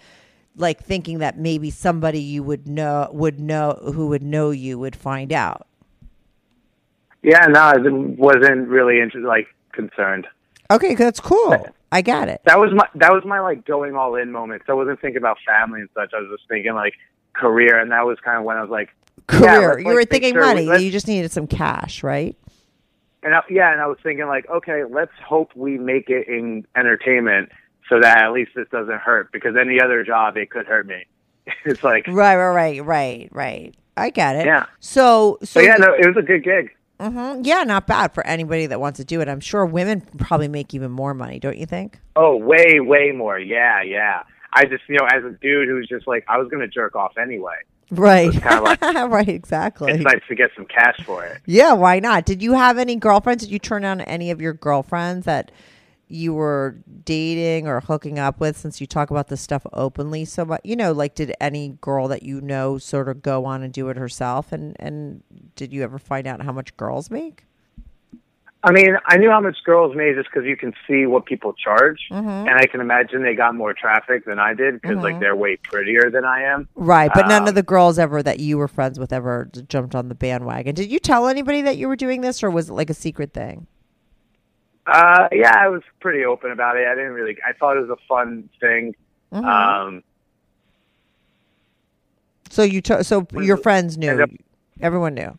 like, 0.56 0.82
thinking 0.82 1.18
that 1.18 1.38
maybe 1.38 1.68
somebody 1.70 2.20
you 2.20 2.42
would 2.42 2.66
know 2.66 3.10
would 3.12 3.38
know 3.38 3.78
who 3.94 4.06
would 4.08 4.22
know 4.22 4.50
you 4.50 4.78
would 4.78 4.96
find 4.96 5.34
out. 5.34 5.66
Yeah, 7.22 7.44
no, 7.48 7.60
I 7.60 7.74
wasn't 7.76 8.68
really 8.68 9.00
interested, 9.00 9.26
like 9.26 9.48
concerned. 9.72 10.26
Okay, 10.70 10.94
that's 10.94 11.20
cool. 11.20 11.68
I 11.92 12.02
got 12.02 12.28
it. 12.28 12.40
That 12.44 12.58
was 12.58 12.72
my 12.74 12.86
that 12.96 13.12
was 13.12 13.24
my 13.24 13.40
like 13.40 13.64
going 13.64 13.94
all 13.94 14.14
in 14.16 14.32
moment. 14.32 14.62
So 14.66 14.72
I 14.72 14.76
wasn't 14.76 15.00
thinking 15.00 15.18
about 15.18 15.38
family 15.46 15.80
and 15.80 15.88
such. 15.94 16.12
I 16.14 16.20
was 16.20 16.28
just 16.36 16.48
thinking 16.48 16.74
like 16.74 16.94
career, 17.32 17.78
and 17.78 17.90
that 17.92 18.04
was 18.06 18.18
kind 18.24 18.38
of 18.38 18.44
when 18.44 18.56
I 18.56 18.60
was 18.62 18.70
like 18.70 18.90
Career. 19.26 19.72
Yeah, 19.72 19.78
you 19.78 19.84
like, 19.84 19.94
were 19.94 20.04
thinking 20.04 20.34
sure 20.34 20.44
money. 20.44 20.66
let's- 20.66 20.82
You 20.82 20.90
just 20.90 21.08
needed 21.08 21.32
some 21.32 21.46
cash, 21.46 22.02
right? 22.02 22.36
And 23.22 23.34
I, 23.34 23.40
yeah, 23.50 23.72
and 23.72 23.80
I 23.80 23.86
was 23.86 23.98
thinking 24.02 24.26
like, 24.26 24.48
okay, 24.48 24.84
let's 24.84 25.12
hope 25.24 25.50
we 25.56 25.78
make 25.78 26.10
it 26.10 26.28
in 26.28 26.64
entertainment 26.76 27.50
so 27.88 27.98
that 28.00 28.18
at 28.18 28.32
least 28.32 28.52
this 28.54 28.68
doesn't 28.70 29.00
hurt 29.00 29.32
because 29.32 29.56
any 29.60 29.80
other 29.80 30.04
job 30.04 30.36
it 30.36 30.50
could 30.50 30.66
hurt 30.66 30.86
me. 30.86 31.06
it's 31.64 31.82
like, 31.82 32.06
Right, 32.06 32.36
right, 32.36 32.52
right, 32.52 32.84
right, 32.84 33.28
right. 33.32 33.74
I 33.96 34.10
got 34.10 34.36
it. 34.36 34.46
Yeah. 34.46 34.66
So, 34.80 35.38
so 35.40 35.46
so 35.46 35.60
yeah, 35.60 35.76
no, 35.76 35.92
it 35.94 36.06
was 36.06 36.16
a 36.16 36.22
good 36.22 36.44
gig. 36.44 36.70
Mhm. 37.00 37.40
yeah, 37.46 37.62
not 37.64 37.86
bad 37.86 38.12
for 38.14 38.26
anybody 38.26 38.66
that 38.66 38.80
wants 38.80 38.96
to 38.98 39.04
do 39.04 39.20
it. 39.20 39.28
I'm 39.28 39.40
sure 39.40 39.66
women 39.66 40.00
probably 40.18 40.48
make 40.48 40.74
even 40.74 40.90
more 40.90 41.12
money, 41.14 41.38
don't 41.38 41.58
you 41.58 41.66
think? 41.66 41.98
Oh, 42.16 42.36
way, 42.36 42.80
way 42.80 43.12
more. 43.12 43.38
Yeah, 43.38 43.82
yeah. 43.82 44.22
I 44.52 44.64
just, 44.64 44.82
you 44.88 44.96
know, 44.96 45.06
as 45.12 45.22
a 45.24 45.30
dude 45.42 45.68
who's 45.68 45.86
just 45.88 46.06
like, 46.06 46.24
I 46.28 46.38
was 46.38 46.48
gonna 46.50 46.68
jerk 46.68 46.96
off 46.96 47.18
anyway. 47.18 47.56
Right. 47.90 48.32
kinda 48.32 48.60
like- 48.62 48.80
right, 49.10 49.28
exactly. 49.28 49.92
It's 49.92 50.02
nice 50.02 50.22
to 50.28 50.34
get 50.34 50.50
some 50.56 50.64
cash 50.66 50.96
for 51.04 51.24
it. 51.24 51.38
Yeah, 51.46 51.74
why 51.74 52.00
not? 52.00 52.24
Did 52.24 52.42
you 52.42 52.54
have 52.54 52.78
any 52.78 52.96
girlfriends? 52.96 53.44
Did 53.44 53.52
you 53.52 53.58
turn 53.58 53.82
down 53.82 54.00
any 54.00 54.30
of 54.30 54.40
your 54.40 54.54
girlfriends 54.54 55.26
that 55.26 55.52
you 56.08 56.32
were 56.34 56.76
dating 57.04 57.66
or 57.66 57.80
hooking 57.80 58.18
up 58.18 58.38
with 58.38 58.56
since 58.56 58.80
you 58.80 58.86
talk 58.86 59.10
about 59.10 59.28
this 59.28 59.40
stuff 59.40 59.66
openly 59.72 60.24
so 60.24 60.44
much? 60.44 60.60
You 60.64 60.76
know, 60.76 60.92
like 60.92 61.14
did 61.14 61.34
any 61.40 61.76
girl 61.80 62.08
that 62.08 62.22
you 62.22 62.40
know 62.40 62.78
sort 62.78 63.08
of 63.08 63.22
go 63.22 63.44
on 63.44 63.62
and 63.62 63.72
do 63.72 63.88
it 63.88 63.96
herself 63.96 64.52
and 64.52 64.76
and 64.78 65.22
did 65.56 65.72
you 65.72 65.82
ever 65.82 65.98
find 65.98 66.26
out 66.26 66.42
how 66.42 66.52
much 66.52 66.76
girls 66.76 67.10
make? 67.10 67.44
I 68.62 68.72
mean, 68.72 68.96
I 69.06 69.16
knew 69.16 69.30
how 69.30 69.40
much 69.40 69.58
girls 69.64 69.94
made 69.94 70.16
just 70.16 70.28
because 70.28 70.44
you 70.44 70.56
can 70.56 70.72
see 70.88 71.06
what 71.06 71.24
people 71.24 71.52
charge, 71.52 72.00
Mm-hmm. 72.10 72.28
and 72.28 72.50
I 72.50 72.66
can 72.66 72.80
imagine 72.80 73.22
they 73.22 73.34
got 73.36 73.54
more 73.54 73.72
traffic 73.72 74.24
than 74.24 74.40
I 74.40 74.54
did 74.54 74.80
because 74.80 74.96
like 75.04 75.20
they're 75.20 75.36
way 75.36 75.56
prettier 75.56 76.10
than 76.10 76.24
I 76.24 76.42
am. 76.42 76.68
Right, 76.74 77.10
but 77.14 77.28
none 77.28 77.42
Um, 77.42 77.48
of 77.48 77.54
the 77.54 77.62
girls 77.62 77.96
ever 77.96 78.24
that 78.24 78.40
you 78.40 78.58
were 78.58 78.66
friends 78.66 78.98
with 78.98 79.12
ever 79.12 79.48
jumped 79.68 79.94
on 79.94 80.08
the 80.08 80.16
bandwagon. 80.16 80.74
Did 80.74 80.90
you 80.90 80.98
tell 80.98 81.28
anybody 81.28 81.62
that 81.62 81.76
you 81.76 81.86
were 81.86 81.94
doing 81.94 82.22
this 82.22 82.42
or 82.42 82.50
was 82.50 82.68
it 82.68 82.72
like 82.72 82.90
a 82.90 82.94
secret 82.94 83.32
thing? 83.32 83.68
Uh, 84.86 85.28
yeah, 85.32 85.52
I 85.58 85.68
was 85.68 85.82
pretty 86.00 86.24
open 86.24 86.50
about 86.52 86.76
it. 86.76 86.86
I 86.86 86.94
didn't 86.94 87.12
really. 87.12 87.36
I 87.46 87.52
thought 87.54 87.76
it 87.76 87.80
was 87.80 87.90
a 87.90 88.06
fun 88.08 88.48
thing. 88.60 88.94
Mm-hmm. 89.32 89.44
Um, 89.44 90.02
So 92.50 92.62
you 92.62 92.80
to- 92.82 93.04
so 93.04 93.26
your 93.32 93.56
friends 93.56 93.98
knew. 93.98 94.22
up- 94.22 94.30
Everyone 94.80 95.14
knew. 95.14 95.36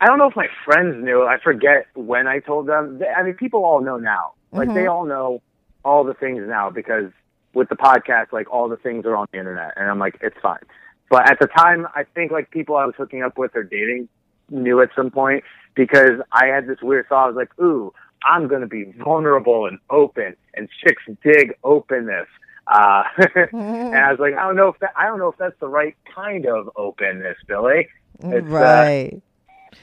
I 0.00 0.06
don't 0.06 0.18
know 0.18 0.28
if 0.28 0.36
my 0.36 0.48
friends 0.64 0.96
knew. 1.04 1.22
I 1.24 1.38
forget 1.38 1.86
when 1.94 2.26
I 2.26 2.38
told 2.38 2.66
them. 2.66 3.02
I 3.16 3.22
mean, 3.22 3.34
people 3.34 3.64
all 3.64 3.80
know 3.80 3.98
now. 3.98 4.32
Like 4.52 4.68
they 4.68 4.80
Mm-hmm. 4.84 4.88
all 4.90 5.04
know 5.04 5.42
all 5.84 6.02
the 6.04 6.14
things 6.14 6.42
now 6.48 6.70
because 6.70 7.10
with 7.52 7.68
the 7.68 7.76
podcast, 7.76 8.32
like 8.32 8.50
all 8.50 8.68
the 8.68 8.76
things 8.78 9.04
are 9.06 9.16
on 9.16 9.26
the 9.32 9.38
internet, 9.38 9.74
and 9.76 9.90
I'm 9.90 9.98
like, 9.98 10.16
it's 10.22 10.36
fine. 10.40 10.60
But 11.10 11.28
at 11.30 11.38
the 11.40 11.46
time, 11.48 11.86
I 11.94 12.04
think 12.04 12.30
like 12.32 12.50
people 12.50 12.76
I 12.76 12.86
was 12.86 12.94
hooking 12.96 13.22
up 13.22 13.36
with 13.36 13.54
or 13.54 13.62
dating 13.64 14.08
knew 14.48 14.80
at 14.80 14.90
some 14.96 15.10
point. 15.10 15.44
because 15.76 16.20
I 16.32 16.46
had 16.46 16.66
this 16.66 16.78
weird 16.82 17.06
thought. 17.08 17.24
I 17.24 17.26
was 17.28 17.36
like, 17.36 17.56
ooh, 17.60 17.92
I'm 18.24 18.48
going 18.48 18.60
to 18.60 18.66
be 18.66 18.84
vulnerable 18.98 19.66
and 19.66 19.78
open, 19.88 20.36
and 20.54 20.68
chicks 20.82 21.02
dig 21.22 21.54
openness. 21.64 22.26
Uh, 22.66 23.02
and 23.52 23.96
I 23.96 24.10
was 24.10 24.20
like, 24.20 24.34
I 24.34 24.42
don't 24.42 24.56
know 24.56 24.68
if 24.68 24.78
that, 24.80 24.92
I 24.96 25.06
don't 25.06 25.18
know 25.18 25.28
if 25.28 25.38
that's 25.38 25.58
the 25.60 25.68
right 25.68 25.96
kind 26.14 26.46
of 26.46 26.70
openness, 26.76 27.36
Billy. 27.46 27.88
It's, 28.22 28.46
uh, 28.46 28.50
right. 28.50 29.22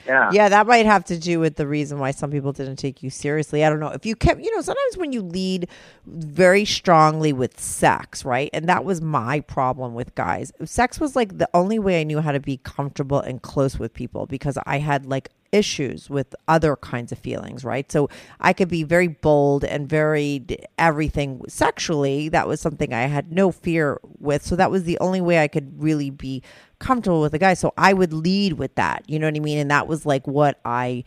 yeah. 0.06 0.30
Yeah, 0.32 0.50
that 0.50 0.68
might 0.68 0.86
have 0.86 1.04
to 1.06 1.18
do 1.18 1.40
with 1.40 1.56
the 1.56 1.68
reason 1.68 2.00
why 2.00 2.12
some 2.12 2.32
people 2.32 2.54
didn't 2.54 2.78
take 2.78 3.04
you 3.04 3.10
seriously. 3.10 3.66
I 3.66 3.70
don't 3.70 3.80
know. 3.80 3.90
If 3.90 4.06
you 4.06 4.16
kept, 4.16 4.42
you 4.42 4.56
know, 4.56 4.62
sometimes 4.62 4.98
when 4.98 5.12
you 5.12 5.22
lead 5.22 5.68
very 6.06 6.64
strongly 6.64 7.34
with 7.34 7.60
sex, 7.60 8.24
right? 8.24 8.50
And 8.54 8.70
that 8.70 8.86
was 8.86 9.02
my 9.02 9.42
problem 9.42 9.94
with 9.94 10.16
guys. 10.16 10.54
Sex 10.64 11.00
was 11.00 11.16
like 11.16 11.40
the 11.40 11.50
only 11.54 11.80
way 11.80 12.00
I 12.00 12.04
knew 12.04 12.22
how 12.22 12.32
to 12.32 12.40
be 12.40 12.58
comfortable 12.58 13.20
and 13.20 13.42
close 13.42 13.80
with 13.80 13.94
people 13.94 14.28
because 14.28 14.58
I 14.66 14.78
had 14.78 15.06
like 15.06 15.30
issues 15.52 16.10
with 16.10 16.36
other 16.48 16.76
kinds 16.76 17.12
of 17.12 17.18
feelings, 17.18 17.64
right? 17.64 17.92
So 17.92 18.10
I 18.40 18.54
could 18.54 18.70
be 18.70 18.84
very 18.84 19.08
bold 19.08 19.64
and 19.64 19.88
very 19.90 20.46
everything 20.78 21.42
sexually. 21.48 22.30
That 22.30 22.48
was 22.48 22.60
something 22.62 22.94
I 22.94 23.04
had 23.04 23.32
no 23.32 23.52
fear 23.52 24.00
with. 24.20 24.44
So 24.44 24.56
that 24.56 24.72
was 24.72 24.84
the 24.84 25.00
only 25.00 25.22
way 25.22 25.40
I 25.40 25.48
could 25.48 25.82
really 25.82 26.10
be 26.10 26.44
comfortable 26.80 27.22
with 27.22 27.34
a 27.34 27.40
guy. 27.40 27.54
So 27.54 27.74
I 27.78 27.94
would 27.94 28.14
lead 28.14 28.54
with 28.54 28.76
that. 28.76 29.04
You 29.08 29.20
know 29.20 29.28
what 29.28 29.36
I 29.36 29.40
mean? 29.40 29.58
And 29.58 29.72
that 29.72 29.88
was 29.88 30.06
like 30.06 30.28
what 30.28 30.60
I 30.66 31.04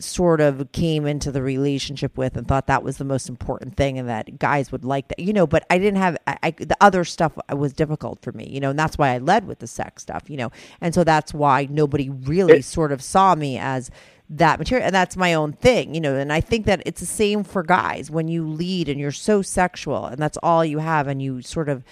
sort 0.00 0.40
of 0.40 0.70
came 0.72 1.06
into 1.06 1.30
the 1.32 1.42
relationship 1.42 2.16
with 2.16 2.36
and 2.36 2.46
thought 2.46 2.66
that 2.66 2.82
was 2.82 2.98
the 2.98 3.04
most 3.04 3.28
important 3.28 3.76
thing 3.76 3.98
and 3.98 4.08
that 4.08 4.38
guys 4.38 4.70
would 4.72 4.84
like 4.84 5.08
that 5.08 5.18
you 5.18 5.32
know 5.32 5.46
but 5.46 5.64
i 5.70 5.78
didn't 5.78 5.98
have 5.98 6.16
I, 6.26 6.38
I, 6.42 6.50
the 6.50 6.76
other 6.80 7.04
stuff 7.04 7.32
was 7.52 7.72
difficult 7.72 8.22
for 8.22 8.32
me 8.32 8.48
you 8.48 8.60
know 8.60 8.70
and 8.70 8.78
that's 8.78 8.98
why 8.98 9.10
i 9.10 9.18
led 9.18 9.46
with 9.46 9.58
the 9.60 9.66
sex 9.66 10.02
stuff 10.02 10.28
you 10.28 10.36
know 10.36 10.50
and 10.80 10.94
so 10.94 11.04
that's 11.04 11.32
why 11.34 11.66
nobody 11.70 12.08
really 12.10 12.62
sort 12.62 12.92
of 12.92 13.02
saw 13.02 13.34
me 13.34 13.58
as 13.58 13.90
that 14.30 14.58
material 14.58 14.84
and 14.84 14.94
that's 14.94 15.16
my 15.16 15.32
own 15.32 15.54
thing 15.54 15.94
you 15.94 16.00
know 16.00 16.14
and 16.14 16.32
i 16.32 16.40
think 16.40 16.66
that 16.66 16.82
it's 16.84 17.00
the 17.00 17.06
same 17.06 17.44
for 17.44 17.62
guys. 17.62 18.10
When 18.10 18.28
you 18.28 18.46
lead 18.46 18.88
and 18.88 19.00
you're 19.00 19.10
so 19.12 19.42
sexual 19.42 20.06
and 20.06 20.20
that's 20.20 20.38
all 20.42 20.64
you 20.64 20.78
have 20.78 21.08
and 21.08 21.20
you 21.20 21.42
sort 21.42 21.68
of 21.68 21.82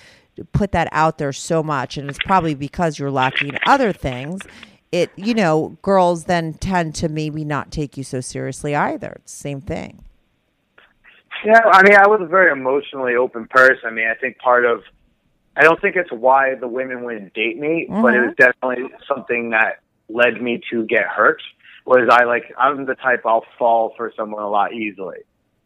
put 0.53 0.73
that 0.73 0.89
out 0.93 1.19
there 1.19 1.33
so 1.33 1.63
much 1.63 1.97
and 1.97 2.09
it's 2.09 2.19
probably 2.25 2.55
because 2.55 2.99
you're 2.99 3.11
lacking 3.11 3.57
other 3.67 3.93
things 3.93 4.43
it 4.93 5.11
you 5.17 5.35
know 5.35 5.77
girls 5.83 6.25
then 6.25 6.55
tend 6.55 6.95
to 6.95 7.09
maybe 7.09 7.45
not 7.45 7.71
take 7.71 7.97
you 7.97 8.05
so 8.05 8.21
seriously 8.21 8.75
either 8.75 9.13
it's 9.17 9.33
the 9.33 9.41
same 9.41 9.61
thing 9.61 10.03
Yeah, 11.45 11.61
I 11.65 11.83
mean, 11.83 11.95
I 11.97 12.07
was 12.07 12.21
a 12.23 12.27
very 12.27 12.51
emotionally 12.51 13.15
open 13.15 13.47
person. 13.47 13.85
I 13.85 13.91
mean, 13.91 14.09
I 14.09 14.15
think 14.15 14.39
part 14.39 14.65
of, 14.65 14.83
I 15.57 15.63
don't 15.63 15.81
think 15.81 15.97
it's 15.97 16.11
why 16.11 16.55
the 16.55 16.69
women 16.69 17.05
wouldn't 17.05 17.35
date 17.35 17.59
me, 17.59 17.87
but 17.89 18.15
it 18.15 18.21
was 18.21 18.35
definitely 18.37 18.91
something 19.07 19.51
that 19.51 19.81
led 20.09 20.41
me 20.41 20.63
to 20.71 20.85
get 20.87 21.07
hurt. 21.07 21.43
Was 21.85 22.09
I 22.11 22.25
like, 22.25 22.53
I'm 22.59 22.87
the 22.87 22.95
type 22.95 23.23
I'll 23.25 23.45
fall 23.59 23.95
for 23.97 24.13
someone 24.17 24.43
a 24.43 24.49
lot 24.49 24.73
easily. 24.73 25.19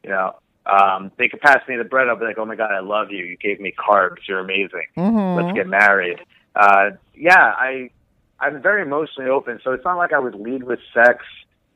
You 0.03 0.11
know, 0.11 0.37
um, 0.67 1.13
they 1.17 1.29
could 1.29 1.41
pass 1.41 1.67
me 1.69 1.77
the 1.77 1.85
bread. 1.85 2.09
I'll 2.09 2.17
be 2.17 2.27
like, 2.27 2.39
oh 2.39 2.45
my 2.45 2.57
God, 2.57 2.73
I 2.73 2.81
love 2.81 3.11
you. 3.11 3.25
You 3.25 3.37
gave 3.37 3.61
me 3.61 3.73
carbs. 3.73 4.29
You're 4.29 4.41
amazing. 4.41 4.87
Let's 5.37 5.55
get 5.55 5.67
married. 5.67 6.19
Uh, 6.55 6.91
yeah, 7.15 7.39
I, 7.39 7.91
I'm 8.41 8.63
very 8.63 8.83
emotionally 8.83 9.31
open. 9.31 9.61
So 9.63 9.73
it's 9.73 9.85
not 9.85 9.97
like 9.97 10.13
I 10.13 10.19
would 10.19 10.35
lead 10.35 10.63
with 10.63 10.81
sex, 10.95 11.25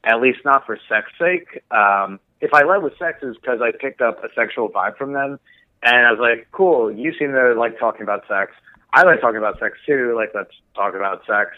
at 0.03 0.21
least 0.21 0.41
not 0.45 0.65
for 0.67 0.79
sex 0.89 1.11
sake. 1.19 1.63
Um, 1.71 2.21
if 2.41 2.53
I 2.53 2.63
led 2.65 2.83
with 2.83 2.97
sex, 2.99 3.23
is 3.23 3.37
because 3.37 3.61
I 3.63 3.73
picked 3.73 4.01
up 4.01 4.23
a 4.25 4.29
sexual 4.35 4.69
vibe 4.69 4.97
from 4.97 5.13
them, 5.13 5.39
and 5.83 6.07
I 6.07 6.11
was 6.11 6.21
like, 6.21 6.49
"Cool, 6.53 6.91
you 6.91 7.13
seem 7.19 7.33
to 7.33 7.55
like 7.55 7.79
talking 7.79 8.03
about 8.03 8.27
sex. 8.29 8.53
I 8.93 9.03
like 9.03 9.21
talking 9.21 9.39
about 9.39 9.59
sex 9.59 9.79
too. 9.87 10.15
Like, 10.17 10.31
let's 10.35 10.55
talk 10.75 10.95
about 10.95 11.25
sex." 11.27 11.51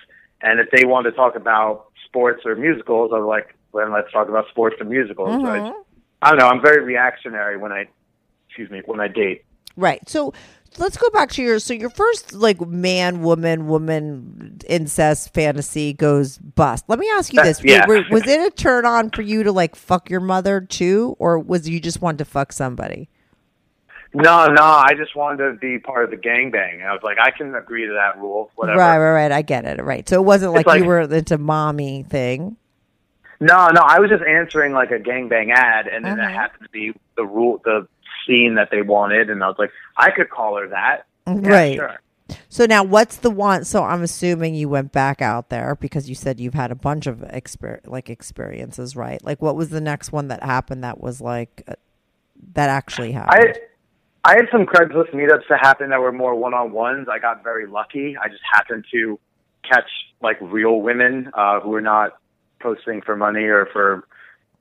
And 0.42 0.60
if 0.60 0.70
they 0.70 0.84
wanted 0.84 1.10
to 1.12 1.16
talk 1.16 1.34
about 1.34 1.86
sports 2.04 2.42
or 2.44 2.54
musicals, 2.54 3.10
I 3.14 3.18
was 3.18 3.26
like, 3.26 3.54
"Then 3.74 3.92
let's 3.92 4.10
talk 4.12 4.28
about 4.28 4.48
sports 4.48 4.76
and 4.80 4.88
musicals." 4.88 5.40
So 5.42 5.46
I, 5.48 5.72
I 6.22 6.30
don't 6.30 6.38
know. 6.38 6.48
I'm 6.48 6.62
very 6.62 6.84
reactionary 6.84 7.56
when 7.56 7.72
I, 7.72 7.88
excuse 8.48 8.70
me, 8.70 8.82
when 8.84 9.00
I 9.00 9.08
date. 9.08 9.44
right 9.76 10.08
so 10.08 10.32
let's 10.78 10.96
go 10.96 11.08
back 11.10 11.30
to 11.30 11.42
your 11.42 11.58
so 11.58 11.72
your 11.74 11.90
first 11.90 12.32
like 12.32 12.60
man 12.60 13.22
woman 13.22 13.66
woman 13.66 14.58
incest 14.68 15.32
fantasy 15.34 15.92
goes 15.92 16.38
bust 16.38 16.84
let 16.88 16.98
me 16.98 17.08
ask 17.14 17.32
you 17.32 17.42
this 17.42 17.62
Yeah. 17.64 17.86
Were- 17.86 18.04
was 18.10 18.26
it 18.26 18.40
a 18.40 18.50
turn 18.50 18.84
on 18.86 19.10
for 19.10 19.22
you 19.22 19.42
to 19.42 19.52
like 19.52 19.74
fuck 19.76 20.10
your 20.10 20.20
mother 20.20 20.60
too 20.60 21.16
or 21.18 21.38
was 21.38 21.68
you 21.68 21.80
just 21.80 22.00
wanted 22.00 22.18
to 22.18 22.24
fuck 22.24 22.52
somebody 22.52 23.08
No, 24.14 24.46
no, 24.46 24.62
I 24.62 24.94
just 24.96 25.14
wanted 25.16 25.52
to 25.52 25.58
be 25.58 25.78
part 25.78 26.04
of 26.04 26.10
the 26.10 26.16
gangbang. 26.16 26.82
I 26.86 26.92
was 26.92 27.02
like, 27.02 27.18
I 27.20 27.30
can 27.32 27.54
agree 27.54 27.86
to 27.86 27.92
that 27.94 28.18
rule, 28.18 28.50
whatever. 28.54 28.78
right 28.78 28.98
right 28.98 29.12
right 29.12 29.32
i 29.32 29.42
get 29.42 29.64
it 29.64 29.82
right 29.82 30.08
so 30.08 30.16
it 30.20 30.24
wasn't 30.24 30.52
like, 30.52 30.66
like- 30.66 30.80
you 30.80 30.86
were 30.86 31.00
into 31.00 31.36
mommy 31.38 32.02
thing 32.04 32.56
No, 33.40 33.68
no, 33.68 33.82
I 33.82 33.98
was 34.00 34.08
just 34.08 34.24
answering 34.24 34.72
like 34.72 34.90
a 34.90 34.98
gangbang 34.98 35.52
ad, 35.52 35.86
and 35.88 36.02
then 36.04 36.18
Uh-huh. 36.18 36.30
it 36.30 36.32
happened 36.32 36.62
to 36.64 36.70
be 36.70 36.94
the 37.16 37.24
rule, 37.26 37.60
the 37.64 37.86
scene 38.26 38.54
that 38.56 38.68
they 38.70 38.82
wanted, 38.82 39.30
and 39.30 39.42
I 39.42 39.48
was 39.48 39.56
like, 39.58 39.70
I 39.96 40.10
could 40.10 40.30
call 40.30 40.56
her 40.58 40.68
that. 40.68 41.06
Yeah, 41.26 41.48
right 41.48 41.76
Sure. 41.76 41.98
so 42.48 42.66
now 42.66 42.84
what's 42.84 43.16
the 43.16 43.30
one 43.30 43.64
so 43.64 43.82
i'm 43.82 44.02
assuming 44.02 44.54
you 44.54 44.68
went 44.68 44.92
back 44.92 45.20
out 45.20 45.48
there 45.48 45.76
because 45.80 46.08
you 46.08 46.14
said 46.14 46.38
you've 46.38 46.54
had 46.54 46.70
a 46.70 46.74
bunch 46.76 47.06
of 47.08 47.18
exper- 47.18 47.84
like 47.86 48.08
experiences 48.08 48.94
right 48.94 49.24
like 49.24 49.42
what 49.42 49.56
was 49.56 49.70
the 49.70 49.80
next 49.80 50.12
one 50.12 50.28
that 50.28 50.42
happened 50.44 50.84
that 50.84 51.00
was 51.00 51.20
like 51.20 51.64
uh, 51.66 51.74
that 52.54 52.68
actually 52.68 53.10
happened 53.12 53.54
I 54.24 54.30
I 54.30 54.34
had 54.36 54.46
some 54.50 54.66
Craigslist 54.66 55.12
meetups 55.14 55.44
that 55.48 55.60
happened 55.60 55.92
that 55.92 56.00
were 56.00 56.10
more 56.10 56.34
one 56.34 56.52
on 56.52 56.72
ones. 56.72 57.06
I 57.08 57.20
got 57.20 57.44
very 57.44 57.66
lucky. 57.68 58.16
I 58.20 58.28
just 58.28 58.42
happened 58.52 58.84
to 58.90 59.20
catch 59.62 59.88
like 60.20 60.36
real 60.40 60.80
women 60.80 61.30
uh, 61.32 61.60
who 61.60 61.68
were 61.70 61.80
not 61.80 62.18
posting 62.60 63.02
for 63.02 63.14
money 63.14 63.44
or 63.44 63.68
for 63.72 64.06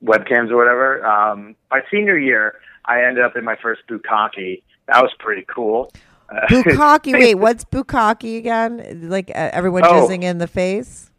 webcams 0.04 0.50
or 0.52 0.56
whatever. 0.56 1.04
Um, 1.04 1.56
my 1.68 1.80
senior 1.90 2.16
year, 2.16 2.60
I 2.86 3.02
ended 3.04 3.24
up 3.24 3.36
in 3.36 3.44
my 3.44 3.56
first 3.56 3.82
bukkake. 3.88 4.62
That 4.88 5.02
was 5.02 5.12
pretty 5.18 5.44
cool. 5.52 5.92
Uh, 6.28 6.40
Bukkake. 6.48 7.12
Wait, 7.20 7.34
what's 7.36 7.64
bukkake 7.64 8.38
again? 8.38 9.08
Like 9.08 9.30
uh, 9.30 9.50
everyone 9.52 9.84
Oh. 9.84 10.06
jizzing 10.08 10.22
in 10.22 10.38
the 10.38 10.46
face? 10.48 11.10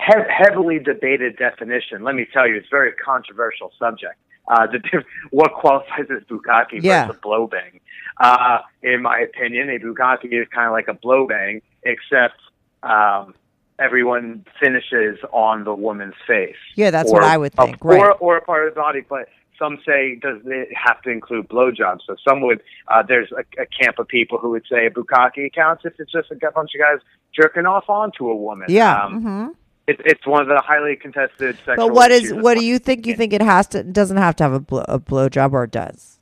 he- 0.00 0.12
heavily 0.30 0.78
debated 0.78 1.36
definition. 1.36 2.04
Let 2.04 2.14
me 2.14 2.26
tell 2.32 2.46
you, 2.46 2.54
it's 2.56 2.68
a 2.68 2.70
very 2.70 2.92
controversial 2.92 3.72
subject. 3.78 4.14
Uh, 4.46 4.66
the 4.66 4.78
diff- 4.78 5.04
what 5.30 5.52
qualifies 5.54 6.06
as 6.10 6.22
bukkake 6.30 6.82
Yeah. 6.82 7.06
versus 7.06 7.20
a 7.22 7.26
blowbang? 7.26 7.80
Uh, 8.18 8.58
in 8.82 9.02
my 9.02 9.18
opinion, 9.18 9.68
a 9.70 9.78
bukkake 9.78 10.32
is 10.32 10.46
kind 10.54 10.66
of 10.66 10.72
like 10.72 10.88
a 10.88 10.94
blowbang, 10.94 11.62
except 11.82 12.36
um, 12.84 13.34
everyone 13.78 14.44
finishes 14.60 15.18
on 15.32 15.64
the 15.64 15.74
woman's 15.74 16.14
face. 16.26 16.56
Yeah, 16.76 16.90
that's 16.90 17.10
Or 17.10 17.14
what 17.20 17.24
I 17.24 17.36
would 17.36 17.52
a- 17.58 17.64
think, 17.66 17.84
right. 17.84 17.98
Or, 18.00 18.12
or 18.14 18.36
a 18.36 18.40
part 18.42 18.66
of 18.68 18.74
the 18.74 18.80
body, 18.80 19.00
but 19.08 19.28
some 19.58 19.78
say 19.86 20.16
does 20.16 20.40
it 20.44 20.68
have 20.74 21.02
to 21.02 21.10
include 21.10 21.48
blowjobs? 21.48 22.00
So 22.06 22.16
some 22.26 22.40
would. 22.42 22.62
Uh, 22.88 23.02
there's 23.06 23.30
a, 23.32 23.62
a 23.62 23.66
camp 23.66 23.98
of 23.98 24.08
people 24.08 24.38
who 24.38 24.50
would 24.50 24.64
say 24.70 24.86
a 24.86 24.90
bukkake 24.90 25.52
counts 25.54 25.84
if 25.84 25.94
it's 25.98 26.12
just 26.12 26.30
a 26.30 26.36
bunch 26.52 26.70
of 26.74 26.80
guys 26.80 27.00
jerking 27.34 27.66
off 27.66 27.88
onto 27.88 28.28
a 28.28 28.36
woman. 28.36 28.66
Yeah. 28.68 29.04
Um, 29.04 29.22
hmm 29.22 29.48
it, 29.88 30.00
it's 30.04 30.26
one 30.26 30.42
of 30.42 30.48
the 30.48 30.60
highly 30.64 30.96
contested 30.96 31.56
sexual. 31.64 31.76
But 31.76 31.94
what 31.94 32.10
is 32.10 32.24
issues. 32.24 32.42
what 32.42 32.58
do 32.58 32.64
you 32.64 32.78
think? 32.78 33.06
You 33.06 33.16
think 33.16 33.32
it 33.32 33.42
has 33.42 33.66
to 33.68 33.82
doesn't 33.82 34.18
have 34.18 34.36
to 34.36 34.44
have 34.44 34.52
a 34.52 34.60
blow, 34.60 34.84
a 34.86 35.00
blowjob 35.00 35.52
or 35.52 35.64
it 35.64 35.70
does? 35.70 36.20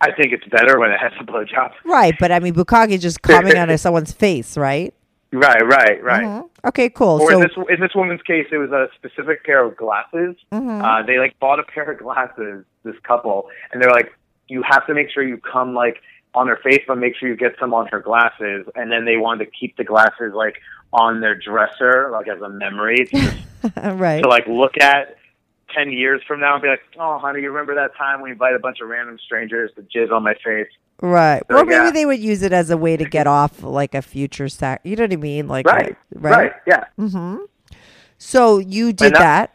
I 0.00 0.12
think 0.12 0.32
it's 0.32 0.46
better 0.46 0.78
when 0.78 0.90
it 0.90 0.98
has 0.98 1.12
a 1.20 1.24
blowjob. 1.24 1.72
Right, 1.84 2.14
but 2.18 2.32
I 2.32 2.40
mean 2.40 2.52
bukkake 2.52 2.90
is 2.90 3.00
just 3.00 3.22
coming 3.22 3.56
out 3.56 3.70
of 3.70 3.78
someone's 3.80 4.12
face, 4.12 4.56
right? 4.56 4.92
Right, 5.32 5.64
right, 5.64 6.02
right. 6.02 6.24
Mhm. 6.24 6.48
Okay, 6.66 6.90
cool. 6.90 7.20
Or 7.20 7.30
so 7.30 7.36
in 7.36 7.40
this 7.40 7.56
in 7.68 7.80
this 7.80 7.94
woman's 7.94 8.22
case, 8.22 8.48
it 8.50 8.58
was 8.58 8.72
a 8.72 8.88
specific 8.96 9.44
pair 9.44 9.64
of 9.64 9.76
glasses. 9.76 10.36
Mm-hmm. 10.50 10.82
Uh, 10.84 11.02
they 11.04 11.18
like 11.18 11.38
bought 11.38 11.60
a 11.60 11.62
pair 11.62 11.90
of 11.90 11.98
glasses. 11.98 12.64
This 12.82 12.96
couple, 13.02 13.48
and 13.70 13.82
they're 13.82 13.92
like, 13.92 14.12
you 14.48 14.62
have 14.62 14.86
to 14.86 14.94
make 14.94 15.10
sure 15.10 15.22
you 15.22 15.36
come 15.36 15.74
like 15.74 16.02
on 16.34 16.48
her 16.48 16.58
face, 16.62 16.82
but 16.86 16.96
make 16.96 17.14
sure 17.16 17.28
you 17.28 17.36
get 17.36 17.54
some 17.60 17.74
on 17.74 17.86
her 17.88 18.00
glasses. 18.00 18.66
And 18.74 18.90
then 18.90 19.04
they 19.04 19.16
wanted 19.16 19.44
to 19.44 19.50
keep 19.50 19.76
the 19.76 19.84
glasses 19.84 20.32
like 20.34 20.56
on 20.92 21.20
their 21.20 21.34
dresser, 21.34 22.08
like 22.10 22.26
as 22.28 22.40
a 22.40 22.48
memory 22.48 23.04
to, 23.06 23.16
just, 23.16 23.36
right. 23.76 24.22
to 24.22 24.28
like 24.28 24.46
look 24.46 24.78
at. 24.80 25.16
10 25.74 25.92
years 25.92 26.20
from 26.26 26.40
now 26.40 26.54
and 26.54 26.62
be 26.62 26.68
like, 26.68 26.80
oh, 26.98 27.18
honey, 27.18 27.40
you 27.42 27.48
remember 27.50 27.74
that 27.74 27.96
time 27.96 28.20
we 28.22 28.30
invited 28.30 28.56
a 28.56 28.60
bunch 28.60 28.78
of 28.80 28.88
random 28.88 29.18
strangers 29.24 29.70
to 29.76 29.82
jizz 29.82 30.12
on 30.12 30.22
my 30.22 30.34
face? 30.44 30.68
Right. 31.02 31.42
So, 31.50 31.58
or 31.58 31.64
maybe 31.64 31.84
yeah. 31.86 31.90
they 31.92 32.06
would 32.06 32.20
use 32.20 32.42
it 32.42 32.52
as 32.52 32.70
a 32.70 32.76
way 32.76 32.96
to 32.96 33.04
get 33.04 33.26
off 33.26 33.62
like 33.62 33.94
a 33.94 34.02
future 34.02 34.48
sack. 34.48 34.80
You 34.84 34.96
know 34.96 35.04
what 35.04 35.12
I 35.12 35.16
mean? 35.16 35.48
Like 35.48 35.66
Right, 35.66 35.92
uh, 36.14 36.18
right, 36.20 36.52
yeah. 36.66 36.84
mhm 36.98 37.38
So 38.18 38.58
you 38.58 38.92
did 38.92 39.14
that- 39.14 39.18
that. 39.18 39.54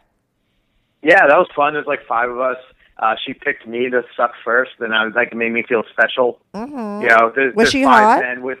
Yeah, 1.02 1.26
that 1.28 1.36
was 1.38 1.46
fun. 1.54 1.74
There's 1.74 1.86
like 1.86 2.04
five 2.08 2.28
of 2.30 2.40
us. 2.40 2.56
Uh, 2.98 3.14
she 3.24 3.32
picked 3.34 3.66
me 3.66 3.90
to 3.90 4.02
suck 4.16 4.32
first, 4.44 4.72
and 4.80 4.92
I 4.94 5.04
was 5.04 5.14
like, 5.14 5.28
it 5.30 5.36
made 5.36 5.52
me 5.52 5.62
feel 5.62 5.84
special. 5.92 6.40
Mm-hmm. 6.54 7.02
You 7.02 7.08
know, 7.08 7.30
there's, 7.34 7.54
Was 7.54 7.64
there's 7.66 7.70
she 7.70 7.84
five 7.84 8.02
hot? 8.02 8.20
men 8.22 8.42
with. 8.42 8.58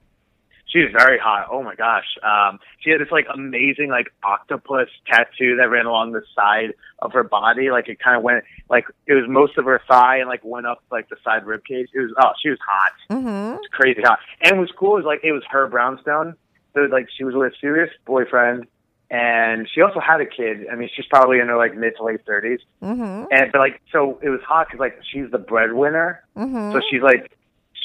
She 0.68 0.80
was 0.80 0.88
very 0.92 1.18
hot. 1.18 1.46
Oh 1.50 1.62
my 1.62 1.74
gosh. 1.76 2.04
Um, 2.22 2.58
she 2.80 2.90
had 2.90 3.00
this 3.00 3.10
like 3.12 3.26
amazing 3.32 3.88
like 3.88 4.08
octopus 4.24 4.88
tattoo 5.06 5.56
that 5.56 5.70
ran 5.70 5.86
along 5.86 6.12
the 6.12 6.22
side 6.34 6.74
of 6.98 7.12
her 7.12 7.22
body. 7.22 7.70
Like 7.70 7.88
it 7.88 7.98
kind 8.00 8.16
of 8.16 8.22
went 8.22 8.44
like 8.68 8.84
it 9.06 9.14
was 9.14 9.24
most 9.28 9.56
of 9.58 9.64
her 9.64 9.80
thigh 9.88 10.16
and 10.18 10.28
like 10.28 10.40
went 10.44 10.66
up 10.66 10.82
like 10.90 11.08
the 11.08 11.16
side 11.24 11.46
rib 11.46 11.64
cage. 11.64 11.88
It 11.94 12.00
was 12.00 12.12
oh 12.20 12.32
she 12.42 12.50
was 12.50 12.58
hot. 12.66 12.92
Mm-hmm. 13.10 13.58
Crazy 13.70 14.02
hot. 14.02 14.18
And 14.42 14.58
what's 14.58 14.72
cool 14.72 14.98
is 14.98 15.04
like 15.04 15.20
it 15.22 15.32
was 15.32 15.42
her 15.50 15.68
brownstone. 15.68 16.34
So 16.74 16.80
like 16.90 17.08
she 17.16 17.22
was 17.24 17.34
with 17.34 17.52
a 17.52 17.56
serious 17.60 17.90
boyfriend 18.04 18.66
and 19.08 19.68
she 19.72 19.80
also 19.82 20.00
had 20.00 20.20
a 20.20 20.26
kid. 20.26 20.66
I 20.70 20.74
mean, 20.74 20.90
she's 20.94 21.06
probably 21.06 21.38
in 21.38 21.46
her 21.46 21.56
like 21.56 21.76
mid 21.76 21.94
to 21.96 22.02
late 22.04 22.26
30s 22.26 22.58
Mm-hmm. 22.82 23.26
and 23.30 23.52
but 23.52 23.58
like 23.58 23.80
so 23.92 24.18
it 24.22 24.30
was 24.30 24.40
hot 24.46 24.66
because 24.66 24.80
like 24.80 24.98
she's 25.12 25.30
the 25.30 25.38
breadwinner, 25.38 26.24
Mm-hmm. 26.36 26.72
so 26.72 26.80
she's 26.90 27.02
like 27.02 27.30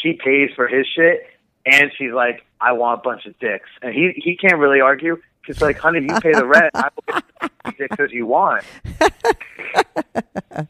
she 0.02 0.14
pays 0.14 0.50
for 0.56 0.68
his 0.68 0.88
shit, 0.96 1.22
and 1.66 1.92
she's 1.98 2.12
like 2.12 2.44
I 2.60 2.74
want 2.74 3.00
a 3.00 3.04
bunch 3.04 3.26
of 3.26 3.38
dicks, 3.40 3.70
and 3.82 3.94
he 3.94 4.12
he 4.16 4.36
can't 4.38 4.58
really 4.58 4.82
argue 4.82 5.18
because 5.42 5.62
like 5.62 5.78
honey, 5.78 6.00
if 6.00 6.06
you 6.06 6.20
pay 6.22 6.34
the 6.34 6.46
rent, 6.46 6.72
I 6.76 6.90
will 7.08 7.22
get 7.66 7.78
dicks 7.78 8.00
as 8.00 8.12
you 8.12 8.26
want. 8.26 8.64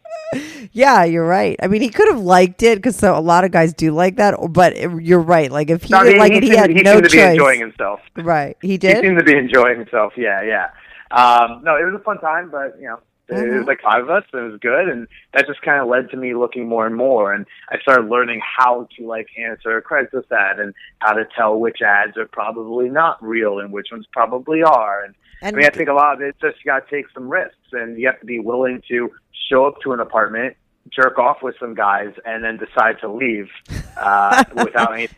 Yeah, 0.73 1.03
you're 1.03 1.25
right. 1.25 1.57
I 1.61 1.67
mean, 1.67 1.81
he 1.81 1.89
could 1.89 2.07
have 2.07 2.19
liked 2.21 2.63
it 2.63 2.77
because 2.77 2.95
so 2.95 3.17
a 3.17 3.19
lot 3.19 3.43
of 3.43 3.51
guys 3.51 3.73
do 3.73 3.91
like 3.91 4.15
that. 4.15 4.35
But 4.51 4.77
you're 5.03 5.19
right. 5.19 5.51
Like 5.51 5.69
if 5.69 5.83
he 5.83 5.89
No, 5.91 6.03
didn't 6.03 6.19
like 6.19 6.31
it, 6.31 6.43
he 6.43 6.55
had 6.55 6.69
he 6.69 6.81
no 6.81 6.93
seemed 6.93 7.03
to 7.03 7.09
be 7.09 7.17
choice. 7.17 7.31
enjoying 7.31 7.59
himself. 7.59 7.99
Right, 8.15 8.55
he 8.61 8.77
did. 8.77 8.97
He 8.97 9.01
seemed 9.03 9.17
to 9.17 9.23
be 9.25 9.35
enjoying 9.37 9.79
himself. 9.79 10.13
Yeah, 10.15 10.41
yeah. 10.43 10.69
Um, 11.11 11.61
no, 11.63 11.75
it 11.75 11.83
was 11.83 11.95
a 11.99 12.03
fun 12.03 12.19
time, 12.19 12.49
but 12.49 12.77
you 12.79 12.87
know, 12.87 12.99
it 13.29 13.33
Mm-hmm. 13.35 13.57
was 13.59 13.67
like 13.67 13.81
five 13.81 14.03
of 14.03 14.09
us, 14.09 14.23
and 14.33 14.45
it 14.45 14.51
was 14.51 14.59
good, 14.59 14.89
and 14.89 15.07
that 15.33 15.47
just 15.47 15.61
kind 15.61 15.81
of 15.81 15.87
led 15.87 16.09
to 16.11 16.17
me 16.17 16.33
looking 16.33 16.67
more 16.67 16.85
and 16.85 16.95
more, 16.95 17.33
and 17.33 17.45
I 17.69 17.79
started 17.79 18.09
learning 18.09 18.41
how 18.43 18.87
to 18.97 19.05
like 19.07 19.27
answer 19.37 19.77
a 19.77 19.81
Craigslist 19.81 20.31
ad 20.31 20.59
and 20.59 20.73
how 20.99 21.13
to 21.13 21.23
tell 21.35 21.57
which 21.59 21.81
ads 21.81 22.17
are 22.17 22.25
probably 22.27 22.89
not 22.89 23.21
real 23.23 23.59
and 23.59 23.71
which 23.71 23.87
ones 23.91 24.05
probably 24.11 24.63
are, 24.63 25.03
and, 25.05 25.15
And- 25.41 25.55
I 25.55 25.57
mean, 25.59 25.65
I 25.65 25.69
think 25.69 25.87
a 25.89 25.93
lot 25.93 26.15
of 26.15 26.21
it 26.21 26.35
just 26.41 26.57
you 26.63 26.71
got 26.71 26.87
to 26.89 26.95
take 26.95 27.05
some 27.13 27.29
risks, 27.29 27.55
and 27.71 27.97
you 27.97 28.07
have 28.07 28.19
to 28.19 28.25
be 28.25 28.39
willing 28.39 28.81
to 28.89 29.09
show 29.49 29.65
up 29.65 29.75
to 29.83 29.93
an 29.93 29.99
apartment, 29.99 30.55
jerk 30.89 31.17
off 31.17 31.41
with 31.41 31.55
some 31.59 31.73
guys, 31.73 32.13
and 32.25 32.43
then 32.43 32.57
decide 32.57 32.99
to 33.01 33.09
leave 33.11 33.49
uh, 33.97 34.43
without 34.55 34.93
any. 34.93 35.03
if 35.05 35.11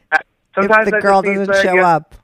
Sometimes 0.54 0.92
the 0.92 1.00
girl 1.00 1.22
doesn't 1.24 1.52
show 1.64 1.74
you 1.74 1.80
have- 1.82 2.04
up, 2.04 2.16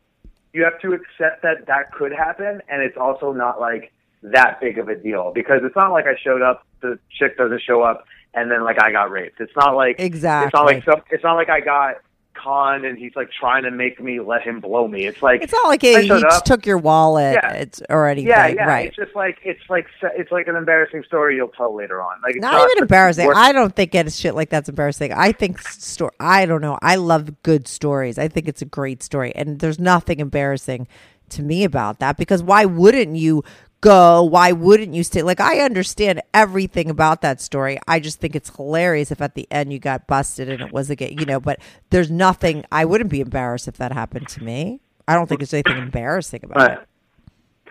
you 0.53 0.63
have 0.63 0.79
to 0.81 0.93
accept 0.93 1.41
that 1.43 1.65
that 1.67 1.91
could 1.93 2.11
happen, 2.11 2.61
and 2.69 2.81
it's 2.83 2.97
also 2.97 3.33
not 3.33 3.59
like 3.59 3.91
that 4.21 4.59
big 4.59 4.77
of 4.77 4.89
a 4.89 4.95
deal 4.95 5.31
because 5.33 5.61
it's 5.63 5.75
not 5.75 5.91
like 5.91 6.05
I 6.05 6.15
showed 6.21 6.41
up, 6.41 6.65
the 6.81 6.99
chick 7.11 7.37
doesn't 7.37 7.61
show 7.61 7.81
up, 7.81 8.05
and 8.33 8.51
then 8.51 8.63
like 8.63 8.81
I 8.81 8.91
got 8.91 9.11
raped. 9.11 9.39
It's 9.39 9.55
not 9.55 9.75
like 9.75 9.99
exactly. 9.99 10.47
It's 10.47 10.53
not 10.53 10.65
like 10.65 10.83
some, 10.83 11.01
it's 11.11 11.23
not 11.23 11.35
like 11.35 11.49
I 11.49 11.61
got 11.61 11.95
conned 12.41 12.85
and 12.85 12.97
he's 12.97 13.15
like 13.15 13.29
trying 13.31 13.63
to 13.63 13.71
make 13.71 14.01
me 14.01 14.19
let 14.19 14.41
him 14.41 14.59
blow 14.59 14.87
me. 14.87 15.05
It's 15.05 15.21
like 15.21 15.41
it's 15.41 15.51
not 15.51 15.67
like 15.67 15.83
I 15.83 15.87
he, 15.87 16.01
he 16.03 16.07
just 16.07 16.25
up. 16.25 16.45
took 16.45 16.65
your 16.65 16.77
wallet. 16.77 17.37
Yeah. 17.41 17.53
It's 17.53 17.81
or 17.89 18.07
anything. 18.07 18.29
yeah, 18.29 18.47
yeah. 18.47 18.65
right. 18.65 18.87
It's 18.87 18.95
just 18.95 19.15
like 19.15 19.37
it's 19.43 19.61
like 19.69 19.87
it's 20.15 20.31
like 20.31 20.47
an 20.47 20.55
embarrassing 20.55 21.03
story 21.05 21.35
you'll 21.35 21.49
tell 21.49 21.75
later 21.75 22.01
on. 22.01 22.21
Like 22.21 22.35
it's 22.35 22.41
not, 22.41 22.69
even 22.71 22.83
embarrassing. 22.83 23.27
worth- 23.27 23.37
I 23.37 23.51
don't 23.51 23.75
think 23.75 23.95
it's 23.95 24.15
shit 24.15 24.35
like 24.35 24.49
that's 24.49 24.69
embarrassing. 24.69 25.13
I 25.13 25.31
think 25.31 25.61
story. 25.61 26.11
I 26.19 26.45
don't 26.45 26.61
know. 26.61 26.77
I 26.81 26.95
love 26.95 27.41
good 27.43 27.67
stories. 27.67 28.17
I 28.17 28.27
think 28.27 28.47
it's 28.47 28.61
a 28.61 28.65
great 28.65 29.03
story, 29.03 29.33
and 29.35 29.59
there's 29.59 29.79
nothing 29.79 30.19
embarrassing 30.19 30.87
to 31.29 31.43
me 31.43 31.63
about 31.63 31.99
that 31.99 32.17
because 32.17 32.41
why 32.41 32.65
wouldn't 32.65 33.15
you 33.15 33.43
go? 33.81 34.23
Why 34.23 34.51
wouldn't 34.51 34.93
you 34.93 35.03
stay? 35.03 35.21
Like 35.21 35.39
I 35.39 35.59
understand 35.59 36.21
everything 36.33 36.89
about 36.89 37.21
that 37.21 37.39
story. 37.41 37.79
I 37.87 37.99
just 37.99 38.19
think 38.19 38.35
it's 38.35 38.55
hilarious 38.55 39.11
if 39.11 39.21
at 39.21 39.35
the 39.35 39.47
end 39.51 39.71
you 39.73 39.79
got 39.79 40.07
busted 40.07 40.49
and 40.49 40.61
it 40.61 40.71
was 40.71 40.89
a 40.89 40.95
you 40.99 41.25
know. 41.25 41.39
But 41.39 41.59
there's 41.89 42.11
nothing. 42.11 42.65
I 42.71 42.85
wouldn't 42.85 43.09
be 43.09 43.21
embarrassed 43.21 43.67
if 43.67 43.77
that 43.77 43.91
happened 43.91 44.27
to 44.29 44.43
me. 44.43 44.81
I 45.07 45.15
don't 45.15 45.27
think 45.27 45.39
there's 45.39 45.53
anything 45.53 45.77
embarrassing 45.77 46.41
about 46.43 46.57
Right. 46.57 46.77
it. 46.79 46.87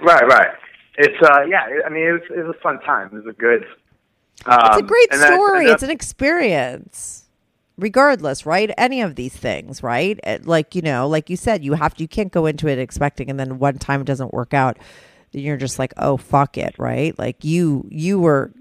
Right, 0.00 0.26
right. 0.26 0.48
It's 0.96 1.22
uh, 1.22 1.42
yeah. 1.48 1.66
I 1.86 1.88
mean, 1.88 2.02
it 2.04 2.12
was 2.12 2.22
it 2.36 2.44
was 2.46 2.54
a 2.56 2.60
fun 2.60 2.80
time. 2.80 3.06
It 3.08 3.12
was 3.14 3.26
a 3.26 3.32
good. 3.32 3.64
Um, 4.46 4.58
It's 4.66 4.76
a 4.78 4.82
great 4.82 5.10
that- 5.10 5.32
story. 5.34 5.66
it's 5.66 5.82
an 5.82 5.90
experience. 5.90 7.24
Regardless, 7.76 8.44
right? 8.44 8.72
Any 8.76 9.02
of 9.02 9.14
these 9.14 9.36
things, 9.36 9.84
right? 9.84 10.18
Like, 10.44 10.74
you 10.74 10.82
know, 10.82 11.06
like 11.06 11.30
you 11.30 11.36
said, 11.36 11.62
you 11.64 11.74
have 11.74 11.94
to, 11.94 12.02
you 12.02 12.08
can't 12.08 12.32
go 12.32 12.46
into 12.46 12.66
it 12.66 12.76
expecting 12.76 13.30
and 13.30 13.38
then 13.38 13.60
one 13.60 13.78
time 13.78 14.00
it 14.00 14.04
doesn't 14.08 14.34
work 14.34 14.52
out. 14.52 14.78
Then 15.32 15.42
you're 15.42 15.56
just 15.56 15.78
like, 15.78 15.92
oh, 15.96 16.16
fuck 16.16 16.56
it, 16.58 16.74
right? 16.78 17.18
Like 17.18 17.44
you, 17.44 17.86
you 17.90 18.18
were, 18.18 18.52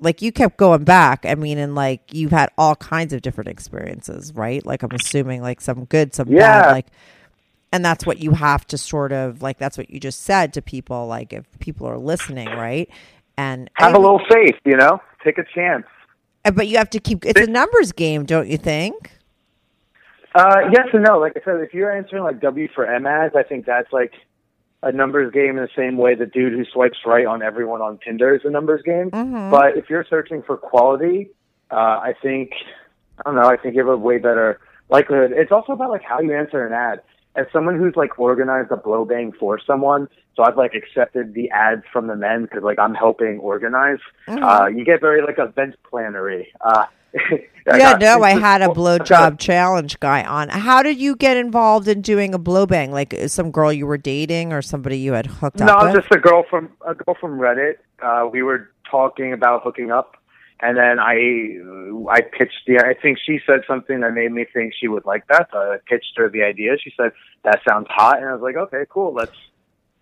like 0.00 0.22
you 0.22 0.32
kept 0.32 0.56
going 0.56 0.84
back. 0.84 1.24
I 1.26 1.34
mean, 1.34 1.58
and 1.58 1.74
like 1.74 2.12
you've 2.12 2.30
had 2.32 2.50
all 2.58 2.76
kinds 2.76 3.12
of 3.12 3.22
different 3.22 3.48
experiences, 3.48 4.32
right? 4.34 4.64
Like 4.64 4.82
I'm 4.82 4.92
assuming 4.92 5.42
like 5.42 5.60
some 5.60 5.84
good, 5.86 6.14
some 6.14 6.28
bad, 6.28 6.34
Yeah. 6.66 6.72
like, 6.72 6.86
and 7.72 7.84
that's 7.84 8.06
what 8.06 8.18
you 8.20 8.32
have 8.32 8.66
to 8.68 8.78
sort 8.78 9.12
of 9.12 9.42
like, 9.42 9.58
that's 9.58 9.76
what 9.76 9.90
you 9.90 9.98
just 9.98 10.22
said 10.22 10.52
to 10.54 10.62
people. 10.62 11.06
Like 11.06 11.32
if 11.32 11.44
people 11.58 11.86
are 11.88 11.98
listening, 11.98 12.48
right? 12.48 12.88
And 13.36 13.68
have 13.74 13.94
a 13.94 13.98
little 13.98 14.20
faith, 14.30 14.54
you 14.64 14.76
know. 14.76 15.00
Take 15.24 15.38
a 15.38 15.44
chance. 15.54 15.84
uh, 16.44 16.52
But 16.52 16.68
you 16.68 16.76
have 16.78 16.90
to 16.90 17.00
keep. 17.00 17.24
It's 17.26 17.40
a 17.40 17.46
numbers 17.50 17.90
game, 17.92 18.24
don't 18.26 18.46
you 18.48 18.58
think? 18.58 19.10
Uh, 20.34 20.60
yes 20.72 20.86
and 20.92 21.02
no. 21.04 21.18
Like 21.18 21.32
I 21.36 21.40
said, 21.44 21.60
if 21.60 21.72
you're 21.74 21.90
answering 21.90 22.22
like 22.24 22.40
W 22.40 22.68
for 22.74 22.86
M 22.86 23.06
ads, 23.06 23.34
I 23.36 23.42
think 23.42 23.66
that's 23.66 23.92
like 23.92 24.12
a 24.84 24.92
numbers 24.92 25.32
game 25.32 25.56
in 25.58 25.62
the 25.64 25.68
same 25.76 25.96
way 25.96 26.14
the 26.14 26.26
dude 26.26 26.52
who 26.52 26.64
swipes 26.64 26.98
right 27.06 27.26
on 27.26 27.42
everyone 27.42 27.80
on 27.80 27.98
Tinder 28.04 28.34
is 28.34 28.42
a 28.44 28.50
numbers 28.50 28.82
game. 28.84 29.10
But 29.50 29.76
if 29.76 29.88
you're 29.88 30.06
searching 30.08 30.42
for 30.42 30.56
quality, 30.56 31.30
uh, 31.70 31.74
I 32.08 32.14
think 32.22 32.52
I 33.18 33.22
don't 33.24 33.36
know. 33.36 33.48
I 33.48 33.56
think 33.56 33.74
you 33.74 33.80
have 33.80 33.88
a 33.88 33.96
way 33.96 34.18
better 34.18 34.60
likelihood. 34.90 35.32
It's 35.34 35.52
also 35.52 35.72
about 35.72 35.90
like 35.90 36.02
how 36.02 36.20
you 36.20 36.34
answer 36.36 36.66
an 36.66 36.72
ad. 36.72 37.00
As 37.36 37.46
someone 37.52 37.76
who's 37.76 37.96
like 37.96 38.16
organized 38.18 38.70
a 38.70 38.76
blow 38.76 39.04
bang 39.04 39.32
for 39.32 39.58
someone, 39.66 40.06
so 40.36 40.44
I've 40.44 40.56
like 40.56 40.74
accepted 40.74 41.34
the 41.34 41.50
ads 41.50 41.82
from 41.92 42.06
the 42.06 42.14
men 42.14 42.42
because 42.42 42.62
like 42.62 42.78
I'm 42.78 42.94
helping 42.94 43.38
organize. 43.40 43.98
Uh, 44.42 44.66
you 44.66 44.84
get 44.84 45.00
very 45.00 45.20
like 45.20 45.38
event 45.38 45.74
plannery. 45.90 46.52
Uh, 46.60 46.86
I 47.68 47.78
Yeah, 47.78 47.94
no, 47.94 48.22
I 48.22 48.32
had 48.32 48.62
a 48.62 48.68
blowjob 48.68 49.38
challenge 49.38 49.98
guy 50.00 50.22
on. 50.24 50.48
How 50.50 50.82
did 50.82 50.98
you 51.00 51.16
get 51.16 51.36
involved 51.36 51.88
in 51.88 52.02
doing 52.02 52.34
a 52.34 52.38
blow 52.38 52.66
bang? 52.66 52.92
Like 52.92 53.14
uh, 53.14 53.28
some 53.28 53.50
girl 53.50 53.72
you 53.72 53.86
were 53.86 53.98
dating 53.98 54.52
or 54.52 54.62
somebody 54.62 54.98
you 54.98 55.12
had 55.14 55.26
hooked 55.26 55.60
No, 55.60 55.72
up 55.72 55.80
with? 55.80 55.92
just 55.92 56.08
a 56.12 56.18
girl 56.18 56.44
from 56.50 56.70
a 56.86 56.94
girl 56.94 57.16
from 57.20 57.38
Reddit. 57.38 57.76
Uh, 58.02 58.28
we 58.30 58.42
were 58.42 58.70
talking 58.90 59.32
about 59.32 59.62
hooking 59.62 59.90
up, 59.90 60.16
and 60.60 60.76
then 60.76 60.98
I 60.98 61.58
I 62.10 62.20
pitched 62.22 62.62
the. 62.66 62.78
I 62.78 62.94
think 63.00 63.18
she 63.24 63.40
said 63.46 63.60
something 63.66 64.00
that 64.00 64.12
made 64.14 64.32
me 64.32 64.44
think 64.52 64.74
she 64.78 64.88
would 64.88 65.04
like 65.04 65.26
that. 65.28 65.48
So 65.52 65.58
I 65.58 65.78
pitched 65.86 66.14
her 66.16 66.28
the 66.28 66.42
idea. 66.42 66.76
She 66.82 66.92
said 66.96 67.12
that 67.44 67.60
sounds 67.68 67.86
hot, 67.90 68.18
and 68.18 68.28
I 68.28 68.32
was 68.32 68.42
like, 68.42 68.56
okay, 68.56 68.84
cool. 68.90 69.14
Let's 69.14 69.36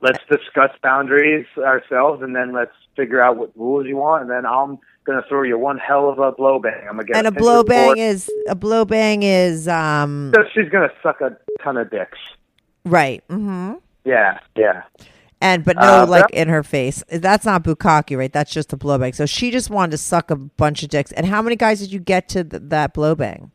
let's 0.00 0.20
discuss 0.30 0.70
boundaries 0.82 1.46
ourselves, 1.58 2.22
and 2.22 2.34
then 2.34 2.52
let's 2.52 2.72
figure 2.96 3.22
out 3.22 3.36
what 3.36 3.56
rules 3.56 3.86
you 3.86 3.96
want, 3.96 4.22
and 4.22 4.30
then 4.30 4.46
I'm 4.46 4.78
gonna 5.04 5.22
throw 5.28 5.42
you 5.42 5.58
one 5.58 5.78
hell 5.78 6.08
of 6.08 6.18
a 6.18 6.32
blow 6.32 6.58
bang. 6.58 6.80
I'm 6.88 6.96
gonna 6.96 7.04
get 7.04 7.16
and 7.16 7.26
a 7.26 7.30
Pinterest 7.30 7.38
blow 7.38 7.64
bang 7.64 7.98
is 7.98 8.30
a 8.48 8.54
blow 8.54 8.84
bang 8.84 9.22
is 9.22 9.66
um 9.68 10.32
So 10.34 10.42
she's 10.54 10.68
gonna 10.70 10.90
suck 11.02 11.20
a 11.20 11.36
ton 11.62 11.76
of 11.76 11.90
dicks. 11.90 12.18
right. 12.84 13.22
Mm 13.28 13.38
hmm 13.38 13.72
Yeah, 14.04 14.38
yeah. 14.56 14.82
And 15.40 15.64
but 15.64 15.76
no, 15.76 16.02
Uh, 16.02 16.06
like 16.06 16.30
in 16.32 16.48
her 16.48 16.62
face. 16.62 17.02
That's 17.08 17.44
not 17.44 17.64
bukkake, 17.64 18.16
right? 18.16 18.32
That's 18.32 18.52
just 18.52 18.72
a 18.72 18.76
blow 18.76 18.96
bang. 18.98 19.12
So 19.12 19.26
she 19.26 19.50
just 19.50 19.70
wanted 19.70 19.90
to 19.92 19.98
suck 19.98 20.30
a 20.30 20.36
bunch 20.36 20.84
of 20.84 20.88
dicks. 20.88 21.10
And 21.12 21.26
how 21.26 21.42
many 21.42 21.56
guys 21.56 21.80
did 21.80 21.92
you 21.92 21.98
get 21.98 22.28
to 22.30 22.44
th- 22.44 22.62
that 22.66 22.94
blow 22.94 23.16
bang? 23.16 23.50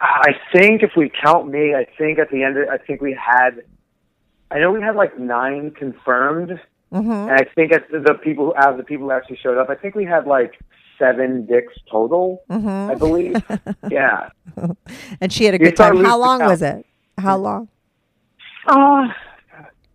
I 0.00 0.32
think 0.52 0.82
if 0.82 0.90
we 0.96 1.10
count 1.24 1.48
me, 1.48 1.74
I 1.74 1.86
think 1.96 2.18
at 2.18 2.30
the 2.30 2.42
end, 2.44 2.56
of, 2.58 2.68
I 2.68 2.76
think 2.76 3.00
we 3.00 3.14
had, 3.18 3.62
I 4.50 4.58
know 4.60 4.70
we 4.70 4.80
had 4.82 4.94
like 4.96 5.18
nine 5.18 5.70
confirmed, 5.72 6.60
Mm-hmm. 6.92 7.10
and 7.10 7.30
I 7.32 7.44
think 7.54 7.72
at 7.72 7.90
the, 7.90 8.14
people 8.14 8.54
out 8.56 8.70
of 8.72 8.76
the 8.78 8.82
people 8.84 9.06
who 9.06 9.12
actually 9.12 9.36
showed 9.42 9.58
up, 9.58 9.68
I 9.68 9.74
think 9.74 9.94
we 9.94 10.04
had 10.04 10.26
like 10.26 10.58
seven 10.98 11.44
dicks 11.46 11.74
total. 11.90 12.42
Mm-hmm. 12.50 12.90
I 12.90 12.94
believe. 12.94 13.36
yeah. 13.90 14.30
And 15.20 15.32
she 15.32 15.44
had 15.44 15.54
a 15.54 15.58
good 15.58 15.76
time. 15.76 16.02
How 16.04 16.18
long 16.18 16.40
was 16.40 16.62
it? 16.62 16.86
How 17.18 17.36
long? 17.36 17.68
Uh, 18.66 19.08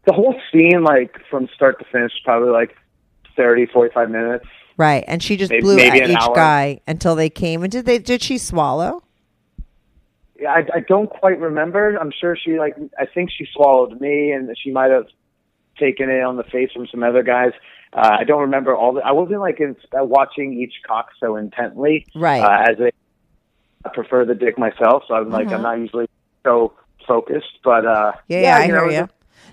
the 0.06 0.14
whole 0.14 0.36
scene, 0.52 0.84
like 0.84 1.16
from 1.30 1.48
start 1.56 1.80
to 1.80 1.86
finish, 1.92 2.12
probably 2.24 2.50
like 2.50 2.76
thirty, 3.36 3.66
forty-five 3.66 4.10
minutes. 4.10 4.46
Right, 4.78 5.04
and 5.08 5.22
she 5.22 5.38
just 5.38 5.52
Maybe- 5.52 5.62
blew 5.62 5.76
maybe 5.76 6.02
at 6.02 6.10
each 6.10 6.18
hour. 6.18 6.36
guy 6.36 6.82
until 6.88 7.16
they 7.16 7.30
came. 7.30 7.64
And 7.64 7.72
did 7.72 7.86
they? 7.86 8.00
Did 8.00 8.22
she 8.22 8.38
swallow? 8.38 9.04
Yeah, 10.40 10.50
I, 10.52 10.66
I 10.76 10.80
don't 10.88 11.10
quite 11.10 11.40
remember. 11.40 11.96
I'm 11.96 12.12
sure 12.12 12.36
she 12.36 12.58
like. 12.60 12.76
I 13.00 13.06
think 13.06 13.30
she 13.32 13.46
swallowed 13.54 14.02
me, 14.02 14.32
and 14.32 14.50
she 14.62 14.72
might 14.72 14.92
have 14.92 15.06
taken 15.78 16.10
it 16.10 16.22
on 16.22 16.38
the 16.38 16.44
face 16.44 16.72
from 16.72 16.88
some 16.88 17.04
other 17.04 17.24
guys. 17.24 17.52
Uh, 17.94 18.18
I 18.20 18.24
don't 18.24 18.42
remember 18.42 18.76
all 18.76 18.94
the. 18.94 19.02
I 19.02 19.12
wasn't 19.12 19.42
like 19.42 19.60
in, 19.60 19.76
uh, 19.98 20.04
watching 20.04 20.54
each 20.54 20.74
cock 20.86 21.10
so 21.20 21.36
intently, 21.36 22.08
Right. 22.16 22.42
Uh, 22.42 22.72
as 22.72 22.80
a, 22.80 22.92
I 23.86 23.90
prefer 23.94 24.26
the 24.26 24.36
dick 24.36 24.58
myself, 24.58 25.04
so 25.08 25.14
I'm 25.14 25.30
like 25.30 25.48
I'm 25.50 25.62
not 25.62 25.78
usually 25.78 26.08
so 26.44 26.74
focused. 27.08 27.60
But 27.64 27.86
uh, 27.86 28.14
Mm-hmm. 28.14 28.20
Yeah, 28.30 28.42
yeah, 28.42 28.58
I 28.58 28.68
know, 28.68 28.90
hear 28.90 29.02
you. 29.02 29.10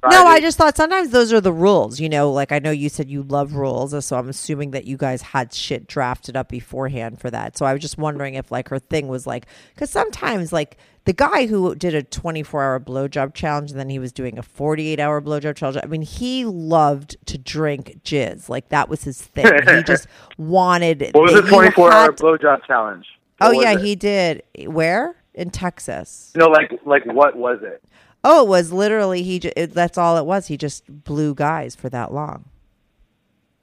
No, 0.09 0.25
I 0.25 0.41
just 0.41 0.57
thought 0.57 0.77
sometimes 0.77 1.11
those 1.11 1.31
are 1.33 1.43
the 1.43 1.53
rules. 1.53 2.01
You 2.01 2.09
know, 2.09 2.33
like 2.33 2.53
I 2.53 2.59
know 2.59 2.71
you 2.71 2.89
said 2.89 3.11
you 3.11 3.23
love 3.23 3.55
rules, 3.55 4.05
so 4.05 4.16
I'm 4.16 4.31
assuming 4.31 4.71
that 4.71 4.87
you 4.87 4.97
guys 4.97 5.21
had 5.21 5.53
shit 5.53 5.87
drafted 5.87 6.37
up 6.37 6.49
beforehand 6.49 7.21
for 7.21 7.31
that. 7.31 7.59
So 7.59 7.66
I 7.66 7.75
was 7.75 7.83
just 7.83 7.99
wondering 7.99 8.35
if 8.35 8.51
like 8.51 8.71
her 8.71 8.79
thing 8.79 9.09
was 9.09 9.27
like 9.27 9.47
because 9.75 9.91
sometimes 9.91 10.53
like 10.53 10.79
the 11.05 11.12
guy 11.12 11.46
who 11.46 11.74
did 11.74 11.94
a 11.94 12.03
24 12.03 12.62
hour 12.62 12.80
blowjob 12.80 13.34
challenge 13.34 13.70
and 13.70 13.80
then 13.80 13.88
he 13.90 13.98
was 13.98 14.12
doing 14.12 14.38
a 14.38 14.42
48 14.42 15.01
hour 15.01 15.20
blowjob 15.20 15.57
challenge. 15.57 15.78
I 15.82 15.86
mean, 15.86 16.03
he 16.03 16.44
loved 16.44 17.16
to 17.26 17.38
drink 17.38 18.01
jizz. 18.05 18.48
Like 18.48 18.68
that 18.68 18.88
was 18.88 19.05
his 19.05 19.20
thing. 19.22 19.46
he 19.76 19.82
just 19.86 20.07
wanted. 20.38 21.11
What 21.12 21.22
was 21.32 21.34
the 21.34 21.42
24 21.42 21.92
hour 21.92 22.12
blowjob 22.12 22.64
challenge? 22.66 23.07
Oh 23.40 23.48
What 23.48 23.57
was 23.57 23.64
yeah, 23.64 23.72
it? 23.72 23.80
he 23.80 23.94
did. 23.96 24.42
Where? 24.66 25.16
in 25.32 25.48
Texas. 25.48 26.32
No, 26.36 26.48
like 26.48 26.72
like 26.84 27.07
what 27.07 27.36
was 27.36 27.61
it? 27.62 27.82
Oh, 28.24 28.44
it 28.44 28.48
was 28.48 28.72
literally 28.72 29.22
he. 29.22 29.38
Ju- 29.38 29.53
it, 29.57 29.72
that's 29.72 29.96
all 29.96 30.18
it 30.18 30.26
was. 30.26 30.48
He 30.48 30.57
just 30.57 30.84
blew 31.05 31.34
guys 31.34 31.74
for 31.76 31.88
that 31.88 32.12
long. 32.12 32.44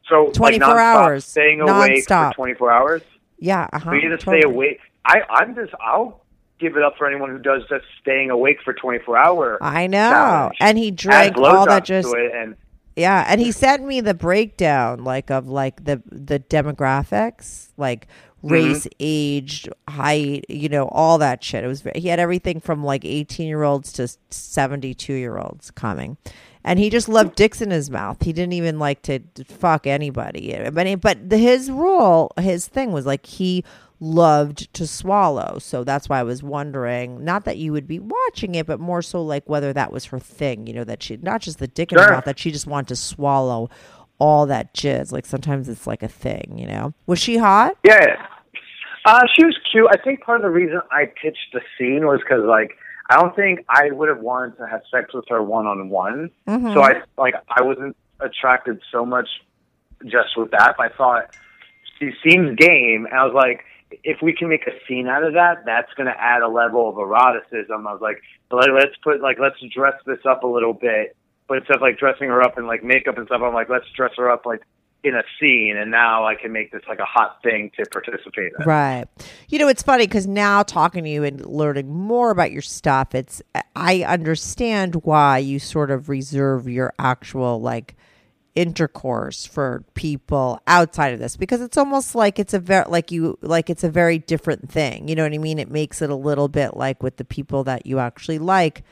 So 0.10 0.32
24 0.34 0.68
nonstop, 0.68 0.78
hours. 0.80 1.26
staying 1.26 1.60
awake 1.62 2.08
Nonstop. 2.08 2.30
for 2.32 2.36
24 2.36 2.72
hours. 2.72 3.02
Yeah, 3.38 3.68
uh-huh. 3.74 3.90
For 3.90 3.96
you 3.98 4.10
to 4.10 4.18
totally. 4.18 4.42
stay 4.42 4.48
awake, 4.50 4.80
I 5.06 5.22
I'm 5.30 5.54
just 5.56 5.74
I'll 5.86 6.22
give 6.60 6.76
it 6.78 6.84
up 6.84 6.98
for 6.98 7.08
anyone 7.08 7.30
who 7.30 7.40
does 7.40 7.64
just 7.70 7.86
staying 8.02 8.30
awake 8.30 8.58
for 8.64 8.74
24 8.74 9.18
hour. 9.18 9.58
I 9.62 9.88
know, 9.88 10.10
challenge. 10.10 10.58
and 10.60 10.78
he 10.78 10.92
drank 10.92 11.38
all 11.38 11.66
that 11.66 11.86
just 11.86 12.14
and 12.14 12.56
Yeah, 12.96 13.26
and 13.28 13.40
he 13.42 13.52
sent 13.52 13.86
me 13.86 14.02
the 14.02 14.14
breakdown 14.14 15.04
like 15.04 15.30
of 15.30 15.48
like 15.48 15.86
the 15.86 16.02
the 16.12 16.40
demographics, 16.40 17.70
like 17.78 18.08
Mm-hmm. 18.44 18.54
race, 18.54 18.88
age, 19.00 19.68
height, 19.90 20.46
you 20.48 20.70
know, 20.70 20.88
all 20.90 21.18
that 21.18 21.44
shit. 21.44 21.64
It 21.64 21.68
was 21.68 21.84
he 21.96 22.08
had 22.10 22.20
everything 22.20 22.60
from 22.60 22.84
like 22.84 23.02
18-year-olds 23.02 23.92
to 23.94 24.04
72-year-olds 24.04 25.72
coming. 25.72 26.18
And 26.64 26.78
he 26.80 26.90
just 26.90 27.10
loved 27.10 27.36
dicks 27.36 27.62
in 27.62 27.72
his 27.72 27.90
mouth. 27.90 28.22
He 28.22 28.34
didn't 28.34 28.54
even 28.54 28.78
like 28.78 29.02
to 29.04 29.22
fuck 29.46 29.88
anybody. 29.88 30.56
But 30.72 31.02
but 31.02 31.30
the, 31.30 31.38
his 31.38 31.72
rule, 31.72 32.32
his 32.40 32.68
thing 32.68 32.92
was 32.92 33.06
like 33.06 33.26
he 33.26 33.64
loved 34.00 34.74
to 34.74 34.86
swallow. 34.86 35.58
So 35.60 35.84
that's 35.84 36.08
why 36.08 36.20
I 36.20 36.24
was 36.24 36.44
wondering, 36.44 37.24
not 37.24 37.46
that 37.46 37.58
you 37.58 37.72
would 37.72 37.88
be 37.88 38.00
watching 38.00 38.56
it, 38.56 38.68
but 38.68 38.80
more 38.80 39.02
so 39.02 39.24
like 39.24 39.48
whether 39.50 39.74
that 39.74 39.92
was 39.92 40.06
her 40.06 40.20
thing, 40.20 40.68
you 40.68 40.74
know, 40.74 40.84
that 40.84 41.02
she 41.02 41.18
not 41.18 41.42
just 41.42 41.60
the 41.60 41.68
dick 41.68 41.92
in 41.92 41.98
her 41.98 42.12
mouth, 42.12 42.26
that 42.26 42.40
she 42.40 42.52
just 42.52 42.68
wanted 42.68 42.90
to 42.90 42.96
swallow 42.96 43.70
all 44.20 44.46
that 44.46 44.74
jizz. 44.74 45.12
Like 45.12 45.26
sometimes 45.26 45.68
it's 45.70 45.88
like 45.88 46.04
a 46.04 46.08
thing, 46.08 46.56
you 46.58 46.68
know. 46.68 46.94
Was 47.06 47.20
she 47.20 47.38
hot? 47.38 47.78
Yeah. 47.84 48.28
Uh, 49.06 49.22
she 49.36 49.46
was 49.46 49.58
cute. 49.72 49.88
I 49.90 49.98
think 50.04 50.22
part 50.22 50.38
of 50.38 50.44
the 50.44 50.50
reason 50.50 50.82
I 50.92 51.06
pitched 51.06 51.54
the 51.54 51.62
scene 51.78 52.06
was 52.06 52.20
because, 52.20 52.44
like, 52.44 52.78
I 53.10 53.16
don't 53.16 53.34
think 53.38 53.64
I 53.70 53.90
would 53.92 54.10
have 54.10 54.20
wanted 54.20 54.58
to 54.58 54.68
have 54.68 54.82
sex 54.92 55.14
with 55.14 55.24
her 55.30 55.42
one 55.42 55.66
on 55.66 55.90
one. 55.90 56.30
So 56.46 56.82
I 56.82 57.02
like 57.18 57.36
I 57.48 57.62
wasn't 57.62 57.96
attracted 58.20 58.82
so 58.92 59.06
much 59.06 59.30
just 60.06 60.36
with 60.36 60.52
that. 60.52 60.76
I 60.78 60.90
thought 60.90 61.34
she 62.00 62.12
seems 62.22 62.58
game, 62.58 63.08
and 63.10 63.18
I 63.18 63.24
was 63.24 63.34
like, 63.34 63.64
if 63.92 64.22
we 64.22 64.34
can 64.34 64.50
make 64.50 64.68
a 64.68 64.72
scene 64.88 65.08
out 65.08 65.24
of 65.24 65.34
that, 65.34 65.66
that's 65.66 65.94
going 65.94 66.08
to 66.08 66.20
add 66.20 66.42
a 66.42 66.48
level 66.48 66.90
of 66.90 66.96
eroticism. 66.96 67.88
I 67.88 67.94
was 67.94 68.02
like, 68.02 68.22
let's 68.52 68.96
put 69.04 69.22
like 69.22 69.40
let's 69.40 69.58
dress 69.74 69.96
this 70.06 70.20
up 70.26 70.44
a 70.44 70.48
little 70.48 70.74
bit, 70.74 71.16
but 71.48 71.60
instead 71.60 71.78
of 71.78 71.82
like 71.82 71.98
dressing 71.98 72.30
her 72.30 72.42
up 72.42 72.58
in 72.58 72.68
like 72.68 72.84
makeup 72.84 73.18
and 73.18 73.28
stuff, 73.28 73.42
I'm 73.44 73.54
like, 73.54 73.70
let's 73.70 73.90
dress 73.96 74.12
her 74.18 74.30
up 74.30 74.46
like 74.46 74.62
in 75.04 75.16
a 75.16 75.24
scene, 75.40 75.78
and 75.78 75.92
now 75.92 76.26
I 76.26 76.36
can 76.36 76.52
make 76.52 76.72
this 76.72 76.82
like 76.90 77.00
a 77.00 77.06
hot 77.06 77.38
thing 77.44 77.72
to 77.78 77.86
participate 77.86 78.52
in. 78.60 78.66
Right. 78.66 79.06
You 79.48 79.60
know, 79.60 79.68
it's 79.68 79.84
funny 79.84 80.08
because 80.08 80.28
now 80.28 80.64
talking 80.64 81.04
to 81.04 81.10
you 81.10 81.24
and 81.24 81.46
learning 81.46 81.90
more 81.90 82.32
about 82.32 82.52
your 82.52 82.64
stuff, 82.64 83.14
it's 83.16 83.42
I 83.76 84.04
understand 84.04 84.96
why 85.04 85.38
you 85.38 85.60
sort 85.60 85.92
of 85.92 86.10
reserve 86.10 86.68
your 86.68 86.94
actual 87.00 87.62
like 87.62 87.96
intercourse 88.58 89.46
for 89.46 89.84
people 89.94 90.60
outside 90.66 91.14
of 91.14 91.20
this 91.20 91.38
because 91.38 91.62
it's 91.62 91.78
almost 91.78 92.16
like 92.16 92.40
it's 92.40 92.56
a 92.56 92.60
very 92.60 92.86
like 92.90 93.12
you 93.12 93.38
like 93.44 93.70
it's 93.70 93.84
a 93.84 93.90
very 93.90 94.18
different 94.18 94.68
thing. 94.68 95.08
You 95.08 95.14
know 95.14 95.22
what 95.22 95.32
I 95.32 95.38
mean? 95.38 95.60
It 95.60 95.70
makes 95.70 96.02
it 96.02 96.10
a 96.10 96.16
little 96.16 96.48
bit 96.48 96.76
like 96.76 97.04
with 97.04 97.18
the 97.18 97.24
people 97.24 97.64
that 97.66 97.86
you 97.86 98.00
actually 98.00 98.40
like 98.40 98.84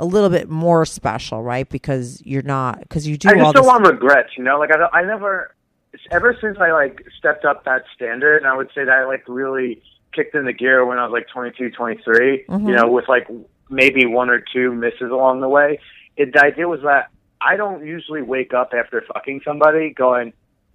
a 0.00 0.04
little 0.04 0.28
bit 0.28 0.50
more 0.50 0.84
special, 0.84 1.40
right? 1.40 1.68
Because 1.68 2.20
you're 2.26 2.42
not 2.42 2.80
because 2.80 3.06
you 3.06 3.16
do 3.16 3.28
I 3.28 3.34
just 3.36 3.54
don't 3.54 3.64
want 3.64 3.86
regrets, 3.86 4.30
you 4.36 4.42
know. 4.42 4.58
Like 4.58 4.74
I, 4.74 4.76
don't- 4.78 4.92
I 4.92 5.02
never, 5.02 5.54
ever 6.10 6.36
since 6.40 6.58
I 6.58 6.72
like 6.72 7.06
stepped 7.16 7.44
up 7.44 7.64
that 7.66 7.84
standard, 7.94 8.38
and 8.38 8.46
I 8.48 8.56
would 8.56 8.70
say 8.74 8.84
that 8.84 8.90
I 8.92 9.04
like 9.04 9.22
really 9.28 9.80
kicked 10.12 10.34
in 10.34 10.46
the 10.46 10.52
gear 10.52 10.84
when 10.84 10.98
I 10.98 11.04
was 11.04 11.12
like 11.12 11.28
22, 11.32 11.70
23. 11.70 12.46
Mm-hmm. 12.48 12.68
You 12.68 12.74
know, 12.74 12.88
with 12.90 13.08
like 13.08 13.28
maybe 13.70 14.04
one 14.04 14.30
or 14.30 14.42
two 14.52 14.72
misses 14.74 15.12
along 15.12 15.42
the 15.42 15.48
way. 15.48 15.78
It, 16.16 16.32
the 16.32 16.42
idea 16.42 16.66
was 16.66 16.80
that 16.82 17.10
I 17.44 17.56
don't 17.56 17.84
usually 17.86 18.22
wake 18.22 18.54
up 18.54 18.72
after 18.74 19.02
fucking 19.12 19.42
somebody 19.44 19.90
going, 19.90 20.32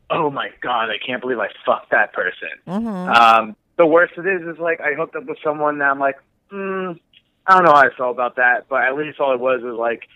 "Oh 0.09 0.29
my 0.29 0.49
god, 0.61 0.89
I 0.89 0.97
can't 0.97 1.21
believe 1.21 1.39
I 1.39 1.49
fucked 1.65 1.91
that 1.91 2.13
person." 2.13 2.49
Mm-hmm. 2.67 2.87
Um, 2.87 3.55
the 3.77 3.85
worst 3.85 4.13
it 4.17 4.25
is 4.25 4.41
is 4.47 4.59
like 4.59 4.81
I 4.81 4.93
hooked 4.93 5.15
up 5.15 5.25
with 5.25 5.37
someone 5.43 5.79
that 5.79 5.85
I'm 5.85 5.99
like, 5.99 6.17
mm, 6.51 6.99
I 7.45 7.53
don't 7.53 7.63
know 7.63 7.71
how 7.71 7.87
I 7.87 7.89
felt 7.95 8.11
about 8.11 8.35
that, 8.35 8.67
but 8.67 8.83
at 8.83 8.95
least 8.97 9.19
all 9.19 9.33
it 9.33 9.39
was 9.39 9.61
was 9.61 9.77
like 9.77 10.07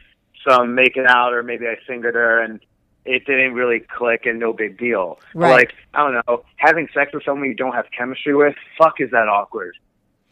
some 0.48 0.76
making 0.76 1.06
out, 1.08 1.34
or 1.34 1.44
maybe 1.44 1.68
I 1.68 1.76
fingered 1.88 2.16
her, 2.16 2.42
and 2.42 2.60
it 3.06 3.26
didn't 3.26 3.54
really 3.54 3.80
click, 3.80 4.26
and 4.26 4.40
no 4.40 4.54
big 4.54 4.78
deal. 4.78 5.20
Right. 5.34 5.52
like 5.52 5.76
I 5.94 6.04
don't 6.04 6.26
know, 6.28 6.44
having 6.58 6.88
sex 6.94 7.14
with 7.14 7.24
someone 7.24 7.48
you 7.48 7.56
don't 7.56 7.74
have 7.74 7.86
chemistry 7.98 8.36
with, 8.36 8.56
fuck, 8.78 9.00
is 9.00 9.12
that 9.12 9.28
awkward? 9.28 9.78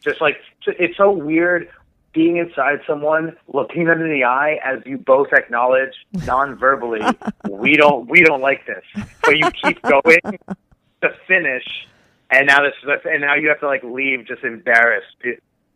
Just 0.00 0.20
like 0.20 0.36
it's 0.66 0.96
so 0.96 1.10
weird 1.10 1.68
being 2.12 2.38
inside 2.38 2.80
someone, 2.86 3.36
looking 3.52 3.84
them 3.84 4.00
in 4.00 4.10
the 4.10 4.24
eye 4.24 4.58
as 4.64 4.80
you 4.84 4.98
both 4.98 5.28
acknowledge 5.32 5.94
non-verbally, 6.26 7.02
we 7.48 7.76
don't 7.76 8.08
we 8.08 8.22
don't 8.22 8.40
like 8.40 8.66
this, 8.66 8.84
but 9.22 9.36
you 9.36 9.50
keep 9.50 9.80
going 9.82 10.20
to 11.02 11.08
finish, 11.28 11.64
and 12.30 12.46
now 12.46 12.62
this 12.62 12.74
is 12.82 12.88
and 13.04 13.20
now 13.20 13.34
you 13.34 13.48
have 13.48 13.60
to 13.60 13.66
like 13.66 13.84
leave 13.84 14.26
just 14.26 14.42
embarrassed. 14.42 15.06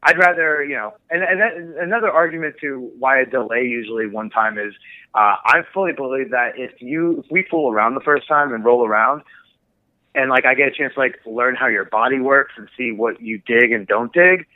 I'd 0.02 0.18
rather 0.18 0.64
you 0.64 0.74
know, 0.74 0.94
and 1.08 1.22
and 1.22 1.40
that, 1.40 1.82
another 1.82 2.10
argument 2.10 2.56
to 2.62 2.90
why 2.98 3.20
I 3.20 3.24
delay 3.24 3.62
usually 3.62 4.08
one 4.08 4.30
time 4.30 4.58
is 4.58 4.74
uh, 5.14 5.36
I 5.44 5.62
fully 5.72 5.92
believe 5.92 6.30
that 6.30 6.58
if 6.58 6.72
you 6.82 7.20
if 7.24 7.30
we 7.30 7.46
fool 7.48 7.72
around 7.72 7.94
the 7.94 8.00
first 8.00 8.26
time 8.26 8.52
and 8.52 8.64
roll 8.64 8.86
around. 8.86 9.22
And 10.16 10.30
like 10.30 10.44
I 10.44 10.54
get 10.54 10.68
a 10.68 10.70
chance 10.70 10.94
to 10.94 11.00
like 11.00 11.18
learn 11.26 11.56
how 11.56 11.66
your 11.66 11.86
body 11.86 12.20
works 12.20 12.52
and 12.56 12.68
see 12.76 12.92
what 12.92 13.20
you 13.20 13.42
dig 13.44 13.72
and 13.72 13.84
don't 13.84 14.12
dig. 14.12 14.46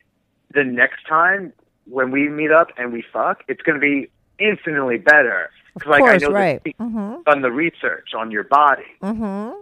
The 0.55 0.63
next 0.63 1.05
time 1.09 1.53
when 1.91 2.11
we 2.11 2.29
meet 2.29 2.51
up 2.51 2.69
and 2.77 2.93
we 2.93 3.03
fuck, 3.13 3.45
it's 3.49 3.63
going 3.63 3.75
to 3.75 3.81
be 3.81 4.11
infinitely 4.39 4.99
better. 4.99 5.51
'Cause, 5.79 5.87
like 5.89 6.01
course, 6.01 6.23
I 6.23 6.27
know 6.27 6.33
right. 6.35 6.63
that 6.65 6.79
Mhm. 6.79 7.25
done 7.25 7.43
the 7.43 7.53
research 7.53 8.15
on 8.15 8.31
your 8.33 8.45
body. 8.45 8.87
Mm-hmm. 9.03 9.61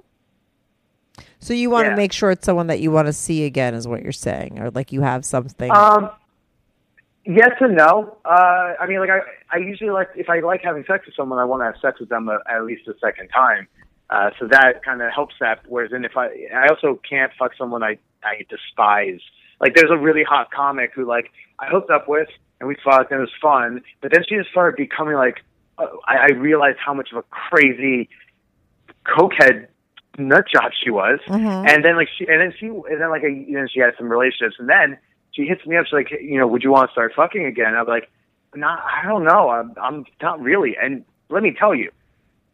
So 1.41 1.53
you 1.55 1.69
want 1.71 1.85
to 1.87 1.91
Yeah. 1.91 1.97
make 1.97 2.13
sure 2.13 2.31
it's 2.31 2.45
someone 2.45 2.67
that 2.69 2.81
you 2.81 2.91
want 2.91 3.07
to 3.07 3.13
see 3.13 3.45
again, 3.45 3.75
is 3.75 3.87
what 3.87 4.03
you're 4.03 4.13
saying, 4.13 4.59
or 4.59 4.71
like 4.71 4.93
you 4.93 5.03
have 5.03 5.25
something. 5.25 5.71
Um, 5.71 6.11
yes 7.25 7.51
and 7.61 7.77
no. 7.77 8.17
Uh, 8.25 8.75
I 8.81 8.87
mean, 8.87 9.01
like 9.01 9.11
I, 9.11 9.21
I 9.51 9.59
usually 9.59 9.91
like 9.91 10.09
if 10.17 10.29
I 10.31 10.41
like 10.41 10.63
having 10.63 10.85
sex 10.85 11.05
with 11.07 11.15
someone, 11.15 11.39
I 11.39 11.45
want 11.45 11.61
to 11.61 11.67
have 11.67 11.77
sex 11.81 12.01
with 12.01 12.09
them 12.09 12.29
a, 12.29 12.39
at 12.49 12.65
least 12.65 12.89
a 12.89 12.95
second 12.99 13.29
time. 13.29 13.69
Uh, 14.09 14.31
so 14.39 14.47
that 14.47 14.83
kind 14.85 15.03
of 15.03 15.11
helps 15.13 15.35
that. 15.41 15.61
Whereas, 15.67 15.91
then 15.91 16.05
if 16.05 16.17
I, 16.17 16.27
I 16.55 16.69
also 16.69 16.99
can't 17.09 17.33
fuck 17.39 17.53
someone 17.59 17.83
I, 17.83 17.99
I 18.23 18.47
despise. 18.49 19.21
Like, 19.61 19.75
there's 19.75 19.91
a 19.91 19.97
really 19.97 20.23
hot 20.23 20.51
comic 20.51 20.93
who 20.95 21.07
like 21.07 21.31
I 21.59 21.67
hooked 21.67 21.91
up 21.91 22.09
with 22.09 22.29
and 22.61 22.69
we 22.69 22.77
fucked 22.85 23.11
and 23.11 23.19
it 23.19 23.23
was 23.23 23.31
fun, 23.41 23.83
but 24.01 24.13
then 24.13 24.23
she 24.29 24.37
just 24.37 24.51
started 24.51 24.77
becoming 24.77 25.15
like, 25.15 25.43
uh, 25.79 25.87
I, 26.07 26.29
I 26.29 26.33
realized 26.33 26.79
how 26.85 26.95
much 26.95 27.11
of 27.13 27.19
a 27.19 27.23
crazy 27.23 28.09
cokehead 29.05 29.69
nut 30.19 30.45
job 30.53 30.73
she 30.83 30.91
was. 30.91 31.21
And 31.67 31.85
then 31.85 31.97
like 31.97 32.09
she, 32.17 32.27
and 32.27 32.41
then 32.41 32.55
she, 32.59 32.67
and 32.67 33.01
then 33.01 33.11
like 33.11 33.23
a, 33.23 33.31
you 33.31 33.53
know, 33.53 33.67
she 33.73 33.81
had 33.81 33.95
some 33.99 34.09
relationships, 34.09 34.57
and 34.59 34.69
then 34.69 34.99
she 35.33 35.43
hits 35.43 35.65
me 35.67 35.77
up. 35.77 35.87
She's 35.87 35.93
like, 35.93 36.11
you 36.11 36.39
know, 36.39 36.47
would 36.47 36.63
you 36.63 36.71
want 36.71 36.89
to 36.89 36.93
start 36.93 37.13
fucking 37.15 37.45
again? 37.45 37.75
I'm 37.75 37.87
like, 37.87 38.11
not, 38.55 38.83
I 38.85 39.07
don't 39.07 39.25
know. 39.25 39.51
I'm, 39.51 39.75
I'm 39.81 40.07
not 40.23 40.41
really. 40.41 40.77
And 40.83 41.05
let 41.29 41.43
me 41.43 41.55
tell 41.59 41.75
you, 41.75 41.91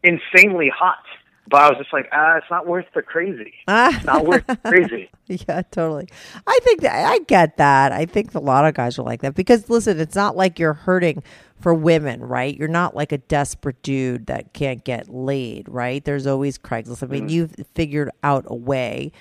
insanely 0.03 0.68
hot. 0.74 1.05
But 1.49 1.61
I 1.61 1.68
was 1.70 1.78
just 1.78 1.93
like, 1.93 2.09
ah, 2.12 2.36
it's 2.36 2.47
not 2.51 2.66
worth 2.66 2.86
the 2.95 3.03
crazy. 3.03 3.53
It's 3.97 4.05
not 4.05 4.24
worth 4.24 4.47
the 4.47 4.57
crazy. 4.57 5.11
yeah, 5.26 5.62
totally. 5.62 6.09
I 6.47 6.59
think 6.62 6.82
that 6.82 7.07
I 7.11 7.18
get 7.20 7.57
that. 7.57 7.90
I 7.90 8.07
think 8.07 8.34
a 8.34 8.38
lot 8.38 8.64
of 8.64 8.74
guys 8.74 8.99
are 8.99 9.03
like 9.03 9.22
that 9.22 9.34
because 9.34 9.68
listen, 9.68 9.99
it's 9.99 10.14
not 10.14 10.36
like 10.36 10.59
you're 10.59 10.72
hurting 10.72 11.22
for 11.61 11.74
women, 11.74 12.20
right? 12.20 12.57
You're 12.57 12.68
not 12.68 12.95
like 12.95 13.12
a 13.12 13.18
desperate 13.18 13.82
dude 13.82 14.26
that 14.26 14.53
can't 14.53 14.84
get 14.84 15.09
laid, 15.09 15.68
right? 15.68 16.05
There's 16.05 16.26
always 16.26 16.59
Craigslist. 16.59 17.03
I 17.03 17.07
mean, 17.07 17.28
you've 17.28 17.55
figured 17.74 18.11
out 18.22 18.45
a 18.47 18.55
way. 18.55 19.12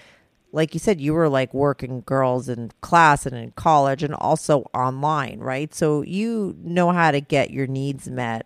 Like 0.52 0.74
you 0.74 0.80
said, 0.80 1.00
you 1.00 1.14
were 1.14 1.30
like 1.30 1.54
working 1.54 2.02
girls 2.02 2.50
in 2.50 2.72
class 2.82 3.26
and 3.26 3.36
in 3.36 3.52
college 3.52 4.04
and 4.04 4.14
also 4.14 4.70
online, 4.74 5.40
right? 5.40 5.74
So 5.74 6.02
you 6.02 6.56
know 6.62 6.92
how 6.92 7.12
to 7.12 7.22
get 7.22 7.52
your 7.52 7.68
needs 7.68 8.10
met. 8.10 8.46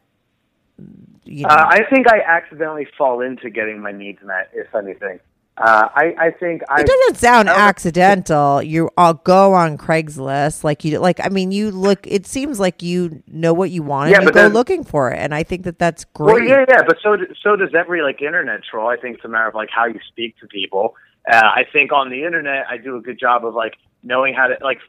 You 1.24 1.44
know. 1.44 1.50
Uh, 1.50 1.66
I 1.70 1.84
think 1.90 2.08
I 2.12 2.20
accidentally 2.22 2.88
fall 2.98 3.22
into 3.22 3.50
getting 3.50 3.82
my 3.82 3.92
needs 3.92 4.20
met, 4.24 4.50
if 4.54 4.74
anything. 4.76 5.20
Uh, 5.58 5.88
I, 5.96 6.14
I 6.20 6.32
think 6.32 6.64
I. 6.70 6.82
It 6.82 6.88
doesn't 6.88 7.16
sound 7.18 7.48
accidental. 7.48 8.62
You 8.62 8.90
all 8.98 9.14
go 9.14 9.54
on 9.54 9.78
Craigslist, 9.78 10.66
like 10.66 10.84
you 10.84 11.00
like. 11.00 11.26
I 11.26 11.30
mean, 11.30 11.54
you 11.54 11.72
look. 11.72 12.06
It 12.06 12.28
seems 12.28 12.60
like 12.60 12.84
you 12.84 13.24
know 13.28 13.54
what 13.54 13.72
you 13.72 13.82
want, 13.82 14.10
Yeah, 14.12 14.18
and 14.18 14.26
you 14.26 14.32
go 14.32 14.44
then- 14.44 14.54
looking 14.54 14.84
for 14.84 15.12
it. 15.12 15.18
And 15.20 15.34
I 15.34 15.44
think 15.44 15.64
that 15.64 15.80
that's 15.80 16.04
great. 16.04 16.34
Well, 16.34 16.44
yeah, 16.44 16.66
yeah, 16.68 16.82
but 16.86 16.98
so 17.02 17.16
so 17.42 17.56
does 17.56 17.74
every 17.74 18.02
like 18.02 18.22
internet 18.22 18.62
troll. 18.70 18.90
I 18.90 18.98
think 18.98 19.16
it's 19.16 19.26
a 19.26 19.30
matter 19.30 19.48
of 19.48 19.56
like 19.56 19.70
how 19.70 19.86
you 19.86 20.00
speak 20.10 20.38
to 20.40 20.48
people. 20.48 20.96
Uh, 21.32 21.38
I 21.38 21.64
think 21.72 21.94
on 21.94 22.10
the 22.10 22.26
internet, 22.26 22.66
I 22.70 22.78
do 22.78 22.98
a 22.98 23.02
good 23.02 23.18
job 23.18 23.46
of 23.46 23.54
like 23.56 23.76
knowing 24.04 24.34
how 24.34 24.48
to 24.48 24.58
like. 24.62 24.80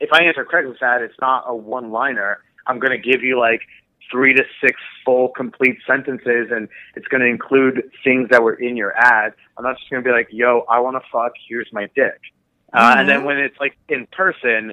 If 0.00 0.10
I 0.12 0.24
answer 0.24 0.44
Craigslist 0.44 0.82
ad, 0.82 1.00
it's 1.02 1.18
not 1.20 1.44
a 1.46 1.54
one-liner. 1.54 2.40
I'm 2.66 2.78
going 2.78 2.92
to 2.92 2.98
give 2.98 3.22
you 3.22 3.38
like 3.38 3.62
three 4.10 4.34
to 4.34 4.44
six 4.60 4.80
full, 5.04 5.28
complete 5.28 5.76
sentences, 5.86 6.48
and 6.50 6.68
it's 6.96 7.06
going 7.08 7.20
to 7.20 7.26
include 7.28 7.90
things 8.04 8.28
that 8.30 8.42
were 8.42 8.54
in 8.54 8.76
your 8.76 8.92
ad. 8.96 9.32
I'm 9.56 9.64
not 9.64 9.76
just 9.78 9.90
going 9.90 10.02
to 10.02 10.08
be 10.08 10.12
like, 10.12 10.28
"Yo, 10.30 10.64
I 10.68 10.80
want 10.80 10.96
to 10.96 11.08
fuck. 11.12 11.32
Here's 11.48 11.68
my 11.72 11.88
dick." 11.94 12.20
Uh, 12.72 12.94
and 12.98 13.08
then 13.08 13.24
when 13.24 13.36
it's 13.38 13.58
like 13.58 13.76
in 13.88 14.06
person, 14.12 14.72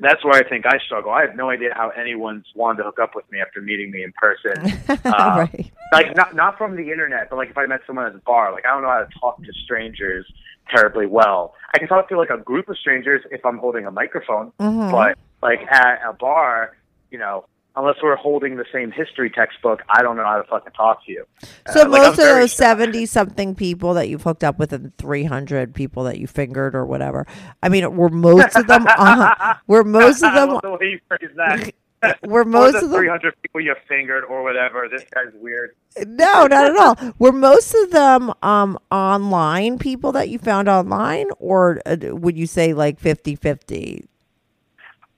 that's 0.00 0.24
where 0.24 0.34
I 0.34 0.48
think 0.48 0.66
I 0.66 0.78
struggle. 0.84 1.10
I 1.12 1.20
have 1.22 1.36
no 1.36 1.50
idea 1.50 1.70
how 1.74 1.90
anyone's 1.90 2.46
wanted 2.54 2.78
to 2.78 2.84
hook 2.84 2.98
up 2.98 3.14
with 3.14 3.30
me 3.30 3.40
after 3.40 3.60
meeting 3.60 3.90
me 3.90 4.02
in 4.02 4.12
person. 4.12 4.72
Uh, 5.04 5.46
right. 5.52 5.72
Like 5.92 6.16
not 6.16 6.34
not 6.34 6.56
from 6.58 6.76
the 6.76 6.90
internet, 6.90 7.28
but 7.30 7.36
like 7.36 7.50
if 7.50 7.58
I 7.58 7.66
met 7.66 7.80
someone 7.86 8.06
at 8.06 8.14
a 8.14 8.18
bar, 8.18 8.52
like 8.52 8.64
I 8.66 8.70
don't 8.70 8.82
know 8.82 8.88
how 8.88 9.00
to 9.04 9.08
talk 9.20 9.36
to 9.44 9.52
strangers 9.64 10.26
terribly 10.74 11.06
well. 11.06 11.54
I 11.74 11.78
can 11.78 11.86
talk 11.88 12.08
to 12.08 12.16
like 12.18 12.30
a 12.30 12.38
group 12.38 12.68
of 12.68 12.78
strangers 12.78 13.22
if 13.30 13.44
I'm 13.44 13.58
holding 13.58 13.86
a 13.86 13.90
microphone, 13.90 14.50
Mm-hmm. 14.58 14.90
but 14.90 15.18
like 15.42 15.60
at 15.70 16.00
a 16.08 16.14
bar, 16.14 16.76
you 17.10 17.18
know, 17.18 17.44
unless 17.76 17.96
we're 18.02 18.16
holding 18.16 18.56
the 18.56 18.64
same 18.72 18.90
history 18.90 19.30
textbook, 19.30 19.82
I 19.88 20.02
don't 20.02 20.16
know 20.16 20.24
how 20.24 20.36
to 20.36 20.44
fucking 20.44 20.72
talk 20.72 21.04
to 21.06 21.12
you. 21.12 21.26
So 21.72 21.82
Uh, 21.82 21.88
most 21.88 22.04
I'm 22.04 22.10
of 22.12 22.16
those 22.16 22.52
seventy 22.52 23.06
something 23.06 23.54
people 23.54 23.94
that 23.94 24.08
you've 24.08 24.22
hooked 24.22 24.44
up 24.44 24.58
with 24.58 24.72
and 24.72 24.96
three 24.96 25.24
hundred 25.24 25.74
people 25.74 26.04
that 26.04 26.18
you 26.18 26.26
fingered 26.26 26.74
or 26.74 26.84
whatever. 26.86 27.26
I 27.62 27.68
mean, 27.68 27.96
were 27.96 28.08
most 28.10 28.56
of 28.56 28.66
them 28.66 28.86
uh, 28.98 29.54
were 29.66 29.84
most 29.84 30.22
of 30.22 30.34
them 30.34 30.58
the 30.62 30.70
way 30.70 30.86
you 30.86 31.00
phrase 31.08 31.30
that. 31.36 31.72
were 32.26 32.44
most 32.44 32.74
of 32.74 32.90
them 32.90 33.00
300 33.00 33.34
people 33.42 33.60
you 33.62 33.74
fingered 33.88 34.24
or 34.24 34.42
whatever. 34.42 34.88
This 34.90 35.04
guy's 35.14 35.32
weird. 35.40 35.74
No, 36.04 36.46
not 36.46 36.66
at 36.66 36.76
all. 36.76 37.14
Were 37.18 37.32
most 37.32 37.74
of 37.74 37.90
them 37.90 38.32
um 38.42 38.78
online 38.90 39.78
people 39.78 40.12
that 40.12 40.28
you 40.28 40.38
found 40.38 40.68
online 40.68 41.26
or 41.38 41.80
uh, 41.86 41.96
would 42.02 42.36
you 42.36 42.46
say 42.46 42.74
like 42.74 43.00
50-50? 43.00 44.06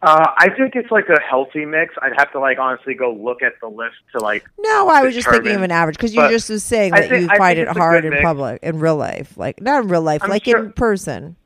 Uh, 0.03 0.26
I 0.36 0.51
think 0.51 0.76
it's 0.76 0.90
like 0.90 1.09
a 1.09 1.20
healthy 1.20 1.64
mix. 1.64 1.94
I'd 2.03 2.12
have 2.18 2.30
to 2.32 2.38
like 2.38 2.59
honestly 2.59 2.94
go 2.94 3.12
look 3.12 3.42
at 3.42 3.55
the 3.61 3.68
list 3.68 3.97
to 4.12 4.22
like. 4.22 4.44
No, 4.59 4.88
I 4.88 5.03
was 5.03 5.14
just 5.14 5.28
thinking 5.28 5.55
of 5.57 5.62
an 5.62 5.70
average 5.70 5.97
because 5.97 6.14
you 6.14 6.20
But 6.20 6.30
just 6.30 6.51
was 6.51 6.62
saying 6.62 6.92
that 6.92 7.09
think- 7.09 7.22
you 7.22 7.28
I 7.30 7.38
find 7.38 7.59
it 7.59 7.66
hard 7.68 8.05
in 8.05 8.11
mix. 8.11 8.22
public, 8.22 8.61
in 8.62 8.78
real 8.78 8.97
life, 8.97 9.36
like 9.38 9.61
not 9.62 9.82
in 9.84 9.88
real 9.88 10.03
life, 10.03 10.22
I'm 10.22 10.30
like 10.30 10.44
sure- 10.44 10.64
in 10.66 10.72
person. 10.72 11.36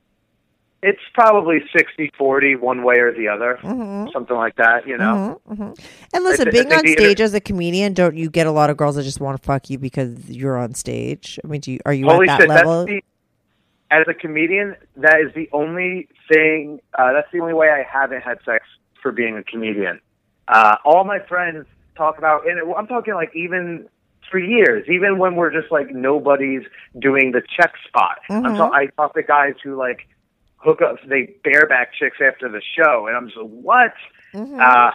It's 0.82 1.00
probably 1.12 1.60
60-40 1.76 2.58
one 2.58 2.82
way 2.84 3.00
or 3.00 3.12
the 3.12 3.28
other, 3.28 3.58
Mm-hmm. 3.62 4.12
something 4.14 4.34
like 4.36 4.56
that. 4.56 4.86
You 4.86 4.96
know. 4.96 5.38
And 5.46 6.24
listen, 6.24 6.48
I 6.48 6.50
being 6.50 6.72
on 6.72 6.86
stage 6.88 7.20
as 7.20 7.34
a 7.34 7.40
comedian, 7.40 7.92
don't 7.92 8.16
you 8.16 8.30
get 8.30 8.46
a 8.46 8.50
lot 8.50 8.70
of 8.70 8.78
girls 8.78 8.96
that 8.96 9.02
just 9.02 9.20
want 9.20 9.38
to 9.40 9.46
fuck 9.46 9.68
you 9.68 9.78
because 9.78 10.30
you're 10.30 10.56
on 10.56 10.72
stage? 10.74 11.38
I 11.44 11.48
mean, 11.48 11.60
do 11.60 11.72
you, 11.72 11.80
are 11.84 11.92
you 11.92 12.06
Holy 12.06 12.26
at 12.28 12.38
that 12.38 12.40
shit! 12.40 12.48
level? 12.48 12.86
As 13.90 14.06
a 14.08 14.14
comedian, 14.14 14.76
that 14.96 15.20
is 15.20 15.34
the 15.34 15.48
only 15.52 16.08
thing. 16.32 16.80
Uh, 16.96 17.12
that's 17.12 17.28
the 17.32 17.40
only 17.40 17.54
way 17.54 17.70
I 17.70 17.82
haven't 17.82 18.22
had 18.22 18.38
sex 18.44 18.64
for 19.02 19.10
being 19.12 19.36
a 19.36 19.42
comedian. 19.42 20.00
Uh, 20.46 20.76
all 20.84 21.04
my 21.04 21.18
friends 21.18 21.66
talk 21.96 22.18
about, 22.18 22.48
and 22.48 22.60
I'm 22.76 22.86
talking 22.86 23.14
like 23.14 23.34
even 23.34 23.88
for 24.30 24.38
years, 24.38 24.86
even 24.88 25.18
when 25.18 25.34
we're 25.34 25.50
just 25.50 25.72
like 25.72 25.90
nobody's 25.90 26.62
doing 26.98 27.32
the 27.32 27.42
check 27.56 27.72
spot. 27.88 28.18
I'm 28.46 28.56
ta- 28.56 28.70
I 28.72 28.86
talk 28.86 29.14
to 29.14 29.22
guys 29.22 29.54
who 29.62 29.76
like 29.76 30.06
hook 30.56 30.82
up, 30.82 30.96
they 31.08 31.34
bareback 31.42 31.92
chicks 31.94 32.18
after 32.24 32.48
the 32.48 32.60
show, 32.76 33.06
and 33.08 33.16
I'm 33.16 33.26
just 33.26 33.38
like, 33.38 33.48
what? 33.50 33.94
Uh, 34.60 34.90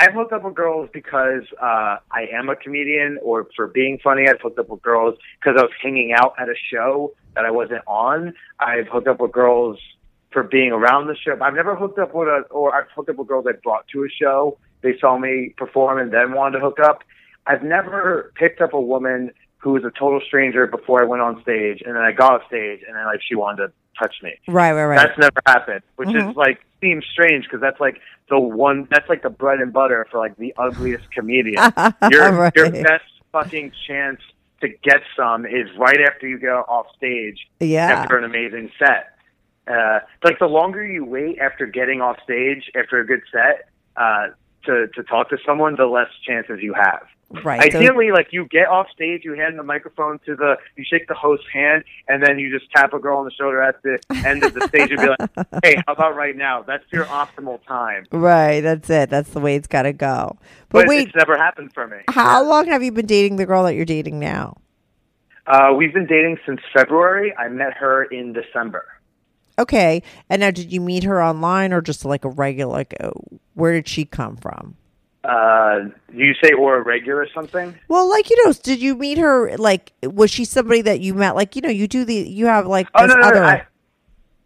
I've 0.00 0.14
hooked 0.14 0.32
up 0.32 0.44
with 0.44 0.54
girls 0.54 0.88
because 0.94 1.42
uh, 1.60 1.98
I 2.10 2.26
am 2.32 2.48
a 2.48 2.56
comedian, 2.56 3.18
or 3.22 3.46
for 3.54 3.66
being 3.66 3.98
funny. 4.02 4.24
I've 4.28 4.40
hooked 4.40 4.58
up 4.58 4.70
with 4.70 4.80
girls 4.80 5.16
because 5.38 5.58
I 5.58 5.62
was 5.62 5.72
hanging 5.82 6.12
out 6.16 6.32
at 6.38 6.48
a 6.48 6.54
show 6.72 7.12
that 7.34 7.44
I 7.44 7.50
wasn't 7.50 7.82
on. 7.86 8.32
I've 8.58 8.88
hooked 8.88 9.08
up 9.08 9.20
with 9.20 9.30
girls 9.32 9.78
for 10.32 10.42
being 10.42 10.72
around 10.72 11.08
the 11.08 11.16
show. 11.16 11.36
I've 11.42 11.54
never 11.54 11.76
hooked 11.76 11.98
up 11.98 12.14
with 12.14 12.28
a, 12.28 12.44
or 12.50 12.74
I've 12.74 12.86
hooked 12.96 13.10
up 13.10 13.16
with 13.16 13.28
girls 13.28 13.44
I 13.46 13.52
brought 13.62 13.86
to 13.88 14.04
a 14.04 14.08
show. 14.08 14.56
They 14.82 14.98
saw 14.98 15.18
me 15.18 15.54
perform 15.58 15.98
and 15.98 16.10
then 16.12 16.32
wanted 16.32 16.60
to 16.60 16.64
hook 16.64 16.78
up. 16.82 17.00
I've 17.46 17.62
never 17.62 18.32
picked 18.36 18.62
up 18.62 18.72
a 18.72 18.80
woman 18.80 19.32
who 19.58 19.72
was 19.72 19.84
a 19.84 19.90
total 19.90 20.20
stranger 20.26 20.66
before 20.66 21.02
I 21.02 21.06
went 21.06 21.20
on 21.20 21.42
stage, 21.42 21.82
and 21.84 21.94
then 21.94 22.02
I 22.02 22.12
got 22.12 22.32
off 22.40 22.46
stage, 22.46 22.80
and 22.86 22.96
then 22.96 23.04
like 23.04 23.20
she 23.28 23.34
wanted 23.34 23.66
to 23.66 23.72
touch 23.98 24.14
me. 24.22 24.32
right, 24.48 24.72
right, 24.72 24.84
right. 24.84 24.96
That's 24.96 25.18
never 25.18 25.40
happened, 25.46 25.82
which 25.96 26.08
Mm-hmm. 26.08 26.30
is 26.30 26.36
like 26.36 26.60
seems 26.80 27.04
strange 27.12 27.44
because 27.44 27.60
that's 27.60 27.78
like 27.78 28.00
the 28.30 28.38
one 28.40 28.86
that's 28.90 29.08
like 29.08 29.22
the 29.22 29.28
bread 29.30 29.58
and 29.60 29.72
butter 29.72 30.06
for 30.10 30.18
like 30.18 30.36
the 30.36 30.54
ugliest 30.56 31.10
comedian. 31.10 31.56
your 32.10 32.32
Right. 32.32 32.52
your 32.56 32.70
best 32.70 33.04
fucking 33.32 33.72
chance 33.86 34.20
to 34.62 34.68
get 34.68 35.02
some 35.16 35.44
is 35.44 35.68
right 35.76 36.00
after 36.00 36.26
you 36.28 36.38
go 36.38 36.64
off 36.68 36.86
stage 36.96 37.46
Yeah. 37.58 37.88
after 37.90 38.16
an 38.16 38.24
amazing 38.24 38.70
set. 38.78 39.14
Uh, 39.66 40.00
like 40.24 40.38
the 40.38 40.46
longer 40.46 40.84
you 40.86 41.04
wait 41.04 41.38
after 41.38 41.66
getting 41.66 42.00
off 42.00 42.16
stage 42.24 42.70
after 42.74 42.98
a 43.00 43.06
good 43.06 43.20
set 43.30 43.68
uh, 43.96 44.28
to 44.64 44.86
to 44.94 45.02
talk 45.02 45.28
to 45.30 45.36
someone, 45.44 45.76
the 45.76 45.86
less 45.86 46.08
chances 46.26 46.60
you 46.62 46.72
have. 46.74 47.02
Right. 47.44 47.70
So- 47.72 47.78
Ideally, 47.78 48.10
like 48.12 48.28
you 48.32 48.46
get 48.46 48.66
off 48.68 48.86
stage, 48.94 49.22
you 49.24 49.34
hand 49.34 49.58
the 49.58 49.62
microphone 49.62 50.18
to 50.26 50.34
the, 50.36 50.56
you 50.76 50.84
shake 50.88 51.06
the 51.08 51.14
host's 51.14 51.46
hand, 51.52 51.84
and 52.08 52.22
then 52.22 52.38
you 52.38 52.56
just 52.56 52.70
tap 52.72 52.92
a 52.92 52.98
girl 52.98 53.18
on 53.18 53.24
the 53.24 53.30
shoulder 53.30 53.62
at 53.62 53.82
the 53.82 53.98
end 54.26 54.42
of 54.44 54.54
the 54.54 54.66
stage 54.68 54.90
and 54.90 55.00
be 55.00 55.06
like, 55.08 55.48
"Hey, 55.64 55.76
how 55.86 55.92
about 55.94 56.16
right 56.16 56.36
now?" 56.36 56.62
That's 56.62 56.84
your 56.92 57.04
optimal 57.06 57.60
time. 57.66 58.06
right, 58.12 58.60
that's 58.60 58.88
it. 58.90 59.10
That's 59.10 59.30
the 59.30 59.40
way 59.40 59.56
it's 59.56 59.66
got 59.68 59.82
to 59.82 59.92
go. 59.92 60.36
But, 60.70 60.80
But 60.80 60.88
wait, 60.88 61.08
it's 61.08 61.16
never 61.16 61.36
happened 61.36 61.72
for 61.72 61.86
me. 61.86 61.98
how 62.08 62.42
long 62.44 62.66
have 62.68 62.82
you 62.82 62.92
been 62.92 63.06
dating 63.06 63.36
the 63.36 63.46
girl 63.46 63.64
that 63.64 63.74
you're 63.74 63.84
dating 63.84 64.18
now? 64.18 64.56
Uh, 65.46 65.72
we've 65.76 65.92
been 65.94 66.06
dating 66.06 66.38
since 66.46 66.60
February. 66.72 67.34
I 67.36 67.48
met 67.48 67.72
her 67.74 68.04
in 68.04 68.32
December. 68.32 68.84
Okay. 69.58 70.02
And 70.28 70.40
now, 70.40 70.50
did 70.50 70.72
you 70.72 70.80
meet 70.80 71.02
her 71.04 71.22
online 71.22 71.72
or 71.72 71.80
just 71.80 72.04
like 72.04 72.24
a 72.24 72.28
regular? 72.28 72.72
Like, 72.72 72.94
uh, 73.00 73.10
where 73.54 73.72
did 73.72 73.88
she 73.88 74.04
come 74.04 74.36
from? 74.36 74.76
Uh, 75.22 75.80
you 76.12 76.32
say 76.42 76.52
or 76.52 76.78
a 76.78 76.82
regular 76.82 77.28
something? 77.34 77.74
Well, 77.88 78.08
like 78.08 78.30
you 78.30 78.42
know, 78.44 78.52
did 78.52 78.80
you 78.80 78.94
meet 78.94 79.18
her? 79.18 79.56
Like, 79.58 79.92
was 80.02 80.30
she 80.30 80.44
somebody 80.46 80.80
that 80.82 81.00
you 81.00 81.12
met? 81.14 81.34
Like, 81.36 81.56
you 81.56 81.62
know, 81.62 81.68
you 81.68 81.86
do 81.86 82.04
the 82.04 82.14
you 82.14 82.46
have 82.46 82.66
like 82.66 82.88
Oh 82.94 83.06
this 83.06 83.14
no, 83.14 83.20
no, 83.20 83.28
other. 83.28 83.40
no, 83.40 83.46
I, 83.46 83.66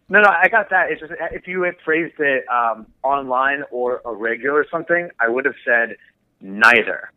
no, 0.09 0.21
no, 0.21 0.29
I 0.29 0.49
got 0.49 0.69
that. 0.71 0.91
It's 0.91 0.99
just 0.99 1.13
if 1.31 1.47
you 1.47 1.61
had 1.63 1.75
phrased 1.85 2.19
it 2.19 2.43
um, 2.49 2.87
online 3.03 3.63
or 3.71 4.01
a 4.05 4.13
regular 4.13 4.59
or 4.59 4.65
something, 4.69 5.09
I 5.19 5.29
would 5.29 5.45
have 5.45 5.55
said 5.63 5.95
neither. 6.41 7.09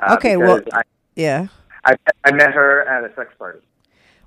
Uh, 0.00 0.14
Okay, 0.14 0.36
well- 0.38 0.62
I, 0.72 0.82
yeah. 1.14 1.48
I 1.84 1.96
I 2.24 2.32
met 2.32 2.52
her 2.54 2.82
at 2.88 3.04
a 3.10 3.14
sex 3.14 3.34
party. 3.38 3.58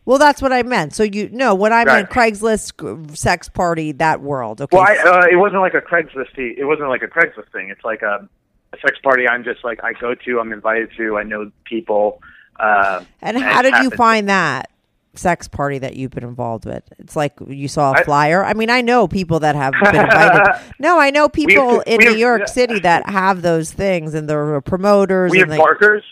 Well, 0.05 0.19
that's 0.19 0.39
what 0.41 0.53
I 0.53 0.61
meant. 0.61 0.93
So 0.93 1.01
you 1.01 1.29
no, 1.31 1.55
what 1.55 1.71
I 1.71 1.83
meant 1.85 2.11
Craigslist 2.11 3.17
sex 3.17 3.49
party 3.49 3.91
that 3.93 4.21
world. 4.21 4.61
Okay. 4.61 4.77
Well, 4.77 4.85
I, 4.87 4.95
uh, 4.97 5.25
it 5.31 5.37
wasn't 5.37 5.61
like 5.61 5.73
a 5.73 5.81
Craigslist. 5.81 6.37
It 6.37 6.65
wasn't 6.65 6.89
like 6.89 7.01
a 7.01 7.07
Craigslist 7.07 7.51
thing. 7.51 7.69
It's 7.69 7.83
like 7.83 8.03
a, 8.03 8.29
a 8.75 8.81
sex 8.81 8.99
party. 9.03 9.27
I'm 9.27 9.43
just 9.43 9.63
like 9.63 9.83
I 9.83 9.93
go 9.93 10.15
to. 10.15 10.39
I'm 10.39 10.51
invited 10.51 10.89
to. 10.97 11.17
I 11.17 11.23
know 11.23 11.51
people. 11.65 12.21
Uh, 12.59 13.03
and 13.21 13.37
how 13.37 13.61
did 13.61 13.75
you 13.83 13.89
find 13.91 14.29
that 14.29 14.69
sex 15.13 15.47
party 15.47 15.77
that 15.79 15.95
you've 15.95 16.11
been 16.11 16.23
involved 16.23 16.65
with? 16.65 16.83
It's 16.99 17.15
like 17.15 17.33
you 17.47 17.67
saw 17.67 17.93
a 17.93 18.03
flyer. 18.03 18.43
I 18.43 18.53
mean, 18.53 18.69
I 18.69 18.81
know 18.81 19.07
people 19.07 19.39
that 19.41 19.55
have 19.55 19.73
been 19.73 19.95
invited. 19.95 20.61
no, 20.79 20.99
I 20.99 21.09
know 21.09 21.27
people 21.29 21.81
in 21.81 21.99
New 21.99 22.09
have- 22.09 22.17
York 22.17 22.41
yeah. 22.41 22.53
City 22.53 22.79
that 22.79 23.09
have 23.09 23.41
those 23.41 23.71
things, 23.71 24.13
and 24.13 24.29
they're 24.29 24.61
promoters. 24.61 25.31
We 25.31 25.39
have 25.39 25.49
they, 25.49 25.57
barkers. 25.57 26.03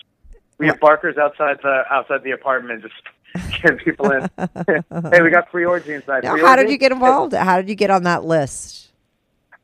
We 0.58 0.68
have 0.68 0.80
barkers 0.80 1.18
outside 1.18 1.58
the 1.62 1.84
outside 1.90 2.24
the 2.24 2.32
apartment, 2.32 2.84
just 2.84 3.52
getting 3.62 3.78
people 3.80 4.12
in. 4.12 4.30
hey, 4.38 5.22
we 5.22 5.30
got 5.30 5.50
free 5.52 5.66
orgy 5.66 5.94
inside. 5.94 6.24
Now, 6.24 6.38
how 6.38 6.56
did 6.56 6.70
you 6.70 6.78
get 6.78 6.92
involved? 6.92 7.34
How 7.34 7.58
did 7.58 7.70
you 7.70 7.76
get 7.76 7.90
on 7.90 8.04
that 8.04 8.24
list? 8.24 8.93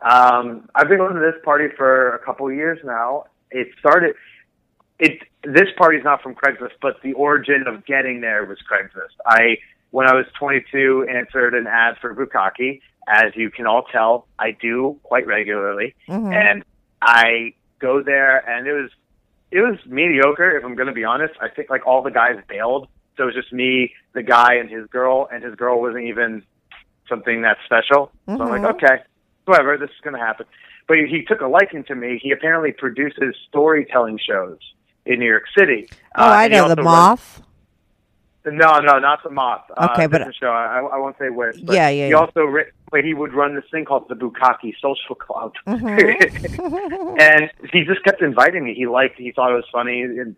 Um, 0.01 0.69
I've 0.75 0.87
been 0.87 0.97
going 0.97 1.15
to 1.15 1.19
this 1.19 1.41
party 1.43 1.65
for 1.75 2.15
a 2.15 2.19
couple 2.19 2.47
of 2.47 2.53
years 2.53 2.79
now. 2.83 3.25
It 3.51 3.67
started. 3.79 4.15
It 4.99 5.19
this 5.43 5.67
party's 5.77 6.03
not 6.03 6.21
from 6.21 6.35
Craigslist, 6.35 6.73
but 6.81 7.01
the 7.03 7.13
origin 7.13 7.65
of 7.67 7.85
getting 7.85 8.21
there 8.21 8.45
was 8.45 8.57
Craigslist. 8.69 9.15
I, 9.25 9.57
when 9.91 10.07
I 10.07 10.13
was 10.13 10.25
22, 10.37 11.07
answered 11.09 11.53
an 11.53 11.67
ad 11.67 11.95
for 12.01 12.13
Bukkake. 12.13 12.81
As 13.07 13.35
you 13.35 13.49
can 13.49 13.65
all 13.65 13.83
tell, 13.91 14.27
I 14.37 14.51
do 14.51 14.99
quite 15.03 15.25
regularly, 15.25 15.95
and 16.33 16.63
I 17.01 17.53
go 17.79 18.03
there, 18.03 18.37
and 18.47 18.67
it 18.67 18.73
was 18.73 18.91
it 19.51 19.61
was 19.61 19.79
mediocre. 19.87 20.55
If 20.57 20.63
I'm 20.63 20.75
going 20.75 20.87
to 20.87 20.93
be 20.93 21.05
honest, 21.05 21.33
I 21.41 21.49
think 21.49 21.69
like 21.69 21.87
all 21.87 22.03
the 22.03 22.11
guys 22.11 22.35
bailed, 22.47 22.87
so 23.17 23.23
it 23.23 23.25
was 23.27 23.35
just 23.35 23.51
me, 23.51 23.93
the 24.13 24.21
guy, 24.21 24.55
and 24.55 24.69
his 24.69 24.85
girl, 24.87 25.27
and 25.31 25.43
his 25.43 25.55
girl 25.55 25.81
wasn't 25.81 26.05
even 26.05 26.43
something 27.07 27.41
that 27.41 27.57
special. 27.65 28.11
So 28.27 28.33
I'm 28.43 28.49
like, 28.49 28.75
okay, 28.75 29.03
whatever, 29.49 29.77
this 29.77 29.89
is 29.89 30.01
going 30.03 30.13
to 30.15 30.19
happen. 30.19 30.45
But 30.87 30.97
he, 30.97 31.07
he 31.07 31.21
took 31.23 31.41
a 31.41 31.47
liking 31.47 31.83
to 31.85 31.95
me. 31.95 32.19
He 32.21 32.31
apparently 32.31 32.71
produces 32.71 33.35
storytelling 33.49 34.19
shows 34.25 34.57
in 35.05 35.19
New 35.19 35.27
York 35.27 35.43
City. 35.57 35.89
Oh, 36.15 36.23
Uh, 36.23 36.27
I 36.27 36.47
know 36.47 36.67
the 36.73 36.81
moth. 36.81 37.39
runs- 37.39 37.45
no, 38.45 38.79
no, 38.79 38.97
not 38.99 39.21
the 39.21 39.29
Moth. 39.29 39.65
Okay, 39.77 40.05
uh, 40.05 40.07
but- 40.07 40.33
show. 40.33 40.47
I, 40.47 40.79
I 40.79 40.97
won't 40.97 41.17
say 41.19 41.29
which. 41.29 41.57
Yeah, 41.57 41.89
yeah, 41.89 42.05
He 42.05 42.09
yeah. 42.11 42.15
also 42.15 42.41
ri- 42.45 42.71
but 42.89 43.03
he 43.03 43.13
would 43.13 43.33
run 43.33 43.53
this 43.53 43.65
thing 43.69 43.85
called 43.85 44.07
the 44.09 44.15
Bukkake 44.15 44.73
Social 44.81 45.13
Club, 45.13 45.53
Mm-hmm. 45.67 47.15
and 47.19 47.51
he 47.71 47.83
just 47.83 48.03
kept 48.03 48.21
inviting 48.21 48.63
me. 48.63 48.73
He 48.73 48.87
liked, 48.87 49.17
he 49.19 49.31
thought 49.31 49.51
it 49.51 49.55
was 49.55 49.65
funny 49.71 50.01
and 50.01 50.35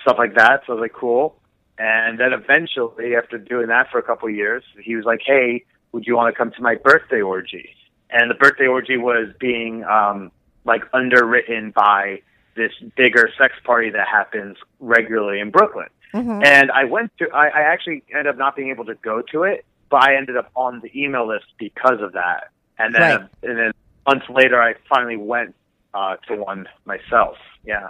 stuff 0.00 0.16
like 0.18 0.34
that. 0.34 0.62
So 0.66 0.72
I 0.72 0.76
was 0.76 0.80
like, 0.80 0.94
cool. 0.94 1.36
And 1.78 2.18
then 2.18 2.32
eventually, 2.32 3.14
after 3.14 3.36
doing 3.38 3.66
that 3.68 3.90
for 3.92 3.98
a 3.98 4.02
couple 4.02 4.28
of 4.28 4.34
years, 4.34 4.64
he 4.80 4.96
was 4.96 5.04
like, 5.04 5.20
"Hey, 5.24 5.64
would 5.92 6.06
you 6.06 6.16
want 6.16 6.32
to 6.32 6.36
come 6.38 6.50
to 6.52 6.62
my 6.62 6.76
birthday 6.76 7.20
orgy?" 7.20 7.70
And 8.14 8.30
the 8.30 8.34
birthday 8.34 8.66
orgy 8.66 8.96
was 8.96 9.28
being 9.38 9.84
um, 9.84 10.30
like 10.64 10.82
underwritten 10.94 11.70
by 11.72 12.22
this 12.56 12.72
bigger 12.96 13.28
sex 13.36 13.54
party 13.64 13.90
that 13.90 14.06
happens 14.08 14.56
regularly 14.80 15.40
in 15.40 15.50
Brooklyn. 15.50 15.88
And 16.14 16.70
I 16.70 16.84
went 16.84 17.10
to, 17.18 17.28
I, 17.34 17.48
I 17.48 17.60
actually 17.62 18.04
ended 18.12 18.28
up 18.28 18.38
not 18.38 18.54
being 18.54 18.70
able 18.70 18.84
to 18.84 18.94
go 18.94 19.20
to 19.32 19.42
it, 19.42 19.66
but 19.90 20.04
I 20.04 20.14
ended 20.16 20.36
up 20.36 20.48
on 20.54 20.78
the 20.80 20.90
email 20.96 21.26
list 21.26 21.46
because 21.58 22.00
of 22.00 22.12
that. 22.12 22.50
And 22.78 22.94
then, 22.94 23.02
Right. 23.02 23.20
and 23.42 23.58
then 23.58 23.72
months 24.06 24.26
later, 24.30 24.62
I 24.62 24.74
finally 24.88 25.16
went 25.16 25.56
uh, 25.92 26.14
to 26.28 26.36
one 26.36 26.68
myself. 26.84 27.36
Yeah. 27.66 27.88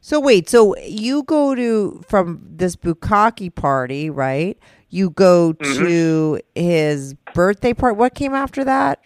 So 0.00 0.18
wait, 0.18 0.48
so 0.48 0.74
you 0.78 1.22
go 1.24 1.54
to 1.54 2.02
from 2.08 2.40
this 2.48 2.76
bukkake 2.76 3.54
party, 3.54 4.08
right? 4.08 4.58
You 4.88 5.10
go 5.10 5.52
Mm-hmm. 5.52 5.84
to 5.84 6.40
his 6.54 7.12
birthday 7.34 7.74
party. 7.74 7.94
What 7.98 8.14
came 8.14 8.32
after 8.34 8.64
that? 8.64 9.00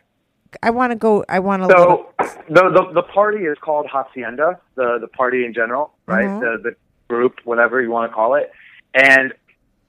I 0.63 0.71
want 0.71 0.93
to 0.93 0.97
go. 0.97 1.25
I 1.29 1.39
want 1.41 1.63
to. 1.63 1.69
So 1.69 2.13
the, 2.49 2.71
the 2.71 2.93
the 2.95 3.03
party 3.03 3.45
is 3.45 3.57
called 3.61 3.87
Hacienda. 3.91 4.59
The 4.75 4.99
the 5.01 5.09
party 5.09 5.45
in 5.45 5.55
general, 5.55 5.93
right? 6.07 6.27
Mhm. 6.27 6.41
The 6.41 6.71
the 6.71 6.77
group, 7.09 7.41
whatever 7.45 7.81
you 7.83 7.91
want 7.91 8.11
to 8.11 8.15
call 8.15 8.35
it, 8.35 8.51
and 8.95 9.33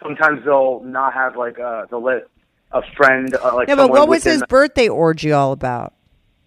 sometimes 0.02 0.44
they'll 0.46 0.82
not 0.82 1.14
have 1.14 1.36
like 1.38 1.58
a 1.58 1.88
they'll 1.90 2.04
let 2.04 2.28
a 2.72 2.82
friend 2.96 3.34
uh, 3.36 3.56
like 3.56 3.68
yeah, 3.68 3.76
but 3.76 3.90
what 3.90 4.08
was 4.08 4.24
his 4.24 4.42
the- 4.42 4.48
birthday 4.48 4.88
orgy 4.88 5.32
all 5.32 5.52
about? 5.52 5.94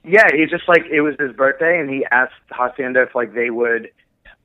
Yeah, 0.04 0.28
he 0.32 0.46
just 0.46 0.68
like 0.68 0.84
it 0.90 1.00
was 1.02 1.14
his 1.18 1.32
birthday, 1.32 1.78
and 1.78 1.90
he 1.90 2.06
asked 2.10 2.32
Hacienda 2.50 3.02
if 3.02 3.14
like 3.14 3.34
they 3.34 3.50
would 3.50 3.90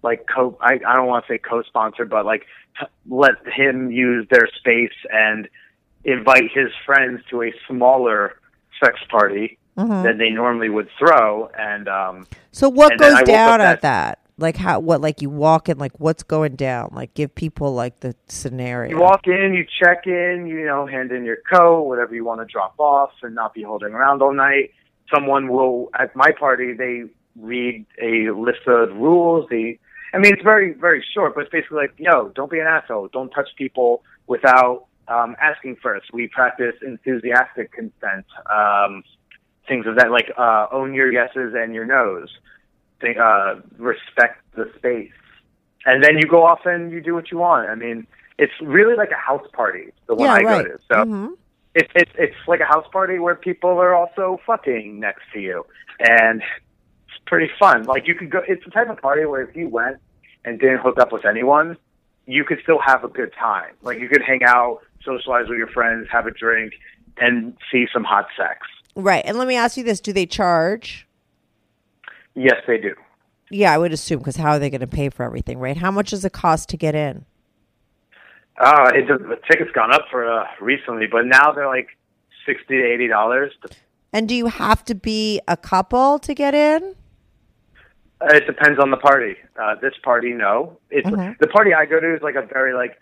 like 0.02 0.26
co. 0.34 0.58
I 0.62 0.80
I 0.86 0.96
don't 0.96 1.08
want 1.08 1.26
to 1.26 1.34
say 1.34 1.38
co-sponsor, 1.38 2.06
but 2.06 2.26
like 2.26 2.46
t- 2.80 2.86
let 3.10 3.36
him 3.48 3.92
use 3.92 4.28
their 4.30 4.48
space 4.58 4.94
and 5.12 5.48
invite 6.04 6.52
his 6.54 6.70
friends 6.86 7.22
to 7.30 7.44
a 7.44 7.54
smaller 7.68 8.34
sex 8.84 9.00
party 9.10 9.58
Mhm. 9.78 10.04
than 10.04 10.18
they 10.18 10.30
normally 10.30 10.70
would 10.70 10.90
throw. 10.98 11.50
And 11.58 11.88
um, 11.88 12.28
So 12.52 12.70
what 12.70 12.92
and 12.94 13.02
goes 13.02 13.24
down 13.24 13.62
at 13.62 13.82
that? 13.82 14.20
Like 14.38 14.58
how? 14.58 14.80
What? 14.80 15.02
Like 15.02 15.22
you 15.22 15.30
walk 15.30 15.70
in? 15.70 15.78
Like 15.78 16.00
what's 16.00 16.24
going 16.24 16.56
down? 16.56 16.90
Like 16.94 17.14
give 17.14 17.34
people 17.36 17.74
like 17.74 18.00
the 18.00 18.16
scenario. 18.28 18.90
you 18.92 19.00
walk 19.00 19.28
in, 19.28 19.54
you 19.54 19.66
check 19.80 20.08
in, 20.08 20.48
you 20.48 20.66
know, 20.66 20.88
hand 20.88 21.12
in 21.12 21.24
your 21.24 21.38
coat, 21.52 21.84
whatever 21.84 22.16
you 22.16 22.26
want 22.26 22.42
to 22.42 22.46
drop 22.46 22.74
off, 22.80 23.12
and 23.22 23.36
not 23.36 23.54
be 23.54 23.62
holding 23.62 23.94
around 23.94 24.22
all 24.22 24.34
night. 24.34 24.72
Someone 25.14 25.50
will 25.50 25.90
at 26.00 26.16
my 26.16 26.32
party 26.32 26.74
they 26.74 27.04
read 27.36 27.86
a 28.02 28.32
list 28.32 28.68
of 28.68 28.96
rules. 28.96 29.48
They, 29.50 29.80
I 30.14 30.18
mean, 30.18 30.34
it's 30.34 30.44
very 30.44 30.74
very 30.74 31.06
short, 31.14 31.36
but 31.36 31.42
it's 31.42 31.52
basically 31.52 31.78
like, 31.78 31.94
yo, 31.98 32.30
don't 32.30 32.50
be 32.50 32.60
an 32.60 32.68
asshole. 32.68 33.10
Don't 33.10 33.30
touch 33.30 33.50
people 33.56 34.04
without 34.26 34.86
um, 35.08 35.36
asking 35.42 35.78
first. 35.82 36.12
We 36.14 36.28
practice 36.28 36.76
enthusiastic 36.82 37.72
consent. 37.72 38.26
Um, 38.52 39.04
things 39.68 39.86
of 39.88 39.96
that, 39.96 40.12
like 40.12 40.32
uh, 40.38 40.68
own 40.72 40.94
your 40.94 41.12
yeses 41.12 41.54
and 41.56 41.74
your 41.74 41.86
nos. 41.86 42.30
Think, 43.02 43.18
uh, 43.18 43.56
respect 43.78 44.42
the 44.56 44.72
space, 44.78 45.12
and 45.86 46.02
then 46.04 46.18
you 46.18 46.26
go 46.28 46.44
off 46.46 46.66
and 46.66 46.92
you 46.92 47.02
do 47.02 47.14
what 47.14 47.32
you 47.32 47.38
want. 47.38 47.70
I 47.70 47.76
mean, 47.76 48.08
it's 48.38 48.54
really 48.62 48.96
like 48.96 49.12
a 49.12 49.16
house 49.20 49.46
party. 49.52 49.92
The 50.08 50.16
one 50.16 50.28
yeah, 50.28 50.34
I 50.34 50.40
right. 50.40 50.66
go 50.66 50.72
to. 50.72 50.80
So 50.90 50.96
Mhm. 51.04 51.38
it's 51.76 51.92
it's 51.96 52.12
it's 52.18 52.36
like 52.48 52.62
a 52.62 52.66
house 52.66 52.88
party 52.92 53.20
where 53.20 53.36
people 53.36 53.72
are 53.72 53.94
also 53.94 54.40
fucking 54.46 55.00
next 55.00 55.24
to 55.34 55.40
you, 55.42 55.66
and 56.00 56.42
it's 56.42 57.18
pretty 57.26 57.52
fun. 57.60 57.84
Like 57.84 58.08
you 58.08 58.16
could 58.16 58.30
go. 58.30 58.42
It's 58.48 58.64
the 58.64 58.72
type 58.72 58.90
of 58.90 59.02
party 59.02 59.26
where 59.26 59.42
if 59.42 59.56
you 59.56 59.68
went 59.68 59.98
and 60.46 60.60
didn't 60.60 60.80
hook 60.80 60.98
up 60.98 61.12
with 61.12 61.26
anyone, 61.26 61.76
you 62.26 62.46
could 62.46 62.60
still 62.64 62.80
have 62.80 63.04
a 63.04 63.10
good 63.10 63.34
time. 63.34 63.74
Like 63.82 64.00
you 64.00 64.08
could 64.08 64.22
hang 64.22 64.44
out, 64.44 64.80
socialize 65.04 65.50
with 65.50 65.58
your 65.58 65.68
friends, 65.68 66.08
have 66.10 66.26
a 66.26 66.32
drink, 66.32 66.74
and 67.18 67.58
see 67.72 67.88
some 67.92 68.06
hot 68.06 68.28
sex. 68.38 68.66
Right. 68.96 69.24
And 69.26 69.38
let 69.38 69.48
me 69.48 69.56
ask 69.56 69.78
you 69.78 69.84
this: 69.84 70.00
Do 70.00 70.14
they 70.14 70.26
charge? 70.26 71.08
Yes, 72.36 72.58
they 72.68 72.78
do. 72.78 72.96
Yeah, 73.50 73.72
I 73.74 73.78
would 73.78 73.94
assume 73.94 74.20
because 74.20 74.36
how 74.38 74.52
are 74.52 74.60
they 74.60 74.70
going 74.70 74.82
to 74.82 74.88
pay 74.88 75.10
for 75.10 75.24
everything? 75.24 75.60
Right. 75.60 75.78
How 75.78 75.92
much 75.92 76.10
does 76.12 76.26
it 76.26 76.34
cost 76.34 76.70
to 76.70 76.78
get 76.78 76.96
in? 76.96 77.26
Uh, 78.58 78.92
it, 78.94 79.08
the 79.08 79.40
tickets 79.50 79.72
gone 79.74 79.92
up 79.94 80.06
for 80.12 80.32
uh, 80.32 80.46
recently, 80.62 81.08
but 81.08 81.26
now 81.26 81.52
they're 81.52 81.68
like 81.68 81.90
sixty 82.46 82.78
to 82.78 82.84
eighty 82.84 83.08
dollars. 83.08 83.52
And 84.12 84.30
do 84.30 84.36
you 84.36 84.48
have 84.48 84.86
to 84.86 84.96
be 84.96 85.42
a 85.48 85.58
couple 85.58 86.20
to 86.20 86.34
get 86.36 86.54
in? 86.54 86.96
Uh, 88.22 88.36
It 88.36 88.46
depends 88.46 88.80
on 88.80 88.92
the 88.92 88.98
party. 88.98 89.36
Uh, 89.60 89.76
this 89.82 89.94
party, 90.04 90.32
no. 90.34 90.78
It's 90.92 91.10
Mhm. 91.10 91.38
the 91.40 91.48
party 91.48 91.74
I 91.74 91.86
go 91.86 92.00
to 92.00 92.16
is 92.16 92.22
like 92.22 92.36
a 92.36 92.44
very 92.44 92.74
like 92.74 93.00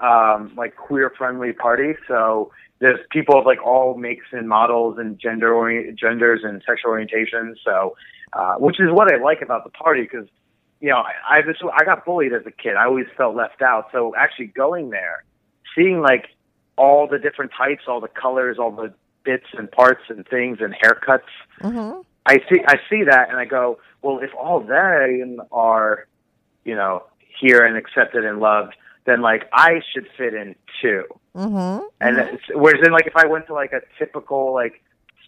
um, 0.00 0.52
like 0.56 0.76
queer 0.76 1.10
friendly 1.16 1.52
party. 1.52 1.94
So 2.06 2.52
there's 2.80 3.00
people 3.10 3.38
of 3.38 3.46
like 3.46 3.64
all 3.64 3.96
makes 3.96 4.26
and 4.32 4.48
models 4.48 4.98
and 4.98 5.18
gender 5.18 5.52
ori- 5.52 5.94
genders 5.98 6.40
and 6.44 6.62
sexual 6.66 6.92
orientations. 6.92 7.56
So 7.64 7.96
uh, 8.32 8.54
which 8.56 8.80
is 8.80 8.90
what 8.90 9.12
I 9.12 9.18
like 9.22 9.42
about 9.42 9.64
the 9.64 9.70
party 9.70 10.02
because 10.02 10.28
you 10.80 10.90
know 10.90 10.98
I 10.98 11.38
I, 11.38 11.42
just, 11.42 11.62
I 11.62 11.84
got 11.84 12.04
bullied 12.04 12.32
as 12.32 12.42
a 12.46 12.50
kid. 12.50 12.76
I 12.76 12.84
always 12.84 13.06
felt 13.16 13.34
left 13.34 13.62
out. 13.62 13.88
So 13.92 14.14
actually 14.16 14.46
going 14.46 14.90
there, 14.90 15.24
seeing 15.74 16.00
like 16.00 16.26
all 16.76 17.08
the 17.08 17.18
different 17.18 17.52
types, 17.56 17.82
all 17.88 18.00
the 18.00 18.08
colors, 18.08 18.58
all 18.58 18.70
the 18.70 18.92
bits 19.24 19.46
and 19.56 19.70
parts 19.70 20.02
and 20.08 20.26
things 20.26 20.58
and 20.60 20.74
haircuts. 20.74 21.20
Mm-hmm. 21.60 22.00
I 22.26 22.36
see 22.48 22.60
I 22.66 22.76
see 22.88 23.04
that 23.04 23.30
and 23.30 23.38
I 23.38 23.44
go, 23.44 23.78
well, 24.02 24.20
if 24.20 24.30
all 24.34 24.60
them 24.60 25.40
are, 25.50 26.06
you 26.64 26.74
know, 26.74 27.04
here 27.40 27.64
and 27.64 27.76
accepted 27.76 28.24
and 28.24 28.38
loved, 28.40 28.74
then 29.06 29.20
like 29.20 29.48
I 29.52 29.80
should 29.92 30.06
fit 30.16 30.34
in 30.34 30.54
too. 30.80 31.04
Mm-hmm. 31.34 31.86
And 32.00 32.18
it's, 32.18 32.42
whereas 32.54 32.80
then 32.82 32.92
like 32.92 33.06
if 33.06 33.16
I 33.16 33.26
went 33.26 33.46
to 33.46 33.54
like 33.54 33.72
a 33.72 33.80
typical 33.98 34.52
like 34.52 34.82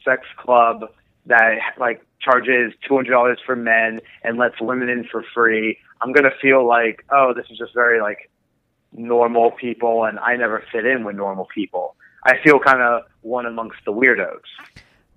sex 0.05 0.23
club 0.37 0.93
that 1.27 1.59
like 1.79 2.05
charges 2.21 2.73
two 2.87 2.95
hundred 2.95 3.13
dollars 3.13 3.39
for 3.45 3.57
men 3.57 4.01
and 4.23 4.39
lets 4.39 4.61
women 4.61 4.89
in 4.89 5.05
for 5.05 5.25
free, 5.35 5.79
I'm 6.01 6.13
gonna 6.13 6.31
feel 6.41 6.67
like 6.67 7.05
oh 7.11 7.33
this 7.35 7.47
is 7.51 7.59
just 7.59 7.75
very 7.75 8.01
like 8.01 8.31
normal 8.93 9.53
people 9.53 10.05
and 10.05 10.19
I 10.19 10.37
never 10.37 10.65
fit 10.73 10.85
in 10.85 11.05
with 11.05 11.17
normal 11.17 11.47
people. 11.55 11.97
I 12.25 12.35
feel 12.45 12.59
kind 12.59 12.83
of 12.83 13.05
one 13.23 13.47
amongst 13.47 13.79
the 13.87 13.93
weirdos. 13.93 14.41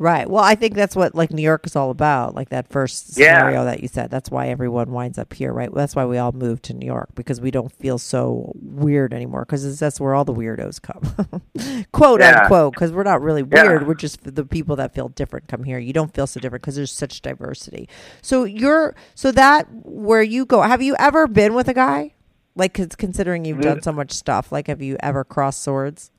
Right. 0.03 0.29
Well, 0.29 0.43
I 0.43 0.55
think 0.55 0.75
that's 0.75 0.97
what 0.97 1.15
like 1.15 1.31
New 1.31 1.41
York 1.41 1.65
is 1.65 1.77
all 1.77 1.89
about. 1.89 2.35
Like 2.35 2.49
that 2.49 2.67
first 2.67 3.17
Yeah. 3.17 3.37
scenario 3.37 3.63
that 3.63 3.81
you 3.81 3.87
said. 3.87 4.11
That's 4.11 4.29
why 4.29 4.49
everyone 4.49 4.91
winds 4.91 5.17
up 5.17 5.31
here, 5.31 5.53
right? 5.53 5.73
That's 5.73 5.95
why 5.95 6.03
we 6.03 6.17
all 6.17 6.33
moved 6.33 6.63
to 6.63 6.73
New 6.73 6.85
York 6.85 7.07
because 7.15 7.39
we 7.39 7.51
don't 7.51 7.71
feel 7.71 7.97
so 7.97 8.51
weird 8.61 9.13
anymore. 9.13 9.45
Because 9.45 9.79
that's 9.79 10.01
where 10.01 10.13
all 10.13 10.25
the 10.25 10.33
weirdos 10.33 10.81
come, 10.81 11.85
quote 11.93 12.19
Yeah. 12.19 12.41
unquote. 12.41 12.73
Because 12.73 12.91
we're 12.91 13.03
not 13.03 13.21
really 13.21 13.45
Yeah. 13.49 13.63
weird. 13.63 13.87
We're 13.87 13.93
just 13.93 14.35
the 14.35 14.43
people 14.43 14.75
that 14.75 14.93
feel 14.93 15.07
different 15.07 15.47
come 15.47 15.63
here. 15.63 15.79
You 15.79 15.93
don't 15.93 16.13
feel 16.13 16.27
so 16.27 16.41
different 16.41 16.63
because 16.63 16.75
there's 16.75 16.91
such 16.91 17.21
diversity. 17.21 17.87
So 18.21 18.43
you're 18.43 18.95
so 19.15 19.31
that 19.31 19.67
where 19.85 20.21
you 20.21 20.45
go. 20.45 20.63
Have 20.63 20.81
you 20.81 20.97
ever 20.99 21.27
been 21.27 21.53
with 21.53 21.69
a 21.69 21.73
guy? 21.73 22.13
Like, 22.57 22.73
'cause 22.73 22.89
considering 22.97 23.45
you've 23.45 23.59
mm. 23.59 23.63
done 23.63 23.81
so 23.81 23.93
much 23.93 24.11
stuff, 24.11 24.51
like, 24.51 24.67
have 24.67 24.81
you 24.81 24.97
ever 24.99 25.23
crossed 25.23 25.63
swords? 25.63 26.11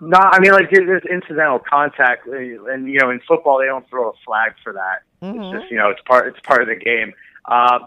No, 0.00 0.18
I 0.18 0.38
mean 0.40 0.52
like 0.52 0.70
there's 0.70 1.02
incidental 1.10 1.58
contact, 1.58 2.28
uh, 2.28 2.32
and 2.66 2.88
you 2.88 2.98
know 2.98 3.10
in 3.10 3.20
football 3.26 3.58
they 3.58 3.66
don't 3.66 3.88
throw 3.88 4.10
a 4.10 4.12
flag 4.24 4.52
for 4.62 4.72
that. 4.74 5.02
Mhm. 5.22 5.52
It's 5.54 5.60
just 5.62 5.70
you 5.70 5.78
know 5.78 5.88
it's 5.90 6.02
part 6.02 6.28
it's 6.28 6.40
part 6.40 6.60
of 6.62 6.68
the 6.68 6.76
game. 6.76 7.14
Uh, 7.46 7.80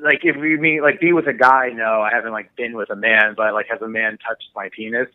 like 0.00 0.20
if 0.24 0.36
you 0.36 0.58
mean 0.58 0.82
like 0.82 1.00
be 1.00 1.12
with 1.12 1.26
a 1.26 1.32
guy, 1.34 1.70
no, 1.74 2.00
I 2.02 2.10
haven't 2.12 2.32
like 2.32 2.54
been 2.56 2.74
with 2.74 2.90
a 2.90 2.96
man, 2.96 3.34
but 3.36 3.52
like 3.52 3.66
has 3.68 3.82
a 3.82 3.88
man 3.88 4.18
touched 4.26 4.48
my 4.54 4.68
penis? 4.70 5.08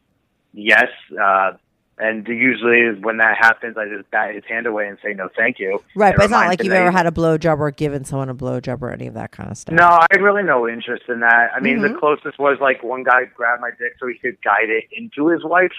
Yes, 0.54 0.90
uh, 1.20 1.54
and 1.98 2.28
usually 2.28 3.00
when 3.00 3.18
that 3.18 3.38
happens, 3.38 3.78
I 3.78 3.88
just 3.88 4.10
bat 4.12 4.36
his 4.36 4.44
hand 4.48 4.68
away 4.68 4.88
and 4.88 4.98
say 5.04 5.14
no, 5.14 5.30
thank 5.36 5.60
you. 5.60 5.82
Right, 5.96 6.16
but 6.16 6.26
it's 6.26 6.32
not 6.32 6.48
like 6.48 6.64
you've 6.64 6.74
ever 6.74 6.92
had 6.92 7.06
a 7.08 7.12
blowjob 7.12 7.60
or 7.60 7.72
given 7.72 8.04
someone 8.06 8.30
a 8.30 8.36
blowjob 8.36 8.82
or 8.82 8.92
any 8.92 9.08
of 9.08 9.14
that 9.16 9.32
kind 9.32 9.50
of 9.50 9.58
stuff. 9.58 9.74
No, 9.76 9.86
I 9.86 10.06
have 10.12 10.22
really 10.22 10.44
no 10.44 10.68
interest 10.68 11.04
in 11.10 11.20
that. 11.22 11.52
I 11.56 11.60
mean, 11.62 11.78
Mhm. 11.80 11.94
the 11.94 12.00
closest 12.00 12.38
was 12.38 12.60
like 12.60 12.84
one 12.84 13.04
guy 13.04 13.26
grabbed 13.26 13.62
my 13.62 13.70
dick 13.72 13.94
so 14.00 14.08
he 14.08 14.16
could 14.20 14.42
guide 14.44 14.70
it 14.70 14.86
into 14.92 15.28
his 15.28 15.44
wife, 15.44 15.72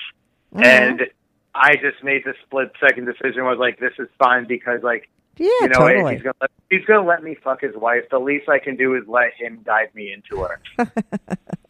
Mhm. 0.54 0.64
and 0.64 1.02
I 1.54 1.74
just 1.76 2.02
made 2.02 2.24
the 2.24 2.34
split 2.44 2.72
second 2.80 3.04
decision. 3.06 3.44
Was 3.44 3.58
like, 3.58 3.78
this 3.78 3.92
is 3.98 4.08
fine 4.18 4.46
because 4.46 4.82
like 4.82 5.08
Yeah, 5.36 5.48
you 5.62 5.68
know 5.68 5.78
totally. 5.80 6.14
he's 6.14 6.22
gonna 6.22 6.34
let, 6.40 6.50
he's 6.70 6.84
gonna 6.84 7.06
let 7.06 7.22
me 7.22 7.34
fuck 7.34 7.60
his 7.60 7.74
wife. 7.76 8.04
The 8.10 8.18
least 8.18 8.48
I 8.48 8.58
can 8.58 8.76
do 8.76 8.94
is 8.94 9.02
let 9.06 9.32
him 9.34 9.60
guide 9.64 9.94
me 9.94 10.12
into 10.12 10.42
her. 10.44 10.60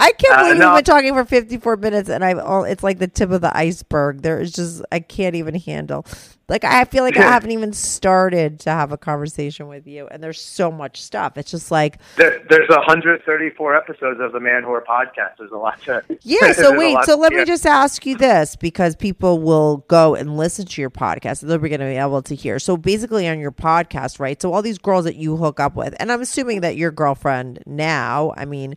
I 0.00 0.12
can't 0.12 0.34
Uh, 0.34 0.42
believe 0.44 0.58
no. 0.58 0.68
we've 0.74 0.84
been 0.84 0.94
talking 0.94 1.14
for 1.14 1.24
54 1.24 1.76
minutes 1.76 2.08
and 2.08 2.24
I've 2.24 2.38
all 2.38 2.64
it's 2.64 2.82
like 2.82 2.98
the 2.98 3.08
tip 3.08 3.30
of 3.30 3.40
the 3.40 3.56
iceberg. 3.56 4.22
There 4.22 4.40
is 4.40 4.52
just 4.52 4.82
I 4.92 5.00
can't 5.00 5.34
even 5.36 5.54
handle. 5.54 6.06
Like 6.46 6.62
I 6.62 6.84
feel 6.84 7.04
like 7.04 7.16
I 7.16 7.22
haven't 7.22 7.52
even 7.52 7.72
started 7.72 8.60
to 8.60 8.70
have 8.70 8.92
a 8.92 8.98
conversation 8.98 9.66
with 9.66 9.86
you 9.86 10.06
and 10.08 10.22
there's 10.22 10.38
so 10.40 10.70
much 10.70 11.00
stuff. 11.00 11.38
It's 11.38 11.50
just 11.50 11.70
like 11.70 11.98
There, 12.16 12.42
there's 12.50 12.68
134 12.68 13.74
episodes 13.76 14.20
of 14.20 14.32
the 14.32 14.40
Manwhore 14.40 14.84
podcast. 14.84 15.38
There's 15.38 15.52
a 15.52 15.56
lot 15.56 15.80
to 15.84 16.04
Yeah, 16.22 16.52
so 16.52 16.76
wait, 16.76 16.98
so 17.04 17.16
to 17.16 17.20
let 17.22 17.32
me 17.32 17.46
just 17.46 17.64
ask 17.64 18.04
you 18.04 18.16
this 18.18 18.56
because 18.56 18.94
people 18.94 19.40
will 19.40 19.78
go 19.88 20.14
and 20.14 20.36
listen 20.36 20.66
to 20.66 20.80
your 20.82 20.90
podcast 20.90 21.40
and 21.40 21.50
they'll 21.50 21.56
be 21.58 21.70
going 21.70 21.80
to 21.80 21.86
be 21.86 21.96
able 21.96 22.20
to 22.20 22.34
hear. 22.34 22.58
So 22.58 22.76
basically 22.76 23.26
on 23.26 23.38
your 23.38 23.52
podcast, 23.52 24.20
right? 24.20 24.40
So 24.40 24.52
all 24.52 24.60
these 24.60 24.76
girls 24.78 25.04
that 25.06 25.16
you 25.16 25.36
hook 25.38 25.60
up 25.60 25.74
with, 25.76 25.94
and 25.98 26.12
I'm 26.12 26.20
assuming 26.20 26.60
that 26.60 26.76
your 26.76 26.90
girlfriend 26.90 27.60
now, 27.64 28.34
I 28.36 28.44
mean, 28.44 28.74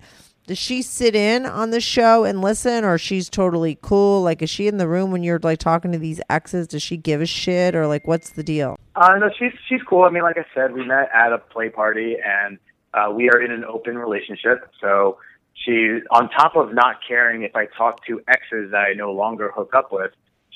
does 0.48 0.58
she 0.58 0.82
sit 0.82 1.14
in 1.14 1.46
on 1.46 1.72
the 1.72 1.82
show 1.82 2.24
and 2.24 2.42
listen 2.42 2.86
or 2.86 2.98
she's 2.98 3.30
totally 3.30 3.78
cool? 3.82 4.22
Like 4.22 4.42
is 4.42 4.50
she 4.50 4.68
in 4.68 4.78
the 4.78 4.88
room 4.88 5.12
when 5.12 5.22
you're 5.22 5.40
like 5.40 5.60
talking 5.60 5.92
to 5.92 5.98
these 5.98 6.22
exes? 6.30 6.68
Does 6.68 6.82
she 6.82 6.96
give 6.96 7.22
a 7.22 7.26
shit 7.26 7.76
or 7.76 7.86
like 7.86 8.08
what's 8.08 8.32
the 8.32 8.44
deal? 8.44 8.80
Uh, 8.96 9.18
no, 9.20 9.30
she's 9.38 9.52
she's 9.68 9.82
cool. 9.84 10.04
I 10.04 10.10
mean, 10.10 10.24
like 10.24 10.38
I 10.38 10.46
said, 10.56 10.74
we 10.74 10.86
met 10.86 11.10
at 11.14 11.34
a 11.34 11.38
play 11.38 11.70
party, 11.70 12.16
and 12.24 12.58
uh, 12.94 13.12
we 13.12 13.30
are 13.30 13.42
in 13.42 13.52
an 13.52 13.66
open 13.66 13.98
relationship. 13.98 14.72
So 14.80 15.18
she, 15.54 16.00
on 16.12 16.30
top 16.30 16.56
of 16.56 16.74
not 16.74 17.00
caring 17.06 17.44
if 17.44 17.56
I 17.56 17.66
talk 17.66 18.06
to 18.06 18.22
exes 18.28 18.72
that 18.72 18.78
I 18.78 18.94
no 18.94 19.12
longer 19.12 19.52
hook 19.54 19.74
up 19.76 19.92
with, 19.92 20.12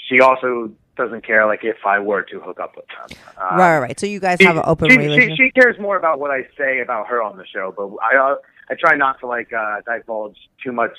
she 0.07 0.21
also 0.21 0.71
doesn't 0.95 1.25
care 1.25 1.45
like 1.45 1.63
if 1.63 1.85
I 1.85 1.99
were 1.99 2.21
to 2.23 2.39
hook 2.39 2.61
up 2.61 2.77
with 2.77 2.85
them. 2.87 3.17
Right, 3.37 3.57
right, 3.57 3.79
right. 3.79 3.99
So 3.99 4.05
you 4.05 4.21
guys 4.21 4.37
she- 4.39 4.45
have 4.45 4.55
an 4.55 4.63
open 4.65 4.89
she, 4.89 4.97
relationship. 4.97 5.37
She, 5.37 5.43
she 5.47 5.51
cares 5.51 5.77
more 5.79 5.97
about 5.97 6.19
what 6.19 6.31
I 6.31 6.47
say 6.57 6.79
about 6.79 7.07
her 7.07 7.21
on 7.21 7.37
the 7.37 7.45
show, 7.45 7.73
but 7.75 7.89
I 8.01 8.15
uh, 8.17 8.35
I 8.69 8.75
try 8.75 8.95
not 8.95 9.19
to 9.19 9.27
like 9.27 9.51
uh, 9.53 9.81
divulge 9.85 10.37
too 10.63 10.71
much. 10.71 10.97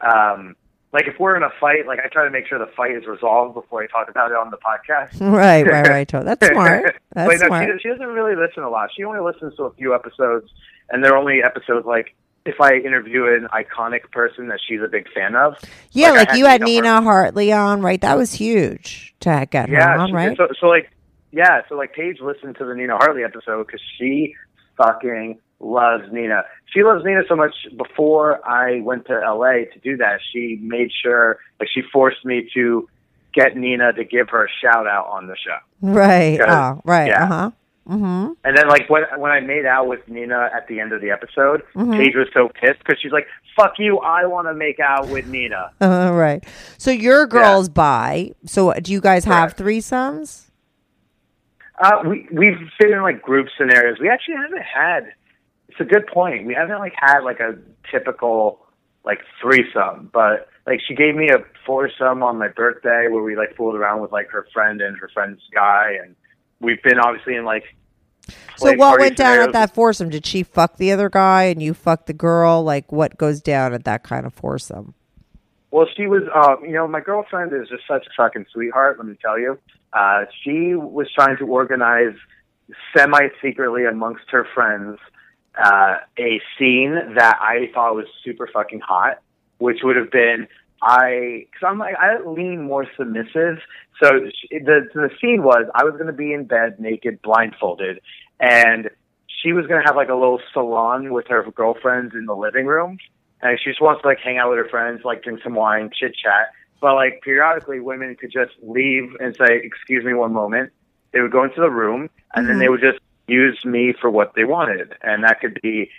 Um, 0.00 0.56
like 0.92 1.06
if 1.06 1.20
we're 1.20 1.36
in 1.36 1.42
a 1.42 1.50
fight, 1.60 1.86
like 1.86 2.00
I 2.04 2.08
try 2.08 2.24
to 2.24 2.30
make 2.30 2.46
sure 2.48 2.58
the 2.58 2.70
fight 2.76 2.92
is 2.92 3.06
resolved 3.06 3.54
before 3.54 3.82
I 3.82 3.86
talk 3.86 4.10
about 4.10 4.30
it 4.30 4.36
on 4.36 4.50
the 4.50 4.58
podcast. 4.58 5.20
right, 5.32 5.62
right, 5.62 5.88
right. 5.88 6.08
That's 6.24 6.46
smart. 6.46 6.96
That's 7.12 7.28
Wait, 7.28 7.40
no, 7.40 7.46
smart. 7.46 7.68
She, 7.76 7.82
she 7.82 7.88
doesn't 7.88 8.06
really 8.06 8.34
listen 8.34 8.62
a 8.62 8.70
lot. 8.70 8.90
She 8.96 9.04
only 9.04 9.20
listens 9.20 9.54
to 9.56 9.64
a 9.64 9.72
few 9.74 9.94
episodes, 9.94 10.50
and 10.88 11.04
they're 11.04 11.16
only 11.16 11.42
episodes 11.44 11.86
like 11.86 12.14
if 12.44 12.60
I 12.60 12.74
interview 12.74 13.26
an 13.26 13.48
iconic 13.52 14.10
person 14.10 14.48
that 14.48 14.58
she's 14.66 14.80
a 14.80 14.88
big 14.88 15.06
fan 15.12 15.36
of. 15.36 15.56
yeah, 15.92 16.08
I 16.08 16.16
like, 16.16 16.34
you 16.34 16.46
had 16.46 16.62
Nina 16.62 17.02
Hartley 17.02 17.52
on, 17.52 17.82
right? 17.82 18.00
That 18.00 18.16
was 18.16 18.32
huge 18.32 19.14
to 19.20 19.46
get 19.50 19.68
her 19.68 19.74
yeah, 19.74 19.98
on, 19.98 20.08
she- 20.08 20.14
right? 20.14 20.36
So, 20.36 20.48
so 20.58 20.66
like, 20.66 20.90
yeah, 21.32 21.60
so 21.68 21.76
like 21.76 21.92
Paige 21.92 22.20
listened 22.20 22.56
to 22.56 22.64
the 22.64 22.74
Nina 22.74 22.96
Hartley 22.96 23.22
episode 23.24 23.66
because 23.66 23.80
she 23.98 24.34
fucking 24.76 25.38
loves 25.60 26.04
Nina. 26.12 26.44
She 26.72 26.82
loves 26.82 27.04
Nina 27.04 27.22
so 27.28 27.36
much. 27.36 27.54
Before 27.76 28.46
I 28.48 28.80
went 28.80 29.06
to 29.06 29.12
LA 29.18 29.64
to 29.72 29.78
do 29.82 29.96
that, 29.98 30.20
she 30.32 30.58
made 30.62 30.90
sure, 31.02 31.38
like, 31.58 31.68
she 31.72 31.82
forced 31.92 32.24
me 32.24 32.48
to 32.54 32.88
get 33.32 33.56
Nina 33.56 33.92
to 33.92 34.04
give 34.04 34.28
her 34.30 34.44
a 34.44 34.48
shout 34.62 34.86
out 34.86 35.06
on 35.06 35.26
the 35.26 35.36
show. 35.36 35.56
right. 35.80 36.40
Oh, 36.40 36.80
right. 36.84 37.08
yeah. 37.08 37.24
Uh 37.24 37.26
huh. 37.26 37.50
Mm-hmm. 37.88 38.32
And 38.44 38.56
then, 38.56 38.68
like, 38.68 38.88
when 38.88 39.02
when 39.18 39.32
I 39.32 39.40
made 39.40 39.66
out 39.66 39.88
with 39.88 40.06
Nina 40.08 40.48
at 40.54 40.68
the 40.68 40.78
end 40.80 40.92
of 40.92 41.00
the 41.00 41.10
episode, 41.10 41.62
Mm-hmm. 41.74 41.92
Paige 41.94 42.14
was 42.14 42.28
so 42.32 42.48
pissed 42.48 42.78
because 42.78 43.00
she's 43.02 43.10
like, 43.10 43.26
"Fuck 43.56 43.74
you! 43.78 43.98
I 43.98 44.26
want 44.26 44.46
to 44.46 44.54
make 44.54 44.78
out 44.78 45.08
with 45.08 45.26
Nina." 45.26 45.72
All 45.80 46.12
right. 46.26 46.44
So 46.78 46.90
your 46.92 47.26
girl's 47.26 47.68
bi. 47.68 48.32
So 48.46 48.72
do 48.74 48.92
you 48.92 49.00
guys 49.00 49.24
have 49.24 49.56
threesomes? 49.56 50.50
Uh, 51.82 52.02
we 52.06 52.28
we've 52.30 52.58
been 52.78 52.92
in 52.92 53.02
like 53.02 53.22
group 53.22 53.48
scenarios. 53.56 53.98
We 53.98 54.08
actually 54.08 54.36
haven't 54.36 54.62
had. 54.62 55.12
It's 55.70 55.78
a 55.78 55.84
good 55.84 56.08
point. 56.08 56.46
We 56.46 56.54
haven't 56.54 56.80
like 56.80 56.94
had 56.96 57.20
like 57.20 57.38
a 57.38 57.56
typical 57.92 58.66
like 59.04 59.20
threesome, 59.40 60.10
but 60.12 60.48
like 60.66 60.80
she 60.86 60.94
gave 60.94 61.14
me 61.14 61.28
a 61.28 61.38
foursome 61.64 62.24
on 62.24 62.38
my 62.38 62.48
birthday 62.48 63.06
where 63.08 63.22
we 63.22 63.36
like 63.36 63.56
fooled 63.56 63.76
around 63.76 64.02
with 64.02 64.10
like 64.10 64.30
her 64.30 64.48
friend 64.52 64.80
and 64.80 64.98
her 64.98 65.08
friend's 65.14 65.40
guy, 65.54 65.92
and 66.02 66.16
we've 66.60 66.82
been 66.82 66.98
obviously 66.98 67.36
in 67.36 67.44
like. 67.44 67.62
So 68.56 68.74
what 68.74 68.98
went 68.98 69.16
down 69.16 69.38
at 69.38 69.52
that 69.52 69.72
foursome? 69.72 70.10
Did 70.10 70.26
she 70.26 70.42
fuck 70.42 70.76
the 70.76 70.90
other 70.90 71.08
guy 71.08 71.44
and 71.44 71.62
you 71.62 71.72
fuck 71.72 72.06
the 72.06 72.12
girl? 72.12 72.64
Like 72.64 72.90
what 72.90 73.16
goes 73.16 73.40
down 73.40 73.72
at 73.72 73.84
that 73.84 74.02
kind 74.02 74.26
of 74.26 74.34
foursome? 74.34 74.94
Well, 75.70 75.86
she 75.96 76.08
was, 76.08 76.22
uh, 76.34 76.60
you 76.66 76.72
know, 76.72 76.88
my 76.88 77.00
girlfriend 77.00 77.52
is 77.52 77.68
just 77.68 77.84
such 77.86 78.04
a 78.06 78.10
fucking 78.16 78.46
sweetheart. 78.52 78.98
Let 78.98 79.06
me 79.06 79.16
tell 79.22 79.38
you, 79.38 79.56
uh, 79.92 80.24
she 80.42 80.74
was 80.74 81.06
trying 81.14 81.36
to 81.36 81.46
organize 81.46 82.16
semi-secretly 82.96 83.84
amongst 83.84 84.24
her 84.30 84.46
friends 84.52 84.98
uh, 85.58 85.96
a 86.18 86.40
scene 86.58 86.94
that 87.16 87.38
I 87.40 87.70
thought 87.74 87.94
was 87.94 88.06
super 88.24 88.48
fucking 88.52 88.80
hot, 88.80 89.20
which 89.58 89.78
would 89.82 89.96
have 89.96 90.10
been 90.10 90.46
I, 90.82 91.46
because 91.50 91.66
I'm 91.66 91.78
like 91.78 91.96
I 91.96 92.20
lean 92.26 92.62
more 92.62 92.86
submissive. 92.96 93.58
So 94.02 94.10
the 94.50 94.88
the 94.94 95.10
scene 95.20 95.42
was 95.42 95.66
I 95.74 95.84
was 95.84 95.92
going 95.94 96.06
to 96.06 96.12
be 96.12 96.32
in 96.32 96.44
bed 96.44 96.80
naked, 96.80 97.20
blindfolded, 97.22 98.00
and 98.38 98.90
she 99.42 99.52
was 99.52 99.66
going 99.66 99.82
to 99.82 99.86
have 99.86 99.96
like 99.96 100.08
a 100.08 100.14
little 100.14 100.40
salon 100.52 101.12
with 101.12 101.26
her 101.28 101.44
girlfriends 101.54 102.14
in 102.14 102.26
the 102.26 102.34
living 102.34 102.66
room 102.66 102.98
and 103.42 103.58
she 103.62 103.70
just 103.70 103.80
wants 103.80 104.02
to 104.02 104.08
like 104.08 104.18
hang 104.18 104.38
out 104.38 104.50
with 104.50 104.58
her 104.58 104.68
friends, 104.68 105.00
like 105.04 105.22
drink 105.22 105.40
some 105.42 105.54
wine, 105.54 105.90
chit 105.92 106.14
chat. 106.14 106.52
But 106.80 106.94
like 106.94 107.20
periodically, 107.22 107.80
women 107.80 108.14
could 108.16 108.32
just 108.32 108.52
leave 108.62 109.14
and 109.20 109.34
say, 109.36 109.60
"Excuse 109.62 110.04
me, 110.04 110.14
one 110.14 110.32
moment." 110.32 110.72
They 111.12 111.20
would 111.20 111.32
go 111.32 111.44
into 111.44 111.60
the 111.60 111.70
room, 111.70 112.08
and 112.34 112.48
then 112.48 112.58
they 112.58 112.68
would 112.68 112.80
just 112.80 112.98
use 113.30 113.64
me 113.64 113.94
for 113.98 114.10
what 114.10 114.34
they 114.34 114.44
wanted, 114.44 114.94
and 115.02 115.24
that 115.24 115.40
could 115.40 115.60
be 115.62 115.90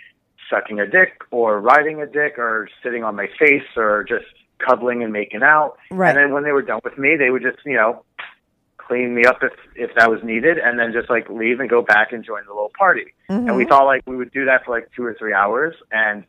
sucking 0.50 0.80
a 0.80 0.86
dick, 0.86 1.22
or 1.30 1.60
riding 1.60 2.00
a 2.00 2.06
dick, 2.06 2.38
or 2.38 2.68
sitting 2.82 3.04
on 3.04 3.16
my 3.16 3.28
face, 3.38 3.66
or 3.76 4.04
just 4.04 4.26
cuddling 4.58 5.02
and 5.02 5.12
making 5.12 5.42
out. 5.42 5.78
Right. 5.90 6.10
And 6.10 6.18
then 6.18 6.32
when 6.32 6.44
they 6.44 6.52
were 6.52 6.62
done 6.62 6.80
with 6.84 6.98
me, 6.98 7.16
they 7.16 7.30
would 7.30 7.42
just, 7.42 7.58
you 7.64 7.74
know, 7.74 8.04
clean 8.78 9.14
me 9.14 9.24
up 9.24 9.42
if 9.42 9.52
if 9.74 9.94
that 9.96 10.10
was 10.10 10.22
needed, 10.22 10.58
and 10.58 10.78
then 10.78 10.92
just 10.92 11.08
like 11.08 11.28
leave 11.28 11.60
and 11.60 11.70
go 11.70 11.82
back 11.82 12.12
and 12.12 12.24
join 12.24 12.44
the 12.46 12.52
little 12.52 12.72
party. 12.76 13.14
Mm-hmm. 13.30 13.48
And 13.48 13.56
we 13.56 13.64
thought 13.64 13.84
like 13.84 14.02
we 14.06 14.16
would 14.16 14.32
do 14.32 14.44
that 14.46 14.64
for 14.64 14.72
like 14.72 14.90
two 14.94 15.04
or 15.04 15.14
three 15.14 15.32
hours, 15.32 15.74
and 15.90 16.24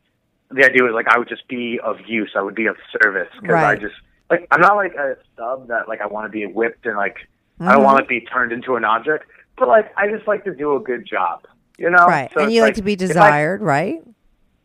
the 0.52 0.64
idea 0.64 0.84
was 0.84 0.94
like 0.94 1.08
I 1.08 1.18
would 1.18 1.30
just 1.30 1.48
be 1.48 1.80
of 1.84 1.98
use. 2.06 2.32
I 2.36 2.42
would 2.42 2.56
be 2.56 2.68
of 2.68 2.78
service 2.92 3.30
because 3.42 3.56
I 3.56 3.76
just 3.76 3.96
like 4.30 4.48
I'm 4.52 4.62
not 4.62 4.76
like 4.76 4.94
a 4.96 5.18
sub 5.36 5.68
that 5.68 5.88
like 5.88 6.02
I 6.02 6.08
want 6.08 6.26
to 6.26 6.30
be 6.30 6.46
whipped 6.46 6.86
and 6.86 6.96
like 6.96 7.18
I 7.60 7.66
don't 7.66 7.76
mm-hmm. 7.76 7.84
want 7.84 7.98
to 8.00 8.06
be 8.06 8.22
turned 8.22 8.52
into 8.52 8.76
an 8.76 8.86
object, 8.86 9.26
but 9.58 9.68
like 9.68 9.92
I 9.98 10.08
just 10.10 10.28
like 10.28 10.44
to 10.46 10.54
do 10.54 10.76
a 10.76 10.80
good 10.80 11.06
job, 11.06 11.46
you 11.78 11.90
know? 11.90 12.06
Right. 12.06 12.32
So 12.34 12.44
and 12.44 12.52
you 12.52 12.62
like, 12.62 12.76
to 12.76 12.82
be 12.82 12.94
if 12.94 13.02
I- 13.02 13.06
desired, 13.08 13.62
right? 13.62 14.02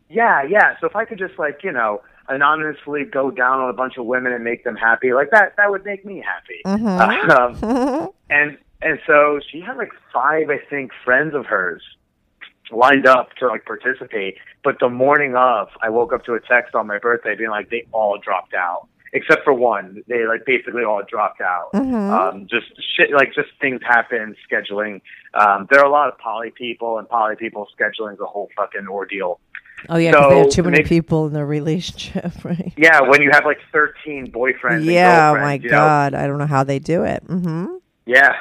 yeah, 0.09 0.43
yeah. 0.43 0.75
So 0.79 0.87
if 0.87 0.95
I 0.95 1.05
could 1.05 1.19
just 1.19 1.37
like 1.37 1.63
you 1.63 1.71
know 1.71 2.01
anonymously 2.27 3.05
go 3.05 3.31
down 3.31 3.59
on 3.59 3.69
a 3.69 3.73
bunch 3.73 3.97
of 3.97 4.05
women 4.05 4.31
and 4.31 4.43
make 4.43 4.63
them 4.63 4.75
happy, 4.75 5.13
like 5.13 5.31
that, 5.31 5.55
that 5.57 5.71
would 5.71 5.83
make 5.83 6.05
me 6.05 6.23
happy. 6.23 6.61
Mm-hmm. 6.65 7.31
Um, 7.31 8.09
and 8.29 8.57
and 8.81 8.99
so 9.05 9.39
she 9.51 9.59
had 9.59 9.77
like 9.77 9.91
five, 10.13 10.49
I 10.49 10.59
think, 10.69 10.91
friends 11.03 11.33
of 11.35 11.45
hers 11.45 11.81
lined 12.71 13.07
up 13.07 13.33
to 13.39 13.47
like 13.47 13.65
participate. 13.65 14.35
But 14.63 14.79
the 14.79 14.89
morning 14.89 15.35
of, 15.35 15.69
I 15.81 15.89
woke 15.89 16.13
up 16.13 16.23
to 16.25 16.33
a 16.33 16.39
text 16.39 16.75
on 16.75 16.87
my 16.87 16.99
birthday 16.99 17.35
being 17.35 17.49
like 17.49 17.69
they 17.69 17.85
all 17.91 18.17
dropped 18.17 18.53
out. 18.53 18.87
Except 19.11 19.43
for 19.43 19.53
one, 19.53 20.03
they 20.07 20.25
like 20.27 20.45
basically 20.45 20.83
all 20.83 21.01
dropped 21.07 21.41
out. 21.41 21.69
Um, 21.73 22.47
just 22.49 22.67
shit, 22.95 23.11
like 23.11 23.33
just 23.33 23.49
things 23.59 23.81
happen, 23.83 24.35
scheduling. 24.51 25.01
Um, 25.33 25.67
there 25.71 25.79
are 25.79 25.85
a 25.85 25.89
lot 25.91 26.09
of 26.09 26.17
poly 26.19 26.51
people, 26.51 26.99
and 26.99 27.09
poly 27.09 27.35
people 27.35 27.67
scheduling 27.79 28.13
is 28.13 28.19
a 28.19 28.25
whole 28.25 28.49
fucking 28.55 28.87
ordeal. 28.87 29.39
Oh 29.87 29.97
yeah, 29.97 30.11
'cause 30.11 30.29
they 30.29 30.37
have 30.39 30.49
too 30.49 30.63
many 30.63 30.79
make- 30.79 30.87
people 30.87 31.25
in 31.27 31.33
their 31.33 31.45
relationship, 31.45 32.31
right? 32.43 32.73
Yeah, 32.77 33.01
when 33.01 33.21
you 33.21 33.29
have 33.31 33.45
like 33.45 33.59
13 33.71 34.31
boyfriends. 34.31 34.85
yeah, 34.85 35.31
oh 35.31 35.35
my 35.41 35.53
you 35.55 35.69
know? 35.69 35.77
god, 35.77 36.13
I 36.13 36.27
don't 36.27 36.37
know 36.37 36.45
how 36.47 36.63
they 36.63 36.79
do 36.79 37.03
it. 37.03 37.25
Mm-hmm. 37.27 37.75
Yeah. 38.05 38.33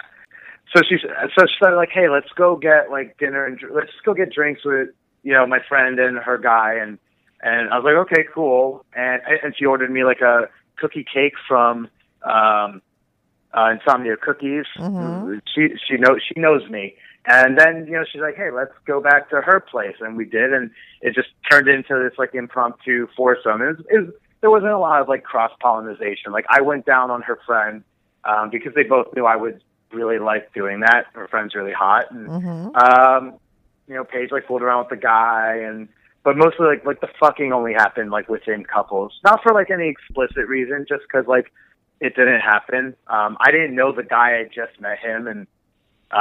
So 0.75 0.83
she 0.87 0.99
so 0.99 1.47
she 1.47 1.55
started 1.57 1.77
like, 1.77 1.91
hey, 1.91 2.09
let's 2.11 2.29
go 2.37 2.57
get 2.57 2.91
like 2.91 3.17
dinner 3.19 3.47
and 3.47 3.59
let's 3.73 3.93
go 4.05 4.13
get 4.13 4.31
drinks 4.33 4.65
with 4.67 4.89
you 5.23 5.33
know 5.33 5.47
my 5.47 5.61
friend 5.67 5.99
and 5.99 6.19
her 6.19 6.37
guy 6.37 6.75
and 6.75 6.99
and 7.41 7.71
I 7.71 7.79
was 7.79 7.85
like, 7.85 7.95
okay, 8.13 8.29
cool. 8.35 8.85
And 8.95 9.23
and 9.45 9.55
she 9.57 9.65
ordered 9.65 9.91
me 9.91 10.05
like 10.05 10.21
a 10.21 10.49
cookie 10.79 11.05
cake 11.13 11.35
from 11.47 11.89
um, 12.23 12.83
uh, 13.53 13.71
Insomnia 13.73 14.17
Cookies. 14.17 14.67
She 15.55 15.69
she 15.87 15.97
knows 15.97 16.21
she 16.27 16.41
knows 16.41 16.69
me. 16.71 16.95
And 17.27 17.59
then 17.59 17.87
you 17.87 17.93
know 17.93 18.05
she's 18.11 18.23
like, 18.23 18.37
hey, 18.37 18.51
let's 18.51 18.73
go 18.87 19.01
back 19.01 19.29
to 19.31 19.41
her 19.43 19.61
place, 19.61 19.97
and 20.01 20.17
we 20.17 20.25
did, 20.25 20.53
and 20.53 20.71
it 21.03 21.15
just 21.15 21.29
turned 21.51 21.69
into 21.69 21.95
this 22.03 22.19
like 22.19 22.35
impromptu 22.35 23.07
foursome. 23.17 23.61
It 23.61 23.67
was, 23.67 23.87
it 23.91 23.99
was 23.99 24.15
there 24.41 24.51
wasn't 24.51 24.73
a 24.73 24.79
lot 24.79 25.03
of 25.03 25.09
like 25.09 25.25
cross 25.25 25.53
pollination. 25.61 26.33
Like 26.33 26.47
I 26.49 26.63
went 26.63 26.87
down 26.87 27.11
on 27.11 27.23
her 27.23 27.39
friend 27.45 27.83
um, 28.25 28.51
because 28.51 28.73
they 28.75 28.85
both 28.85 29.09
knew 29.15 29.27
I 29.27 29.37
would 29.37 29.63
really 29.93 30.19
like 30.19 30.55
doing 30.55 30.81
that. 30.81 31.07
Her 31.13 31.29
friend's 31.29 31.55
really 31.55 31.73
hot, 31.73 32.11
and 32.11 32.29
um, 32.77 33.35
you 33.89 33.95
know, 33.95 34.05
Paige 34.05 34.31
like 34.31 34.47
fooled 34.47 34.63
around 34.63 34.81
with 34.81 34.91
the 34.91 34.97
guy, 34.97 35.57
and 35.65 35.89
but 36.29 36.37
mostly 36.37 36.67
like 36.67 36.85
like 36.85 37.01
the 37.01 37.09
fucking 37.19 37.55
only 37.55 37.73
happened 37.73 38.11
like 38.11 38.29
within 38.29 38.63
couples, 38.63 39.19
not 39.25 39.41
for 39.43 39.55
like 39.55 39.71
any 39.71 39.89
explicit 39.89 40.47
reason, 40.47 40.85
just 40.87 41.05
because 41.09 41.27
like 41.27 41.51
it 42.03 42.15
didn't 42.17 42.41
happen. 42.41 42.95
Um, 43.07 43.39
I 43.41 43.51
didn't 43.51 43.75
know 43.75 43.93
the 43.93 44.03
guy. 44.03 44.37
I 44.41 44.45
just 44.45 44.79
met 44.79 44.99
him, 44.99 45.27
and 45.27 45.47
uh, 46.11 46.17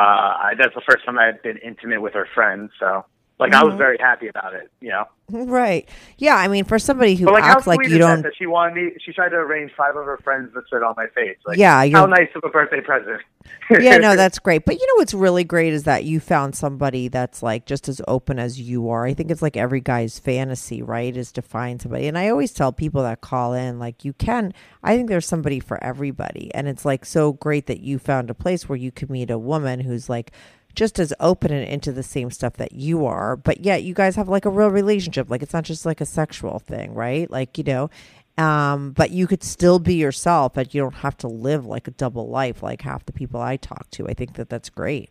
I, 0.48 0.54
that's 0.58 0.74
the 0.74 0.82
first 0.90 1.04
time 1.06 1.20
I 1.20 1.26
had 1.26 1.42
been 1.42 1.58
intimate 1.58 2.02
with 2.02 2.14
her 2.14 2.26
friend. 2.34 2.70
So 2.80 3.04
like 3.40 3.54
I 3.54 3.64
was 3.64 3.72
mm-hmm. 3.72 3.78
very 3.78 3.98
happy 4.00 4.28
about 4.28 4.54
it, 4.54 4.72
you 4.82 4.90
know. 4.90 5.06
Right. 5.30 5.90
Yeah, 6.18 6.36
I 6.36 6.48
mean, 6.48 6.64
for 6.64 6.80
somebody 6.80 7.16
who 7.16 7.26
But 7.26 7.34
like, 7.34 7.44
how 7.44 7.58
acts 7.58 7.68
like 7.68 7.86
you 7.86 7.98
don't. 7.98 8.22
that 8.22 8.32
she 8.38 8.46
wanted 8.46 8.76
me? 8.76 8.92
She 9.06 9.12
tried 9.12 9.30
to 9.30 9.36
arrange 9.36 9.72
five 9.76 9.98
of 9.98 10.06
her 10.06 10.18
friends 10.24 10.54
to 10.54 10.62
sit 10.72 10.82
on 10.82 10.94
my 10.96 11.08
face. 11.08 11.38
Like, 11.46 11.58
Yeah, 11.58 11.76
how 11.76 11.84
you're- 11.84 12.08
nice 12.08 12.30
of 12.34 12.44
a 12.46 12.50
birthday 12.50 12.80
present. 12.80 13.22
yeah, 13.70 13.98
no, 13.98 14.16
that's 14.16 14.40
great. 14.40 14.64
But 14.64 14.80
you 14.80 14.88
know 14.88 14.94
what's 14.96 15.14
really 15.14 15.44
great 15.44 15.74
is 15.74 15.84
that 15.84 16.06
you 16.06 16.22
found 16.22 16.56
somebody 16.56 17.10
that's 17.10 17.44
like 17.44 17.66
just 17.66 17.90
as 17.90 18.02
open 18.08 18.40
as 18.40 18.60
you 18.60 18.90
are. 18.90 19.06
I 19.06 19.14
think 19.14 19.30
it's 19.30 19.42
like 19.42 19.58
every 19.58 19.82
guy's 19.82 20.18
fantasy, 20.18 20.82
right? 20.82 21.16
Is 21.16 21.34
to 21.34 21.42
find 21.42 21.82
somebody. 21.82 22.08
And 22.08 22.18
I 22.18 22.30
always 22.30 22.54
tell 22.54 22.72
people 22.72 23.04
that 23.04 23.20
call 23.20 23.54
in, 23.54 23.80
like, 23.80 24.06
you 24.06 24.14
can, 24.14 24.54
I 24.82 24.96
think 24.96 25.10
there's 25.10 25.28
somebody 25.28 25.60
for 25.60 25.82
everybody. 25.84 26.54
And 26.56 26.70
it's 26.70 26.86
like 26.86 27.04
so 27.04 27.34
great 27.34 27.68
that 27.68 27.82
you 27.82 28.00
found 28.00 28.30
a 28.30 28.34
place 28.34 28.70
where 28.70 28.78
you 28.78 28.94
could 28.94 29.10
meet 29.10 29.30
a 29.30 29.38
woman 29.38 29.82
who's 29.82 30.08
like, 30.08 30.32
just 30.78 31.00
as 31.00 31.12
open 31.20 31.52
and 31.52 31.68
into 31.68 31.92
the 31.92 32.04
same 32.04 32.30
stuff 32.30 32.54
that 32.54 32.72
you 32.72 33.04
are, 33.08 33.36
but 33.36 33.62
yet 33.62 33.82
you 33.82 33.96
guys 33.96 34.16
have 34.16 34.30
like 34.30 34.46
a 34.46 34.50
real 34.50 34.70
relationship. 34.70 35.28
Like 35.28 35.42
it's 35.42 35.52
not 35.52 35.64
just 35.64 35.88
like 35.88 36.02
a 36.02 36.06
sexual 36.06 36.60
thing, 36.60 36.94
right? 36.94 37.30
Like, 37.30 37.58
you 37.58 37.64
know, 37.64 37.90
um, 38.38 38.92
but 38.92 39.10
you 39.10 39.26
could 39.26 39.44
still 39.44 39.80
be 39.80 39.96
yourself, 39.96 40.54
but 40.54 40.76
you 40.76 40.82
don't 40.82 40.94
have 40.98 41.18
to 41.18 41.28
live 41.28 41.66
like 41.66 41.88
a 41.88 41.92
double 41.92 42.30
life 42.30 42.62
like 42.62 42.84
half 42.84 43.04
the 43.08 43.12
people 43.12 43.42
I 43.42 43.58
talk 43.58 43.90
to. 43.92 44.08
I 44.08 44.14
think 44.14 44.36
that 44.36 44.50
that's 44.50 44.70
great. 44.70 45.10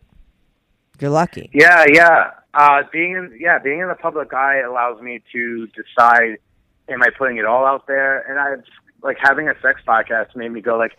You're 1.01 1.11
lucky. 1.11 1.49
Yeah, 1.53 1.83
yeah. 1.91 2.31
Uh, 2.53 2.83
being 2.91 3.11
in 3.11 3.37
yeah, 3.37 3.59
being 3.59 3.81
in 3.81 3.89
the 3.89 3.95
public 3.95 4.33
eye 4.33 4.61
allows 4.61 5.01
me 5.01 5.21
to 5.33 5.67
decide 5.67 6.37
am 6.87 7.03
I 7.03 7.09
putting 7.17 7.37
it 7.37 7.45
all 7.45 7.65
out 7.65 7.87
there? 7.87 8.21
And 8.21 8.39
I 8.39 8.63
like 9.03 9.17
having 9.21 9.49
a 9.49 9.53
sex 9.61 9.81
podcast 9.85 10.33
made 10.33 10.49
me 10.49 10.61
go 10.61 10.77
like, 10.77 10.93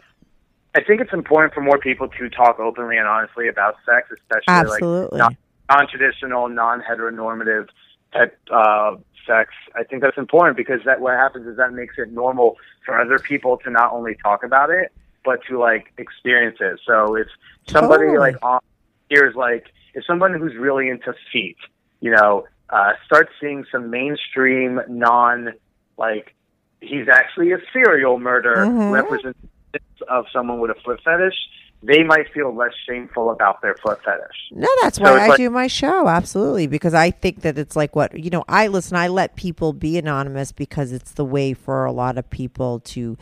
I 0.75 0.83
think 0.83 1.01
it's 1.01 1.13
important 1.13 1.55
for 1.55 1.61
more 1.61 1.79
people 1.79 2.09
to 2.09 2.29
talk 2.29 2.59
openly 2.61 2.97
and 2.97 3.07
honestly 3.07 3.49
about 3.49 3.77
sex, 3.87 4.09
especially 4.13 4.43
Absolutely. 4.49 5.19
like 5.19 5.37
non 5.71 5.89
traditional, 5.89 6.49
non 6.49 6.83
heteronormative 6.83 7.69
type 8.13 8.39
uh, 8.51 8.97
sex. 9.27 9.53
I 9.75 9.85
think 9.85 10.03
that's 10.03 10.19
important 10.19 10.57
because 10.57 10.81
that 10.85 11.01
what 11.01 11.15
happens 11.15 11.47
is 11.47 11.57
that 11.57 11.73
makes 11.73 11.95
it 11.99 12.13
normal 12.13 12.57
for 12.85 13.01
other 13.01 13.19
people 13.19 13.59
to 13.59 13.71
not 13.71 13.93
only 13.93 14.15
talk 14.23 14.43
about 14.45 14.71
it 14.71 14.93
but 15.25 15.41
to 15.49 15.59
like 15.59 15.93
experience 15.99 16.57
it. 16.61 16.81
So 16.87 17.15
if 17.15 17.27
somebody 17.69 18.07
Totally. 18.07 18.19
like 18.19 18.37
on 18.43 18.61
here's 19.11 19.35
like 19.35 19.67
if 19.95 20.05
someone 20.07 20.33
who's 20.35 20.55
really 20.57 20.89
into 20.89 21.15
feet, 21.33 21.57
you 22.01 22.11
know, 22.11 22.47
uh, 22.71 22.93
starts 23.05 23.31
seeing 23.41 23.65
some 23.71 23.91
mainstream 23.91 24.81
non 24.89 25.53
like 25.97 26.35
he's 26.81 27.09
actually 27.09 27.53
a 27.53 27.59
serial 27.73 28.19
murder 28.19 28.67
Mhm. 28.67 28.93
representation 28.93 29.49
of 30.09 30.27
someone 30.33 30.61
with 30.61 30.71
a 30.71 30.81
foot 30.85 31.01
fetish, 31.05 31.35
they 31.83 32.03
might 32.03 32.33
feel 32.33 32.55
less 32.55 32.73
shameful 32.89 33.31
about 33.31 33.63
their 33.63 33.77
foot 33.77 34.03
fetish. 34.05 34.37
No, 34.53 34.67
that's 34.83 34.97
So 34.99 35.05
why 35.05 35.25
I 35.25 35.27
like- 35.29 35.37
do 35.37 35.49
my 35.51 35.67
show. 35.69 36.09
Absolutely. 36.09 36.67
Because 36.67 36.93
I 36.95 37.11
think 37.11 37.43
that 37.43 37.57
it's 37.59 37.77
like 37.77 37.95
what, 37.95 38.19
you 38.19 38.31
know, 38.31 38.45
I 38.49 38.67
listen, 38.67 38.97
I 38.97 39.07
let 39.09 39.37
people 39.37 39.73
be 39.73 39.97
anonymous 39.99 40.51
because 40.51 40.93
it's 40.93 41.13
the 41.13 41.25
way 41.25 41.55
for 41.55 41.85
a 41.85 41.93
lot 41.93 42.19
of 42.19 42.29
people 42.31 42.81
to, 42.81 43.17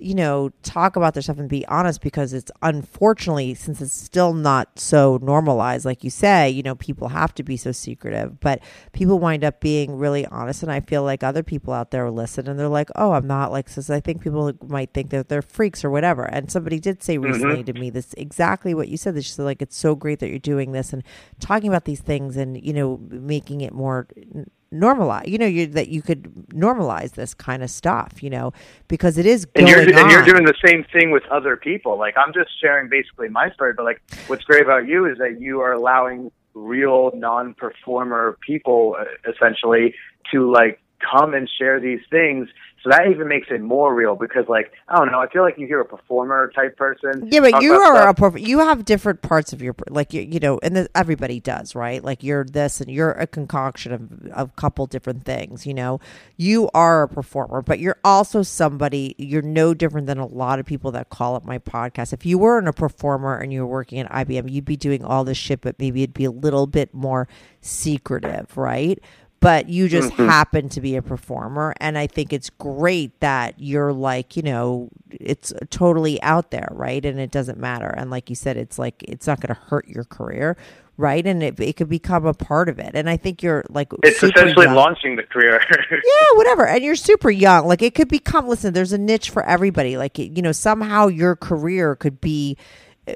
you 0.00 0.14
know, 0.14 0.50
talk 0.62 0.96
about 0.96 1.14
their 1.14 1.22
stuff 1.22 1.38
and 1.38 1.48
be 1.48 1.66
honest 1.66 2.00
because 2.00 2.32
it's 2.32 2.50
unfortunately, 2.62 3.54
since 3.54 3.80
it's 3.80 3.92
still 3.92 4.34
not 4.34 4.78
so 4.78 5.18
normalized, 5.22 5.84
like 5.84 6.04
you 6.04 6.10
say, 6.10 6.48
you 6.50 6.62
know, 6.62 6.74
people 6.74 7.08
have 7.08 7.34
to 7.34 7.42
be 7.42 7.56
so 7.56 7.72
secretive, 7.72 8.40
but 8.40 8.60
people 8.92 9.18
wind 9.18 9.44
up 9.44 9.60
being 9.60 9.96
really 9.96 10.26
honest. 10.26 10.62
And 10.62 10.72
I 10.72 10.80
feel 10.80 11.02
like 11.02 11.22
other 11.22 11.42
people 11.42 11.72
out 11.72 11.90
there 11.90 12.10
listen 12.10 12.48
and 12.48 12.58
they're 12.58 12.68
like, 12.68 12.90
oh, 12.96 13.12
I'm 13.12 13.26
not 13.26 13.52
like 13.52 13.72
this. 13.72 13.90
I 13.90 14.00
think 14.00 14.22
people 14.22 14.52
might 14.66 14.92
think 14.92 15.10
that 15.10 15.28
they're 15.28 15.42
freaks 15.42 15.84
or 15.84 15.90
whatever. 15.90 16.24
And 16.24 16.50
somebody 16.50 16.80
did 16.80 17.02
say 17.02 17.16
mm-hmm. 17.16 17.32
recently 17.32 17.64
to 17.64 17.72
me 17.72 17.90
this 17.90 18.14
exactly 18.14 18.74
what 18.74 18.88
you 18.88 18.96
said. 18.96 19.14
That 19.14 19.22
she 19.22 19.30
said, 19.30 19.44
like, 19.44 19.62
it's 19.62 19.76
so 19.76 19.94
great 19.94 20.18
that 20.20 20.30
you're 20.30 20.38
doing 20.38 20.72
this 20.72 20.92
and 20.92 21.02
talking 21.40 21.68
about 21.68 21.84
these 21.84 22.00
things 22.00 22.36
and, 22.36 22.62
you 22.64 22.72
know, 22.72 23.00
making 23.10 23.60
it 23.60 23.72
more 23.72 24.08
n- 24.74 24.80
normalized, 24.80 25.28
you 25.28 25.38
know, 25.38 25.46
you, 25.46 25.66
that 25.68 25.88
you 25.88 26.02
could 26.02 26.24
normalize 26.48 27.12
this 27.12 27.34
kind 27.34 27.62
of 27.62 27.70
stuff, 27.70 28.22
you 28.22 28.30
know, 28.30 28.52
because 28.88 29.18
it 29.18 29.26
is 29.26 29.46
And 29.54 29.68
you're 29.68 29.80
and 29.80 30.10
you're 30.10 30.24
doing 30.24 30.44
the 30.44 30.54
same 30.64 30.84
thing 30.92 31.10
with 31.10 31.24
other 31.30 31.56
people. 31.56 31.98
Like 31.98 32.14
I'm 32.16 32.32
just 32.32 32.50
sharing 32.60 32.88
basically 32.88 33.28
my 33.28 33.50
story, 33.50 33.72
but 33.76 33.84
like 33.84 34.02
what's 34.26 34.44
great 34.44 34.62
about 34.62 34.86
you 34.86 35.06
is 35.06 35.18
that 35.18 35.40
you 35.40 35.60
are 35.60 35.72
allowing 35.72 36.30
real 36.54 37.10
non-performer 37.14 38.38
people 38.46 38.96
uh, 38.98 39.04
essentially 39.30 39.94
to 40.32 40.50
like 40.50 40.80
come 41.10 41.34
and 41.34 41.48
share 41.58 41.80
these 41.80 42.00
things. 42.10 42.48
So 42.82 42.90
that 42.90 43.06
even 43.10 43.28
makes 43.28 43.46
it 43.50 43.62
more 43.62 43.94
real 43.94 44.14
because 44.14 44.44
like 44.46 44.70
I 44.88 44.96
don't 44.96 45.10
know, 45.10 45.18
I 45.18 45.28
feel 45.30 45.40
like 45.40 45.56
you 45.56 45.66
hear 45.66 45.80
a 45.80 45.86
performer 45.86 46.52
type 46.54 46.76
person. 46.76 47.30
Yeah, 47.32 47.40
but 47.40 47.62
you 47.62 47.72
are 47.72 47.94
a 47.94 48.02
stuff. 48.02 48.16
prof- 48.16 48.46
you 48.46 48.58
have 48.58 48.84
different 48.84 49.22
parts 49.22 49.54
of 49.54 49.62
your 49.62 49.74
like 49.88 50.12
you, 50.12 50.20
you 50.20 50.38
know, 50.38 50.60
and 50.62 50.76
this, 50.76 50.88
everybody 50.94 51.40
does, 51.40 51.74
right? 51.74 52.04
Like 52.04 52.22
you're 52.22 52.44
this 52.44 52.82
and 52.82 52.90
you're 52.90 53.12
a 53.12 53.26
concoction 53.26 53.92
of 53.92 54.26
of 54.32 54.50
a 54.50 54.52
couple 54.60 54.86
different 54.86 55.24
things. 55.24 55.66
You 55.66 55.72
know, 55.72 55.98
you 56.36 56.68
are 56.74 57.04
a 57.04 57.08
performer, 57.08 57.62
but 57.62 57.78
you're 57.78 57.96
also 58.04 58.42
somebody. 58.42 59.14
You're 59.16 59.40
no 59.40 59.72
different 59.72 60.06
than 60.06 60.18
a 60.18 60.26
lot 60.26 60.58
of 60.58 60.66
people 60.66 60.92
that 60.92 61.08
call 61.08 61.36
up 61.36 61.46
my 61.46 61.58
podcast. 61.58 62.12
If 62.12 62.26
you 62.26 62.36
weren't 62.36 62.68
a 62.68 62.72
performer 62.74 63.38
and 63.38 63.50
you 63.50 63.60
were 63.62 63.72
working 63.72 63.98
at 64.00 64.10
IBM, 64.10 64.50
you'd 64.50 64.66
be 64.66 64.76
doing 64.76 65.02
all 65.02 65.24
this 65.24 65.38
shit, 65.38 65.62
but 65.62 65.78
maybe 65.78 66.02
it'd 66.02 66.12
be 66.12 66.26
a 66.26 66.30
little 66.30 66.66
bit 66.66 66.92
more 66.92 67.28
secretive, 67.62 68.54
right? 68.58 69.02
But 69.44 69.68
you 69.68 69.88
just 69.88 70.10
mm-hmm. 70.12 70.26
happen 70.26 70.68
to 70.68 70.80
be 70.80 70.96
a 70.96 71.02
performer 71.02 71.74
and 71.78 71.96
i 71.96 72.06
think 72.06 72.32
it's 72.32 72.50
great 72.50 73.18
that 73.20 73.54
you're 73.58 73.92
like 73.92 74.36
you 74.36 74.42
know 74.42 74.88
it's 75.20 75.52
totally 75.70 76.20
out 76.22 76.50
there 76.50 76.68
right? 76.72 77.04
And 77.04 77.18
it 77.18 77.30
doesn't 77.30 77.58
matter. 77.58 77.88
And 77.88 78.10
like 78.10 78.28
you 78.28 78.36
said 78.36 78.56
it's 78.56 78.78
like 78.78 79.02
it's 79.06 79.26
not 79.26 79.40
going 79.40 79.54
to 79.54 79.60
hurt 79.60 79.88
your 79.88 80.04
career 80.04 80.56
right? 80.96 81.26
And 81.26 81.42
it, 81.42 81.58
it 81.58 81.76
could 81.76 81.88
become 81.88 82.24
a 82.24 82.34
part 82.34 82.68
of 82.68 82.78
it. 82.78 82.92
And 82.94 83.10
i 83.10 83.16
think 83.16 83.42
you're 83.42 83.64
like 83.68 83.92
It's 84.04 84.22
essentially 84.22 84.66
young. 84.66 84.76
launching 84.76 85.16
the 85.16 85.24
career. 85.24 85.60
yeah 85.90 86.36
whatever. 86.36 86.66
And 86.66 86.84
you're 86.84 86.94
super 86.96 87.30
young. 87.30 87.66
Like 87.66 87.82
it 87.82 87.94
could 87.94 88.08
become 88.08 88.48
listen 88.48 88.74
there's 88.74 88.92
a 88.92 88.98
niche 88.98 89.30
for 89.30 89.44
everybody. 89.44 89.96
Like 89.96 90.18
you 90.18 90.42
know 90.42 90.52
somehow 90.52 91.08
your 91.08 91.36
career 91.36 91.96
could 91.96 92.20
be 92.20 92.56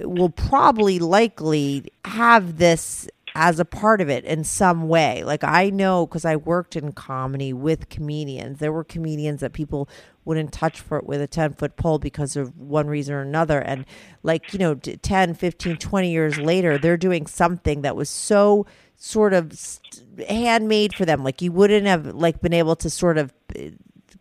will 0.02 0.30
probably 0.30 0.98
likely 0.98 1.84
have 2.04 2.58
this 2.58 3.08
as 3.40 3.60
a 3.60 3.64
part 3.64 4.00
of 4.00 4.08
it 4.10 4.24
in 4.24 4.42
some 4.42 4.88
way. 4.88 5.22
Like 5.22 5.44
I 5.44 5.70
know 5.70 6.06
because 6.06 6.24
I 6.24 6.34
worked 6.34 6.74
in 6.74 6.90
comedy 6.90 7.52
with 7.52 7.88
comedians. 7.88 8.58
There 8.58 8.72
were 8.72 8.82
comedians 8.82 9.42
that 9.42 9.52
people 9.52 9.88
wouldn't 10.24 10.52
touch 10.52 10.80
for 10.80 11.00
with 11.04 11.20
a 11.20 11.28
10 11.28 11.52
foot 11.52 11.76
pole 11.76 12.00
because 12.00 12.34
of 12.34 12.58
one 12.58 12.88
reason 12.88 13.14
or 13.14 13.20
another. 13.20 13.60
And 13.60 13.86
like, 14.24 14.52
you 14.52 14.58
know, 14.58 14.74
t- 14.74 14.96
10, 14.96 15.34
15, 15.34 15.76
20 15.76 16.10
years 16.10 16.36
later, 16.36 16.78
they're 16.78 16.96
doing 16.96 17.28
something 17.28 17.82
that 17.82 17.94
was 17.94 18.10
so 18.10 18.66
sort 18.96 19.32
of 19.32 19.56
handmade 20.28 20.92
for 20.92 21.04
them. 21.04 21.22
Like 21.22 21.40
you 21.40 21.52
wouldn't 21.52 21.86
have 21.86 22.06
like 22.06 22.40
been 22.40 22.52
able 22.52 22.74
to 22.74 22.90
sort 22.90 23.18
of 23.18 23.32
eh, 23.54 23.70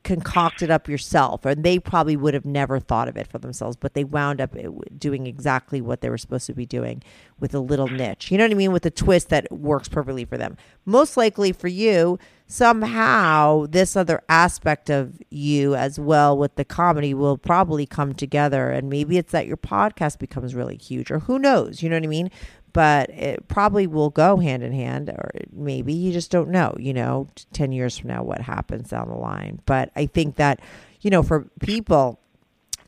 concoct 0.08 0.62
it 0.62 0.72
up 0.72 0.88
yourself 0.88 1.46
and 1.46 1.64
they 1.64 1.78
probably 1.78 2.16
would 2.16 2.34
have 2.34 2.46
never 2.46 2.80
thought 2.80 3.10
of 3.10 3.18
it 3.18 3.28
for 3.28 3.38
themselves 3.40 3.76
but 3.76 3.94
they 3.94 4.06
wound 4.06 4.40
up 4.40 4.56
uh, 4.56 4.70
doing 4.98 5.28
exactly 5.28 5.82
what 5.82 6.00
they 6.00 6.10
were 6.10 6.18
supposed 6.18 6.48
to 6.48 6.54
be 6.54 6.66
doing 6.66 7.04
with 7.40 7.54
a 7.54 7.60
little 7.60 7.88
niche. 7.88 8.32
You 8.32 8.38
know 8.38 8.46
what 8.46 8.52
i 8.52 8.56
mean? 8.56 8.72
With 8.72 8.86
a 8.86 8.92
twist 8.92 9.30
that 9.30 9.52
works 9.52 9.88
perfectly 9.88 10.26
for 10.26 10.38
them. 10.38 10.58
Most 10.86 11.18
likely 11.18 11.52
for 11.52 11.68
you 11.68 12.18
somehow 12.48 13.66
this 13.68 13.98
other 13.98 14.24
aspect 14.30 14.90
of 14.90 15.22
you 15.30 15.76
as 15.76 16.00
well 16.00 16.38
with 16.38 16.56
the 16.56 16.64
comedy 16.64 17.14
will 17.14 17.38
probably 17.38 17.86
come 17.86 18.14
together 18.14 18.70
and 18.70 18.90
maybe 18.90 19.18
it's 19.18 19.34
that 19.34 19.46
your 19.46 19.58
podcast 19.58 20.18
becomes 20.18 20.56
really 20.56 20.78
huge 20.78 21.12
or 21.12 21.20
who 21.20 21.38
knows? 21.38 21.84
You 21.84 21.90
know 21.90 21.98
what 21.98 22.04
i 22.06 22.08
mean 22.08 22.32
but 22.74 23.10
it 23.10 23.48
probably 23.48 23.88
will 23.88 24.10
go 24.10 24.38
hand 24.38 24.64
in 24.64 24.72
hand 24.72 25.10
or 25.10 25.32
maybe 25.52 25.94
you 25.94 26.12
just 26.12 26.32
don't 26.32 26.50
know 26.50 26.76
you 26.80 26.94
know 26.94 27.28
10 27.54 27.72
years 27.72 27.98
from 27.98 28.10
now 28.10 28.24
what 28.24 28.42
happens 28.42 28.90
down 28.90 29.08
the 29.08 29.16
line 29.16 29.60
but 29.66 29.92
i 29.96 30.06
think 30.06 30.36
that 30.36 30.60
you 31.02 31.10
know 31.10 31.24
for 31.24 31.48
people 31.60 32.20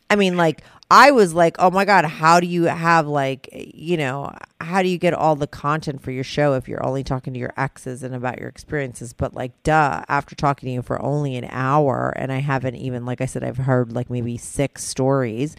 I 0.10 0.16
mean, 0.16 0.38
like, 0.38 0.64
I 0.90 1.12
was 1.12 1.36
like, 1.36 1.58
oh 1.60 1.70
my 1.70 1.86
God, 1.86 2.04
how 2.04 2.40
do 2.40 2.48
you 2.48 2.64
have, 2.64 3.08
like, 3.08 3.48
you 3.54 3.96
know, 3.96 4.34
how 4.60 4.82
do 4.82 4.90
you 4.90 4.98
get 4.98 5.14
all 5.14 5.36
the 5.36 5.46
content 5.46 6.02
for 6.02 6.10
your 6.10 6.24
show 6.24 6.54
if 6.56 6.68
you're 6.68 6.84
only 6.84 7.04
talking 7.04 7.32
to 7.34 7.40
your 7.40 7.54
exes 7.56 8.02
and 8.02 8.16
about 8.16 8.40
your 8.40 8.50
experiences? 8.50 9.14
But, 9.14 9.36
like, 9.36 9.62
duh, 9.62 10.04
after 10.08 10.36
talking 10.36 10.68
to 10.68 10.74
you 10.74 10.82
for 10.82 11.00
only 11.00 11.36
an 11.36 11.48
hour, 11.52 12.12
and 12.16 12.32
I 12.32 12.40
haven't 12.40 12.76
even, 12.76 13.06
like 13.06 13.22
I 13.22 13.28
said, 13.28 13.44
I've 13.44 13.58
heard 13.58 13.94
like 13.94 14.10
maybe 14.10 14.36
six 14.38 14.84
stories. 14.84 15.56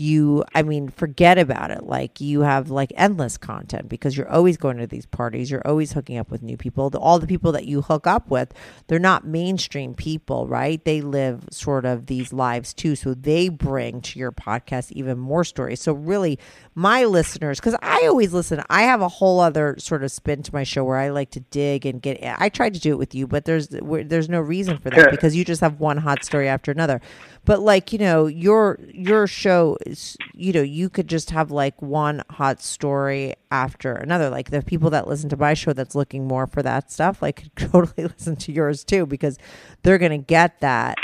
You, 0.00 0.44
I 0.54 0.62
mean, 0.62 0.90
forget 0.90 1.38
about 1.38 1.72
it. 1.72 1.82
Like, 1.82 2.20
you 2.20 2.42
have 2.42 2.70
like 2.70 2.92
endless 2.96 3.36
content 3.36 3.88
because 3.88 4.16
you're 4.16 4.30
always 4.30 4.56
going 4.56 4.76
to 4.78 4.86
these 4.86 5.06
parties. 5.06 5.50
You're 5.50 5.66
always 5.66 5.92
hooking 5.92 6.18
up 6.18 6.30
with 6.30 6.40
new 6.40 6.56
people. 6.56 6.88
The- 6.88 7.00
All 7.00 7.18
the 7.18 7.26
people 7.26 7.50
that 7.52 7.66
you 7.66 7.82
hook 7.82 8.06
up 8.06 8.30
with, 8.30 8.54
they're 8.86 9.00
not 9.00 9.26
mainstream 9.26 9.94
people, 9.94 10.46
right? 10.46 10.84
They 10.84 11.00
live 11.00 11.46
sort 11.50 11.84
of 11.84 12.06
these 12.06 12.32
lives 12.32 12.72
too. 12.72 12.94
So 12.94 13.12
they 13.12 13.48
bring 13.48 14.00
to 14.02 14.18
your 14.20 14.30
podcast 14.30 14.92
even 14.92 15.18
more 15.18 15.42
stories. 15.42 15.80
So, 15.80 15.92
really, 15.94 16.38
my 16.76 17.04
listeners, 17.04 17.58
because 17.58 17.74
I 17.82 18.06
always 18.06 18.32
listen, 18.32 18.62
I 18.70 18.82
have 18.82 19.00
a 19.00 19.08
whole 19.08 19.40
other 19.40 19.74
sort 19.80 20.04
of 20.04 20.12
spin 20.12 20.44
to 20.44 20.54
my 20.54 20.62
show 20.62 20.84
where 20.84 20.98
I 20.98 21.08
like 21.08 21.30
to 21.32 21.40
dig 21.40 21.84
and 21.86 22.00
get. 22.00 22.20
I 22.38 22.50
tried 22.50 22.74
to 22.74 22.80
do 22.80 22.92
it 22.92 22.98
with 22.98 23.16
you, 23.16 23.26
but 23.26 23.46
there's 23.46 23.66
there's 23.68 24.28
no 24.28 24.40
reason 24.40 24.78
for 24.78 24.90
that 24.90 25.10
because 25.10 25.34
you 25.34 25.44
just 25.44 25.60
have 25.60 25.80
one 25.80 25.96
hot 25.96 26.24
story 26.24 26.46
after 26.46 26.70
another. 26.70 27.00
But 27.48 27.60
like 27.60 27.94
you 27.94 27.98
know, 27.98 28.26
your 28.26 28.78
your 28.92 29.26
show 29.26 29.78
is 29.86 30.18
you 30.34 30.52
know 30.52 30.60
you 30.60 30.90
could 30.90 31.08
just 31.08 31.30
have 31.30 31.50
like 31.50 31.80
one 31.80 32.22
hot 32.28 32.60
story 32.60 33.36
after 33.50 33.94
another. 33.94 34.28
Like 34.28 34.50
the 34.50 34.60
people 34.60 34.90
that 34.90 35.08
listen 35.08 35.30
to 35.30 35.36
my 35.38 35.54
show 35.54 35.72
that's 35.72 35.94
looking 35.94 36.28
more 36.28 36.46
for 36.46 36.62
that 36.62 36.92
stuff, 36.92 37.22
like 37.22 37.36
could 37.56 37.72
totally 37.72 38.06
listen 38.18 38.36
to 38.36 38.52
yours 38.52 38.84
too 38.84 39.06
because 39.06 39.38
they're 39.82 39.96
gonna 39.96 40.18
get 40.18 40.60
that. 40.60 40.98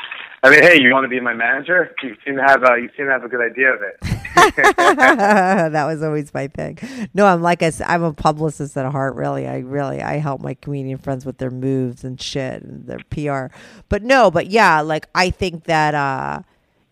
I 0.44 0.50
mean, 0.50 0.62
hey, 0.62 0.78
you 0.78 0.92
want 0.92 1.04
to 1.04 1.08
be 1.08 1.18
my 1.20 1.32
manager? 1.32 1.94
You 2.02 2.14
seem 2.22 2.36
to 2.36 2.42
have 2.42 2.62
a 2.64 2.78
you 2.78 2.90
seem 2.94 3.06
to 3.06 3.12
have 3.12 3.24
a 3.24 3.28
good 3.28 3.40
idea 3.40 3.72
of 3.72 3.80
it. 3.80 3.96
that 4.76 5.86
was 5.86 6.02
always 6.02 6.34
my 6.34 6.48
thing. 6.48 6.78
No, 7.14 7.24
I'm 7.24 7.40
like 7.40 7.62
I 7.62 7.70
said, 7.70 7.86
I'm 7.88 8.02
a 8.02 8.12
publicist 8.12 8.76
at 8.76 8.84
heart. 8.92 9.14
Really, 9.14 9.46
I 9.48 9.60
really 9.60 10.02
I 10.02 10.18
help 10.18 10.42
my 10.42 10.52
comedian 10.52 10.98
friends 10.98 11.24
with 11.24 11.38
their 11.38 11.50
moves 11.50 12.04
and 12.04 12.20
shit 12.20 12.62
and 12.62 12.86
their 12.86 12.98
PR. 13.08 13.56
But 13.88 14.02
no, 14.02 14.30
but 14.30 14.48
yeah, 14.48 14.82
like 14.82 15.08
I 15.14 15.30
think 15.30 15.64
that 15.64 15.94
uh 15.94 16.42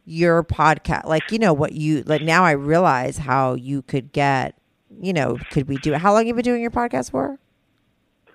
your 0.06 0.42
podcast, 0.42 1.04
like 1.04 1.30
you 1.30 1.38
know 1.38 1.52
what 1.52 1.72
you 1.72 2.04
like 2.04 2.22
now, 2.22 2.44
I 2.44 2.52
realize 2.52 3.18
how 3.18 3.52
you 3.52 3.82
could 3.82 4.12
get. 4.12 4.56
You 4.98 5.12
know, 5.12 5.36
could 5.50 5.68
we 5.68 5.76
do 5.76 5.92
it? 5.92 6.00
How 6.00 6.14
long 6.14 6.26
you 6.26 6.32
been 6.32 6.42
doing 6.42 6.62
your 6.62 6.70
podcast 6.70 7.10
for? 7.10 7.38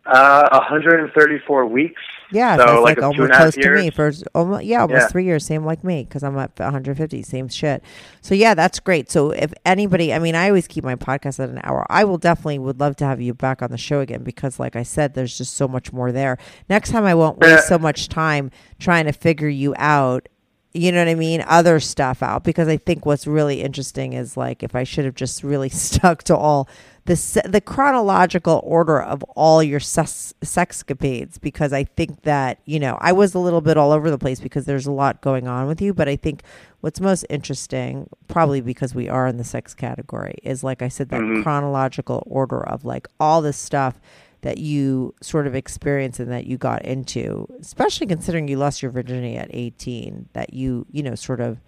Uh, 0.06 0.48
134 0.52 1.66
weeks. 1.66 2.02
Yeah, 2.32 2.58
so, 2.58 2.66
so, 2.66 2.74
it's 2.74 2.84
like, 2.84 2.98
like, 2.98 3.06
almost 3.06 3.34
close 3.34 3.56
to 3.56 3.70
me 3.76 3.90
for 3.90 4.12
almost 4.36 4.66
yeah, 4.66 4.82
almost 4.82 5.02
Yeah. 5.04 5.08
three 5.08 5.24
years. 5.26 5.46
Same 5.46 5.64
like 5.66 5.84
me 5.84 6.04
because 6.04 6.24
I'm 6.24 6.38
at 6.38 6.60
150. 6.60 7.22
Same 7.24 7.48
shit. 7.48 7.82
So 8.22 8.36
yeah, 8.36 8.54
that's 8.54 8.80
great. 8.82 9.10
So 9.10 9.32
if 9.32 9.54
anybody, 9.66 10.14
I 10.14 10.20
mean, 10.20 10.36
I 10.36 10.48
always 10.50 10.68
keep 10.68 10.84
my 10.84 10.96
podcast 10.96 11.42
at 11.42 11.50
an 11.50 11.62
hour. 11.64 11.86
I 11.90 12.04
will 12.04 12.18
definitely 12.18 12.60
would 12.60 12.80
love 12.80 12.98
to 12.98 13.06
have 13.06 13.22
you 13.22 13.34
back 13.34 13.62
on 13.62 13.72
the 13.72 13.78
show 13.78 14.02
again 14.02 14.24
because, 14.24 14.60
like 14.60 14.76
I 14.76 14.84
said, 14.84 15.14
there's 15.14 15.38
just 15.38 15.54
so 15.54 15.68
much 15.68 15.94
more 15.94 16.12
there. 16.12 16.38
Next 16.70 16.92
time, 16.92 17.06
I 17.06 17.16
won't 17.16 17.38
waste 17.40 17.50
Yeah. 17.52 17.62
so 17.62 17.80
much 17.80 18.10
time 18.10 18.52
trying 18.80 19.06
to 19.06 19.14
figure 19.14 19.48
you 19.50 19.74
out. 19.78 20.28
you 20.74 20.92
know 20.92 21.00
what 21.00 21.08
I 21.08 21.16
mean, 21.16 21.44
other 21.48 21.80
stuff 21.80 22.22
out 22.22 22.44
because 22.44 22.68
I 22.68 22.78
think 22.78 23.04
what's 23.04 23.26
really 23.26 23.62
interesting 23.64 24.14
is 24.14 24.38
like 24.38 24.62
if 24.62 24.76
I 24.76 24.84
should 24.84 25.06
have 25.06 25.16
just 25.16 25.42
really 25.44 25.70
stuck 25.88 26.22
to 26.24 26.36
all 26.38 26.68
the 27.08 27.42
the 27.46 27.62
chronological 27.62 28.62
order 28.66 29.02
of 29.02 29.24
all 29.36 29.64
your 29.64 29.80
sex 29.80 30.34
sexcapades 30.42 31.40
because 31.40 31.72
I 31.72 31.86
think 31.86 32.24
that 32.24 32.60
you 32.66 32.80
know 32.80 32.98
I 33.00 33.14
was 33.14 33.34
a 33.34 33.40
little 33.40 33.62
bit 33.62 33.78
all 33.78 33.94
over 33.94 34.12
the 34.12 34.18
place 34.18 34.42
because 34.42 34.66
there's 34.66 34.86
a 34.86 34.92
lot 34.92 35.22
going 35.22 35.48
on 35.48 35.68
with 35.68 35.82
you, 35.82 35.94
but 35.94 36.10
I 36.10 36.18
think 36.18 36.44
what's 36.82 37.00
most 37.00 37.26
interesting, 37.30 38.10
probably 38.28 38.60
because 38.60 38.94
we 38.94 39.08
are 39.08 39.26
in 39.26 39.38
the 39.38 39.46
sex 39.46 39.74
category, 39.74 40.36
is 40.44 40.66
like 40.66 40.82
I 40.82 40.90
said 40.90 41.08
that 41.10 41.22
mm-hmm. 41.22 41.44
chronological 41.44 42.24
order 42.28 42.62
of 42.68 42.84
like 42.84 43.08
all 43.22 43.42
this 43.42 43.58
stuff 43.58 44.02
that 44.42 44.58
you 44.58 45.16
sort 45.22 45.48
of 45.48 45.56
experienced 45.56 46.20
and 46.20 46.32
that 46.32 46.46
you 46.46 46.58
got 46.58 46.84
into, 46.84 47.48
especially 47.60 48.06
considering 48.06 48.50
you 48.50 48.58
lost 48.58 48.82
your 48.82 48.92
virginity 48.92 49.38
at 49.38 49.50
18, 49.52 50.28
that 50.34 50.54
you, 50.54 50.86
you 50.92 51.02
know, 51.02 51.16
sort 51.16 51.40
of 51.40 51.60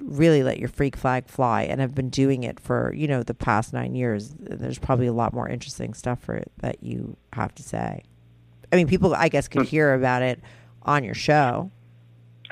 really 0.00 0.42
let 0.42 0.58
your 0.58 0.68
freak 0.68 0.96
flag 0.96 1.28
fly 1.28 1.62
and 1.62 1.80
i've 1.82 1.94
been 1.94 2.10
doing 2.10 2.44
it 2.44 2.60
for, 2.60 2.92
you 2.94 3.08
know, 3.08 3.22
the 3.22 3.34
past 3.34 3.72
nine 3.72 3.94
years. 3.94 4.34
There's 4.38 4.78
probably 4.78 5.06
a 5.06 5.12
lot 5.12 5.32
more 5.32 5.48
interesting 5.48 5.94
stuff 5.94 6.20
for 6.20 6.34
it 6.34 6.50
that 6.58 6.82
you 6.82 7.16
have 7.32 7.54
to 7.56 7.62
say. 7.62 8.02
I 8.72 8.76
mean, 8.76 8.88
people, 8.88 9.14
I 9.14 9.28
guess, 9.28 9.48
could 9.48 9.66
hear 9.66 9.94
about 9.94 10.22
it 10.22 10.40
on 10.82 11.04
your 11.04 11.14
show. 11.14 11.70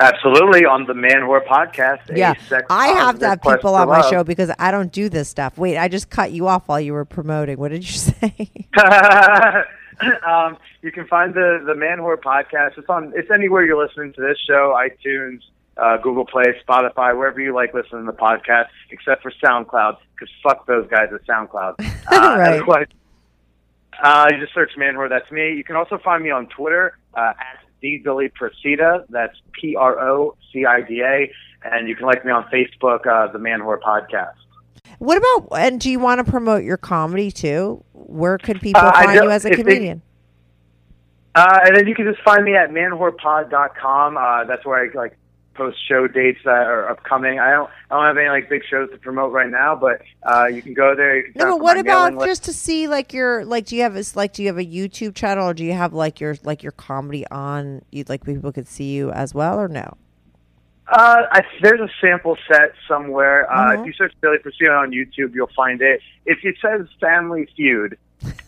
Absolutely 0.01 0.65
on 0.65 0.87
the 0.87 0.93
Manwhore 0.93 1.45
podcast. 1.47 2.17
Yeah, 2.17 2.35
I 2.69 2.89
have 2.89 3.21
to 3.21 3.29
have 3.29 3.43
people 3.43 3.77
on 3.77 3.89
my 3.89 4.01
love. 4.01 4.11
show 4.11 4.25
because 4.25 4.51
I 4.59 4.73
don't 4.73 4.91
do 4.91 5.09
this 5.09 5.29
stuff. 5.29 5.57
Wait, 5.57 5.77
I 5.77 5.87
just 5.87 6.11
cut 6.11 6.33
you 6.33 6.49
off 6.49 6.67
while 6.67 6.81
you 6.81 6.93
were 6.93 7.05
promoting. 7.05 7.59
What 7.59 7.71
did 7.71 7.85
you 7.85 7.93
say? 7.99 8.49
um, 10.27 10.57
you 10.83 10.91
can 10.91 11.07
find 11.07 11.33
the 11.35 11.63
the 11.65 11.75
Manwhore 11.75 12.17
podcast. 12.17 12.77
It's 12.77 12.89
on. 12.89 13.13
It's 13.15 13.31
anywhere 13.31 13.65
you're 13.65 13.81
listening 13.81 14.13
to 14.15 14.21
this 14.21 14.39
show: 14.49 14.77
iTunes, 14.77 15.41
uh, 15.77 15.97
Google 15.99 16.25
Play, 16.25 16.45
Spotify, 16.67 17.17
wherever 17.17 17.41
you 17.41 17.55
like 17.55 17.75
listening 17.75 18.07
to 18.07 18.13
the 18.13 18.17
podcast, 18.19 18.67
except 18.91 19.23
for 19.23 19.33
SoundCloud, 19.43 19.97
because 20.15 20.29
fuck 20.43 20.67
those 20.67 20.87
guys 20.89 21.09
at 21.13 21.25
SoundCloud. 21.27 21.75
Uh, 22.07 22.37
Right. 22.39 22.55
otherwise, 22.61 22.87
Uh, 24.03 24.29
you 24.31 24.39
just 24.41 24.53
search 24.55 24.73
Manwhore. 24.79 25.09
That's 25.09 25.31
me. 25.33 25.55
You 25.55 25.65
can 25.65 25.77
also 25.77 25.99
find 25.99 26.23
me 26.23 26.31
on 26.31 26.47
Twitter 26.49 26.99
uh, 27.15 27.33
at 27.39 27.59
D 27.81 28.01
Billy 28.05 28.29
Procida. 28.29 29.05
That's 29.09 29.35
P 29.61 29.75
R 29.77 29.99
O 30.01 30.37
C 30.53 30.65
I 30.67 30.81
D 30.83 31.01
A. 31.01 31.31
And 31.65 31.89
you 31.89 31.97
can 31.97 32.05
like 32.07 32.25
me 32.25 32.31
on 32.33 32.45
Facebook, 32.53 33.07
uh, 33.07 33.33
the 33.33 33.39
Manwhore 33.39 33.81
Podcast. 33.81 34.35
what 34.99 35.17
about 35.17 35.59
and 35.59 35.81
do 35.81 35.91
you 35.91 35.99
want 35.99 36.25
to 36.25 36.31
promote 36.31 36.63
your 36.65 36.77
comedy 36.77 37.31
too? 37.31 37.83
Where 37.95 38.37
could 38.37 38.61
people 38.61 38.83
Uh, 38.83 38.93
find 38.93 39.15
you 39.15 39.31
as 39.31 39.45
a 39.47 39.51
if 39.53 39.57
they- 39.57 39.63
comedian? 39.63 40.03
Uh, 41.35 41.61
and 41.65 41.75
then 41.77 41.87
you 41.89 41.95
can 41.95 42.05
just 42.05 42.23
find 42.23 42.45
me 42.45 42.55
at 42.55 42.71
manwhorepod.com. 42.71 44.17
Uh, 44.17 44.45
that's 44.45 44.65
where 44.67 44.79
I 44.85 44.89
like 44.97 45.17
post 45.55 45.79
show 45.89 46.07
dates 46.09 46.41
that 46.45 46.67
are 46.67 46.89
upcoming. 46.91 47.39
I 47.39 47.51
don't 47.53 47.71
I 47.91 47.95
don't 47.97 48.05
have 48.07 48.17
any 48.19 48.29
like 48.29 48.49
big 48.49 48.63
shows 48.69 48.91
to 48.91 48.99
promote 48.99 49.33
right 49.33 49.49
now, 49.51 49.75
but 49.77 50.03
uh, 50.23 50.47
you 50.47 50.61
can 50.63 50.75
go 50.75 50.95
there. 50.95 51.17
You 51.27 51.33
can 51.33 51.41
No, 51.41 51.57
but 51.57 51.63
what 51.63 51.79
about 51.79 52.13
mailing 52.13 52.19
list. 52.19 52.29
just 52.31 52.45
to 52.45 52.53
see 52.53 52.89
like 52.89 53.13
your 53.13 53.45
like 53.45 53.67
do 53.67 53.77
you 53.77 53.83
have 53.83 53.95
this 53.95 54.17
like 54.17 54.33
do 54.35 54.43
you 54.43 54.49
have 54.49 54.59
a 54.59 54.65
YouTube 54.65 55.15
channel 55.15 55.49
or 55.49 55.55
do 55.55 55.65
you 55.65 55.73
have 55.73 55.93
like 55.93 56.21
your 56.21 56.37
like 56.43 56.63
your 56.63 56.73
comedy 56.73 57.27
on 57.31 57.83
you 57.91 58.05
like 58.09 58.25
people 58.25 58.53
could 58.53 58.69
see 58.69 58.93
you 58.95 59.11
as 59.13 59.35
well 59.35 59.59
or 59.61 59.69
no? 59.69 59.97
Uh, 60.87 61.23
I, 61.33 61.43
there's 61.63 61.81
a 61.81 61.89
sample 62.01 62.37
set 62.47 62.73
somewhere. 62.87 63.51
Uh, 63.51 63.69
Mhm. 63.75 63.81
If 63.81 63.87
you 63.87 63.93
search 63.95 64.13
Billy 64.21 64.37
Procida 64.39 64.79
on 64.79 64.91
YouTube, 64.91 65.35
you'll 65.35 65.49
find 65.57 65.81
it. 65.81 66.01
If 66.27 66.39
it 66.45 66.57
says 66.61 66.87
Family 67.01 67.49
Feud, 67.57 67.97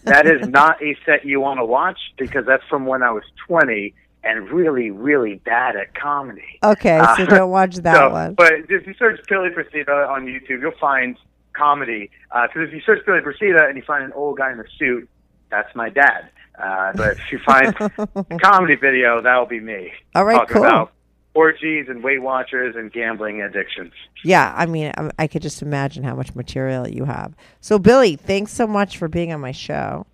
that 0.05 0.27
is 0.27 0.47
not 0.61 0.83
a 0.83 0.95
set 1.07 1.25
you 1.25 1.41
want 1.41 1.61
to 1.61 1.65
watch 1.65 1.99
because 2.19 2.45
that's 2.45 2.63
from 2.69 2.85
when 2.85 3.03
I 3.03 3.11
was 3.11 3.23
20 3.49 3.95
and 4.27 4.51
really, 4.51 4.91
really 4.91 5.37
bad 5.45 5.77
at 5.77 5.95
comedy. 5.95 6.59
Okay, 6.63 6.99
so 7.17 7.23
Uh, 7.23 7.27
don't 7.27 7.51
watch 7.51 7.77
that 7.87 7.95
so, 7.95 8.11
one. 8.11 8.35
But 8.35 8.53
if 8.69 8.87
you 8.87 8.95
search 8.99 9.21
Billy 9.29 9.51
Procida 9.51 10.09
on 10.09 10.27
YouTube, 10.27 10.61
you'll 10.61 10.73
find 10.81 11.17
comedy. 11.53 12.11
Because 12.29 12.69
if 12.69 12.73
you 12.75 12.81
search 12.81 13.05
Billy 13.07 13.21
Procida 13.21 13.69
and 13.69 13.77
you 13.77 13.83
find 13.83 14.05
an 14.05 14.13
old 14.13 14.39
guy 14.39 14.53
in 14.53 14.61
a 14.61 14.65
suit, 14.79 15.09
that's 15.51 15.75
my 15.75 15.89
dad. 15.89 16.29
Uh, 16.59 16.93
but 16.95 17.13
if 17.19 17.33
you 17.33 17.39
find 17.39 17.75
a 17.81 18.39
comedy 18.39 18.75
video, 18.77 19.21
that'll 19.21 19.47
be 19.47 19.61
me. 19.61 19.93
All 20.15 20.25
right, 20.25 20.37
talking 20.37 20.55
cool. 20.55 20.65
about 20.65 20.93
orgies 21.35 21.87
and 21.89 22.03
Weight 22.03 22.23
Watchers 22.23 22.75
and 22.77 22.91
gambling 22.91 23.43
addictions. 23.43 23.93
Yeah, 24.25 24.53
I 24.57 24.65
mean, 24.67 24.91
I, 24.97 25.11
I 25.19 25.27
could 25.27 25.43
just 25.43 25.61
imagine 25.63 26.03
how 26.03 26.15
much 26.15 26.35
material 26.35 26.89
you 26.89 27.05
have. 27.05 27.35
So, 27.61 27.79
Billy, 27.79 28.17
thanks 28.17 28.53
so 28.53 28.67
much 28.67 28.97
for 28.97 29.07
being 29.07 29.33
on 29.33 29.41
my 29.41 29.53
show. 29.53 30.07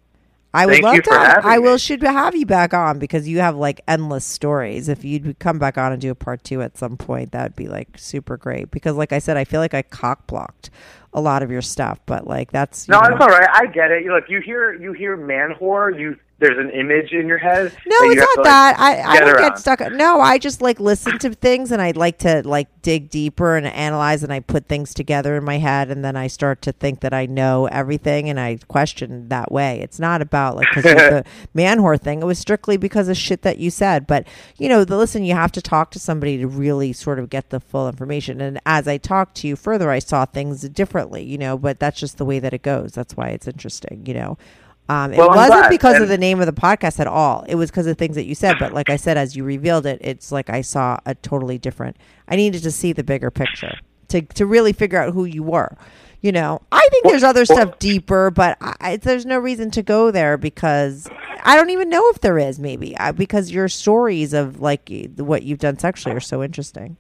I 0.55 0.67
would 0.67 0.83
Thank 0.83 0.85
love 0.85 1.03
to. 1.05 1.41
I 1.45 1.59
will 1.59 1.73
me. 1.73 1.79
should 1.79 2.03
have 2.03 2.37
you 2.37 2.45
back 2.45 2.75
on 2.75 2.99
because 2.99 3.27
you 3.27 3.39
have 3.41 3.57
like 3.57 3.81
endless 3.89 4.25
stories. 4.25 4.89
If 4.89 5.05
you'd 5.05 5.39
come 5.39 5.59
back 5.59 5.79
on 5.79 5.93
and 5.93 6.01
do 6.01 6.11
a 6.11 6.15
part 6.15 6.45
two 6.45 6.61
at 6.61 6.77
some 6.77 6.97
point, 6.97 7.33
that 7.33 7.43
would 7.45 7.57
be 7.57 7.69
like 7.69 7.89
super 7.97 8.37
great. 8.37 8.71
Because, 8.71 8.97
like 8.97 9.13
I 9.13 9.19
said, 9.19 9.37
I 9.37 9.45
feel 9.45 9.61
like 9.61 9.73
I 9.75 9.83
cock 9.83 10.27
blocked 10.27 10.69
a 11.15 11.21
lot 11.21 11.43
of 11.43 11.51
your 11.51 11.63
stuff, 11.63 12.01
but 12.07 12.27
like 12.27 12.53
that's 12.53 12.89
No, 12.89 13.01
know- 13.01 13.15
it's 13.15 13.21
all 13.21 13.29
right. 13.29 13.49
I 13.53 13.67
get 13.67 13.91
it. 13.91 14.05
Look, 14.07 14.25
you 14.29 14.41
hear 14.41 14.75
you 14.75 14.93
hear 14.93 15.17
man 15.17 15.55
whore. 15.59 15.99
You 15.99 16.17
there's 16.43 16.59
an 16.59 16.71
image 16.71 17.13
in 17.13 17.29
your 17.29 17.39
head. 17.39 17.73
No, 17.87 17.97
it's 18.03 18.17
not 18.17 18.35
to, 18.35 18.41
like, 18.41 18.45
that. 18.45 18.81
I, 18.81 19.01
I 19.03 19.21
don't 19.21 19.37
around. 19.37 19.51
get 19.51 19.59
stuck. 19.59 19.81
No, 19.93 20.21
I 20.21 20.39
just 20.39 20.61
like 20.61 20.81
listen 20.81 21.17
to 21.21 21.31
things 21.35 21.71
and 21.71 21.81
I 21.81 21.93
like 21.93 22.19
to 22.19 22.43
like 22.45 22.69
dig 22.83 23.11
deeper 23.11 23.57
and 23.57 23.65
analyze 23.65 24.25
and 24.25 24.33
I 24.33 24.41
put 24.41 24.67
things 24.67 24.93
together 24.93 25.37
in 25.37 25.45
my 25.45 25.59
head 25.59 25.91
and 25.91 26.05
then 26.05 26.17
I 26.17 26.27
start 26.27 26.61
to 26.63 26.73
think 26.73 27.01
that 27.01 27.15
I 27.15 27.27
know 27.27 27.67
everything 27.67 28.29
and 28.29 28.41
I 28.41 28.59
question 28.67 29.29
that 29.29 29.53
way. 29.53 29.81
It's 29.81 30.01
not 30.01 30.21
about 30.21 30.57
like 30.57 30.67
because 30.75 30.95
the 30.95 31.25
man 31.55 31.79
whore 31.79 32.01
thing. 32.01 32.21
It 32.21 32.27
was 32.27 32.41
strictly 32.41 32.77
because 32.77 33.09
of 33.09 33.17
shit 33.17 33.43
that 33.43 33.59
you 33.59 33.71
said. 33.71 34.09
But 34.09 34.27
you 34.59 34.69
know, 34.69 34.85
the 34.85 34.97
listen, 34.97 35.25
you 35.25 35.35
have 35.35 35.53
to 35.53 35.63
talk 35.63 35.93
to 35.93 36.01
somebody 36.01 36.39
to 36.39 36.49
really 36.49 36.93
sort 36.93 37.21
of 37.21 37.31
get 37.31 37.51
the 37.51 37.61
full 37.61 37.89
information. 37.89 38.41
And 38.41 38.61
as 38.67 38.89
I 38.89 38.99
talked 38.99 39.37
to 39.37 39.49
you 39.49 39.55
further, 39.55 39.91
I 39.91 40.01
saw 40.01 40.25
things 40.25 40.69
differently. 40.69 41.23
You 41.23 41.39
know, 41.39 41.57
but 41.57 41.79
that's 41.79 42.01
just 42.01 42.19
the 42.19 42.25
way 42.25 42.41
that 42.41 42.53
it 42.53 42.63
goes. 42.63 42.93
That's 42.93 43.17
why 43.17 43.29
it's 43.29 43.47
interesting. 43.47 44.03
You 44.07 44.15
know. 44.15 44.39
Um, 44.89 45.13
it 45.13 45.19
Well, 45.19 45.29
wasn't 45.29 45.71
because 45.71 46.01
of 46.01 46.09
the 46.09 46.19
name 46.19 46.41
of 46.41 46.47
the 46.47 46.53
podcast 46.53 47.01
at 47.01 47.07
all. 47.07 47.45
It 47.49 47.55
was 47.55 47.71
because 47.71 47.87
of 47.87 47.97
things 47.97 48.17
that 48.17 48.25
you 48.25 48.35
said. 48.35 48.57
But 48.59 48.73
like 48.73 48.91
I 48.91 48.97
said, 48.97 49.17
as 49.17 49.37
you 49.37 49.45
revealed 49.45 49.87
it, 49.87 49.99
it's 50.03 50.33
like 50.33 50.51
I 50.51 50.61
saw 50.61 50.99
a 51.07 51.15
totally 51.15 51.57
different. 51.59 51.97
I 52.29 52.37
needed 52.37 52.63
to 52.65 52.71
see 52.71 52.93
the 52.93 53.05
bigger 53.05 53.31
picture 53.31 53.79
to 54.09 54.23
to 54.23 54.47
really 54.47 54.73
figure 54.73 54.99
out 54.99 55.15
who 55.15 55.25
you 55.25 55.43
were. 55.43 55.77
You 56.21 56.31
know, 56.31 56.63
I 56.71 56.87
think 56.91 57.05
there's 57.05 57.25
other 57.25 57.45
stuff 57.45 57.81
deeper, 57.81 58.31
but 58.31 58.57
I, 58.61 58.97
there's 58.97 59.27
no 59.27 59.39
reason 59.39 59.73
to 59.73 59.83
go 59.83 60.13
there 60.13 60.37
because 60.37 61.09
I 61.43 61.57
don't 61.57 61.71
even 61.71 61.89
know 61.89 62.09
if 62.11 62.21
there 62.21 62.39
is. 62.39 62.61
Maybe 62.61 62.97
I, 62.97 63.11
because 63.11 63.51
your 63.51 63.69
stories 63.69 64.33
of 64.33 64.61
like 64.61 64.89
what 65.17 65.43
you've 65.43 65.59
done 65.59 65.79
sexually 65.79 66.15
are 66.15 66.21
so 66.21 66.43
interesting. 66.43 66.97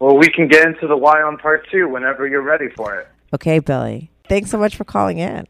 Well, 0.00 0.16
we 0.16 0.28
can 0.28 0.48
get 0.48 0.66
into 0.66 0.88
the 0.88 0.96
why 0.96 1.22
on 1.22 1.38
part 1.38 1.68
two 1.70 1.88
whenever 1.88 2.26
you're 2.26 2.42
ready 2.42 2.68
for 2.70 2.98
it. 2.98 3.08
Okay, 3.32 3.60
Billy. 3.60 4.10
Thanks 4.28 4.50
so 4.50 4.58
much 4.58 4.74
for 4.74 4.84
calling 4.84 5.18
in. 5.18 5.46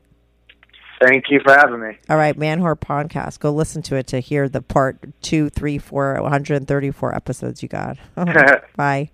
Thank 1.02 1.24
you 1.30 1.40
for 1.44 1.52
having 1.52 1.80
me. 1.80 1.98
All 2.08 2.16
right, 2.16 2.38
Manwhore 2.38 2.78
Podcast. 2.78 3.40
Go 3.40 3.50
listen 3.50 3.82
to 3.82 3.96
it 3.96 4.06
to 4.08 4.20
hear 4.20 4.48
the 4.48 4.62
part 4.62 4.98
two, 5.22 5.50
three, 5.50 5.78
four, 5.78 6.20
134 6.20 7.14
episodes 7.14 7.62
you 7.62 7.68
got. 7.68 7.98
Bye. 8.76 9.10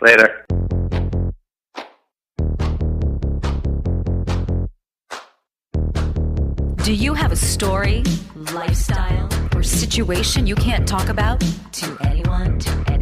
Later. 0.00 0.44
Do 6.82 6.92
you 6.92 7.14
have 7.14 7.30
a 7.30 7.36
story, 7.36 8.02
lifestyle, 8.52 9.28
or 9.54 9.62
situation 9.62 10.48
you 10.48 10.56
can't 10.56 10.86
talk 10.86 11.08
about 11.08 11.40
to 11.72 11.96
anyone, 12.02 12.58
to 12.58 12.84
anyone? 12.88 13.01